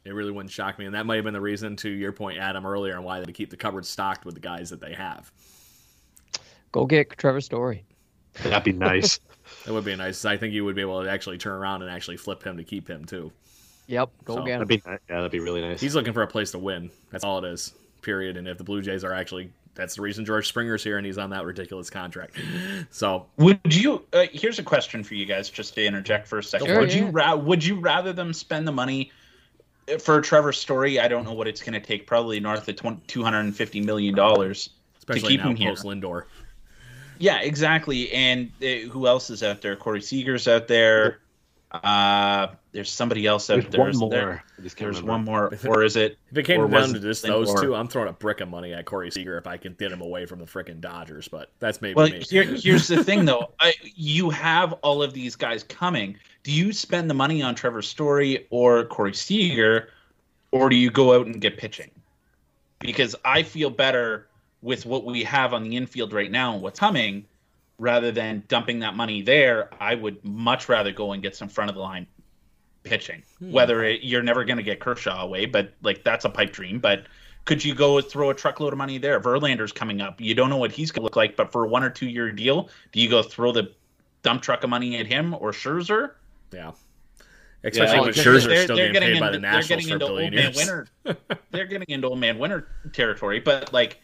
It 0.05 0.11
really 0.11 0.31
wouldn't 0.31 0.51
shock 0.51 0.79
me, 0.79 0.85
and 0.85 0.95
that 0.95 1.05
might 1.05 1.15
have 1.15 1.25
been 1.25 1.33
the 1.33 1.41
reason, 1.41 1.75
to 1.77 1.89
your 1.89 2.11
point, 2.11 2.39
Adam, 2.39 2.65
earlier, 2.65 2.97
on 2.97 3.03
why 3.03 3.19
they 3.21 3.31
keep 3.31 3.49
the 3.49 3.57
cupboard 3.57 3.85
stocked 3.85 4.25
with 4.25 4.33
the 4.33 4.41
guys 4.41 4.69
that 4.69 4.81
they 4.81 4.93
have. 4.93 5.31
Go 6.71 6.85
get 6.85 7.17
Trevor 7.17 7.41
Story. 7.41 7.85
That'd 8.43 8.63
be 8.63 8.71
nice. 8.71 9.19
that 9.65 9.73
would 9.73 9.85
be 9.85 9.95
nice. 9.95 10.23
I 10.25 10.37
think 10.37 10.53
you 10.53 10.63
would 10.65 10.75
be 10.75 10.81
able 10.81 11.03
to 11.03 11.09
actually 11.09 11.37
turn 11.37 11.53
around 11.53 11.81
and 11.81 11.91
actually 11.91 12.17
flip 12.17 12.43
him 12.43 12.57
to 12.57 12.63
keep 12.63 12.87
him 12.87 13.05
too. 13.05 13.31
Yep, 13.87 14.09
go 14.23 14.35
so, 14.35 14.43
get 14.43 14.61
him. 14.61 14.67
That'd 14.67 14.67
be, 14.67 14.81
yeah, 14.85 14.97
that'd 15.07 15.31
be 15.31 15.39
really 15.39 15.61
nice. 15.61 15.81
He's 15.81 15.95
looking 15.95 16.13
for 16.13 16.21
a 16.21 16.27
place 16.27 16.51
to 16.51 16.59
win. 16.59 16.91
That's 17.11 17.23
all 17.23 17.43
it 17.43 17.51
is 17.51 17.73
period. 18.01 18.37
And 18.37 18.47
if 18.47 18.57
the 18.57 18.63
Blue 18.63 18.81
Jays 18.81 19.03
are 19.03 19.13
actually 19.13 19.51
that's 19.75 19.95
the 19.95 20.01
reason 20.01 20.25
George 20.25 20.47
Springer's 20.47 20.83
here 20.83 20.97
and 20.97 21.05
he's 21.05 21.17
on 21.17 21.29
that 21.29 21.45
ridiculous 21.45 21.89
contract. 21.89 22.35
So 22.91 23.27
would 23.37 23.73
you? 23.73 24.05
Uh, 24.11 24.25
here's 24.31 24.59
a 24.59 24.63
question 24.63 25.03
for 25.03 25.13
you 25.13 25.25
guys, 25.25 25.49
just 25.49 25.73
to 25.75 25.85
interject 25.85 26.27
for 26.27 26.39
a 26.39 26.43
second. 26.43 26.67
Sure, 26.67 26.79
would 26.79 26.93
yeah. 26.93 27.05
you 27.05 27.07
ra- 27.11 27.35
would 27.35 27.63
you 27.63 27.79
rather 27.79 28.11
them 28.11 28.33
spend 28.33 28.67
the 28.67 28.71
money 28.71 29.11
for 29.99 30.19
Trevor 30.21 30.51
Story? 30.51 30.99
I 30.99 31.07
don't 31.07 31.23
know 31.23 31.33
what 31.33 31.47
it's 31.47 31.61
going 31.61 31.73
to 31.73 31.79
take, 31.79 32.07
probably 32.07 32.39
north 32.39 32.67
of 32.67 32.75
20, 32.75 33.01
250 33.07 33.81
million 33.81 34.15
dollars 34.15 34.71
to 35.07 35.19
keep 35.19 35.41
him 35.41 35.55
here. 35.55 35.73
Lindor. 35.73 36.25
Yeah, 37.19 37.39
exactly. 37.41 38.11
And 38.11 38.51
uh, 38.61 38.89
who 38.89 39.07
else 39.07 39.29
is 39.29 39.43
out 39.43 39.61
there? 39.61 39.75
Corey 39.75 40.01
Seager's 40.01 40.47
out 40.47 40.67
there. 40.67 41.19
Uh, 41.71 42.47
there's 42.71 42.91
somebody 42.91 43.27
else 43.27 43.49
out 43.49 43.61
there's 43.61 43.71
there. 43.71 43.81
One 43.81 43.97
more. 43.97 44.09
There, 44.09 44.43
there's 44.57 45.03
one 45.03 45.23
more, 45.23 45.53
or 45.67 45.83
is 45.83 45.95
it? 45.95 46.17
If 46.31 46.37
it 46.37 46.43
came 46.43 46.67
down 46.69 46.93
to 46.93 46.99
just 46.99 47.23
those 47.23 47.53
two, 47.61 47.75
I'm 47.75 47.87
throwing 47.87 48.09
a 48.09 48.13
brick 48.13 48.41
of 48.41 48.49
money 48.49 48.73
at 48.73 48.85
Corey 48.85 49.11
Seager 49.11 49.37
if 49.37 49.45
I 49.45 49.57
can 49.57 49.73
get 49.73 49.91
him 49.91 50.01
away 50.01 50.25
from 50.25 50.39
the 50.39 50.45
freaking 50.45 50.81
Dodgers. 50.81 51.27
But 51.27 51.51
that's 51.59 51.79
maybe 51.79 51.93
well, 51.93 52.09
me. 52.09 52.23
Here, 52.27 52.43
here's 52.43 52.87
the 52.87 53.03
thing, 53.03 53.25
though. 53.25 53.51
I, 53.59 53.73
you 53.83 54.31
have 54.31 54.73
all 54.81 55.03
of 55.03 55.13
these 55.13 55.35
guys 55.35 55.63
coming. 55.63 56.17
Do 56.41 56.51
you 56.51 56.73
spend 56.73 57.07
the 57.07 57.13
money 57.13 57.43
on 57.43 57.53
Trevor 57.53 57.83
Story 57.83 58.47
or 58.49 58.85
Corey 58.85 59.13
Seager, 59.13 59.89
or 60.51 60.69
do 60.69 60.75
you 60.75 60.89
go 60.89 61.19
out 61.19 61.27
and 61.27 61.39
get 61.39 61.57
pitching? 61.57 61.91
Because 62.79 63.15
I 63.23 63.43
feel 63.43 63.69
better 63.69 64.27
with 64.63 64.87
what 64.87 65.05
we 65.05 65.23
have 65.23 65.53
on 65.53 65.63
the 65.63 65.75
infield 65.75 66.13
right 66.13 66.31
now 66.31 66.53
and 66.53 66.63
what's 66.63 66.79
coming 66.79 67.25
rather 67.79 68.11
than 68.11 68.43
dumping 68.47 68.79
that 68.79 68.95
money 68.95 69.21
there, 69.21 69.69
I 69.79 69.95
would 69.95 70.23
much 70.23 70.69
rather 70.69 70.91
go 70.91 71.13
and 71.13 71.23
get 71.23 71.35
some 71.35 71.49
front 71.49 71.69
of 71.69 71.75
the 71.75 71.81
line 71.81 72.05
pitching. 72.83 73.23
Hmm. 73.39 73.51
Whether 73.51 73.83
it, 73.83 74.01
you're 74.03 74.21
never 74.21 74.43
going 74.43 74.57
to 74.57 74.63
get 74.63 74.79
Kershaw 74.79 75.23
away, 75.23 75.45
but 75.45 75.73
like 75.81 76.03
that's 76.03 76.25
a 76.25 76.29
pipe 76.29 76.51
dream. 76.51 76.79
But 76.79 77.05
could 77.45 77.63
you 77.63 77.73
go 77.73 77.99
throw 78.01 78.29
a 78.29 78.33
truckload 78.33 78.73
of 78.73 78.77
money 78.77 78.97
there? 78.97 79.19
Verlander's 79.19 79.71
coming 79.71 80.01
up. 80.01 80.21
You 80.21 80.35
don't 80.35 80.49
know 80.49 80.57
what 80.57 80.71
he's 80.71 80.91
going 80.91 81.01
to 81.01 81.05
look 81.05 81.15
like, 81.15 81.35
but 81.35 81.51
for 81.51 81.65
a 81.65 81.67
one 81.67 81.83
or 81.83 81.89
two 81.89 82.07
year 82.07 82.31
deal, 82.31 82.69
do 82.91 83.01
you 83.01 83.09
go 83.09 83.23
throw 83.23 83.51
the 83.51 83.73
dump 84.21 84.41
truck 84.41 84.63
of 84.63 84.69
money 84.69 84.97
at 84.97 85.07
him 85.07 85.33
or 85.33 85.51
Scherzer? 85.51 86.11
Yeah. 86.51 86.71
Especially 87.63 87.95
yeah, 87.95 88.01
when 88.01 88.13
Scherzer's 88.13 88.45
they're, 88.45 88.63
still 88.63 88.75
they're 88.77 88.93
getting, 88.93 89.09
paid 89.09 89.15
into, 89.17 89.25
by 89.25 89.31
the 89.31 89.39
Nationals 89.39 89.67
they're 89.67 89.77
getting 89.77 89.93
into 89.93 90.07
old 90.07 90.33
man 90.33 90.53
winner. 90.55 90.87
they're 91.51 91.65
getting 91.65 91.89
into 91.89 92.07
old 92.07 92.19
man 92.19 92.37
winner 92.39 92.67
territory, 92.93 93.39
but 93.39 93.73
like 93.73 93.99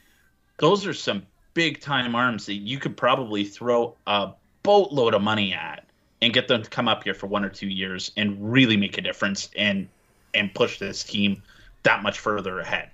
those 0.58 0.86
are 0.86 0.94
some 0.94 1.26
big 1.56 1.82
time 1.82 2.14
arms 2.14 2.46
that 2.46 2.54
you 2.56 2.78
could 2.78 2.96
probably 2.96 3.44
throw 3.44 3.96
a 4.06 4.30
boatload 4.62 5.16
of 5.16 5.24
money 5.24 5.54
at 5.54 5.84
and 6.22 6.32
get 6.34 6.48
them 6.48 6.62
to 6.62 6.70
come 6.70 6.88
up 6.88 7.04
here 7.04 7.16
for 7.16 7.26
one 7.26 7.44
or 7.44 7.50
two 7.50 7.68
years 7.68 8.12
and 8.18 8.38
really 8.52 8.78
make 8.78 8.98
a 9.00 9.02
difference 9.02 9.50
and 9.58 9.88
and 10.36 10.54
push 10.54 10.78
this 10.78 11.04
team 11.04 11.42
that 11.84 12.04
much 12.04 12.20
further 12.20 12.60
ahead. 12.60 12.92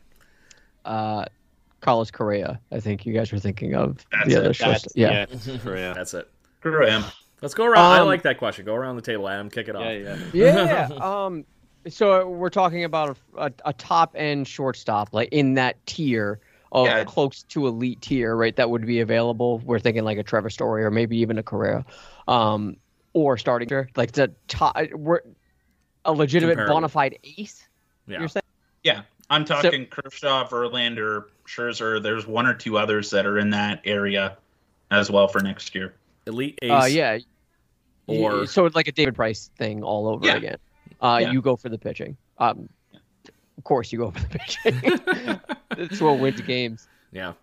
Uh, 0.86 1.26
Carlos 1.82 2.12
Correa. 2.12 2.59
I 2.72 2.80
think 2.80 3.05
you 3.05 3.14
guys 3.14 3.32
were 3.32 3.39
thinking 3.39 3.74
of 3.74 4.05
That's 4.12 4.28
the 4.28 4.34
it. 4.36 4.38
other. 4.38 4.53
That's, 4.53 4.88
Yeah. 4.95 5.26
yeah. 5.45 5.57
Correa. 5.64 5.93
That's 5.95 6.14
it. 6.14 6.30
Screw 6.59 6.86
him. 6.86 7.03
Let's 7.41 7.55
go 7.55 7.66
around. 7.66 7.84
I 7.84 7.99
Um, 7.99 8.05
like 8.07 8.22
that 8.24 8.38
question. 8.38 8.66
Go 8.66 8.76
around 8.76 8.95
the 8.97 9.01
table, 9.01 9.28
Adam. 9.28 9.49
Kick 9.49 9.68
it 9.68 9.76
off. 9.76 9.84
Yeah, 9.86 10.18
yeah. 10.34 10.88
yeah. 10.89 10.89
Um. 11.26 11.45
So 11.89 12.30
we're 12.30 12.51
talking 12.51 12.84
about 12.84 13.18
a, 13.36 13.45
a, 13.45 13.51
a 13.66 13.74
top 13.74 14.14
end 14.16 14.47
shortstop, 14.47 15.14
like 15.14 15.30
in 15.32 15.55
that 15.55 15.84
tier 15.88 16.39
of 16.72 16.88
Yeah. 16.88 17.03
close 17.03 17.43
to 17.43 17.67
elite 17.67 18.01
tier, 18.01 18.36
right? 18.36 18.55
That 18.55 18.69
would 18.69 18.86
be 18.86 19.01
available. 19.01 19.59
We're 19.59 19.80
thinking 19.80 20.03
like 20.03 20.17
a 20.17 20.24
Trevor 20.24 20.49
Story 20.49 20.84
or 20.84 20.91
maybe 20.91 21.17
even 21.17 21.38
a 21.38 21.43
Correa, 21.43 21.86
um, 22.28 22.78
or 23.13 23.38
starting 23.38 23.69
like 23.95 24.13
the 24.13 24.32
top. 24.47 24.78
We're 24.93 25.19
a 26.05 26.13
legitimate 26.13 26.53
Comparable. 26.53 26.76
bona 26.76 26.89
fide 26.89 27.17
ace. 27.38 27.67
Yeah. 28.07 28.19
You're 28.19 28.28
saying? 28.30 28.43
Yeah, 28.84 29.01
I'm 29.30 29.45
talking 29.45 29.86
Kershaw, 29.86 30.47
Verlander, 30.47 31.26
Scherzer. 31.45 32.01
There's 32.01 32.26
one 32.26 32.47
or 32.47 32.53
two 32.53 32.78
others 32.78 33.09
that 33.11 33.26
are 33.26 33.38
in 33.38 33.49
that 33.51 33.82
area 33.86 34.38
as 34.89 35.11
well 35.11 35.28
for 35.28 35.41
next 35.41 35.76
year. 35.76 35.93
Elite 36.26 36.57
ace. 36.61 36.72
Uh, 36.72 36.86
yeah. 36.86 37.17
Or- 38.07 38.45
so 38.45 38.65
it's 38.65 38.76
like 38.76 38.88
a 38.88 38.91
David 38.91 39.15
Price 39.15 39.49
thing 39.57 39.84
all 39.84 40.07
over 40.07 40.26
Yeah. 40.26 40.36
again. 40.38 40.57
Uh, 41.01 41.19
Yeah. 41.22 41.32
you 41.32 41.41
go 41.41 41.55
for 41.55 41.69
the 41.69 41.78
pitching. 41.78 42.17
Um, 42.38 42.69
of 43.62 43.66
course 43.66 43.91
you 43.91 43.99
go 43.99 44.09
for 44.09 44.20
the 44.20 44.39
pitching. 44.39 45.39
That's 45.78 46.01
what 46.01 46.18
wins 46.18 46.41
games. 46.41 46.88
Yeah. 47.12 47.34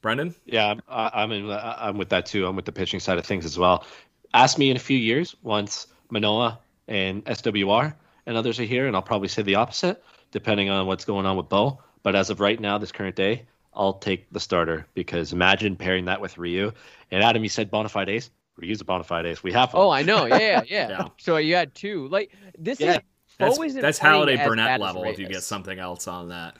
Brendan? 0.00 0.32
Yeah, 0.44 0.68
I'm, 0.68 0.80
I- 0.88 1.10
I'm 1.22 1.32
in. 1.32 1.50
I'm 1.50 1.98
with 1.98 2.10
that 2.10 2.26
too. 2.26 2.46
I'm 2.46 2.54
with 2.54 2.66
the 2.66 2.70
pitching 2.72 3.00
side 3.00 3.18
of 3.18 3.26
things 3.26 3.44
as 3.44 3.58
well. 3.58 3.84
Ask 4.32 4.58
me 4.58 4.70
in 4.70 4.76
a 4.76 4.80
few 4.80 4.96
years 4.96 5.34
once 5.42 5.88
Manoah 6.10 6.60
and 6.86 7.24
SWR 7.24 7.94
and 8.26 8.36
others 8.36 8.60
are 8.60 8.64
here, 8.64 8.86
and 8.86 8.94
I'll 8.94 9.02
probably 9.02 9.26
say 9.26 9.42
the 9.42 9.56
opposite, 9.56 10.00
depending 10.30 10.70
on 10.70 10.86
what's 10.86 11.04
going 11.04 11.26
on 11.26 11.36
with 11.36 11.48
Bo. 11.48 11.80
But 12.04 12.14
as 12.14 12.30
of 12.30 12.38
right 12.38 12.60
now, 12.60 12.78
this 12.78 12.92
current 12.92 13.16
day, 13.16 13.42
I'll 13.74 13.94
take 13.94 14.30
the 14.30 14.38
starter 14.38 14.86
because 14.94 15.32
imagine 15.32 15.74
pairing 15.74 16.04
that 16.04 16.20
with 16.20 16.38
Ryu. 16.38 16.70
And 17.10 17.24
Adam, 17.24 17.42
you 17.42 17.48
said 17.48 17.72
bona 17.72 17.88
fide 17.88 18.08
ace. 18.08 18.30
Ryu's 18.56 18.80
a 18.80 18.84
bona 18.84 19.02
fide 19.02 19.26
ace. 19.26 19.42
We 19.42 19.52
have 19.52 19.74
one. 19.74 19.82
Oh, 19.82 19.90
I 19.90 20.02
know. 20.02 20.26
Yeah, 20.26 20.38
yeah, 20.38 20.62
yeah. 20.68 20.88
Yeah. 20.90 21.08
So 21.18 21.36
you 21.38 21.56
had 21.56 21.74
two. 21.74 22.06
Like 22.08 22.30
this 22.56 22.78
Yeah. 22.78 22.92
is 22.92 22.98
That's, 23.38 23.58
Bo 23.58 23.64
isn't 23.64 23.80
that's 23.82 23.98
Halladay 23.98 24.42
Burnett 24.44 24.80
level 24.80 25.04
if 25.04 25.18
you 25.18 25.28
get 25.28 25.42
something 25.42 25.78
else 25.78 26.08
on 26.08 26.28
that. 26.28 26.56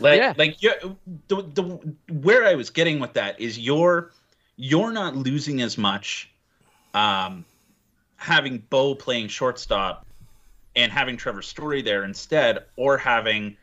Like, 0.00 0.18
Yeah. 0.18 0.32
like 0.36 0.62
you, 0.62 0.72
the, 1.28 1.42
the 1.42 1.62
where 2.12 2.46
I 2.46 2.54
was 2.54 2.70
getting 2.70 3.00
with 3.00 3.14
that 3.14 3.40
is 3.40 3.58
you're 3.58 4.12
you're 4.56 4.92
not 4.92 5.16
losing 5.16 5.60
as 5.62 5.76
much, 5.78 6.30
um, 6.94 7.44
having 8.16 8.58
Bo 8.70 8.94
playing 8.94 9.28
shortstop, 9.28 10.06
and 10.76 10.92
having 10.92 11.16
Trevor 11.16 11.42
Story 11.42 11.82
there 11.82 12.04
instead, 12.04 12.64
or 12.76 12.96
having 12.98 13.56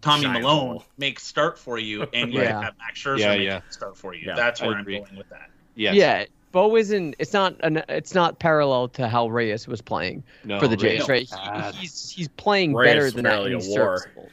Tommy 0.00 0.24
Giant 0.24 0.42
Milone 0.42 0.66
hole. 0.68 0.84
make 0.98 1.18
start 1.18 1.58
for 1.58 1.78
you, 1.78 2.06
and 2.12 2.32
you 2.32 2.40
Yeah. 2.42 2.60
have 2.62 2.74
Max 2.78 3.02
Scherzer 3.02 3.18
Yeah, 3.18 3.34
make 3.36 3.42
yeah. 3.46 3.60
start 3.70 3.96
for 3.96 4.14
you. 4.14 4.26
Yeah, 4.28 4.36
That's 4.36 4.60
where 4.60 4.74
I'm 4.76 4.84
going 4.84 5.16
with 5.16 5.28
that. 5.30 5.50
yes. 5.74 5.94
Yeah. 5.94 6.24
Bo 6.54 6.76
isn't. 6.76 7.16
It's 7.18 7.32
not. 7.32 7.56
An, 7.64 7.82
it's 7.88 8.14
not 8.14 8.38
parallel 8.38 8.88
to 8.90 9.08
how 9.08 9.28
Reyes 9.28 9.66
was 9.68 9.82
playing 9.82 10.22
No, 10.44 10.60
for 10.60 10.68
the 10.68 10.76
Jays, 10.76 11.08
right? 11.08 11.24
is 11.24 11.30
bad. 11.30 11.74
He, 11.74 11.80
he's 11.82 12.10
he's 12.10 12.28
playing 12.28 12.72
Reyes 12.74 12.88
better 12.94 13.10
than 13.10 13.24
that. 13.24 13.30
fairly 13.30 13.52
and 13.52 13.60
a 13.60 13.64
he's 13.64 13.76
war. 13.76 13.98
serviceable. 13.98 14.28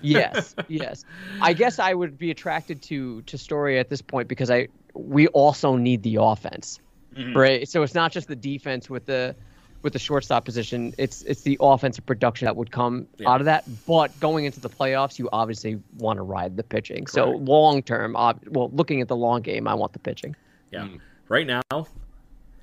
yes, 0.00 0.54
yes. 0.68 1.04
I 1.42 1.52
guess 1.52 1.78
I 1.78 1.92
would 1.92 2.16
be 2.18 2.30
attracted 2.30 2.80
to 2.84 3.20
to 3.22 3.36
Story 3.38 3.78
at 3.78 3.90
this 3.90 4.00
point 4.02 4.26
because 4.26 4.50
I 4.50 4.68
we 4.94 5.28
also 5.28 5.76
need 5.76 6.02
the 6.02 6.16
offense, 6.18 6.80
Mhm. 7.14 7.36
right? 7.36 7.68
So 7.68 7.82
it's 7.82 7.94
not 7.94 8.10
just 8.10 8.26
the 8.26 8.36
defense 8.36 8.88
with 8.88 9.04
the 9.04 9.36
with 9.82 9.92
the 9.92 9.98
shortstop 9.98 10.46
position. 10.46 10.94
It's 10.96 11.20
it's 11.24 11.42
the 11.42 11.58
offensive 11.60 12.06
production 12.06 12.46
that 12.46 12.56
would 12.56 12.70
come 12.72 13.06
Yeah. 13.18 13.28
out 13.28 13.42
of 13.42 13.44
that. 13.44 13.64
But 13.86 14.18
going 14.18 14.46
into 14.46 14.60
the 14.60 14.70
playoffs, 14.70 15.18
you 15.18 15.28
obviously 15.30 15.78
want 15.98 16.16
to 16.16 16.22
ride 16.22 16.56
the 16.56 16.64
pitching. 16.64 17.06
So 17.06 17.32
long 17.32 17.82
term, 17.82 18.16
ob- 18.16 18.40
well, 18.48 18.70
looking 18.72 19.02
at 19.02 19.08
the 19.08 19.16
long 19.16 19.42
game, 19.42 19.68
I 19.68 19.74
want 19.74 19.92
the 19.92 19.98
pitching. 19.98 20.34
Yeah. 20.72 20.84
Mm. 20.84 21.00
Right 21.28 21.46
now, 21.46 21.62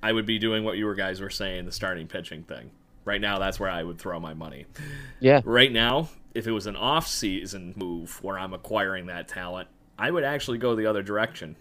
I 0.02 0.12
would 0.12 0.26
be 0.26 0.40
doing 0.40 0.64
what 0.64 0.78
you 0.78 0.94
guys 0.96 1.20
were 1.20 1.30
saying, 1.30 1.66
the 1.66 1.72
starting 1.72 2.08
pitching 2.08 2.44
thing. 2.44 2.72
Right 3.06 3.20
now, 3.20 3.40
that's 3.40 3.60
where 3.60 3.70
I 3.70 3.84
would 3.84 4.00
throw 4.00 4.20
my 4.20 4.34
money. 4.34 4.66
Yeah. 5.20 5.42
Right 5.44 5.72
now, 5.72 6.10
if 6.34 6.48
it 6.48 6.52
was 6.52 6.68
an 6.68 6.78
off-season 6.78 7.74
move 7.76 8.24
where 8.24 8.40
I'm 8.40 8.54
acquiring 8.54 9.08
that 9.08 9.28
talent, 9.28 9.68
I 10.00 10.10
would 10.10 10.24
actually 10.24 10.58
go 10.58 10.76
the 10.76 10.86
other 10.86 11.04
direction. 11.04 11.58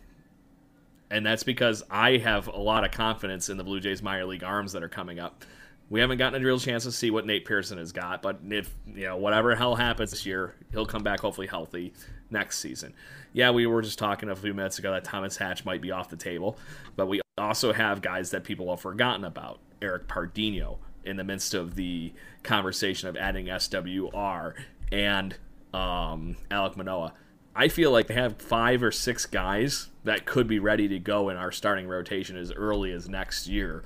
And 1.10 1.26
that's 1.26 1.42
because 1.42 1.82
I 1.90 2.18
have 2.18 2.46
a 2.46 2.58
lot 2.58 2.84
of 2.84 2.92
confidence 2.92 3.48
in 3.48 3.56
the 3.56 3.64
Blue 3.64 3.80
Jays 3.80 4.02
minor 4.02 4.24
league 4.24 4.44
arms 4.44 4.72
that 4.72 4.82
are 4.82 4.88
coming 4.88 5.18
up. 5.18 5.44
We 5.90 6.00
haven't 6.00 6.18
gotten 6.18 6.40
a 6.40 6.44
real 6.44 6.58
chance 6.58 6.84
to 6.84 6.92
see 6.92 7.10
what 7.10 7.26
Nate 7.26 7.44
Pearson 7.44 7.76
has 7.76 7.92
got, 7.92 8.22
but 8.22 8.38
if 8.48 8.72
you 8.86 9.04
know 9.04 9.16
whatever 9.16 9.54
hell 9.54 9.74
happens 9.74 10.12
this 10.12 10.24
year, 10.24 10.54
he'll 10.70 10.86
come 10.86 11.02
back 11.02 11.20
hopefully 11.20 11.46
healthy 11.46 11.92
next 12.32 12.58
season. 12.58 12.94
Yeah, 13.32 13.50
we 13.50 13.66
were 13.66 13.82
just 13.82 13.98
talking 13.98 14.28
a 14.28 14.36
few 14.36 14.54
minutes 14.54 14.78
ago 14.78 14.92
that 14.92 15.04
Thomas 15.04 15.36
Hatch 15.36 15.64
might 15.64 15.80
be 15.80 15.90
off 15.90 16.08
the 16.08 16.16
table, 16.16 16.58
but 16.96 17.06
we 17.06 17.20
also 17.38 17.72
have 17.72 18.02
guys 18.02 18.30
that 18.30 18.44
people 18.44 18.70
have 18.70 18.80
forgotten 18.80 19.24
about. 19.24 19.60
Eric 19.80 20.06
Pardinho 20.06 20.78
in 21.04 21.16
the 21.16 21.24
midst 21.24 21.54
of 21.54 21.74
the 21.74 22.12
conversation 22.42 23.08
of 23.08 23.16
adding 23.16 23.46
SWR 23.46 24.54
and 24.92 25.36
um, 25.74 26.36
Alek 26.50 26.76
Manoah. 26.76 27.12
I 27.54 27.68
feel 27.68 27.90
like 27.90 28.06
they 28.06 28.14
have 28.14 28.40
five 28.40 28.82
or 28.82 28.90
six 28.90 29.26
guys 29.26 29.88
that 30.04 30.24
could 30.24 30.46
be 30.46 30.58
ready 30.58 30.88
to 30.88 30.98
go 30.98 31.28
in 31.28 31.36
our 31.36 31.52
starting 31.52 31.86
rotation 31.86 32.36
as 32.36 32.50
early 32.52 32.92
as 32.92 33.08
next 33.08 33.46
year. 33.46 33.82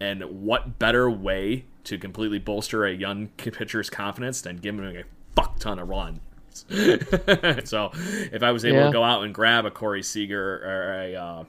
And 0.00 0.22
what 0.44 0.78
better 0.78 1.10
way 1.10 1.64
to 1.84 1.96
completely 1.98 2.38
bolster 2.38 2.84
a 2.84 2.92
young 2.92 3.28
pitcher's 3.28 3.88
confidence 3.88 4.42
than 4.42 4.58
giving 4.58 4.84
him 4.84 4.96
a 4.96 5.04
fuck 5.34 5.58
ton 5.58 5.78
of 5.78 5.88
runs? 6.70 7.68
so 7.68 7.90
if 8.32 8.42
I 8.42 8.50
was 8.52 8.64
able 8.64 8.78
Yeah. 8.78 8.86
to 8.86 8.92
go 8.92 9.02
out 9.02 9.24
and 9.24 9.34
grab 9.34 9.66
a 9.66 9.70
Corey 9.70 10.02
Seager 10.02 10.56
or 10.64 10.94
a 11.02 11.14
uh, 11.16 11.44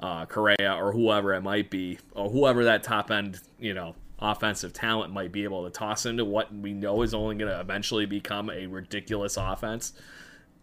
uh, 0.00 0.26
Correa 0.26 0.76
or 0.78 0.92
whoever 0.92 1.34
it 1.34 1.42
might 1.42 1.70
be, 1.70 1.98
or 2.14 2.30
whoever 2.30 2.64
that 2.64 2.82
top 2.82 3.10
end, 3.10 3.40
you 3.58 3.74
know, 3.74 3.94
offensive 4.18 4.72
talent 4.72 5.12
might 5.12 5.32
be 5.32 5.44
able 5.44 5.64
to 5.64 5.70
toss 5.70 6.06
into 6.06 6.24
what 6.24 6.54
we 6.54 6.72
know 6.72 7.02
is 7.02 7.14
only 7.14 7.34
going 7.36 7.50
to 7.50 7.60
eventually 7.60 8.06
become 8.06 8.50
a 8.50 8.66
ridiculous 8.66 9.36
offense. 9.36 9.92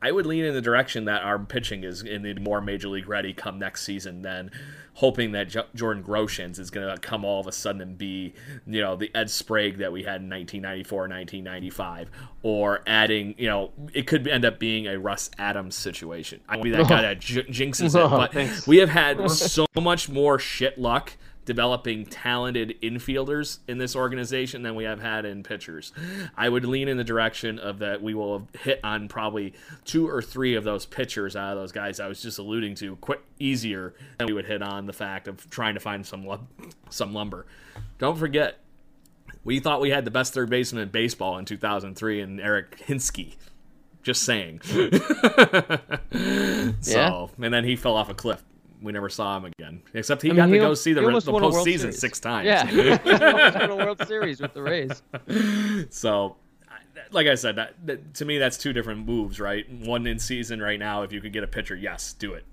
I 0.01 0.11
would 0.11 0.25
lean 0.25 0.45
in 0.45 0.53
the 0.53 0.61
direction 0.61 1.05
that 1.05 1.23
our 1.23 1.39
pitching 1.39 1.83
is 1.83 2.03
in 2.03 2.21
the 2.21 2.33
more 2.35 2.61
major 2.61 2.87
league 2.87 3.09
ready 3.09 3.33
come 3.33 3.57
next 3.57 3.83
season 3.83 4.21
than 4.21 4.51
hoping 4.93 5.31
that 5.31 5.47
J- 5.49 5.65
Jordan 5.75 6.03
Groshans 6.03 6.59
is 6.59 6.69
going 6.69 6.87
to 6.87 6.99
come 6.99 7.23
all 7.23 7.39
of 7.39 7.47
a 7.47 7.51
sudden 7.51 7.81
and 7.81 7.97
be, 7.97 8.33
you 8.65 8.81
know, 8.81 8.95
the 8.95 9.11
Ed 9.15 9.29
Sprague 9.29 9.77
that 9.77 9.91
we 9.91 10.01
had 10.01 10.21
in 10.21 10.29
1994, 10.29 10.99
1995, 11.01 12.09
or 12.41 12.81
adding, 12.87 13.35
you 13.37 13.47
know, 13.47 13.71
it 13.93 14.07
could 14.07 14.27
end 14.27 14.43
up 14.45 14.59
being 14.59 14.87
a 14.87 14.97
Russ 14.97 15.29
Adams 15.37 15.75
situation. 15.75 16.41
I 16.49 16.55
won't 16.55 16.63
be 16.63 16.71
that 16.71 16.87
guy 16.89 17.01
that 17.03 17.19
j- 17.19 17.43
jinxes 17.43 17.95
it, 17.95 18.09
but 18.33 18.67
we 18.67 18.77
have 18.77 18.89
had 18.89 19.29
so 19.29 19.65
much 19.79 20.09
more 20.09 20.39
shit 20.39 20.77
luck 20.79 21.13
developing 21.47 22.05
talented 22.05 22.75
infielders 22.83 23.59
in 23.69 23.77
this 23.77 23.95
organization 23.95 24.63
than 24.63 24.75
we 24.75 24.83
have 24.83 25.01
had 25.01 25.23
in 25.25 25.41
pitchers. 25.41 25.93
I 26.35 26.49
would 26.49 26.65
lean 26.65 26.89
in 26.89 26.97
the 26.97 27.05
direction 27.05 27.57
of 27.57 27.79
that 27.79 28.03
we 28.03 28.13
will 28.13 28.49
hit 28.59 28.81
on 28.83 29.07
probably 29.07 29.53
two 29.85 30.07
or 30.07 30.21
three 30.21 30.55
of 30.55 30.65
those 30.65 30.85
pitchers 30.85 31.37
out 31.37 31.53
of 31.53 31.57
those 31.57 31.71
guys 31.71 32.01
I 32.01 32.07
was 32.07 32.21
just 32.21 32.37
alluding 32.37 32.75
to 32.75 32.97
quick 32.97 33.21
easier 33.39 33.95
than 34.17 34.27
we 34.27 34.33
would 34.33 34.45
hit 34.45 34.61
on 34.61 34.85
the 34.85 34.93
fact 34.93 35.29
of 35.29 35.49
trying 35.49 35.75
to 35.75 35.79
find 35.79 36.05
some 36.05 36.25
lum- 36.25 36.49
some 36.89 37.13
lumber. 37.13 37.45
Don't 37.97 38.17
forget 38.17 38.59
we 39.45 39.61
thought 39.61 39.79
we 39.79 39.89
had 39.89 40.03
the 40.03 40.11
best 40.11 40.33
third 40.33 40.49
baseman 40.49 40.83
in 40.83 40.89
baseball 40.89 41.37
in 41.37 41.45
2003 41.45 42.19
and 42.19 42.41
Eric 42.41 42.77
Hinske. 42.85 43.37
Just 44.03 44.23
saying. 44.23 44.59
so, 46.81 47.31
and 47.41 47.53
then 47.53 47.63
he 47.63 47.77
fell 47.77 47.95
off 47.95 48.09
a 48.09 48.13
cliff. 48.13 48.43
We 48.81 48.91
never 48.91 49.09
saw 49.09 49.37
him 49.37 49.45
again. 49.45 49.81
Except 49.93 50.21
he 50.21 50.31
I 50.31 50.35
got 50.35 50.49
mean, 50.49 50.61
to 50.61 50.67
go 50.67 50.73
see 50.75 50.93
the, 50.93 51.01
he 51.01 51.07
re- 51.07 51.19
the 51.19 51.31
won 51.31 51.43
a 51.43 51.49
World 51.49 51.65
postseason 51.65 51.93
six 51.93 52.19
times. 52.19 52.45
Yeah, 52.45 52.65
he 52.67 52.77
won 53.11 53.71
a 53.71 53.75
World 53.85 54.05
Series 54.07 54.39
with 54.39 54.53
the 54.53 54.61
Rays. 54.61 55.01
so, 55.89 56.35
like 57.11 57.27
I 57.27 57.35
said, 57.35 57.55
that, 57.55 57.73
that 57.87 58.13
to 58.15 58.25
me 58.25 58.37
that's 58.37 58.57
two 58.57 58.73
different 58.73 59.05
moves, 59.07 59.39
right? 59.39 59.67
One 59.71 60.05
in 60.05 60.19
season 60.19 60.61
right 60.61 60.79
now. 60.79 61.01
If 61.03 61.11
you 61.11 61.21
could 61.21 61.33
get 61.33 61.43
a 61.43 61.47
pitcher, 61.47 61.75
yes, 61.75 62.13
do 62.13 62.33
it. 62.33 62.43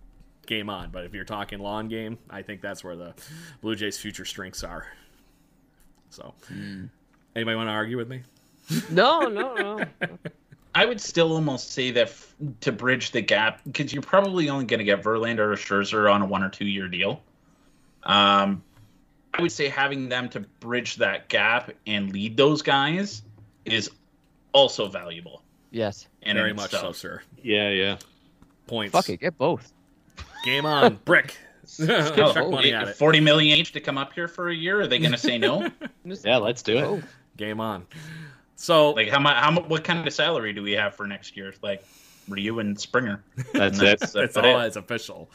Game 0.46 0.68
on. 0.70 0.90
But 0.90 1.04
if 1.04 1.14
you're 1.14 1.24
talking 1.24 1.58
long 1.58 1.88
game, 1.88 2.18
I 2.30 2.42
think 2.42 2.60
that's 2.60 2.82
where 2.84 2.96
the 2.96 3.14
Blue 3.60 3.74
Jays' 3.74 3.98
future 3.98 4.24
strengths 4.24 4.62
are. 4.64 4.86
So, 6.10 6.34
Hmm. 6.48 6.84
anybody 7.34 7.56
want 7.56 7.68
to 7.68 7.72
argue 7.72 7.96
with 7.96 8.08
me? 8.08 8.22
No, 8.90 9.20
no, 9.28 9.54
no. 9.54 9.84
I 10.74 10.84
would 10.86 11.00
still 11.00 11.32
almost 11.32 11.72
say 11.72 11.90
that 11.92 12.08
f- 12.08 12.34
to 12.60 12.72
bridge 12.72 13.12
the 13.12 13.20
gap, 13.20 13.60
because 13.64 13.92
you're 13.92 14.02
probably 14.02 14.48
only 14.48 14.64
going 14.64 14.78
to 14.78 14.84
get 14.84 15.02
Verlander 15.02 15.38
or 15.38 15.54
Scherzer 15.56 16.12
on 16.12 16.22
a 16.22 16.26
one 16.26 16.42
or 16.42 16.48
two 16.48 16.66
year 16.66 16.88
deal. 16.88 17.22
Um, 18.02 18.62
I 19.32 19.42
would 19.42 19.52
say 19.52 19.68
having 19.68 20.08
them 20.08 20.28
to 20.30 20.40
bridge 20.60 20.96
that 20.96 21.28
gap 21.28 21.70
and 21.86 22.12
lead 22.12 22.36
those 22.36 22.62
guys 22.62 23.22
is 23.64 23.90
also 24.52 24.88
valuable. 24.88 25.42
Yes. 25.70 26.06
And 26.22 26.36
Very 26.36 26.50
in 26.50 26.56
much 26.56 26.70
so, 26.70 26.92
sir. 26.92 27.22
Yeah, 27.42 27.70
yeah. 27.70 27.98
Points. 28.66 28.92
Fuck 28.92 29.08
it, 29.10 29.20
get 29.20 29.36
both. 29.36 29.72
Game 30.44 30.66
on. 30.66 30.98
Brick. 31.04 31.36
Oh, 31.80 32.50
money 32.50 32.74
at 32.74 32.88
it. 32.88 32.96
40 32.96 33.20
million 33.20 33.58
each 33.58 33.72
to 33.72 33.80
come 33.80 33.96
up 33.96 34.12
here 34.12 34.28
for 34.28 34.50
a 34.50 34.54
year. 34.54 34.82
Are 34.82 34.86
they 34.86 34.98
going 34.98 35.12
to 35.12 35.18
say 35.18 35.38
no? 35.38 35.68
Yeah, 36.04 36.36
let's 36.36 36.62
do 36.62 36.76
it. 36.96 37.04
Game 37.38 37.58
on. 37.58 37.86
So 38.56 38.90
like 38.90 39.08
how 39.08 39.18
much? 39.18 39.36
How 39.36 39.50
mu- 39.50 39.62
What 39.62 39.84
kind 39.84 40.06
of 40.06 40.12
salary 40.12 40.52
do 40.52 40.62
we 40.62 40.72
have 40.72 40.94
for 40.94 41.06
next 41.06 41.36
year? 41.36 41.52
Like, 41.62 41.84
Ryu 42.28 42.58
and 42.60 42.78
Springer. 42.80 43.22
That's 43.52 43.78
And 43.78 43.88
it. 43.88 44.00
that's 44.00 44.12
That's 44.12 44.36
all. 44.36 44.60
it. 44.60 44.66
It's 44.66 44.76
official. 44.76 45.30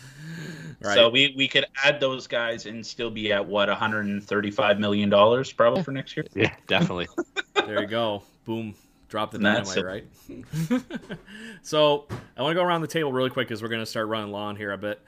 Right. 0.82 0.96
So 0.96 1.10
we, 1.10 1.34
we 1.36 1.48
could 1.48 1.66
add 1.84 2.00
those 2.00 2.26
guys 2.26 2.66
and 2.66 2.86
still 2.86 3.10
be 3.12 3.32
at 3.34 3.46
what 3.46 3.68
135 3.68 4.80
million 4.80 5.10
dollars 5.10 5.52
probably 5.52 5.84
for 5.84 5.92
next 5.92 6.16
year. 6.16 6.26
Yeah, 6.34 6.56
definitely. 6.68 7.08
there 7.54 7.82
you 7.82 7.88
go. 7.88 8.24
Boom. 8.46 8.74
Drop 9.10 9.32
the 9.32 9.38
And 9.38 9.46
that's 9.46 9.74
dynamite, 9.76 10.06
right? 10.30 10.82
so 11.64 12.06
I 12.38 12.42
want 12.42 12.52
to 12.52 12.56
go 12.56 12.64
around 12.64 12.82
the 12.82 12.88
table 12.88 13.12
really 13.12 13.30
quick 13.30 13.48
because 13.48 13.62
we're 13.62 13.70
going 13.70 13.82
to 13.82 13.86
start 13.86 14.08
running 14.08 14.32
long 14.32 14.56
here 14.56 14.72
a 14.72 14.78
bit. 14.78 15.02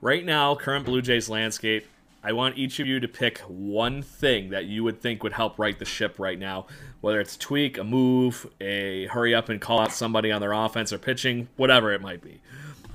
Right 0.00 0.24
now, 0.24 0.54
current 0.54 0.84
Blue 0.84 1.00
Jays 1.00 1.28
landscape. 1.28 1.86
I 2.24 2.32
want 2.32 2.56
each 2.56 2.80
of 2.80 2.86
you 2.86 3.00
to 3.00 3.08
pick 3.08 3.38
one 3.40 4.00
thing 4.00 4.48
that 4.50 4.64
you 4.64 4.82
would 4.82 5.00
think 5.02 5.22
would 5.22 5.34
help 5.34 5.58
right 5.58 5.78
the 5.78 5.84
ship 5.84 6.18
right 6.18 6.38
now. 6.38 6.66
Whether 7.02 7.20
it's 7.20 7.36
tweak, 7.36 7.76
a 7.76 7.84
move, 7.84 8.46
a 8.62 9.06
hurry 9.06 9.34
up 9.34 9.50
and 9.50 9.60
call 9.60 9.78
out 9.78 9.92
somebody 9.92 10.32
on 10.32 10.40
their 10.40 10.52
offense 10.52 10.90
or 10.90 10.98
pitching, 10.98 11.48
whatever 11.56 11.92
it 11.92 12.00
might 12.00 12.22
be. 12.22 12.40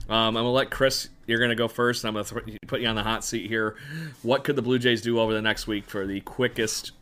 Um, 0.10 0.30
I'm 0.30 0.34
gonna 0.34 0.52
let 0.52 0.72
Chris. 0.72 1.10
You're 1.28 1.40
gonna 1.40 1.54
go 1.54 1.68
first. 1.68 2.04
I'm 2.04 2.16
gonna 2.16 2.26
th- 2.26 2.58
put 2.66 2.82
you 2.82 2.88
on 2.88 2.96
the 2.96 3.04
hot 3.04 3.24
seat 3.24 3.48
here. 3.48 3.76
What 4.24 4.44
could 4.44 4.56
the 4.56 4.64
Blue 4.64 4.80
Jays 4.80 5.04
do 5.04 5.20
over 5.20 5.32
the 5.32 5.42
next 5.44 5.68
week 5.68 5.86
for 5.86 6.08
the 6.08 6.22
quickest 6.22 6.94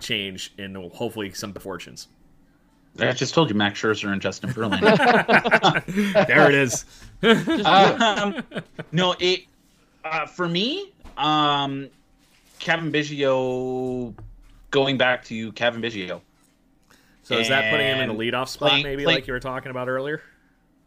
change 0.00 0.52
and 0.58 0.76
hopefully 0.92 1.32
some 1.32 1.52
fortunes? 1.54 2.08
I 2.98 3.12
just 3.12 3.34
told 3.34 3.48
you 3.48 3.54
Max 3.54 3.80
Scherzer 3.80 4.12
and 4.12 4.20
Justin 4.20 4.50
Verlander. 4.50 6.26
There 6.26 6.48
it 6.48 6.54
is. 6.56 6.84
um, 7.64 8.42
no, 8.90 9.14
it 9.20 9.44
uh, 10.04 10.26
for 10.26 10.48
me, 10.48 10.92
um, 11.18 11.88
Cavan 12.58 12.92
Biggio 12.92 14.14
going 14.70 14.98
back 14.98 15.24
to 15.26 15.52
Cavan 15.52 15.82
Biggio. 15.82 16.20
So 17.22 17.36
is 17.36 17.48
that 17.48 17.70
putting 17.70 17.86
him 17.86 18.00
in 18.00 18.08
the 18.08 18.14
leadoff 18.14 18.48
spot, 18.48 18.70
playing- 18.70 18.84
maybe 18.84 19.04
playing- 19.04 19.16
like 19.18 19.26
you 19.26 19.32
were 19.34 19.40
talking 19.40 19.70
about 19.70 19.88
earlier? 19.88 20.22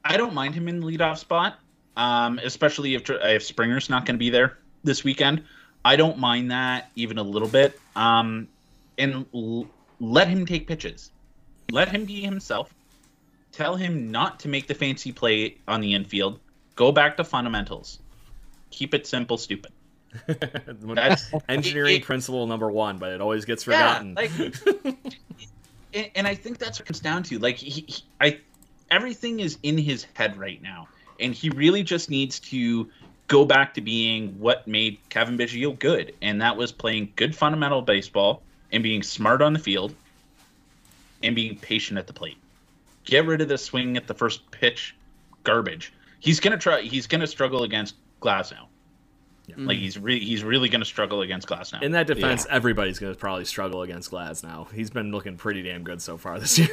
I 0.03 0.17
don't 0.17 0.33
mind 0.33 0.55
him 0.55 0.67
in 0.67 0.79
the 0.79 0.87
leadoff 0.87 1.17
spot, 1.19 1.59
um, 1.95 2.39
especially 2.43 2.95
if 2.95 3.07
if 3.09 3.43
Springer's 3.43 3.89
not 3.89 4.05
going 4.05 4.15
to 4.15 4.19
be 4.19 4.31
there 4.31 4.57
this 4.83 5.03
weekend. 5.03 5.43
I 5.85 5.95
don't 5.95 6.17
mind 6.17 6.49
that 6.51 6.89
even 6.95 7.17
a 7.19 7.23
little 7.23 7.47
bit. 7.47 7.79
Um, 7.95 8.47
and 8.97 9.25
l- 9.33 9.67
let 9.99 10.27
him 10.27 10.45
take 10.47 10.67
pitches. 10.67 11.11
Let 11.71 11.89
him 11.89 12.05
be 12.05 12.21
himself. 12.21 12.73
Tell 13.51 13.75
him 13.75 14.09
not 14.11 14.39
to 14.41 14.47
make 14.47 14.67
the 14.67 14.73
fancy 14.73 15.11
play 15.11 15.57
on 15.67 15.81
the 15.81 15.93
infield. 15.93 16.39
Go 16.75 16.91
back 16.91 17.17
to 17.17 17.23
fundamentals. 17.23 17.99
Keep 18.71 18.93
it 18.95 19.05
simple, 19.05 19.37
stupid. 19.37 19.71
That's 20.27 21.31
Engineering 21.49 21.95
it- 21.95 21.97
it- 22.01 22.05
principle 22.05 22.47
number 22.47 22.69
one, 22.71 22.97
but 22.97 23.11
it 23.11 23.21
always 23.21 23.45
gets 23.45 23.65
Yeah, 23.65 23.99
forgotten. 23.99 24.13
like, 24.15 24.31
and, 26.15 26.27
I 26.27 26.35
think 26.35 26.57
that's 26.57 26.79
what 26.79 26.85
it 26.85 26.87
comes 26.87 26.99
down 26.99 27.23
to. 27.23 27.39
Like, 27.39 27.57
he, 27.57 27.69
he, 27.87 28.03
I, 28.19 28.39
everything 28.89 29.39
is 29.41 29.57
in 29.63 29.77
his 29.77 30.05
head 30.13 30.37
right 30.37 30.61
now, 30.61 30.87
and 31.19 31.33
he 31.33 31.49
really 31.49 31.83
just 31.83 32.09
needs 32.09 32.39
to 32.41 32.89
go 33.27 33.45
back 33.45 33.73
to 33.73 33.81
being 33.81 34.37
what 34.39 34.67
made 34.67 34.97
Cavan 35.09 35.37
Biggio 35.37 35.77
good, 35.77 36.13
and 36.21 36.41
that 36.41 36.55
was 36.55 36.71
playing 36.71 37.11
good 37.15 37.35
fundamental 37.35 37.81
baseball 37.81 38.41
and 38.71 38.81
being 38.83 39.03
smart 39.03 39.41
on 39.41 39.53
the 39.53 39.59
field 39.59 39.93
and 41.23 41.35
being 41.35 41.57
patient 41.57 41.99
at 41.99 42.07
the 42.07 42.13
plate. 42.13 42.37
Get 43.03 43.25
rid 43.25 43.41
of 43.41 43.47
the 43.49 43.57
swing 43.57 43.97
at 43.97 44.07
the 44.07 44.13
first 44.13 44.49
pitch 44.51 44.95
garbage. 45.43 45.91
He's 46.19 46.39
gonna 46.39 46.57
try. 46.57 46.81
He's 46.81 47.07
gonna 47.07 47.27
struggle 47.27 47.63
against 47.63 47.95
Glasnow. 48.21 48.67
Like 49.57 49.77
he's 49.77 49.97
really 49.97 50.19
he's 50.19 50.43
really 50.43 50.69
gonna 50.69 50.85
struggle 50.85 51.21
against 51.21 51.47
Glasnow. 51.47 51.81
in 51.81 51.91
that 51.93 52.07
defense, 52.07 52.45
everybody's 52.49 52.99
going 52.99 53.13
to 53.13 53.19
probably 53.19 53.45
struggle 53.45 53.81
against 53.83 54.11
Glasnow. 54.11 54.71
He's 54.71 54.89
been 54.89 55.11
looking 55.11 55.37
pretty 55.37 55.61
damn 55.63 55.83
good 55.83 56.01
so 56.01 56.17
far 56.17 56.39
this 56.39 56.57
year. 56.59 56.69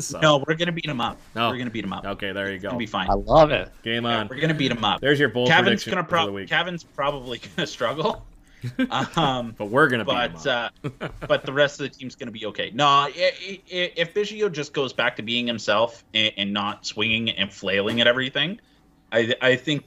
so, 0.00 0.20
no, 0.20 0.44
we're 0.46 0.54
gonna 0.54 0.70
beat 0.72 0.84
him 0.86 1.00
up. 1.00 1.18
No. 1.34 1.48
We're 1.50 1.58
gonna 1.58 1.70
beat 1.70 1.84
him 1.84 1.92
up. 1.92 2.04
Okay, 2.04 2.32
there 2.32 2.48
you 2.50 2.56
It's 2.56 2.62
go. 2.64 2.76
be 2.76 2.86
fine. 2.86 3.08
I 3.10 3.14
love 3.14 3.50
it. 3.52 3.70
Game 3.82 4.04
Yeah, 4.04 4.18
on. 4.20 4.28
we're 4.28 4.40
gonna 4.40 4.52
beat 4.54 4.70
him 4.70 4.84
up. 4.84 5.00
There's 5.00 5.18
your 5.18 5.28
bold 5.30 5.48
Cavan's 5.48 5.82
prediction 5.84 5.94
gonna 5.94 6.06
for 6.08 6.26
the 6.26 6.32
week. 6.32 6.48
Cavan's 6.48 6.84
probably 6.84 7.40
gonna 7.56 7.66
struggle. 7.66 8.26
um, 9.16 9.54
but 9.58 9.66
we're 9.66 9.88
going 9.88 9.98
to 9.98 10.04
beat 10.04 10.20
him 10.20 10.32
but 10.34 10.46
up. 10.46 10.72
uh, 11.00 11.08
but 11.26 11.44
the 11.44 11.52
rest 11.52 11.80
of 11.80 11.90
the 11.90 11.98
team's 11.98 12.14
gonna 12.14 12.30
be 12.30 12.46
okay. 12.46 12.70
No, 12.72 12.86
i- 12.86 13.10
i- 13.16 13.60
i- 13.72 13.92
if 13.96 14.14
Biggio 14.14 14.52
just 14.52 14.72
goes 14.72 14.92
back 14.92 15.16
to 15.16 15.22
being 15.22 15.48
himself 15.48 16.04
and, 16.14 16.32
and 16.36 16.52
not 16.52 16.86
swinging 16.86 17.30
and 17.30 17.52
flailing 17.52 18.00
at 18.00 18.06
everything, 18.06 18.60
I 19.10 19.34
I 19.40 19.56
think 19.56 19.84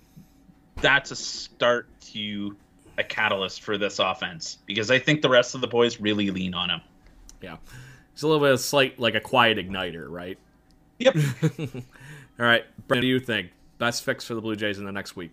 that's 0.82 1.12
a 1.12 1.16
start 1.16 1.88
to 2.14 2.56
a 2.98 3.04
catalyst 3.04 3.62
for 3.62 3.78
this 3.78 4.00
offense 4.00 4.58
because 4.66 4.90
I 4.92 5.00
think 5.00 5.22
the 5.22 5.30
rest 5.30 5.56
of 5.56 5.62
the 5.62 5.68
boys 5.68 6.00
really 6.00 6.32
lean 6.32 6.54
on 6.54 6.70
him. 6.70 6.82
yeah. 7.42 7.58
It's 8.14 8.22
a 8.24 8.28
little 8.28 8.42
bit 8.42 8.52
of 8.52 8.56
a 8.56 8.58
slight, 8.64 8.98
like 8.98 9.14
a 9.16 9.20
quiet 9.20 9.58
igniter, 9.58 10.06
right? 10.10 10.38
Yep. 11.00 11.16
All 11.60 12.46
right, 12.46 12.64
Brandon, 12.88 12.98
what 12.98 13.02
do 13.02 13.08
you 13.08 13.20
think? 13.20 13.50
Best 13.78 14.04
fix 14.06 14.24
for 14.26 14.36
the 14.36 14.40
Blue 14.42 14.56
Jays 14.56 14.78
in 14.80 14.86
the 14.86 14.92
next 14.94 15.18
week? 15.18 15.32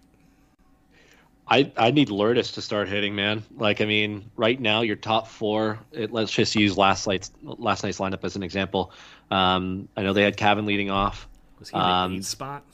I, 1.46 1.70
I 1.76 1.90
need 1.92 2.08
Lourdes 2.10 2.50
to 2.52 2.62
start 2.62 2.88
hitting, 2.88 3.14
man. 3.14 3.44
Like 3.56 3.80
I 3.80 3.84
mean, 3.84 4.30
right 4.36 4.58
now 4.60 4.80
your 4.80 4.96
top 4.96 5.28
four. 5.28 5.78
It, 5.92 6.12
let's 6.12 6.32
just 6.32 6.54
use 6.56 6.76
last 6.78 7.06
night's 7.06 7.30
last 7.42 7.84
night's 7.84 7.98
lineup 7.98 8.24
as 8.24 8.34
an 8.36 8.42
example. 8.42 8.92
Um, 9.30 9.88
I 9.96 10.02
know 10.02 10.12
they 10.12 10.22
had 10.22 10.36
Cavan 10.36 10.66
leading 10.66 10.90
off. 10.90 11.28
Was 11.58 11.68
he 11.68 11.76
in 11.76 11.80
the 11.82 11.86
Um, 11.88 12.12
eighth 12.14 12.24
spot? 12.26 12.64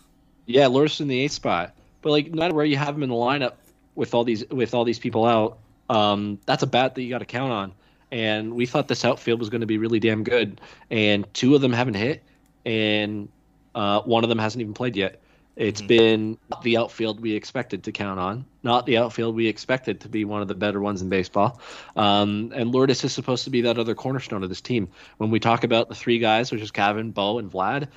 Yeah, 0.46 0.66
Lourdes 0.68 1.00
in 1.00 1.08
the 1.08 1.18
eighth 1.20 1.32
spot. 1.32 1.74
But 2.02 2.10
like, 2.10 2.30
no 2.30 2.36
matter 2.36 2.54
where 2.54 2.64
you 2.64 2.76
have 2.76 2.94
him 2.94 3.02
in 3.02 3.08
the 3.08 3.14
lineup 3.14 3.54
with 3.94 4.14
all 4.14 4.24
these 4.24 4.48
with 4.48 4.74
all 4.74 4.84
these 4.84 4.98
people 4.98 5.24
out, 5.24 5.58
um, 5.90 6.38
that's 6.46 6.62
a 6.62 6.66
bat 6.66 6.94
that 6.94 7.02
you 7.02 7.10
got 7.10 7.18
to 7.18 7.24
count 7.26 7.52
on. 7.52 7.72
And 8.10 8.54
we 8.54 8.66
thought 8.66 8.88
this 8.88 9.04
outfield 9.04 9.38
was 9.38 9.50
going 9.50 9.60
to 9.60 9.66
be 9.66 9.78
really 9.78 10.00
damn 10.00 10.24
good, 10.24 10.60
and 10.90 11.32
two 11.34 11.54
of 11.54 11.60
them 11.60 11.72
haven't 11.72 11.94
hit, 11.94 12.22
and 12.64 13.28
uh, 13.74 14.00
one 14.02 14.24
of 14.24 14.30
them 14.30 14.38
hasn't 14.38 14.62
even 14.62 14.74
played 14.74 14.96
yet. 14.96 15.20
It's 15.58 15.82
been 15.82 16.38
not 16.50 16.62
the 16.62 16.76
outfield 16.76 17.18
we 17.18 17.32
expected 17.32 17.82
to 17.82 17.92
count 17.92 18.20
on, 18.20 18.44
not 18.62 18.86
the 18.86 18.96
outfield 18.96 19.34
we 19.34 19.48
expected 19.48 20.00
to 20.02 20.08
be 20.08 20.24
one 20.24 20.40
of 20.40 20.46
the 20.46 20.54
better 20.54 20.80
ones 20.80 21.02
in 21.02 21.08
baseball. 21.08 21.60
Um, 21.96 22.52
and 22.54 22.70
Lourdes 22.70 23.02
is 23.02 23.12
supposed 23.12 23.42
to 23.42 23.50
be 23.50 23.62
that 23.62 23.76
other 23.76 23.96
cornerstone 23.96 24.44
of 24.44 24.50
this 24.50 24.60
team. 24.60 24.88
When 25.16 25.32
we 25.32 25.40
talk 25.40 25.64
about 25.64 25.88
the 25.88 25.96
three 25.96 26.20
guys, 26.20 26.52
which 26.52 26.60
is 26.60 26.70
Cavan, 26.70 27.10
Bo, 27.10 27.40
and 27.40 27.50
Vlad, 27.50 27.88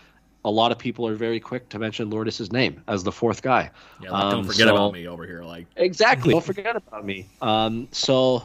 a 0.44 0.50
lot 0.50 0.72
of 0.72 0.78
people 0.78 1.08
are 1.08 1.16
very 1.16 1.40
quick 1.40 1.70
to 1.70 1.80
mention 1.80 2.10
Lourdes' 2.10 2.52
name 2.52 2.82
as 2.88 3.04
the 3.04 3.12
fourth 3.12 3.42
guy. 3.42 3.70
Yeah, 4.02 4.12
like, 4.12 4.32
don't 4.32 4.40
Um, 4.40 4.46
forget 4.46 4.68
so- 4.68 4.76
about 4.76 4.94
me 4.94 5.08
over 5.08 5.26
here. 5.26 5.44
Like, 5.44 5.68
Exactly. 5.76 6.32
Don't 6.34 6.44
forget 6.44 6.76
about 6.76 7.06
me. 7.06 7.28
Um, 7.42 7.88
so 7.92 8.44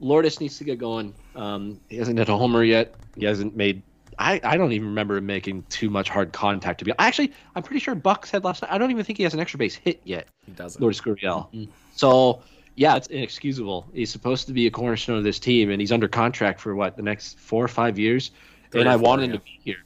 Lourdes 0.00 0.40
needs 0.40 0.58
to 0.58 0.64
get 0.64 0.78
going. 0.78 1.14
Um, 1.36 1.80
he 1.88 1.96
hasn't 1.96 2.18
hit 2.18 2.28
a 2.28 2.36
homer 2.36 2.64
yet. 2.64 2.94
He 3.16 3.24
hasn't 3.24 3.56
made. 3.56 3.82
I, 4.16 4.40
I 4.44 4.56
don't 4.56 4.70
even 4.70 4.86
remember 4.88 5.16
him 5.16 5.26
making 5.26 5.64
too 5.70 5.90
much 5.90 6.08
hard 6.08 6.32
contact 6.32 6.78
to 6.78 6.84
be. 6.84 6.92
Actually, 7.00 7.32
I'm 7.56 7.64
pretty 7.64 7.80
sure 7.80 7.96
Buck 7.96 8.26
said 8.26 8.44
last 8.44 8.62
night. 8.62 8.70
I 8.70 8.78
don't 8.78 8.92
even 8.92 9.04
think 9.04 9.16
he 9.18 9.24
has 9.24 9.34
an 9.34 9.40
extra 9.40 9.58
base 9.58 9.74
hit 9.74 10.00
yet. 10.04 10.28
he 10.46 10.52
doesn't. 10.52 10.80
Lourdes 10.80 11.00
Gurriel. 11.00 11.48
So 11.96 12.40
yeah, 12.76 12.96
it's 12.96 13.08
inexcusable. 13.08 13.86
He's 13.92 14.10
supposed 14.10 14.46
to 14.46 14.52
be 14.52 14.66
a 14.66 14.70
cornerstone 14.70 15.18
of 15.18 15.24
this 15.24 15.38
team, 15.40 15.70
and 15.70 15.80
he's 15.80 15.90
under 15.92 16.06
contract 16.08 16.60
for 16.60 16.74
what 16.76 16.96
the 16.96 17.02
next 17.02 17.38
four 17.38 17.64
or 17.64 17.68
five 17.68 17.98
years. 17.98 18.30
Three 18.70 18.82
and 18.82 18.88
or 18.88 18.92
I 18.92 18.96
four, 18.96 19.02
want 19.08 19.22
him 19.22 19.30
yeah. 19.30 19.36
to 19.36 19.42
be 19.44 19.60
here. 19.64 19.76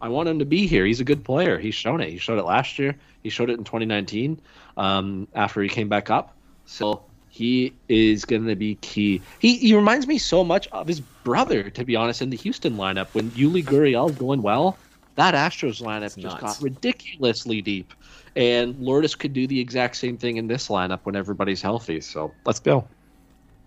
I 0.00 0.08
want 0.08 0.28
him 0.28 0.38
to 0.38 0.44
be 0.44 0.66
here. 0.66 0.84
He's 0.84 1.00
a 1.00 1.04
good 1.04 1.24
player. 1.24 1.58
He's 1.58 1.74
shown 1.74 2.00
it. 2.00 2.10
He 2.10 2.18
showed 2.18 2.38
it 2.38 2.44
last 2.44 2.78
year. 2.78 2.96
He 3.22 3.30
showed 3.30 3.50
it 3.50 3.58
in 3.58 3.64
2019 3.64 4.40
um, 4.76 5.26
after 5.34 5.62
he 5.62 5.68
came 5.68 5.88
back 5.88 6.10
up. 6.10 6.36
So 6.66 7.02
he 7.28 7.72
is 7.88 8.24
going 8.24 8.46
to 8.46 8.56
be 8.56 8.76
key. 8.76 9.20
He, 9.38 9.56
he 9.56 9.74
reminds 9.74 10.06
me 10.06 10.18
so 10.18 10.44
much 10.44 10.68
of 10.68 10.86
his 10.86 11.00
brother, 11.00 11.70
to 11.70 11.84
be 11.84 11.96
honest, 11.96 12.22
in 12.22 12.30
the 12.30 12.36
Houston 12.36 12.76
lineup. 12.76 13.08
When 13.12 13.30
Yuli 13.32 13.64
Gurriel's 13.64 14.16
going 14.16 14.42
well, 14.42 14.78
that 15.16 15.34
Astros 15.34 15.82
lineup 15.82 16.14
just 16.14 16.18
nuts. 16.18 16.42
got 16.42 16.62
ridiculously 16.62 17.60
deep. 17.60 17.92
And 18.36 18.78
Lourdes 18.78 19.16
could 19.16 19.32
do 19.32 19.46
the 19.48 19.58
exact 19.58 19.96
same 19.96 20.16
thing 20.16 20.36
in 20.36 20.46
this 20.46 20.68
lineup 20.68 21.00
when 21.02 21.16
everybody's 21.16 21.60
healthy. 21.60 22.00
So 22.00 22.32
let's 22.44 22.60
go. 22.60 22.86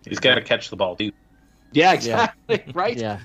He's 0.06 0.20
got 0.20 0.36
to 0.36 0.42
catch 0.42 0.70
the 0.70 0.78
ball 0.78 0.96
dude. 0.96 1.14
Yeah, 1.74 1.94
exactly. 1.94 2.64
Right? 2.74 2.98
Yeah. 2.98 3.20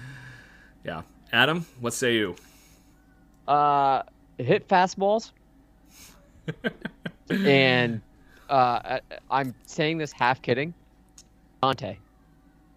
Yeah. 0.85 1.03
Adam, 1.33 1.66
what 1.81 1.93
say 1.93 2.15
you? 2.15 2.37
Uh, 3.48 4.02
hit 4.39 4.68
fastballs. 4.68 5.32
and 7.31 8.01
uh, 8.48 8.81
I- 8.85 9.01
I'm 9.31 9.55
saying 9.66 9.98
this 9.98 10.12
half 10.12 10.43
kidding. 10.43 10.74
Dante, 11.62 11.97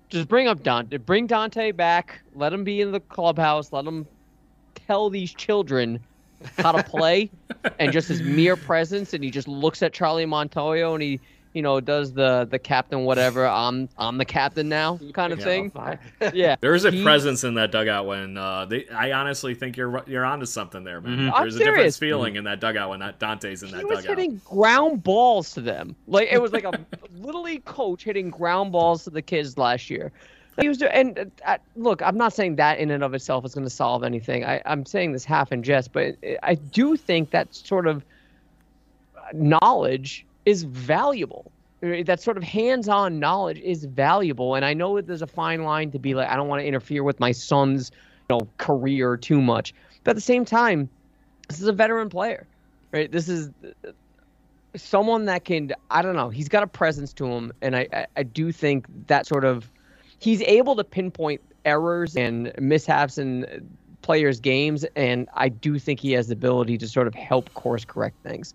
just 0.09 0.27
bring 0.27 0.47
up 0.47 0.63
Dante. 0.63 0.97
Bring 0.97 1.27
Dante 1.27 1.71
back. 1.71 2.21
Let 2.33 2.53
him 2.53 2.63
be 2.63 2.81
in 2.81 2.91
the 2.91 2.99
clubhouse. 2.99 3.71
Let 3.71 3.85
him 3.85 4.07
tell 4.87 5.09
these 5.09 5.33
children 5.33 5.99
how 6.57 6.71
to 6.71 6.83
play, 6.83 7.29
and 7.79 7.91
just 7.91 8.07
his 8.07 8.21
mere 8.21 8.55
presence. 8.55 9.13
And 9.13 9.23
he 9.23 9.29
just 9.29 9.47
looks 9.47 9.83
at 9.83 9.93
Charlie 9.93 10.25
Montoyo, 10.25 10.93
and 10.93 11.03
he, 11.03 11.21
you 11.53 11.61
know, 11.63 11.80
does 11.80 12.13
the 12.13 12.47
the 12.49 12.59
captain 12.59 13.05
whatever. 13.05 13.47
I'm 13.47 13.89
I'm 13.97 14.17
the 14.17 14.26
captain 14.26 14.69
now 14.69 14.99
kind 15.13 15.34
of 15.34 15.39
Yeah. 15.39 15.45
thing. 15.45 15.71
Yeah. 16.34 16.55
There 16.61 16.76
is 16.76 16.85
a 16.85 16.91
He- 16.91 17.01
presence 17.03 17.43
in 17.43 17.55
that 17.55 17.71
dugout 17.71 18.05
when 18.05 18.38
uh, 18.38 18.65
they. 18.65 18.88
I 18.89 19.11
honestly 19.13 19.55
think 19.55 19.76
you're 19.77 20.03
you're 20.05 20.26
onto 20.26 20.45
something 20.45 20.84
there, 20.84 21.01
man. 21.01 21.17
Mhm. 21.17 21.31
I'm 21.34 21.41
There's 21.43 21.55
a 21.55 21.59
different 21.59 21.77
serious. 21.77 21.97
feeling 21.97 22.35
in 22.35 22.43
that 22.43 22.59
dugout 22.59 22.89
when 22.91 22.99
that 22.99 23.17
Dante's 23.19 23.63
in 23.63 23.69
he 23.69 23.76
that 23.76 23.88
was 23.88 24.01
dugout. 24.03 24.17
hitting 24.17 24.41
ground 24.45 25.03
balls 25.03 25.51
to 25.53 25.61
them. 25.61 25.95
Like 26.07 26.30
it 26.31 26.41
was 26.41 26.51
like 26.53 26.65
a 26.65 26.80
little 27.19 27.41
league 27.41 27.65
coach 27.65 28.03
hitting 28.03 28.30
ground 28.30 28.71
balls 28.71 29.03
to 29.05 29.09
the 29.09 29.21
kids 29.21 29.57
last 29.57 29.89
year. 29.89 30.11
He 30.61 30.67
was 30.67 30.77
doing, 30.77 30.91
and 30.93 31.31
uh, 31.45 31.57
look, 31.77 32.01
I'm 32.01 32.17
not 32.17 32.34
saying 32.34 32.57
that 32.57 32.80
in 32.80 32.91
and 32.91 33.01
of 33.01 33.13
itself 33.13 33.45
is 33.45 33.53
going 33.55 33.63
to 33.65 33.69
solve 33.69 34.03
anything. 34.03 34.43
I, 34.43 34.61
I'm 34.65 34.85
saying 34.85 35.13
this 35.13 35.23
half 35.23 35.53
in 35.53 35.63
jest, 35.63 35.93
but 35.93 36.17
I 36.43 36.55
do 36.55 36.97
think 36.97 37.30
that 37.31 37.55
sort 37.55 37.88
of 37.88 38.03
knowledge 39.34 40.26
is 40.45 40.64
valuable. 40.64 41.52
That 41.82 42.20
sort 42.20 42.36
of 42.36 42.44
hands-on 42.44 43.20
knowledge 43.20 43.60
is 43.60 43.86
valuable, 43.86 44.56
and 44.56 44.66
I 44.66 44.74
know 44.74 44.98
that 44.98 45.07
there's 45.07 45.22
a 45.22 45.28
fine 45.28 45.64
line 45.64 45.91
to 45.91 45.99
be 45.99 46.14
like, 46.14 46.28
I 46.28 46.36
don't 46.36 46.49
want 46.49 46.61
to 46.61 46.66
interfere 46.66 47.03
with 47.03 47.20
my 47.20 47.32
son's, 47.32 47.91
you 48.30 48.38
know, 48.38 48.48
career 48.57 49.16
too 49.16 49.41
much. 49.41 49.74
But 50.03 50.11
at 50.11 50.16
the 50.16 50.22
same 50.22 50.44
time, 50.44 50.90
this 51.48 51.61
is 51.61 51.68
a 51.68 51.74
veteran 51.74 52.10
player, 52.10 52.48
right? 52.91 53.10
This 53.10 53.30
is 53.30 53.49
someone 54.76 55.26
that 55.26 55.45
can, 55.45 55.72
I 55.90 56.02
don't 56.02 56.16
know, 56.16 56.30
he's 56.30 56.49
got 56.49 56.64
a 56.64 56.68
presence 56.68 57.14
to 57.14 57.26
him, 57.26 57.53
and 57.61 57.76
I, 57.76 57.88
I, 57.94 58.07
I 58.18 58.24
do 58.24 58.52
think 58.52 58.86
that 59.07 59.26
sort 59.26 59.45
of 59.45 59.72
he's 60.20 60.41
able 60.41 60.76
to 60.76 60.84
pinpoint 60.84 61.41
errors 61.66 62.16
and 62.16 62.52
mishaps 62.60 63.18
in 63.18 63.70
players' 64.02 64.40
games, 64.40 64.86
and 64.95 65.30
I 65.34 65.49
do 65.49 65.80
think 65.80 65.99
he 65.99 66.11
has 66.11 66.28
the 66.28 66.34
ability 66.34 66.78
to 66.80 66.88
sort 66.88 67.07
of 67.07 67.16
help 67.16 67.53
course 67.53 67.86
correct 67.86 68.22
things. 68.24 68.53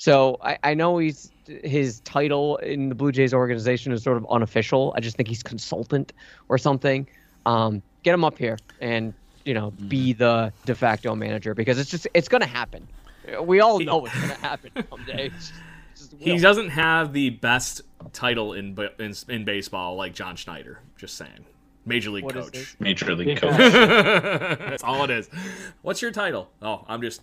So 0.00 0.38
I, 0.42 0.56
I 0.64 0.72
know 0.72 0.96
he's 0.96 1.30
his 1.44 2.00
title 2.00 2.56
in 2.56 2.88
the 2.88 2.94
Blue 2.94 3.12
Jays 3.12 3.34
organization 3.34 3.92
is 3.92 4.02
sort 4.02 4.16
of 4.16 4.26
unofficial. 4.30 4.94
I 4.96 5.00
just 5.00 5.14
think 5.14 5.28
he's 5.28 5.42
consultant 5.42 6.14
or 6.48 6.56
something. 6.56 7.06
Um, 7.44 7.82
get 8.02 8.14
him 8.14 8.24
up 8.24 8.38
here 8.38 8.56
and 8.80 9.12
you 9.44 9.52
know 9.52 9.72
be 9.88 10.14
mm-hmm. 10.14 10.18
the 10.18 10.52
de 10.64 10.74
facto 10.74 11.14
manager 11.14 11.52
because 11.52 11.78
it's 11.78 11.90
just 11.90 12.08
it's 12.14 12.28
going 12.28 12.40
to 12.40 12.46
happen. 12.46 12.88
We 13.42 13.60
all 13.60 13.78
know 13.78 14.06
it's 14.06 14.14
going 14.16 14.30
to 14.30 14.40
happen 14.40 14.70
someday. 14.88 15.30
he 16.18 16.38
doesn't 16.38 16.70
have 16.70 17.12
the 17.12 17.28
best 17.28 17.82
title 18.14 18.54
in, 18.54 18.78
in 18.98 19.14
in 19.28 19.44
baseball 19.44 19.96
like 19.96 20.14
John 20.14 20.34
Schneider. 20.34 20.80
Just 20.96 21.18
saying. 21.18 21.44
Major 21.84 22.08
League 22.08 22.24
what 22.24 22.34
Coach. 22.34 22.74
Major 22.78 23.14
League 23.14 23.36
Coach. 23.36 23.56
That's 23.58 24.82
all 24.82 25.04
it 25.04 25.10
is. 25.10 25.28
What's 25.82 26.00
your 26.00 26.10
title? 26.10 26.50
Oh, 26.62 26.86
I'm 26.88 27.02
just 27.02 27.20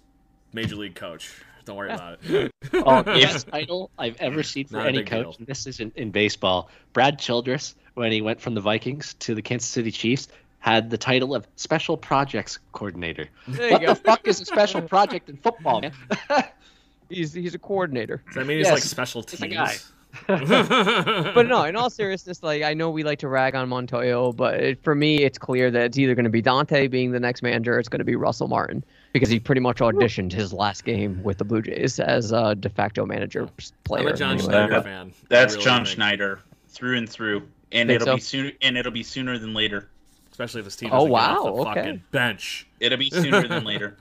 Major 0.54 0.76
League 0.76 0.94
Coach. 0.94 1.32
Don't 1.68 1.76
worry 1.76 1.92
about 1.92 2.20
it. 2.24 2.52
oh, 2.74 3.04
best 3.04 3.50
title 3.50 3.92
I've 3.98 4.16
ever 4.22 4.42
seen 4.42 4.68
for 4.68 4.78
Not 4.78 4.88
any 4.88 5.04
coach. 5.04 5.38
and 5.38 5.46
This 5.46 5.68
is 5.68 5.82
in, 5.82 5.92
in 5.98 6.12
baseball. 6.12 6.70
Brad 6.94 7.20
Childress, 7.20 7.76
when 7.96 8.14
he 8.14 8.22
went 8.22 8.40
from 8.40 8.54
the 8.54 8.62
Vikings 8.62 9.16
to 9.16 9.36
the 9.36 9.42
Kansas 9.42 9.70
City 9.70 9.92
Chiefs, 9.92 10.30
had 10.60 10.90
the 10.90 10.98
title 10.98 11.36
of 11.36 11.46
Special 11.58 11.98
Projects 11.98 12.60
Coordinator. 12.72 13.28
What 13.48 13.82
go. 13.82 13.88
the 13.88 13.96
fuck 13.96 14.26
is 14.26 14.40
a 14.40 14.46
special 14.46 14.82
project 14.82 15.30
in 15.30 15.36
football, 15.36 15.82
man? 15.82 15.92
he's 17.10 17.34
he's 17.34 17.54
a 17.54 17.60
coordinator. 17.60 18.24
Does 18.28 18.36
that 18.36 18.48
mean 18.48 18.60
he's 18.60 18.68
yes, 18.68 18.74
like 18.74 18.84
special 18.84 19.22
teams? 19.22 19.92
but 20.28 21.48
no, 21.48 21.64
in 21.66 21.76
all 21.76 21.90
seriousness, 21.90 22.42
like 22.44 22.64
I 22.64 22.76
know 22.76 22.90
we 22.92 23.04
like 23.04 23.20
to 23.20 23.28
rag 23.28 23.56
on 23.56 23.70
Montoyo, 23.70 24.34
but 24.34 24.54
it, 24.56 24.84
for 24.84 24.96
me, 24.96 25.18
it's 25.18 25.38
clear 25.38 25.70
that 25.70 25.84
it's 25.84 25.98
either 25.98 26.16
going 26.16 26.24
to 26.24 26.30
be 26.30 26.42
Dante 26.42 26.88
being 26.88 27.12
the 27.12 27.20
next 27.20 27.44
manager, 27.44 27.76
or 27.76 27.80
it's 27.80 27.90
going 27.90 28.00
to 28.00 28.06
be 28.06 28.16
Russell 28.16 28.48
Martin 28.48 28.86
because 29.14 29.30
he 29.30 29.40
pretty 29.40 29.62
much 29.62 29.78
auditioned 29.78 30.32
his 30.32 30.54
last 30.54 30.84
game 30.84 31.22
with 31.24 31.38
the 31.38 31.46
Blue 31.46 31.62
Jays 31.62 32.00
as 32.00 32.32
a 32.32 32.56
de 32.56 32.70
facto 32.70 33.06
manager 33.06 33.50
player. 33.84 34.08
I'm 34.08 34.14
a 34.14 34.18
John 34.18 34.32
anyway. 34.34 34.46
Schneider 34.46 34.82
fan. 34.82 35.14
That's 35.30 35.54
really 35.54 35.66
John 35.66 35.86
think. 35.86 35.96
Schneider 35.96 36.40
through 36.70 36.98
and 36.98 37.10
through, 37.10 37.48
and 37.72 37.90
it'll 37.90 38.06
so? 38.06 38.16
be 38.16 38.22
sooner. 38.22 38.52
And 38.62 38.78
it'll 38.78 38.92
be 38.92 39.04
sooner 39.04 39.38
than 39.38 39.54
later. 39.54 39.90
Especially 40.32 40.60
if 40.60 40.66
his 40.66 40.76
team. 40.76 40.90
Oh 40.92 41.04
wow! 41.04 41.44
the 41.44 41.52
okay. 41.52 41.74
Fucking 41.74 42.04
bench. 42.12 42.68
It'll 42.80 42.98
be 42.98 43.10
sooner 43.10 43.48
than 43.48 43.64
later. 43.66 43.98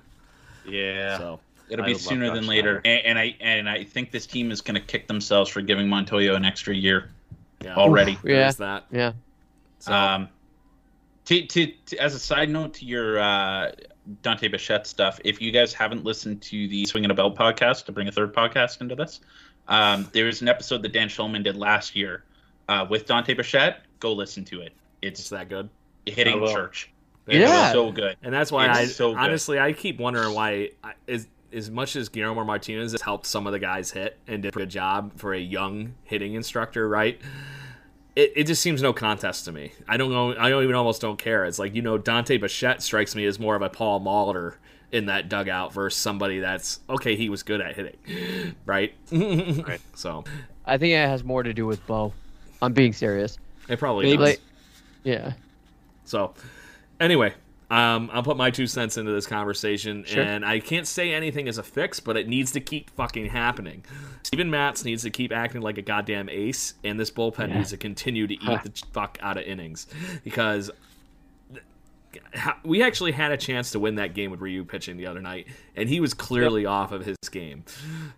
Yeah. 0.69 1.19
So 1.19 1.41
it'll 1.69 1.85
be 1.85 1.95
sooner 1.95 2.33
than 2.35 2.47
later, 2.47 2.83
and, 2.85 3.07
and, 3.07 3.19
I 3.19 3.37
and 3.41 3.69
I 3.69 3.85
think 3.85 4.11
this 4.11 4.27
team 4.27 4.51
is 4.51 4.61
going 4.61 4.74
to 4.74 4.87
kick 4.87 5.09
themselves 5.09 5.51
for 5.51 5.62
giving 5.62 5.87
Montoyo 5.89 6.37
an 6.37 6.45
extra 6.45 6.74
year 6.74 7.11
yeah. 7.62 7.74
already. 7.74 8.19
yeah. 8.24 8.51
That. 8.53 8.85
Yeah. 8.91 9.12
So. 9.78 9.93
Um. 9.93 10.28
To, 11.27 11.47
to, 11.47 11.73
to, 11.86 11.98
as 11.98 12.15
a 12.15 12.19
side 12.19 12.51
note 12.51 12.74
to 12.74 12.85
your 12.85 13.19
uh, 13.19 13.73
Dante 14.23 14.48
Bichette 14.48 14.86
stuff. 14.86 15.20
If 15.24 15.40
you 15.40 15.51
guys 15.51 15.73
haven't 15.73 16.05
listened 16.05 16.43
to 16.43 16.69
the 16.69 16.86
Swinging 16.86 17.11
a 17.11 17.15
Belt 17.15 17.36
podcast, 17.36 17.86
to 17.86 17.93
bring 17.93 18.09
a 18.09 18.12
third 18.12 18.35
podcast 18.35 18.81
into 18.81 18.94
this, 18.94 19.20
um, 19.69 20.09
there 20.12 20.27
was 20.27 20.43
an 20.43 20.48
episode 20.48 20.82
that 20.82 20.93
Dan 20.93 21.09
Shulman 21.09 21.43
did 21.43 21.57
last 21.57 21.97
year 21.97 22.24
uh, 22.69 22.86
with 22.89 23.07
Dante 23.07 23.35
Bichette. 23.35 23.82
Go 24.01 24.12
listen 24.12 24.44
to 24.47 24.61
it. 24.61 24.73
It's, 25.03 25.20
it's 25.20 25.31
that 25.31 25.48
good. 25.48 25.69
Hitting 26.07 26.47
church. 26.47 26.93
Yeah, 27.27 27.73
so 27.73 27.90
good. 27.90 28.16
And 28.23 28.32
that's 28.32 28.53
why 28.53 28.66
it's 28.66 28.78
I 28.78 28.85
so 28.86 29.16
honestly 29.16 29.59
I 29.59 29.73
keep 29.73 29.98
wondering 29.98 30.32
why 30.32 30.70
is 31.09 31.27
as 31.53 31.70
much 31.70 31.97
as 31.97 32.09
Guillermo 32.09 32.44
Martinez 32.44 32.93
has 32.93 33.01
helped 33.01 33.27
some 33.27 33.47
of 33.47 33.53
the 33.53 33.59
guys 33.59 33.90
hit 33.90 34.19
and 34.28 34.43
did 34.43 34.55
a 34.55 34.59
good 34.59 34.69
job 34.69 35.12
for 35.16 35.35
a 35.35 35.40
young 35.40 35.94
hitting 36.05 36.35
instructor, 36.35 36.89
right? 36.89 37.20
It, 38.16 38.32
it 38.34 38.44
just 38.44 38.62
seems 38.62 38.82
no 38.82 38.93
contest 38.93 39.44
to 39.44 39.52
me. 39.52 39.72
I 39.86 39.97
don't 39.97 40.10
know. 40.10 40.34
I 40.36 40.48
don't 40.48 40.64
even 40.64 40.74
almost 40.74 41.01
don't 41.02 41.18
care. 41.18 41.44
It's 41.44 41.59
like 41.59 41.74
you 41.74 41.82
know 41.82 41.98
Dante 41.98 42.38
Bichette 42.38 42.82
strikes 42.82 43.14
me 43.14 43.26
as 43.26 43.38
more 43.38 43.55
of 43.55 43.62
a 43.62 43.68
Paul 43.68 44.01
Molitor 44.01 44.55
in 44.90 45.06
that 45.06 45.28
dugout 45.28 45.72
versus 45.72 46.01
somebody 46.01 46.40
that's 46.40 46.80
okay. 46.88 47.14
He 47.14 47.28
was 47.28 47.43
good 47.43 47.60
at 47.60 47.76
hitting, 47.76 48.55
right? 48.66 48.94
right. 49.12 49.80
So 49.94 50.24
I 50.64 50.78
think 50.78 50.93
it 50.94 51.06
has 51.06 51.22
more 51.22 51.43
to 51.43 51.52
do 51.52 51.66
with 51.66 51.86
Bo. 51.86 52.12
I'm 52.62 52.72
being 52.72 52.93
serious. 52.93 53.38
It 53.68 53.78
probably 53.78 54.06
Maybe, 54.06 54.16
does. 54.16 54.38
yeah. 55.05 55.32
So 56.05 56.32
anyway, 57.01 57.34
um, 57.68 58.10
I'll 58.12 58.22
put 58.22 58.36
my 58.36 58.51
two 58.51 58.66
cents 58.66 58.97
into 58.97 59.10
this 59.10 59.26
conversation, 59.26 60.05
sure. 60.05 60.22
and 60.22 60.44
I 60.44 60.60
can't 60.60 60.86
say 60.86 61.12
anything 61.12 61.48
is 61.48 61.59
a 61.59 61.64
fix, 61.64 61.98
but 61.98 62.16
it 62.16 62.28
needs 62.28 62.52
to 62.52 62.60
keep 62.60 62.90
fucking 62.90 63.26
happening. 63.26 63.84
Steven 64.22 64.51
Matz 64.51 64.84
needs 64.84 65.02
to 65.02 65.10
keep 65.10 65.32
acting 65.32 65.62
like 65.62 65.76
a 65.76 65.82
goddamn 65.82 66.28
ace, 66.28 66.74
and 66.84 66.98
this 66.98 67.10
bullpen 67.10 67.48
yeah. 67.48 67.59
needs 67.59 67.70
to 67.70 67.76
continue 67.76 68.26
to 68.28 68.34
eat 68.34 68.62
the 68.62 68.72
fuck 68.93 69.18
out 69.20 69.36
of 69.36 69.44
innings 69.44 69.88
because 70.22 70.70
we 72.64 72.82
actually 72.82 73.12
had 73.12 73.32
a 73.32 73.36
chance 73.36 73.72
to 73.72 73.78
win 73.78 73.97
that 73.97 74.14
game 74.14 74.30
with 74.30 74.40
Ryu 74.40 74.64
pitching 74.64 74.97
the 74.97 75.06
other 75.06 75.20
night, 75.20 75.47
and 75.74 75.88
he 75.88 76.01
was 76.01 76.14
clearly 76.14 76.62
yep. 76.62 76.70
off 76.70 76.93
of 76.93 77.05
his 77.05 77.16
game, 77.30 77.64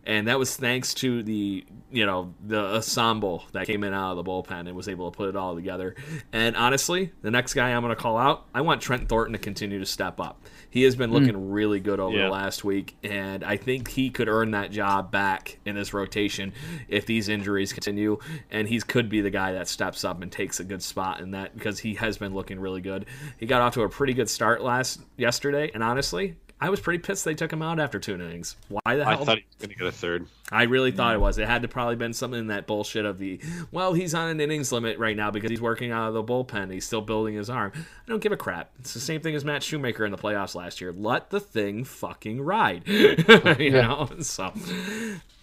and 0.05 0.29
that 0.29 0.39
was 0.39 0.57
thanks 0.57 0.95
to 0.95 1.23
the 1.23 1.65
you 1.91 2.07
know 2.07 2.35
the 2.45 2.77
ensemble 2.77 3.45
that 3.53 3.67
came 3.67 3.85
in 3.85 3.95
out 3.95 4.17
of 4.17 4.25
the 4.25 4.31
bullpen 4.31 4.67
and 4.67 4.75
was 4.75 4.89
able 4.89 5.11
to 5.11 5.17
put 5.17 5.29
it 5.29 5.37
all 5.37 5.55
together. 5.55 5.95
And 6.33 6.57
honestly, 6.57 7.13
the 7.23 7.31
next 7.31 7.55
guy 7.55 7.71
I'm 7.71 7.83
going 7.83 7.95
to 7.95 8.01
call 8.01 8.19
out, 8.19 8.47
I 8.55 8.61
want 8.61 8.81
Trent 8.81 9.09
Thornton 9.09 9.33
to 9.33 9.39
continue 9.39 9.79
to 9.79 9.87
step 9.87 10.21
up. 10.21 10.45
He 10.71 10.83
has 10.83 10.97
been 10.97 11.11
looking 11.11 11.35
mm. 11.35 11.53
really 11.53 11.81
good 11.81 12.01
over 12.01 12.17
yeah. 12.17 12.25
the 12.25 12.31
last 12.31 12.65
week, 12.65 12.97
and 13.03 13.43
I 13.43 13.57
think 13.57 13.89
he 13.89 14.11
could 14.11 14.29
earn 14.29 14.51
that 14.53 14.71
job 14.71 15.11
back 15.11 15.59
in 15.65 15.75
this 15.75 15.95
rotation 15.95 16.53
if 16.89 17.07
these 17.07 17.29
injuries 17.29 17.73
continue. 17.73 18.19
And 18.51 18.69
he 18.69 18.81
could 18.81 19.09
be 19.09 19.21
the 19.21 19.31
guy 19.31 19.53
that 19.53 19.69
steps 19.69 20.05
up 20.05 20.23
and 20.23 20.31
takes 20.31 20.61
a 20.61 20.65
good 20.65 20.83
spot 20.83 21.21
in 21.21 21.31
that 21.33 21.55
because 21.55 21.79
he 21.79 21.95
has 21.95 22.19
been 22.19 22.35
looking 22.35 22.61
really 22.61 22.81
good. 22.81 23.07
He 23.39 23.47
got 23.47 23.63
off 23.63 23.75
to 23.75 23.83
a 23.83 23.89
pretty 23.89 24.15
good 24.15 24.29
start 24.29 24.63
last 24.63 25.01
yesterday, 25.17 25.71
and 25.73 25.83
honestly, 25.83 26.37
I 26.61 26.71
was 26.71 26.81
pretty 26.81 26.99
pissed 26.99 27.25
they 27.25 27.35
took 27.35 27.53
him 27.53 27.63
out 27.63 27.79
after 27.79 28.01
two 28.01 28.15
innings. 28.15 28.57
Why 28.69 28.97
the 28.97 29.05
hell? 29.05 29.23
I 29.23 29.25
thought 29.25 29.39
he 29.39 29.45
was 29.47 29.57
going 29.61 29.71
to 29.71 29.77
get 29.77 29.87
a 29.87 29.93
third. 29.93 30.27
I 30.51 30.65
really 30.65 30.91
thought 30.91 31.15
it 31.15 31.21
was. 31.21 31.39
It 31.39 31.47
had 31.47 31.63
to 31.63 31.69
probably 31.69 31.95
been 31.95 32.13
something 32.13 32.41
in 32.41 32.47
that 32.49 32.67
bullshit 32.67 33.05
of 33.05 33.19
the 33.19 33.41
well, 33.71 33.93
he's 33.93 34.13
on 34.13 34.29
an 34.29 34.41
innings 34.41 34.73
limit 34.73 34.99
right 34.99 35.17
now 35.17 35.31
because 35.31 35.51
he's 35.51 35.61
working 35.61 35.93
out 35.93 36.09
of 36.09 36.15
the 36.15 36.25
bullpen. 36.25 36.73
He's 36.73 36.85
still 36.85 37.01
building 37.01 37.35
his 37.35 37.49
arm. 37.49 37.73
I 37.75 38.11
don't 38.11 38.21
give 38.21 38.33
a 38.33 38.37
crap. 38.37 38.71
It's 38.81 38.93
the 38.93 39.01
same 39.01 39.21
thing 39.21 39.37
as 39.37 39.45
Matt 39.45 39.63
Shoemaker 39.63 40.05
in 40.05 40.11
the 40.11 40.19
playoffs 40.19 40.57
last 40.57 40.81
year. 40.81 40.93
Let 40.93 41.31
the 41.31 41.39
thing 41.39 41.85
fucking 41.85 42.41
ride. 42.41 42.89
you 42.89 43.71
know. 43.71 44.09
So, 44.21 44.53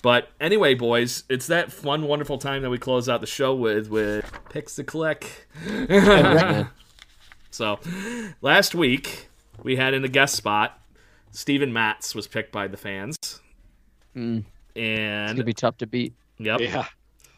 but 0.02 0.30
anyway, 0.42 0.74
boys, 0.74 1.24
it's 1.30 1.48
that 1.48 1.72
fun, 1.72 2.04
wonderful 2.04 2.38
time 2.40 2.62
that 2.64 2.70
we 2.70 2.78
close 2.78 3.08
out 3.08 3.22
the 3.22 3.28
show 3.28 3.56
with 3.56 3.90
with 3.90 4.30
picks 4.50 4.76
to 4.76 4.84
click. 4.84 5.48
so, 7.52 7.80
last 8.42 8.76
week 8.76 9.30
we 9.64 9.78
had 9.78 9.94
in 9.94 10.02
the 10.02 10.10
guest 10.10 10.36
spot 10.36 10.82
Steven 11.36 11.74
Matz 11.74 12.16
was 12.16 12.28
picked 12.28 12.52
by 12.52 12.68
the 12.68 12.78
fans. 12.78 13.42
Mm. 14.16 14.46
And 14.76 15.24
it's 15.24 15.34
gonna 15.34 15.44
be 15.44 15.54
tough 15.54 15.78
to 15.78 15.88
beat. 15.88 16.14
Yep. 16.40 16.62
Yeah. 16.62 16.86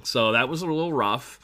So 0.03 0.34
that 0.34 0.49
was 0.49 0.61
a 0.61 0.68
little 0.68 0.94
rough. 0.94 1.40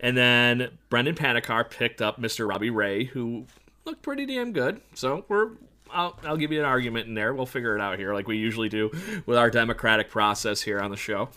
And 0.00 0.16
then 0.16 0.70
Brendan 0.90 1.14
Panikar 1.14 1.68
picked 1.68 2.02
up 2.02 2.20
Mr. 2.20 2.48
Robbie 2.48 2.70
Ray, 2.70 3.04
who 3.04 3.46
looked 3.86 4.02
pretty 4.02 4.26
damn 4.26 4.52
good. 4.52 4.80
So 4.94 5.24
we're 5.28 5.52
I'll, 5.90 6.18
I'll 6.24 6.36
give 6.36 6.52
you 6.52 6.58
an 6.58 6.66
argument 6.66 7.08
in 7.08 7.14
there. 7.14 7.32
We'll 7.32 7.46
figure 7.46 7.76
it 7.76 7.80
out 7.80 7.98
here, 7.98 8.12
like 8.12 8.28
we 8.28 8.36
usually 8.36 8.68
do 8.68 8.90
with 9.24 9.38
our 9.38 9.50
democratic 9.50 10.10
process 10.10 10.60
here 10.60 10.80
on 10.80 10.90
the 10.90 10.96
show. 10.96 11.30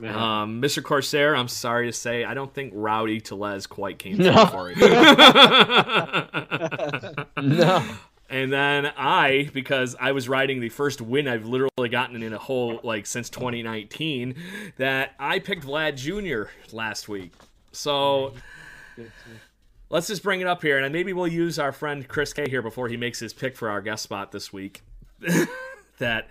Um, 0.00 0.60
Mr. 0.60 0.82
Corsair, 0.82 1.36
I'm 1.36 1.48
sorry 1.48 1.86
to 1.86 1.92
say, 1.92 2.24
I 2.24 2.34
don't 2.34 2.52
think 2.52 2.72
Rowdy 2.74 3.20
Tellez 3.20 3.66
quite 3.66 3.98
came 3.98 4.18
no. 4.18 4.46
for 4.46 4.70
you. 4.70 4.76
no. 7.56 7.84
And 8.32 8.50
then 8.50 8.86
I, 8.96 9.50
because 9.52 9.94
I 10.00 10.12
was 10.12 10.26
riding 10.26 10.60
the 10.60 10.70
first 10.70 11.02
win 11.02 11.28
I've 11.28 11.44
literally 11.44 11.90
gotten 11.90 12.22
in 12.22 12.32
a 12.32 12.38
whole 12.38 12.80
like 12.82 13.04
since 13.04 13.28
2019, 13.28 14.34
that 14.78 15.14
I 15.18 15.38
picked 15.38 15.66
Vlad 15.66 15.96
Jr. 15.96 16.50
last 16.74 17.10
week. 17.10 17.34
So 17.72 18.32
let's 19.90 20.06
just 20.06 20.22
bring 20.22 20.40
it 20.40 20.46
up 20.46 20.62
here, 20.62 20.78
and 20.78 20.92
maybe 20.92 21.12
we'll 21.12 21.28
use 21.28 21.58
our 21.58 21.72
friend 21.72 22.08
Chris 22.08 22.32
K 22.32 22.48
here 22.48 22.62
before 22.62 22.88
he 22.88 22.96
makes 22.96 23.20
his 23.20 23.34
pick 23.34 23.54
for 23.54 23.68
our 23.68 23.82
guest 23.82 24.02
spot 24.02 24.32
this 24.32 24.50
week. 24.50 24.82
that 25.98 26.28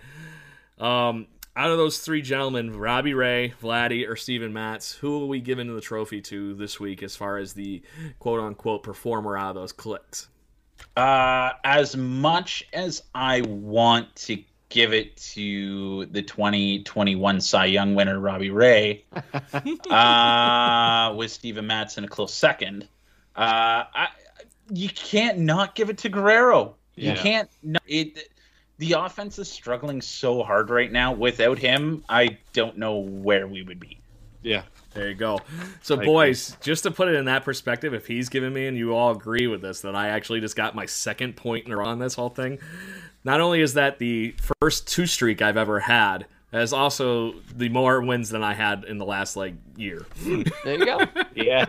um, 0.80 1.28
out 1.56 1.70
of 1.70 1.78
those 1.78 2.00
three 2.00 2.24
gentlemen, 2.24 2.76
Robbie 2.76 3.14
Ray, 3.14 3.54
Vladdy, 3.62 4.10
or 4.10 4.16
Steven 4.16 4.52
Matz, 4.52 4.94
who 4.94 5.12
will 5.12 5.28
we 5.28 5.40
give 5.40 5.60
into 5.60 5.74
the 5.74 5.82
trophy 5.82 6.20
to 6.22 6.56
this 6.56 6.80
week 6.80 7.04
as 7.04 7.16
far 7.16 7.38
as 7.38 7.54
the 7.54 7.84
quote 8.18 8.40
unquote 8.40 8.82
performer 8.82 9.38
out 9.38 9.50
of 9.50 9.56
those 9.56 9.72
clicks? 9.72 10.30
Uh, 10.96 11.52
as 11.64 11.96
much 11.96 12.68
as 12.74 13.04
I 13.14 13.42
want 13.42 14.16
to 14.16 14.44
give 14.70 14.94
it 14.94 15.18
to 15.18 16.06
the 16.08 16.22
2021 16.22 17.42
Cy 17.42 17.66
Young 17.66 17.96
winner, 17.96 18.20
Robbie 18.20 18.50
Ray, 18.50 19.06
uh, 19.90 21.14
with 21.16 21.32
Steven 21.32 21.68
Matz 21.68 21.98
in 21.98 22.04
a 22.04 22.08
close 22.08 22.34
second, 22.34 22.88
uh, 23.36 23.84
I, 23.94 24.08
you 24.70 24.90
can't 24.90 25.40
not 25.40 25.76
give 25.76 25.90
it 25.90 25.98
to 26.00 26.10
Guerrero. 26.10 26.76
You 26.96 27.14
can't. 27.14 27.50
No, 27.64 27.80
it. 27.88 28.30
The 28.78 28.94
offense 28.94 29.38
is 29.40 29.50
struggling 29.50 30.02
so 30.02 30.44
hard 30.44 30.70
right 30.70 30.92
now. 30.92 31.14
Without 31.14 31.58
him, 31.58 32.04
I 32.10 32.38
don't 32.54 32.78
know 32.78 32.98
where 32.98 33.48
we 33.48 33.62
would 33.62 33.80
be. 33.80 34.00
Yeah. 34.42 34.64
There 34.94 35.08
you 35.10 35.16
go. 35.16 35.40
So, 35.82 36.00
I 36.00 36.04
boys, 36.04 36.58
just 36.62 36.84
to 36.84 36.92
put 36.92 37.08
it 37.08 37.16
in 37.16 37.26
that 37.26 37.46
perspective, 37.46 37.94
if 37.94 38.08
he's 38.08 38.28
giving 38.30 38.54
me 38.54 38.68
and 38.68 38.78
you 38.78 38.94
all 38.94 39.12
agree 39.12 39.48
with 39.48 39.62
this, 39.62 39.82
that 39.82 39.96
I 39.96 40.10
actually 40.10 40.42
just 40.42 40.56
got 40.56 40.76
my 40.76 40.86
second 40.86 41.38
point 41.38 41.66
in 41.66 41.72
a 41.72 41.78
row 41.78 41.86
on 41.86 42.00
this 42.00 42.16
whole 42.16 42.30
thing. 42.30 42.60
Not 43.24 43.40
only 43.40 43.62
is 43.62 43.76
that 43.76 44.00
the 44.00 44.36
first 44.60 44.88
two 44.88 45.06
streak 45.06 45.42
I've 45.42 45.58
ever 45.58 45.80
had, 45.80 46.26
that 46.52 46.62
is 46.62 46.74
also 46.74 47.36
the 47.56 47.70
more 47.70 48.02
wins 48.02 48.30
than 48.30 48.44
I 48.44 48.54
had 48.54 48.84
in 48.84 48.98
the 48.98 49.06
last 49.06 49.38
like 49.38 49.54
year. 49.78 50.06
Hmm. 50.22 50.44
There 50.64 50.78
you 50.78 50.86
go. 50.86 51.00
Yeah. 51.36 51.68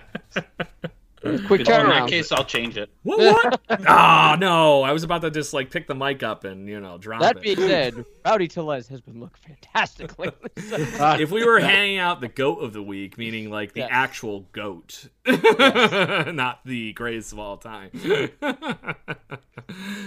Quick 1.22 1.66
Well, 1.68 1.80
in 1.82 1.88
that 1.88 2.08
case, 2.08 2.32
I'll 2.32 2.44
change 2.44 2.76
it. 2.76 2.90
What? 3.04 3.18
what? 3.20 3.60
oh 3.88 4.36
no! 4.40 4.82
I 4.82 4.90
was 4.92 5.04
about 5.04 5.22
to 5.22 5.30
just 5.30 5.54
like 5.54 5.70
pick 5.70 5.86
the 5.86 5.94
mic 5.94 6.22
up 6.24 6.42
and 6.44 6.68
you 6.68 6.80
know 6.80 6.98
drop 6.98 7.20
That 7.20 7.36
it. 7.36 7.42
being 7.42 7.56
said, 7.56 8.04
Rowdy 8.24 8.48
Tellez 8.48 8.88
has 8.88 9.00
been 9.00 9.20
looking 9.20 9.40
fantastic 9.46 10.18
lately. 10.18 10.50
So- 10.68 10.76
uh, 11.04 11.16
if 11.20 11.30
we 11.30 11.44
were 11.44 11.60
hanging 11.60 11.98
out 11.98 12.20
the 12.20 12.28
goat 12.28 12.56
of 12.56 12.72
the 12.72 12.82
week, 12.82 13.18
meaning 13.18 13.50
like 13.50 13.72
the 13.72 13.80
Yes. 13.80 13.88
actual 13.92 14.40
goat, 14.52 15.08
not 15.26 16.60
the 16.64 16.92
greatest 16.94 17.32
of 17.32 17.38
all 17.38 17.56
time. 17.56 17.90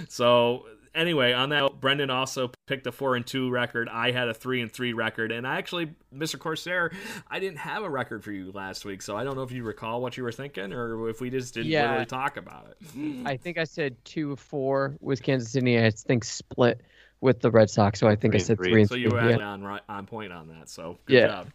so 0.09 0.65
anyway, 0.95 1.33
on 1.33 1.49
that, 1.49 1.79
Brendan 1.79 2.09
also 2.09 2.51
picked 2.67 2.87
a 2.87 2.91
four 2.91 3.15
and 3.15 3.25
two 3.27 3.49
record. 3.51 3.89
I 3.89 4.11
had 4.11 4.27
a 4.27 4.33
three 4.33 4.61
and 4.61 4.71
three 4.71 4.93
record, 4.93 5.31
and 5.31 5.45
I 5.45 5.57
actually, 5.57 5.93
Mr. 6.13 6.39
Corsair, 6.39 6.91
I 7.29 7.39
didn't 7.39 7.59
have 7.59 7.83
a 7.83 7.89
record 7.89 8.23
for 8.23 8.31
you 8.31 8.51
last 8.51 8.85
week, 8.85 9.01
so 9.01 9.15
I 9.15 9.23
don't 9.23 9.35
know 9.35 9.43
if 9.43 9.51
you 9.51 9.63
recall 9.63 10.01
what 10.01 10.17
you 10.17 10.23
were 10.23 10.31
thinking, 10.31 10.73
or 10.73 11.09
if 11.09 11.21
we 11.21 11.29
just 11.29 11.53
didn't 11.53 11.71
Yeah. 11.71 11.83
literally 11.83 12.05
talk 12.05 12.37
about 12.37 12.67
it. 12.69 13.27
I 13.27 13.37
think 13.37 13.57
I 13.57 13.65
said 13.65 13.95
two 14.05 14.31
of 14.31 14.39
four 14.39 14.95
with 15.01 15.21
Kansas 15.21 15.51
City. 15.51 15.79
I 15.83 15.89
think 15.91 16.23
split 16.23 16.81
with 17.21 17.39
the 17.41 17.49
Red 17.51 17.69
Sox. 17.69 17.99
So 17.99 18.07
I 18.07 18.15
think 18.15 18.33
Three 18.33 18.39
I 18.39 18.41
and 18.41 18.45
said 18.47 18.57
three. 18.57 18.71
three 18.71 18.81
and 18.81 18.89
So 18.89 18.95
three. 18.95 19.01
you 19.03 19.09
were 19.09 19.29
yeah. 19.29 19.37
on 19.37 19.79
on 19.89 20.05
point 20.05 20.31
on 20.33 20.47
that. 20.49 20.69
So 20.69 20.97
good 21.05 21.13
Yeah. 21.15 21.27
job. 21.27 21.47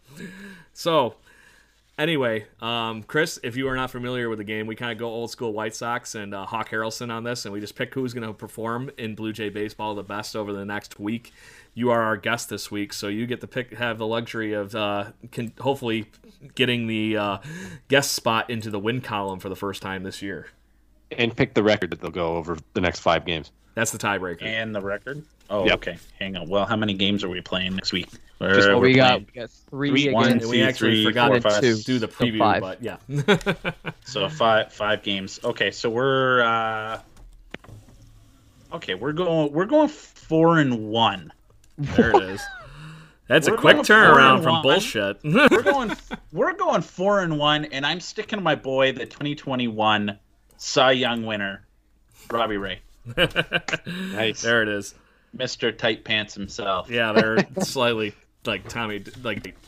So 0.73 1.15
anyway, 2.01 2.47
um, 2.61 3.03
Chris, 3.03 3.39
if 3.43 3.55
you 3.55 3.67
are 3.67 3.75
not 3.75 3.91
familiar 3.91 4.27
with 4.27 4.39
the 4.39 4.43
game, 4.43 4.65
we 4.65 4.75
kind 4.75 4.91
of 4.91 4.97
go 4.97 5.07
old 5.07 5.29
school 5.29 5.53
White 5.53 5.75
Sox 5.75 6.15
and 6.15 6.33
uh, 6.33 6.45
Hawk 6.45 6.69
Harrelson 6.69 7.11
on 7.11 7.23
this, 7.23 7.45
and 7.45 7.53
we 7.53 7.59
just 7.59 7.75
pick 7.75 7.93
who's 7.93 8.13
going 8.13 8.27
to 8.27 8.33
perform 8.33 8.89
in 8.97 9.15
Blue 9.15 9.31
Jay 9.31 9.49
baseball 9.49 9.93
the 9.95 10.03
best 10.03 10.35
over 10.35 10.51
the 10.51 10.65
next 10.65 10.99
week. 10.99 11.31
You 11.73 11.91
are 11.91 12.01
our 12.01 12.17
guest 12.17 12.49
this 12.49 12.71
week, 12.71 12.91
so 12.91 13.07
you 13.07 13.27
get 13.27 13.39
to 13.41 13.47
pick, 13.47 13.75
have 13.75 13.99
the 13.99 14.07
luxury 14.07 14.53
of 14.53 14.75
uh, 14.75 15.11
can, 15.31 15.53
hopefully 15.59 16.07
getting 16.55 16.87
the 16.87 17.15
uh, 17.15 17.37
guest 17.87 18.13
spot 18.13 18.49
into 18.49 18.69
the 18.69 18.79
win 18.79 18.99
column 19.01 19.39
for 19.39 19.47
the 19.47 19.55
first 19.55 19.81
time 19.81 20.03
this 20.03 20.21
year. 20.21 20.47
And 21.11 21.35
pick 21.35 21.53
the 21.53 21.63
record 21.63 21.91
that 21.91 22.01
they'll 22.01 22.09
go 22.09 22.35
over 22.35 22.57
the 22.73 22.81
next 22.81 22.99
five 22.99 23.25
games. 23.25 23.51
That's 23.73 23.91
the 23.91 23.97
tiebreaker. 23.97 24.43
And 24.43 24.73
the 24.75 24.81
record? 24.81 25.23
Oh, 25.49 25.65
Yep. 25.65 25.73
okay. 25.75 25.97
Hang 26.19 26.35
on. 26.35 26.47
Well, 26.49 26.65
how 26.65 26.75
many 26.75 26.93
games 26.93 27.23
are 27.23 27.29
we 27.29 27.41
playing 27.41 27.75
next 27.75 27.91
week? 27.93 28.09
Just 28.41 28.67
What 28.69 28.77
we're 28.77 28.81
we 28.81 28.93
got, 28.95 29.09
playing- 29.11 29.27
we 29.35 29.39
got 29.41 29.49
three, 29.69 29.89
Three, 29.89 30.01
against. 30.07 30.13
one, 30.15 30.31
and 30.31 30.49
we 30.49 30.61
actually 30.63 30.95
three, 30.95 31.05
forgot 31.05 31.41
four, 31.41 31.51
to 31.61 31.75
do 31.83 31.99
the 31.99 32.07
So 32.07 32.13
preview, 32.13 32.39
five. 32.39 32.61
but 32.61 32.81
yeah. 32.81 32.97
So 34.05 34.27
five 34.29 34.73
five 34.73 35.03
games. 35.03 35.39
Okay, 35.43 35.71
so 35.71 35.89
we're 35.89 36.41
uh 36.41 36.99
Okay, 38.73 38.95
we're 38.95 39.11
going 39.13 39.51
we're 39.51 39.65
going 39.65 39.89
four 39.89 40.59
and 40.59 40.89
one. 40.89 41.31
There 41.77 42.11
it 42.15 42.23
is. 42.23 42.41
That's 43.27 43.47
a 43.47 43.51
We're 43.51 43.57
quick 43.57 43.77
turnaround 43.77 44.43
from 44.43 44.53
one. 44.55 44.61
bullshit. 44.63 45.17
We're 45.23 45.61
going 45.63 45.93
we're 46.33 46.53
going 46.53 46.81
four 46.81 47.21
and 47.21 47.37
one, 47.39 47.65
and 47.65 47.85
I'm 47.85 47.99
sticking 48.01 48.39
to 48.39 48.43
my 48.43 48.55
boy, 48.55 48.91
the 48.91 49.05
2021 49.05 50.17
Cy 50.57 50.91
Young 50.91 51.25
winner, 51.25 51.65
Robbie 52.29 52.57
Ray, 52.57 52.79
Nice. 53.05 54.41
there 54.41 54.61
it 54.61 54.69
is. 54.69 54.93
Mr. 55.35 55.75
Tight 55.75 56.03
Pants 56.03 56.33
himself. 56.33 56.89
Yeah, 56.89 57.13
they're 57.13 57.37
slightly 57.61 58.13
like 58.45 58.67
Tommy, 58.67 59.03
like 59.23 59.55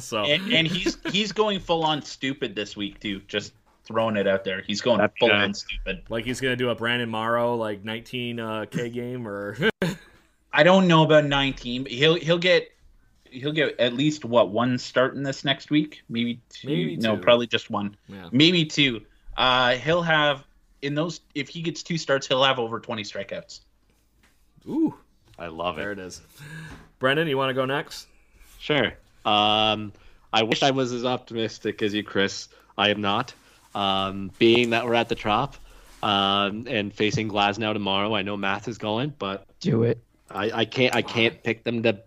so. 0.00 0.24
And, 0.24 0.52
and 0.52 0.66
he's 0.66 0.98
he's 1.10 1.32
going 1.32 1.60
full 1.60 1.84
on 1.84 2.02
stupid 2.02 2.54
this 2.54 2.76
week 2.76 3.00
too. 3.00 3.20
Just 3.28 3.52
throwing 3.84 4.16
it 4.16 4.26
out 4.26 4.44
there. 4.44 4.62
He's 4.66 4.80
going 4.80 5.00
Happy 5.00 5.14
full 5.20 5.28
guy. 5.28 5.42
on 5.42 5.54
stupid. 5.54 6.02
Like 6.08 6.24
he's 6.24 6.40
gonna 6.40 6.56
do 6.56 6.70
a 6.70 6.74
Brandon 6.74 7.08
Morrow 7.08 7.54
like 7.54 7.84
19 7.84 8.40
uh, 8.40 8.66
K 8.70 8.90
game 8.90 9.26
or 9.26 9.56
I 10.52 10.62
don't 10.62 10.86
know 10.88 11.02
about 11.02 11.24
19, 11.24 11.84
but 11.84 11.92
he'll 11.92 12.14
he'll 12.14 12.38
get 12.38 12.68
he'll 13.24 13.52
get 13.52 13.78
at 13.80 13.94
least 13.94 14.24
what 14.24 14.50
one 14.50 14.78
start 14.78 15.14
in 15.14 15.22
this 15.22 15.44
next 15.44 15.70
week, 15.70 16.02
maybe 16.08 16.40
two. 16.48 16.68
Maybe 16.68 16.96
no, 16.96 17.16
probably 17.16 17.46
just 17.46 17.70
one, 17.70 17.96
yeah. 18.08 18.28
maybe 18.32 18.64
two. 18.64 19.02
Uh, 19.36 19.76
he'll 19.76 20.02
have 20.02 20.44
in 20.82 20.94
those 20.94 21.20
if 21.34 21.48
he 21.48 21.62
gets 21.62 21.82
two 21.82 21.96
starts, 21.96 22.26
he'll 22.26 22.42
have 22.44 22.58
over 22.58 22.80
20 22.80 23.02
strikeouts. 23.02 23.60
Ooh, 24.68 24.94
I 25.38 25.46
love 25.46 25.76
there 25.76 25.92
it. 25.92 25.96
There 25.96 26.04
it 26.04 26.08
is. 26.08 26.20
Brendan, 26.98 27.28
you 27.28 27.36
want 27.36 27.50
to 27.50 27.54
go 27.54 27.64
next? 27.64 28.06
Sure. 28.58 28.92
Um, 29.24 29.92
I 30.32 30.42
wish 30.42 30.62
I 30.62 30.70
was 30.70 30.92
as 30.92 31.04
optimistic 31.04 31.82
as 31.82 31.94
you, 31.94 32.02
Chris. 32.02 32.48
I 32.76 32.90
am 32.90 33.00
not. 33.00 33.34
Um, 33.74 34.30
being 34.38 34.70
that 34.70 34.84
we're 34.84 34.94
at 34.94 35.08
the 35.08 35.14
Trop 35.14 35.56
um, 36.02 36.66
and 36.68 36.92
facing 36.92 37.28
Glasnow 37.28 37.72
tomorrow, 37.72 38.14
I 38.14 38.22
know 38.22 38.36
math 38.36 38.68
is 38.68 38.78
going, 38.78 39.14
but 39.18 39.46
Do 39.60 39.84
it. 39.84 39.98
I, 40.30 40.50
I 40.60 40.64
can't. 40.64 40.94
I 40.94 41.02
can't 41.02 41.42
pick 41.42 41.64
them 41.64 41.82
to. 41.82 42.00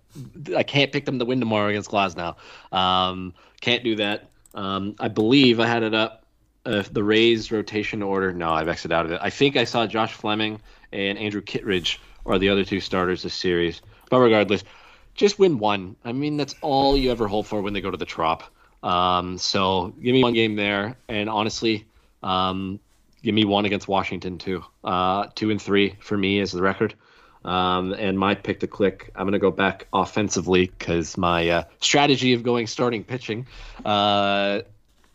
I 0.56 0.64
can't 0.64 0.92
pick 0.92 1.06
them 1.06 1.20
to 1.20 1.26
win 1.26 1.40
tomorrow 1.40 1.70
against 1.70 1.92
Glasnow. 1.92 2.36
Um, 2.72 3.34
can't 3.62 3.84
do 3.84 3.98
that. 3.98 4.30
Um, 4.54 4.96
I 5.00 5.10
believe 5.10 5.60
I 5.60 5.68
had 5.68 5.84
it 5.84 5.94
up. 5.94 6.25
Uh, 6.66 6.84
the 6.92 7.04
Rays 7.04 7.52
rotation 7.52 8.02
order. 8.02 8.34
No, 8.34 8.52
I've 8.52 8.68
exited 8.68 8.94
out 8.94 9.06
of 9.06 9.12
it. 9.12 9.20
I 9.22 9.30
think 9.30 9.56
I 9.56 9.66
saw 9.66 9.86
Josh 9.86 10.14
Fleming 10.14 10.60
and 10.92 11.18
Andrew 11.18 11.42
Kittredge 11.42 12.00
are 12.26 12.40
the 12.40 12.50
other 12.50 12.66
two 12.66 12.80
starters 12.80 13.24
this 13.24 13.34
series. 13.34 13.82
But 14.10 14.20
regardless, 14.20 14.64
just 15.14 15.40
win 15.40 15.60
one. 15.60 15.96
I 16.04 16.12
mean, 16.12 16.38
that's 16.38 16.56
all 16.62 16.98
you 16.98 17.12
ever 17.12 17.28
hope 17.28 17.46
for 17.46 17.62
when 17.62 17.74
they 17.74 17.82
go 17.82 17.92
to 17.92 17.98
the 17.98 18.06
Trop. 18.06 18.44
Um, 18.84 19.38
so 19.38 19.94
give 20.02 20.14
me 20.14 20.22
one 20.22 20.34
game 20.34 20.56
there, 20.56 20.98
and 21.08 21.30
honestly, 21.30 21.86
um, 22.22 22.80
give 23.24 23.34
me 23.34 23.46
one 23.46 23.66
against 23.66 23.88
Washington 23.88 24.38
too. 24.38 24.64
Uh, 24.84 25.28
two 25.34 25.50
and 25.50 25.62
three 25.62 25.96
for 26.00 26.18
me 26.18 26.40
is 26.40 26.52
the 26.52 26.62
record. 26.62 26.94
Um, 27.44 27.94
and 27.94 28.18
my 28.18 28.34
pick 28.34 28.60
to 28.62 28.68
click, 28.68 29.12
I'm 29.16 29.24
going 29.24 29.34
to 29.34 29.40
go 29.40 29.52
back 29.52 29.88
offensively 29.94 30.68
because 30.68 31.16
my 31.16 31.48
uh, 31.48 31.64
strategy 31.80 32.34
of 32.34 32.42
going 32.42 32.66
starting 32.66 33.04
pitching, 33.04 33.46
uh, 33.86 34.62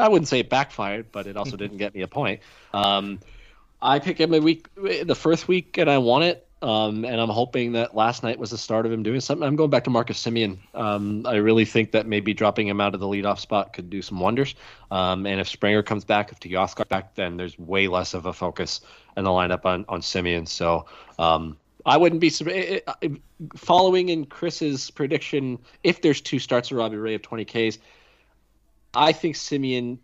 I 0.00 0.08
wouldn't 0.08 0.28
say 0.28 0.40
it 0.40 0.48
backfired, 0.48 1.12
but 1.12 1.26
it 1.26 1.36
also 1.36 1.56
didn't 1.56 1.78
get 1.78 1.94
me 1.94 2.02
a 2.02 2.08
point. 2.08 2.40
Um, 2.72 3.20
I 3.82 3.98
pick 3.98 4.18
him 4.18 4.34
a 4.34 4.40
week, 4.40 4.66
the 4.74 5.14
first 5.14 5.48
week, 5.48 5.78
and 5.78 5.88
I 5.90 5.98
want 5.98 6.24
it. 6.24 6.46
Um, 6.62 7.06
and 7.06 7.18
I'm 7.18 7.30
hoping 7.30 7.72
that 7.72 7.96
last 7.96 8.22
night 8.22 8.38
was 8.38 8.50
the 8.50 8.58
start 8.58 8.84
of 8.84 8.92
him 8.92 9.02
doing 9.02 9.20
something. 9.20 9.46
I'm 9.46 9.56
going 9.56 9.70
back 9.70 9.84
to 9.84 9.90
Marcus 9.90 10.22
Semien. 10.22 10.58
Um, 10.74 11.24
I 11.26 11.36
really 11.36 11.64
think 11.64 11.92
that 11.92 12.06
maybe 12.06 12.34
dropping 12.34 12.68
him 12.68 12.82
out 12.82 12.92
of 12.92 13.00
the 13.00 13.06
leadoff 13.06 13.38
spot 13.38 13.72
could 13.72 13.88
do 13.88 14.02
some 14.02 14.20
wonders. 14.20 14.54
Um, 14.90 15.24
and 15.24 15.40
if 15.40 15.48
Springer 15.48 15.82
comes 15.82 16.04
back, 16.04 16.32
if 16.32 16.38
Teoscar 16.38 16.86
back, 16.86 17.14
then 17.14 17.38
there's 17.38 17.58
way 17.58 17.88
less 17.88 18.12
of 18.12 18.26
a 18.26 18.32
focus 18.34 18.82
in 19.16 19.24
the 19.24 19.30
lineup 19.30 19.64
on 19.64 19.86
on 19.88 20.02
Semien. 20.02 20.46
So 20.46 20.84
um, 21.18 21.56
I 21.86 21.96
wouldn't 21.96 22.20
be 22.20 22.30
eh, 22.46 22.80
following 23.56 24.10
in 24.10 24.26
Chris's 24.26 24.90
prediction. 24.90 25.58
If 25.82 26.02
there's 26.02 26.20
two 26.20 26.38
starts 26.38 26.70
of 26.70 26.76
Robbie 26.76 26.96
Ray 26.96 27.14
of 27.14 27.22
20 27.22 27.44
Ks, 27.44 27.78
I 28.94 29.12
think 29.12 29.36
Semien 29.36 29.98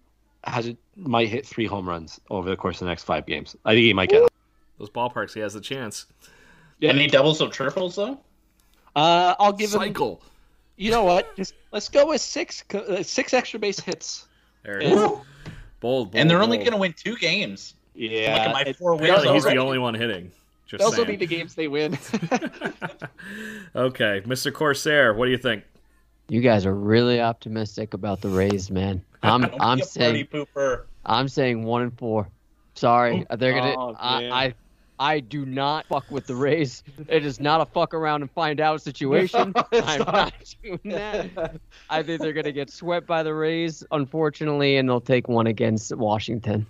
has 0.44 0.68
a, 0.68 0.76
might 0.96 1.28
hit 1.28 1.46
three 1.46 1.66
home 1.66 1.88
runs 1.88 2.20
over 2.30 2.48
the 2.48 2.56
course 2.56 2.76
of 2.76 2.86
the 2.86 2.90
next 2.90 3.04
five 3.04 3.26
games. 3.26 3.56
I 3.64 3.72
think 3.72 3.84
he 3.84 3.92
might 3.92 4.10
get. 4.10 4.30
Those 4.78 4.90
ballparks, 4.90 5.32
he 5.34 5.40
has 5.40 5.54
a 5.54 5.60
chance. 5.60 6.06
Yeah. 6.78 6.90
Any 6.90 7.06
doubles 7.06 7.40
or 7.40 7.48
triples 7.48 7.96
though? 7.96 8.20
Uh, 8.94 9.34
I'll 9.38 9.52
give 9.52 9.72
him. 9.72 9.80
Cycle. 9.80 10.22
You 10.76 10.90
know 10.90 11.04
what? 11.04 11.34
Just 11.36 11.54
let's 11.72 11.88
go 11.88 12.08
with 12.08 12.20
six 12.20 12.62
uh, 12.74 13.02
six 13.02 13.32
extra 13.32 13.58
base 13.58 13.80
hits. 13.80 14.26
There 14.62 14.78
it 14.78 14.84
is. 14.84 14.94
Bold, 14.94 15.22
bold, 15.80 16.16
and 16.16 16.28
they're 16.28 16.42
only 16.42 16.58
going 16.58 16.72
to 16.72 16.76
win 16.76 16.92
two 16.92 17.16
games. 17.16 17.74
Yeah, 17.94 18.32
Look 18.32 18.40
at 18.40 18.52
my 18.66 18.72
four 18.74 18.94
wins 18.94 19.08
Apparently, 19.08 19.32
he's 19.34 19.44
the 19.44 19.56
only 19.56 19.78
one 19.78 19.94
hitting. 19.94 20.30
Just 20.66 20.82
those 20.82 20.98
will 20.98 21.04
be 21.04 21.16
the 21.16 21.26
games 21.26 21.54
they 21.54 21.68
win. 21.68 21.98
Okay, 23.74 24.22
Mr. 24.24 24.52
Corsair, 24.52 25.12
what 25.12 25.26
do 25.26 25.30
you 25.30 25.36
think? 25.38 25.64
You 26.28 26.40
guys 26.40 26.66
are 26.66 26.74
really 26.74 27.20
optimistic 27.20 27.94
about 27.94 28.20
the 28.20 28.28
Rays, 28.28 28.70
man. 28.70 29.02
I'm 29.22 29.46
I'm 29.60 29.80
saying. 29.80 30.28
I'm 31.04 31.28
saying 31.28 31.64
one 31.64 31.82
and 31.82 31.98
four. 31.98 32.28
Sorry, 32.74 33.26
they're 33.38 33.52
gonna. 33.52 33.74
Oh, 33.76 33.96
I. 33.98 34.24
I 34.30 34.54
I 34.98 35.20
do 35.20 35.44
not 35.44 35.84
fuck 35.86 36.10
with 36.10 36.26
the 36.26 36.34
Rays. 36.34 36.82
It 37.08 37.26
is 37.26 37.38
not 37.38 37.60
a 37.60 37.66
fuck 37.66 37.92
around 37.92 38.22
and 38.22 38.30
find 38.30 38.60
out 38.60 38.80
situation. 38.80 39.52
I'm 39.72 39.98
not 39.98 40.32
doing 40.62 40.80
that. 40.84 41.60
I 41.90 42.02
think 42.02 42.22
they're 42.22 42.32
gonna 42.32 42.52
get 42.52 42.70
swept 42.70 43.06
by 43.06 43.22
the 43.22 43.34
Rays, 43.34 43.84
unfortunately, 43.90 44.78
and 44.78 44.88
they'll 44.88 45.00
take 45.00 45.28
one 45.28 45.46
against 45.46 45.94
Washington. 45.94 46.66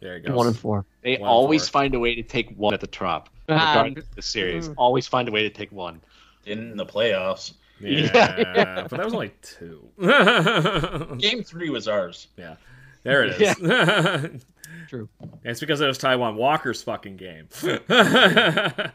There 0.00 0.16
you 0.18 0.22
go. 0.22 0.34
One 0.34 0.46
and 0.46 0.56
four. 0.56 0.84
They 1.02 1.16
One 1.16 1.28
always 1.28 1.68
four. 1.68 1.80
find 1.80 1.94
a 1.94 1.98
way 1.98 2.14
to 2.14 2.22
take 2.22 2.50
one 2.56 2.74
at 2.74 2.80
the 2.80 2.86
top. 2.86 3.30
Regardless 3.48 4.04
of 4.04 4.14
the 4.14 4.22
series, 4.22 4.68
mm. 4.68 4.74
always 4.76 5.06
find 5.06 5.28
a 5.28 5.32
way 5.32 5.42
to 5.42 5.50
take 5.50 5.72
one. 5.72 6.00
in 6.44 6.76
the 6.76 6.86
playoffs. 6.86 7.54
Yeah, 7.80 8.86
but 8.88 8.96
that 8.96 9.04
was 9.04 9.14
only 9.14 9.32
two. 9.42 9.88
Game 11.18 11.42
three 11.42 11.70
was 11.70 11.88
ours. 11.88 12.28
yeah, 12.36 12.56
there 13.02 13.24
it 13.24 13.40
is. 13.40 14.42
True. 14.88 15.08
It's 15.44 15.60
because 15.60 15.80
it 15.80 15.86
was 15.86 15.98
Taijuan 15.98 16.36
Walker's 16.36 16.82
fucking 16.82 17.16
game. 17.16 17.48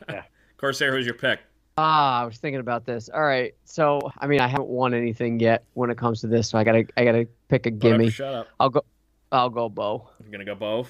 Corsair, 0.58 0.91
who's 0.95 1.06
your 1.06 1.16
pick? 1.16 1.40
Ah, 1.78 2.22
I 2.22 2.26
was 2.26 2.38
thinking 2.38 2.60
about 2.60 2.86
this. 2.86 3.10
All 3.10 3.22
right, 3.24 3.53
so 3.66 3.99
I 4.20 4.28
mean, 4.28 4.40
I 4.41 4.48
haven't 4.48 4.68
won 4.70 4.94
anything 4.94 5.40
yet 5.40 5.64
when 5.74 5.90
it 5.90 5.98
comes 5.98 6.22
to 6.22 6.28
this, 6.28 6.49
so 6.49 6.58
I 6.58 6.64
gotta, 6.64 6.86
I 6.98 7.03
gotta 7.06 7.28
pick 7.49 7.66
a 7.66 7.70
Whatever, 7.72 7.98
gimme. 7.98 8.10
Shut 8.10 8.34
up. 8.34 8.48
I'll 8.60 8.70
go, 8.70 8.84
I'll 9.32 9.49
go 9.49 9.70
Bo. 9.70 10.10
You're 10.22 10.32
gonna 10.32 10.45
go 10.45 10.56
Bo. 10.56 10.88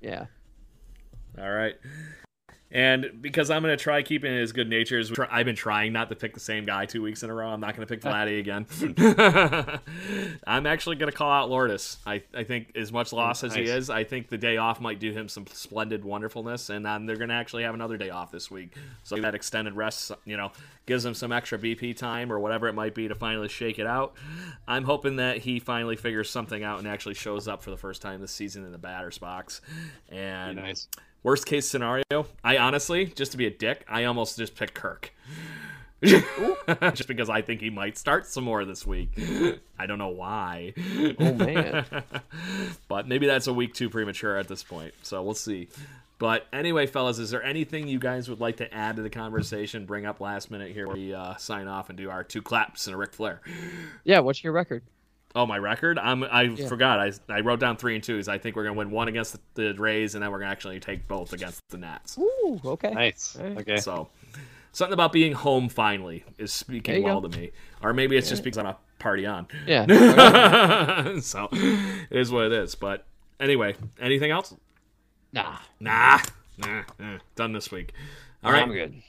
Yeah. 0.00 0.26
All 1.38 1.50
right. 1.50 1.76
And 2.72 3.20
because 3.20 3.50
I'm 3.50 3.62
going 3.62 3.76
to 3.76 3.82
try 3.82 4.02
keeping 4.02 4.32
it 4.32 4.40
as 4.40 4.52
good 4.52 4.68
nature 4.68 4.98
as 4.98 5.12
I've 5.30 5.44
been 5.44 5.54
trying 5.54 5.92
not 5.92 6.08
to 6.08 6.16
pick 6.16 6.32
the 6.32 6.40
same 6.40 6.64
guy 6.64 6.86
two 6.86 7.02
weeks 7.02 7.22
in 7.22 7.28
a 7.28 7.34
row. 7.34 7.48
I'm 7.50 7.60
not 7.60 7.76
going 7.76 7.86
to 7.86 7.94
pick 7.94 8.02
Vladdy 8.10 8.40
again. 8.40 8.66
I'm 10.46 10.66
actually 10.66 10.96
going 10.96 11.10
to 11.10 11.16
call 11.16 11.30
out 11.30 11.50
Lourdes. 11.50 11.98
I, 12.06 12.22
I 12.34 12.44
think 12.44 12.72
as 12.74 12.90
much 12.90 13.12
loss 13.12 13.44
as 13.44 13.54
he 13.54 13.64
is, 13.64 13.90
I 13.90 14.04
think 14.04 14.30
the 14.30 14.38
day 14.38 14.56
off 14.56 14.80
might 14.80 14.98
do 14.98 15.12
him 15.12 15.28
some 15.28 15.46
splendid 15.46 16.02
wonderfulness. 16.02 16.70
And 16.70 16.86
um, 16.86 17.04
they're 17.04 17.16
going 17.16 17.28
to 17.28 17.34
actually 17.34 17.64
have 17.64 17.74
another 17.74 17.98
day 17.98 18.08
off 18.08 18.30
this 18.32 18.50
week. 18.50 18.74
So 19.02 19.16
that 19.16 19.34
extended 19.34 19.74
rest, 19.76 20.10
you 20.24 20.38
know, 20.38 20.50
gives 20.86 21.04
him 21.04 21.12
some 21.12 21.30
extra 21.30 21.58
BP 21.58 21.96
time 21.96 22.32
or 22.32 22.40
whatever 22.40 22.68
it 22.68 22.72
might 22.72 22.94
be 22.94 23.06
to 23.06 23.14
finally 23.14 23.48
shake 23.48 23.78
it 23.78 23.86
out. 23.86 24.14
I'm 24.66 24.84
hoping 24.84 25.16
that 25.16 25.38
he 25.38 25.60
finally 25.60 25.96
figures 25.96 26.30
something 26.30 26.64
out 26.64 26.78
and 26.78 26.88
actually 26.88 27.14
shows 27.14 27.48
up 27.48 27.62
for 27.62 27.70
the 27.70 27.76
first 27.76 28.00
time 28.00 28.22
this 28.22 28.32
season 28.32 28.64
in 28.64 28.72
the 28.72 28.78
batter's 28.78 29.18
box. 29.18 29.60
And 30.10 30.56
Nice. 30.56 30.88
Worst 31.22 31.46
case 31.46 31.68
scenario, 31.68 32.26
I 32.42 32.58
honestly, 32.58 33.06
just 33.06 33.32
to 33.32 33.38
be 33.38 33.46
a 33.46 33.50
dick, 33.50 33.84
I 33.88 34.04
almost 34.04 34.36
just 34.38 34.56
picked 34.56 34.74
Kirk. 34.74 35.12
just 36.02 37.06
because 37.06 37.30
I 37.30 37.42
think 37.42 37.60
he 37.60 37.70
might 37.70 37.96
start 37.96 38.26
some 38.26 38.42
more 38.42 38.64
this 38.64 38.84
week. 38.84 39.10
I 39.78 39.86
don't 39.86 39.98
know 39.98 40.08
why. 40.08 40.74
Oh 41.20 41.32
man. 41.34 41.84
but 42.88 43.06
maybe 43.06 43.26
that's 43.26 43.46
a 43.46 43.52
week 43.52 43.74
too 43.74 43.88
premature 43.88 44.36
at 44.36 44.48
this 44.48 44.64
point. 44.64 44.94
So 45.02 45.22
we'll 45.22 45.34
see. 45.34 45.68
But 46.18 46.46
anyway, 46.52 46.86
fellas, 46.86 47.18
is 47.18 47.30
there 47.30 47.42
anything 47.42 47.86
you 47.86 48.00
guys 48.00 48.28
would 48.28 48.40
like 48.40 48.56
to 48.56 48.74
add 48.74 48.96
to 48.96 49.02
the 49.02 49.10
conversation? 49.10 49.86
Bring 49.86 50.06
up 50.06 50.20
last 50.20 50.50
minute 50.50 50.72
here. 50.72 50.88
We 50.88 51.14
uh, 51.14 51.36
sign 51.36 51.68
off 51.68 51.88
and 51.88 51.96
do 51.96 52.10
our 52.10 52.24
two 52.24 52.42
claps 52.42 52.86
and 52.86 52.94
a 52.94 52.96
Ric 52.96 53.12
Flair. 53.12 53.40
yeah. 54.04 54.18
What's 54.20 54.42
your 54.42 54.52
record? 54.52 54.82
Oh, 55.34 55.46
my 55.46 55.58
record? 55.58 55.98
I'm, 55.98 56.24
I 56.24 56.54
forgot. 56.56 57.00
I, 57.00 57.12
I 57.28 57.40
wrote 57.40 57.60
down 57.60 57.76
three 57.76 57.94
and 57.94 58.04
twos. 58.04 58.28
I 58.28 58.38
think 58.38 58.56
we're 58.56 58.64
gonna 58.64 58.76
win 58.76 58.90
one 58.90 59.08
against 59.08 59.32
the, 59.54 59.72
the 59.72 59.74
Rays, 59.80 60.14
and 60.14 60.22
then 60.22 60.30
we're 60.30 60.38
gonna 60.38 60.50
actually 60.50 60.78
take 60.80 61.08
both 61.08 61.32
against 61.32 61.60
the 61.70 61.78
Nats. 61.78 62.18
Ooh. 62.18 62.60
Okay. 62.64 62.90
Nice. 62.90 63.36
Alright. 63.38 63.58
Okay. 63.58 63.76
So, 63.78 64.08
something 64.72 64.92
about 64.92 65.12
being 65.12 65.32
home 65.32 65.68
finally 65.68 66.24
is 66.38 66.52
speaking 66.52 67.02
well 67.02 67.20
go. 67.20 67.28
to 67.28 67.38
me, 67.38 67.52
or 67.82 67.94
maybe 67.94 68.16
it's 68.16 68.28
just 68.28 68.44
because 68.44 68.58
I'm 68.58 68.66
a 68.66 68.76
party 68.98 69.24
on. 69.26 69.46
Yeah. 69.66 69.86
so, 71.20 71.48
it 71.52 72.06
is 72.10 72.30
what 72.30 72.46
it 72.46 72.52
is. 72.52 72.74
But 72.74 73.06
anyway, 73.40 73.76
anything 74.00 74.30
else? 74.30 74.54
nah. 75.32 75.56
Nah, 75.80 76.20
nah, 76.58 76.82
eh, 77.00 77.18
done 77.36 77.52
this 77.52 77.70
week. 77.70 77.92
All 78.44 78.52
right, 78.52 78.62
I'm 78.62 78.72
good. 78.72 79.02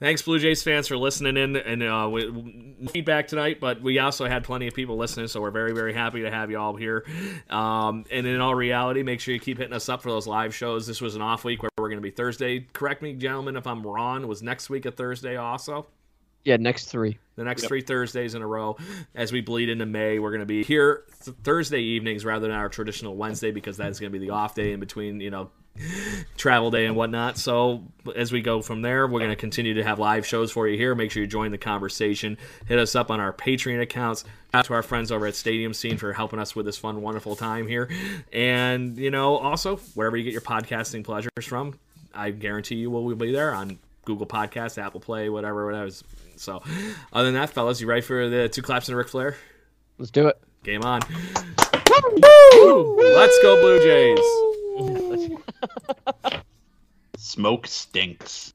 Thanks, 0.00 0.22
Blue 0.22 0.38
Jays 0.38 0.62
fans, 0.62 0.88
for 0.88 0.96
listening 0.96 1.36
in 1.36 1.56
and 1.56 1.82
uh, 1.82 2.08
we, 2.10 2.30
we- 2.30 2.86
feedback 2.88 3.28
tonight. 3.28 3.60
But 3.60 3.82
we 3.82 3.98
also 3.98 4.26
had 4.26 4.44
plenty 4.44 4.66
of 4.66 4.72
people 4.72 4.96
listening, 4.96 5.26
so 5.28 5.42
we're 5.42 5.50
very, 5.50 5.72
very 5.74 5.92
happy 5.92 6.22
to 6.22 6.30
have 6.30 6.50
you 6.50 6.58
all 6.58 6.74
here. 6.74 7.04
Um, 7.50 8.06
and 8.10 8.26
in 8.26 8.40
all 8.40 8.54
reality, 8.54 9.02
make 9.02 9.20
sure 9.20 9.34
you 9.34 9.40
keep 9.40 9.58
hitting 9.58 9.74
us 9.74 9.90
up 9.90 10.00
for 10.00 10.08
those 10.10 10.26
live 10.26 10.54
shows. 10.54 10.86
This 10.86 11.02
was 11.02 11.16
an 11.16 11.22
off 11.22 11.44
week 11.44 11.62
where 11.62 11.68
we're 11.76 11.88
going 11.90 11.98
to 11.98 12.02
be 12.02 12.10
Thursday. 12.10 12.60
Correct 12.72 13.02
me, 13.02 13.12
gentlemen, 13.12 13.56
if 13.56 13.66
I'm 13.66 13.86
wrong. 13.86 14.26
Was 14.26 14.42
next 14.42 14.70
week 14.70 14.86
a 14.86 14.90
Thursday 14.90 15.36
also? 15.36 15.86
Yeah. 16.46 16.56
Next 16.56 16.86
three. 16.86 17.18
The 17.36 17.44
next 17.44 17.66
three 17.66 17.82
Thursdays 17.82 18.34
in 18.34 18.40
a 18.40 18.46
row 18.46 18.78
as 19.14 19.32
we 19.32 19.42
bleed 19.42 19.68
into 19.68 19.84
May. 19.84 20.18
We're 20.18 20.30
going 20.30 20.40
to 20.40 20.46
be 20.46 20.64
here 20.64 21.04
th- 21.22 21.36
Thursday 21.44 21.80
evenings 21.82 22.24
rather 22.24 22.48
than 22.48 22.56
our 22.56 22.70
traditional 22.70 23.16
Wednesday 23.16 23.50
because 23.50 23.76
that's 23.76 24.00
going 24.00 24.10
to 24.10 24.18
be 24.18 24.24
the 24.24 24.32
off 24.32 24.54
day 24.54 24.72
in 24.72 24.80
between, 24.80 25.20
you 25.20 25.30
know, 25.30 25.50
travel 26.36 26.70
day 26.70 26.86
and 26.86 26.96
whatnot. 26.96 27.38
So 27.38 27.84
as 28.16 28.32
we 28.32 28.40
go 28.40 28.62
from 28.62 28.82
there, 28.82 29.06
we're 29.06 29.20
going 29.20 29.30
to 29.30 29.36
continue 29.36 29.74
to 29.74 29.84
have 29.84 29.98
live 29.98 30.26
shows 30.26 30.50
for 30.50 30.68
you 30.68 30.76
here. 30.76 30.94
Make 30.94 31.10
sure 31.10 31.22
you 31.22 31.26
join 31.26 31.50
the 31.50 31.58
conversation. 31.58 32.38
Hit 32.66 32.78
us 32.78 32.94
up 32.94 33.10
on 33.10 33.20
our 33.20 33.32
Patreon 33.32 33.80
accounts. 33.80 34.24
Out 34.52 34.64
to 34.64 34.74
our 34.74 34.82
friends 34.82 35.12
over 35.12 35.26
at 35.26 35.34
Stadium 35.34 35.72
Scene 35.72 35.96
for 35.96 36.12
helping 36.12 36.40
us 36.40 36.56
with 36.56 36.66
this 36.66 36.76
fun, 36.76 37.02
wonderful 37.02 37.36
time 37.36 37.68
here. 37.68 37.88
And, 38.32 38.96
you 38.96 39.10
know, 39.10 39.36
also, 39.36 39.76
wherever 39.94 40.16
you 40.16 40.24
get 40.24 40.32
your 40.32 40.42
podcasting 40.42 41.04
pleasures 41.04 41.30
from, 41.42 41.78
I 42.12 42.30
guarantee 42.30 42.74
you 42.76 42.90
we'll 42.90 43.14
be 43.14 43.32
there 43.32 43.54
on 43.54 43.78
Google 44.04 44.26
Podcasts, 44.26 44.76
Apple 44.76 45.00
Play, 45.00 45.28
whatever, 45.28 45.66
whatever. 45.66 45.90
So, 46.34 46.62
other 47.12 47.26
than 47.26 47.34
that, 47.34 47.50
fellas, 47.50 47.80
you 47.80 47.86
ready 47.86 48.00
for 48.00 48.28
the 48.28 48.48
two 48.48 48.62
claps 48.62 48.88
and 48.88 48.96
Ric 48.96 49.08
Flair? 49.08 49.36
Let's 49.98 50.10
do 50.10 50.26
it. 50.26 50.40
Game 50.64 50.82
on. 50.82 51.00
Woo! 52.54 52.96
Let's 53.14 53.38
go, 53.42 53.60
Blue 53.60 53.78
Jays. 53.80 54.49
Smoke 57.16 57.66
stinks. 57.66 58.54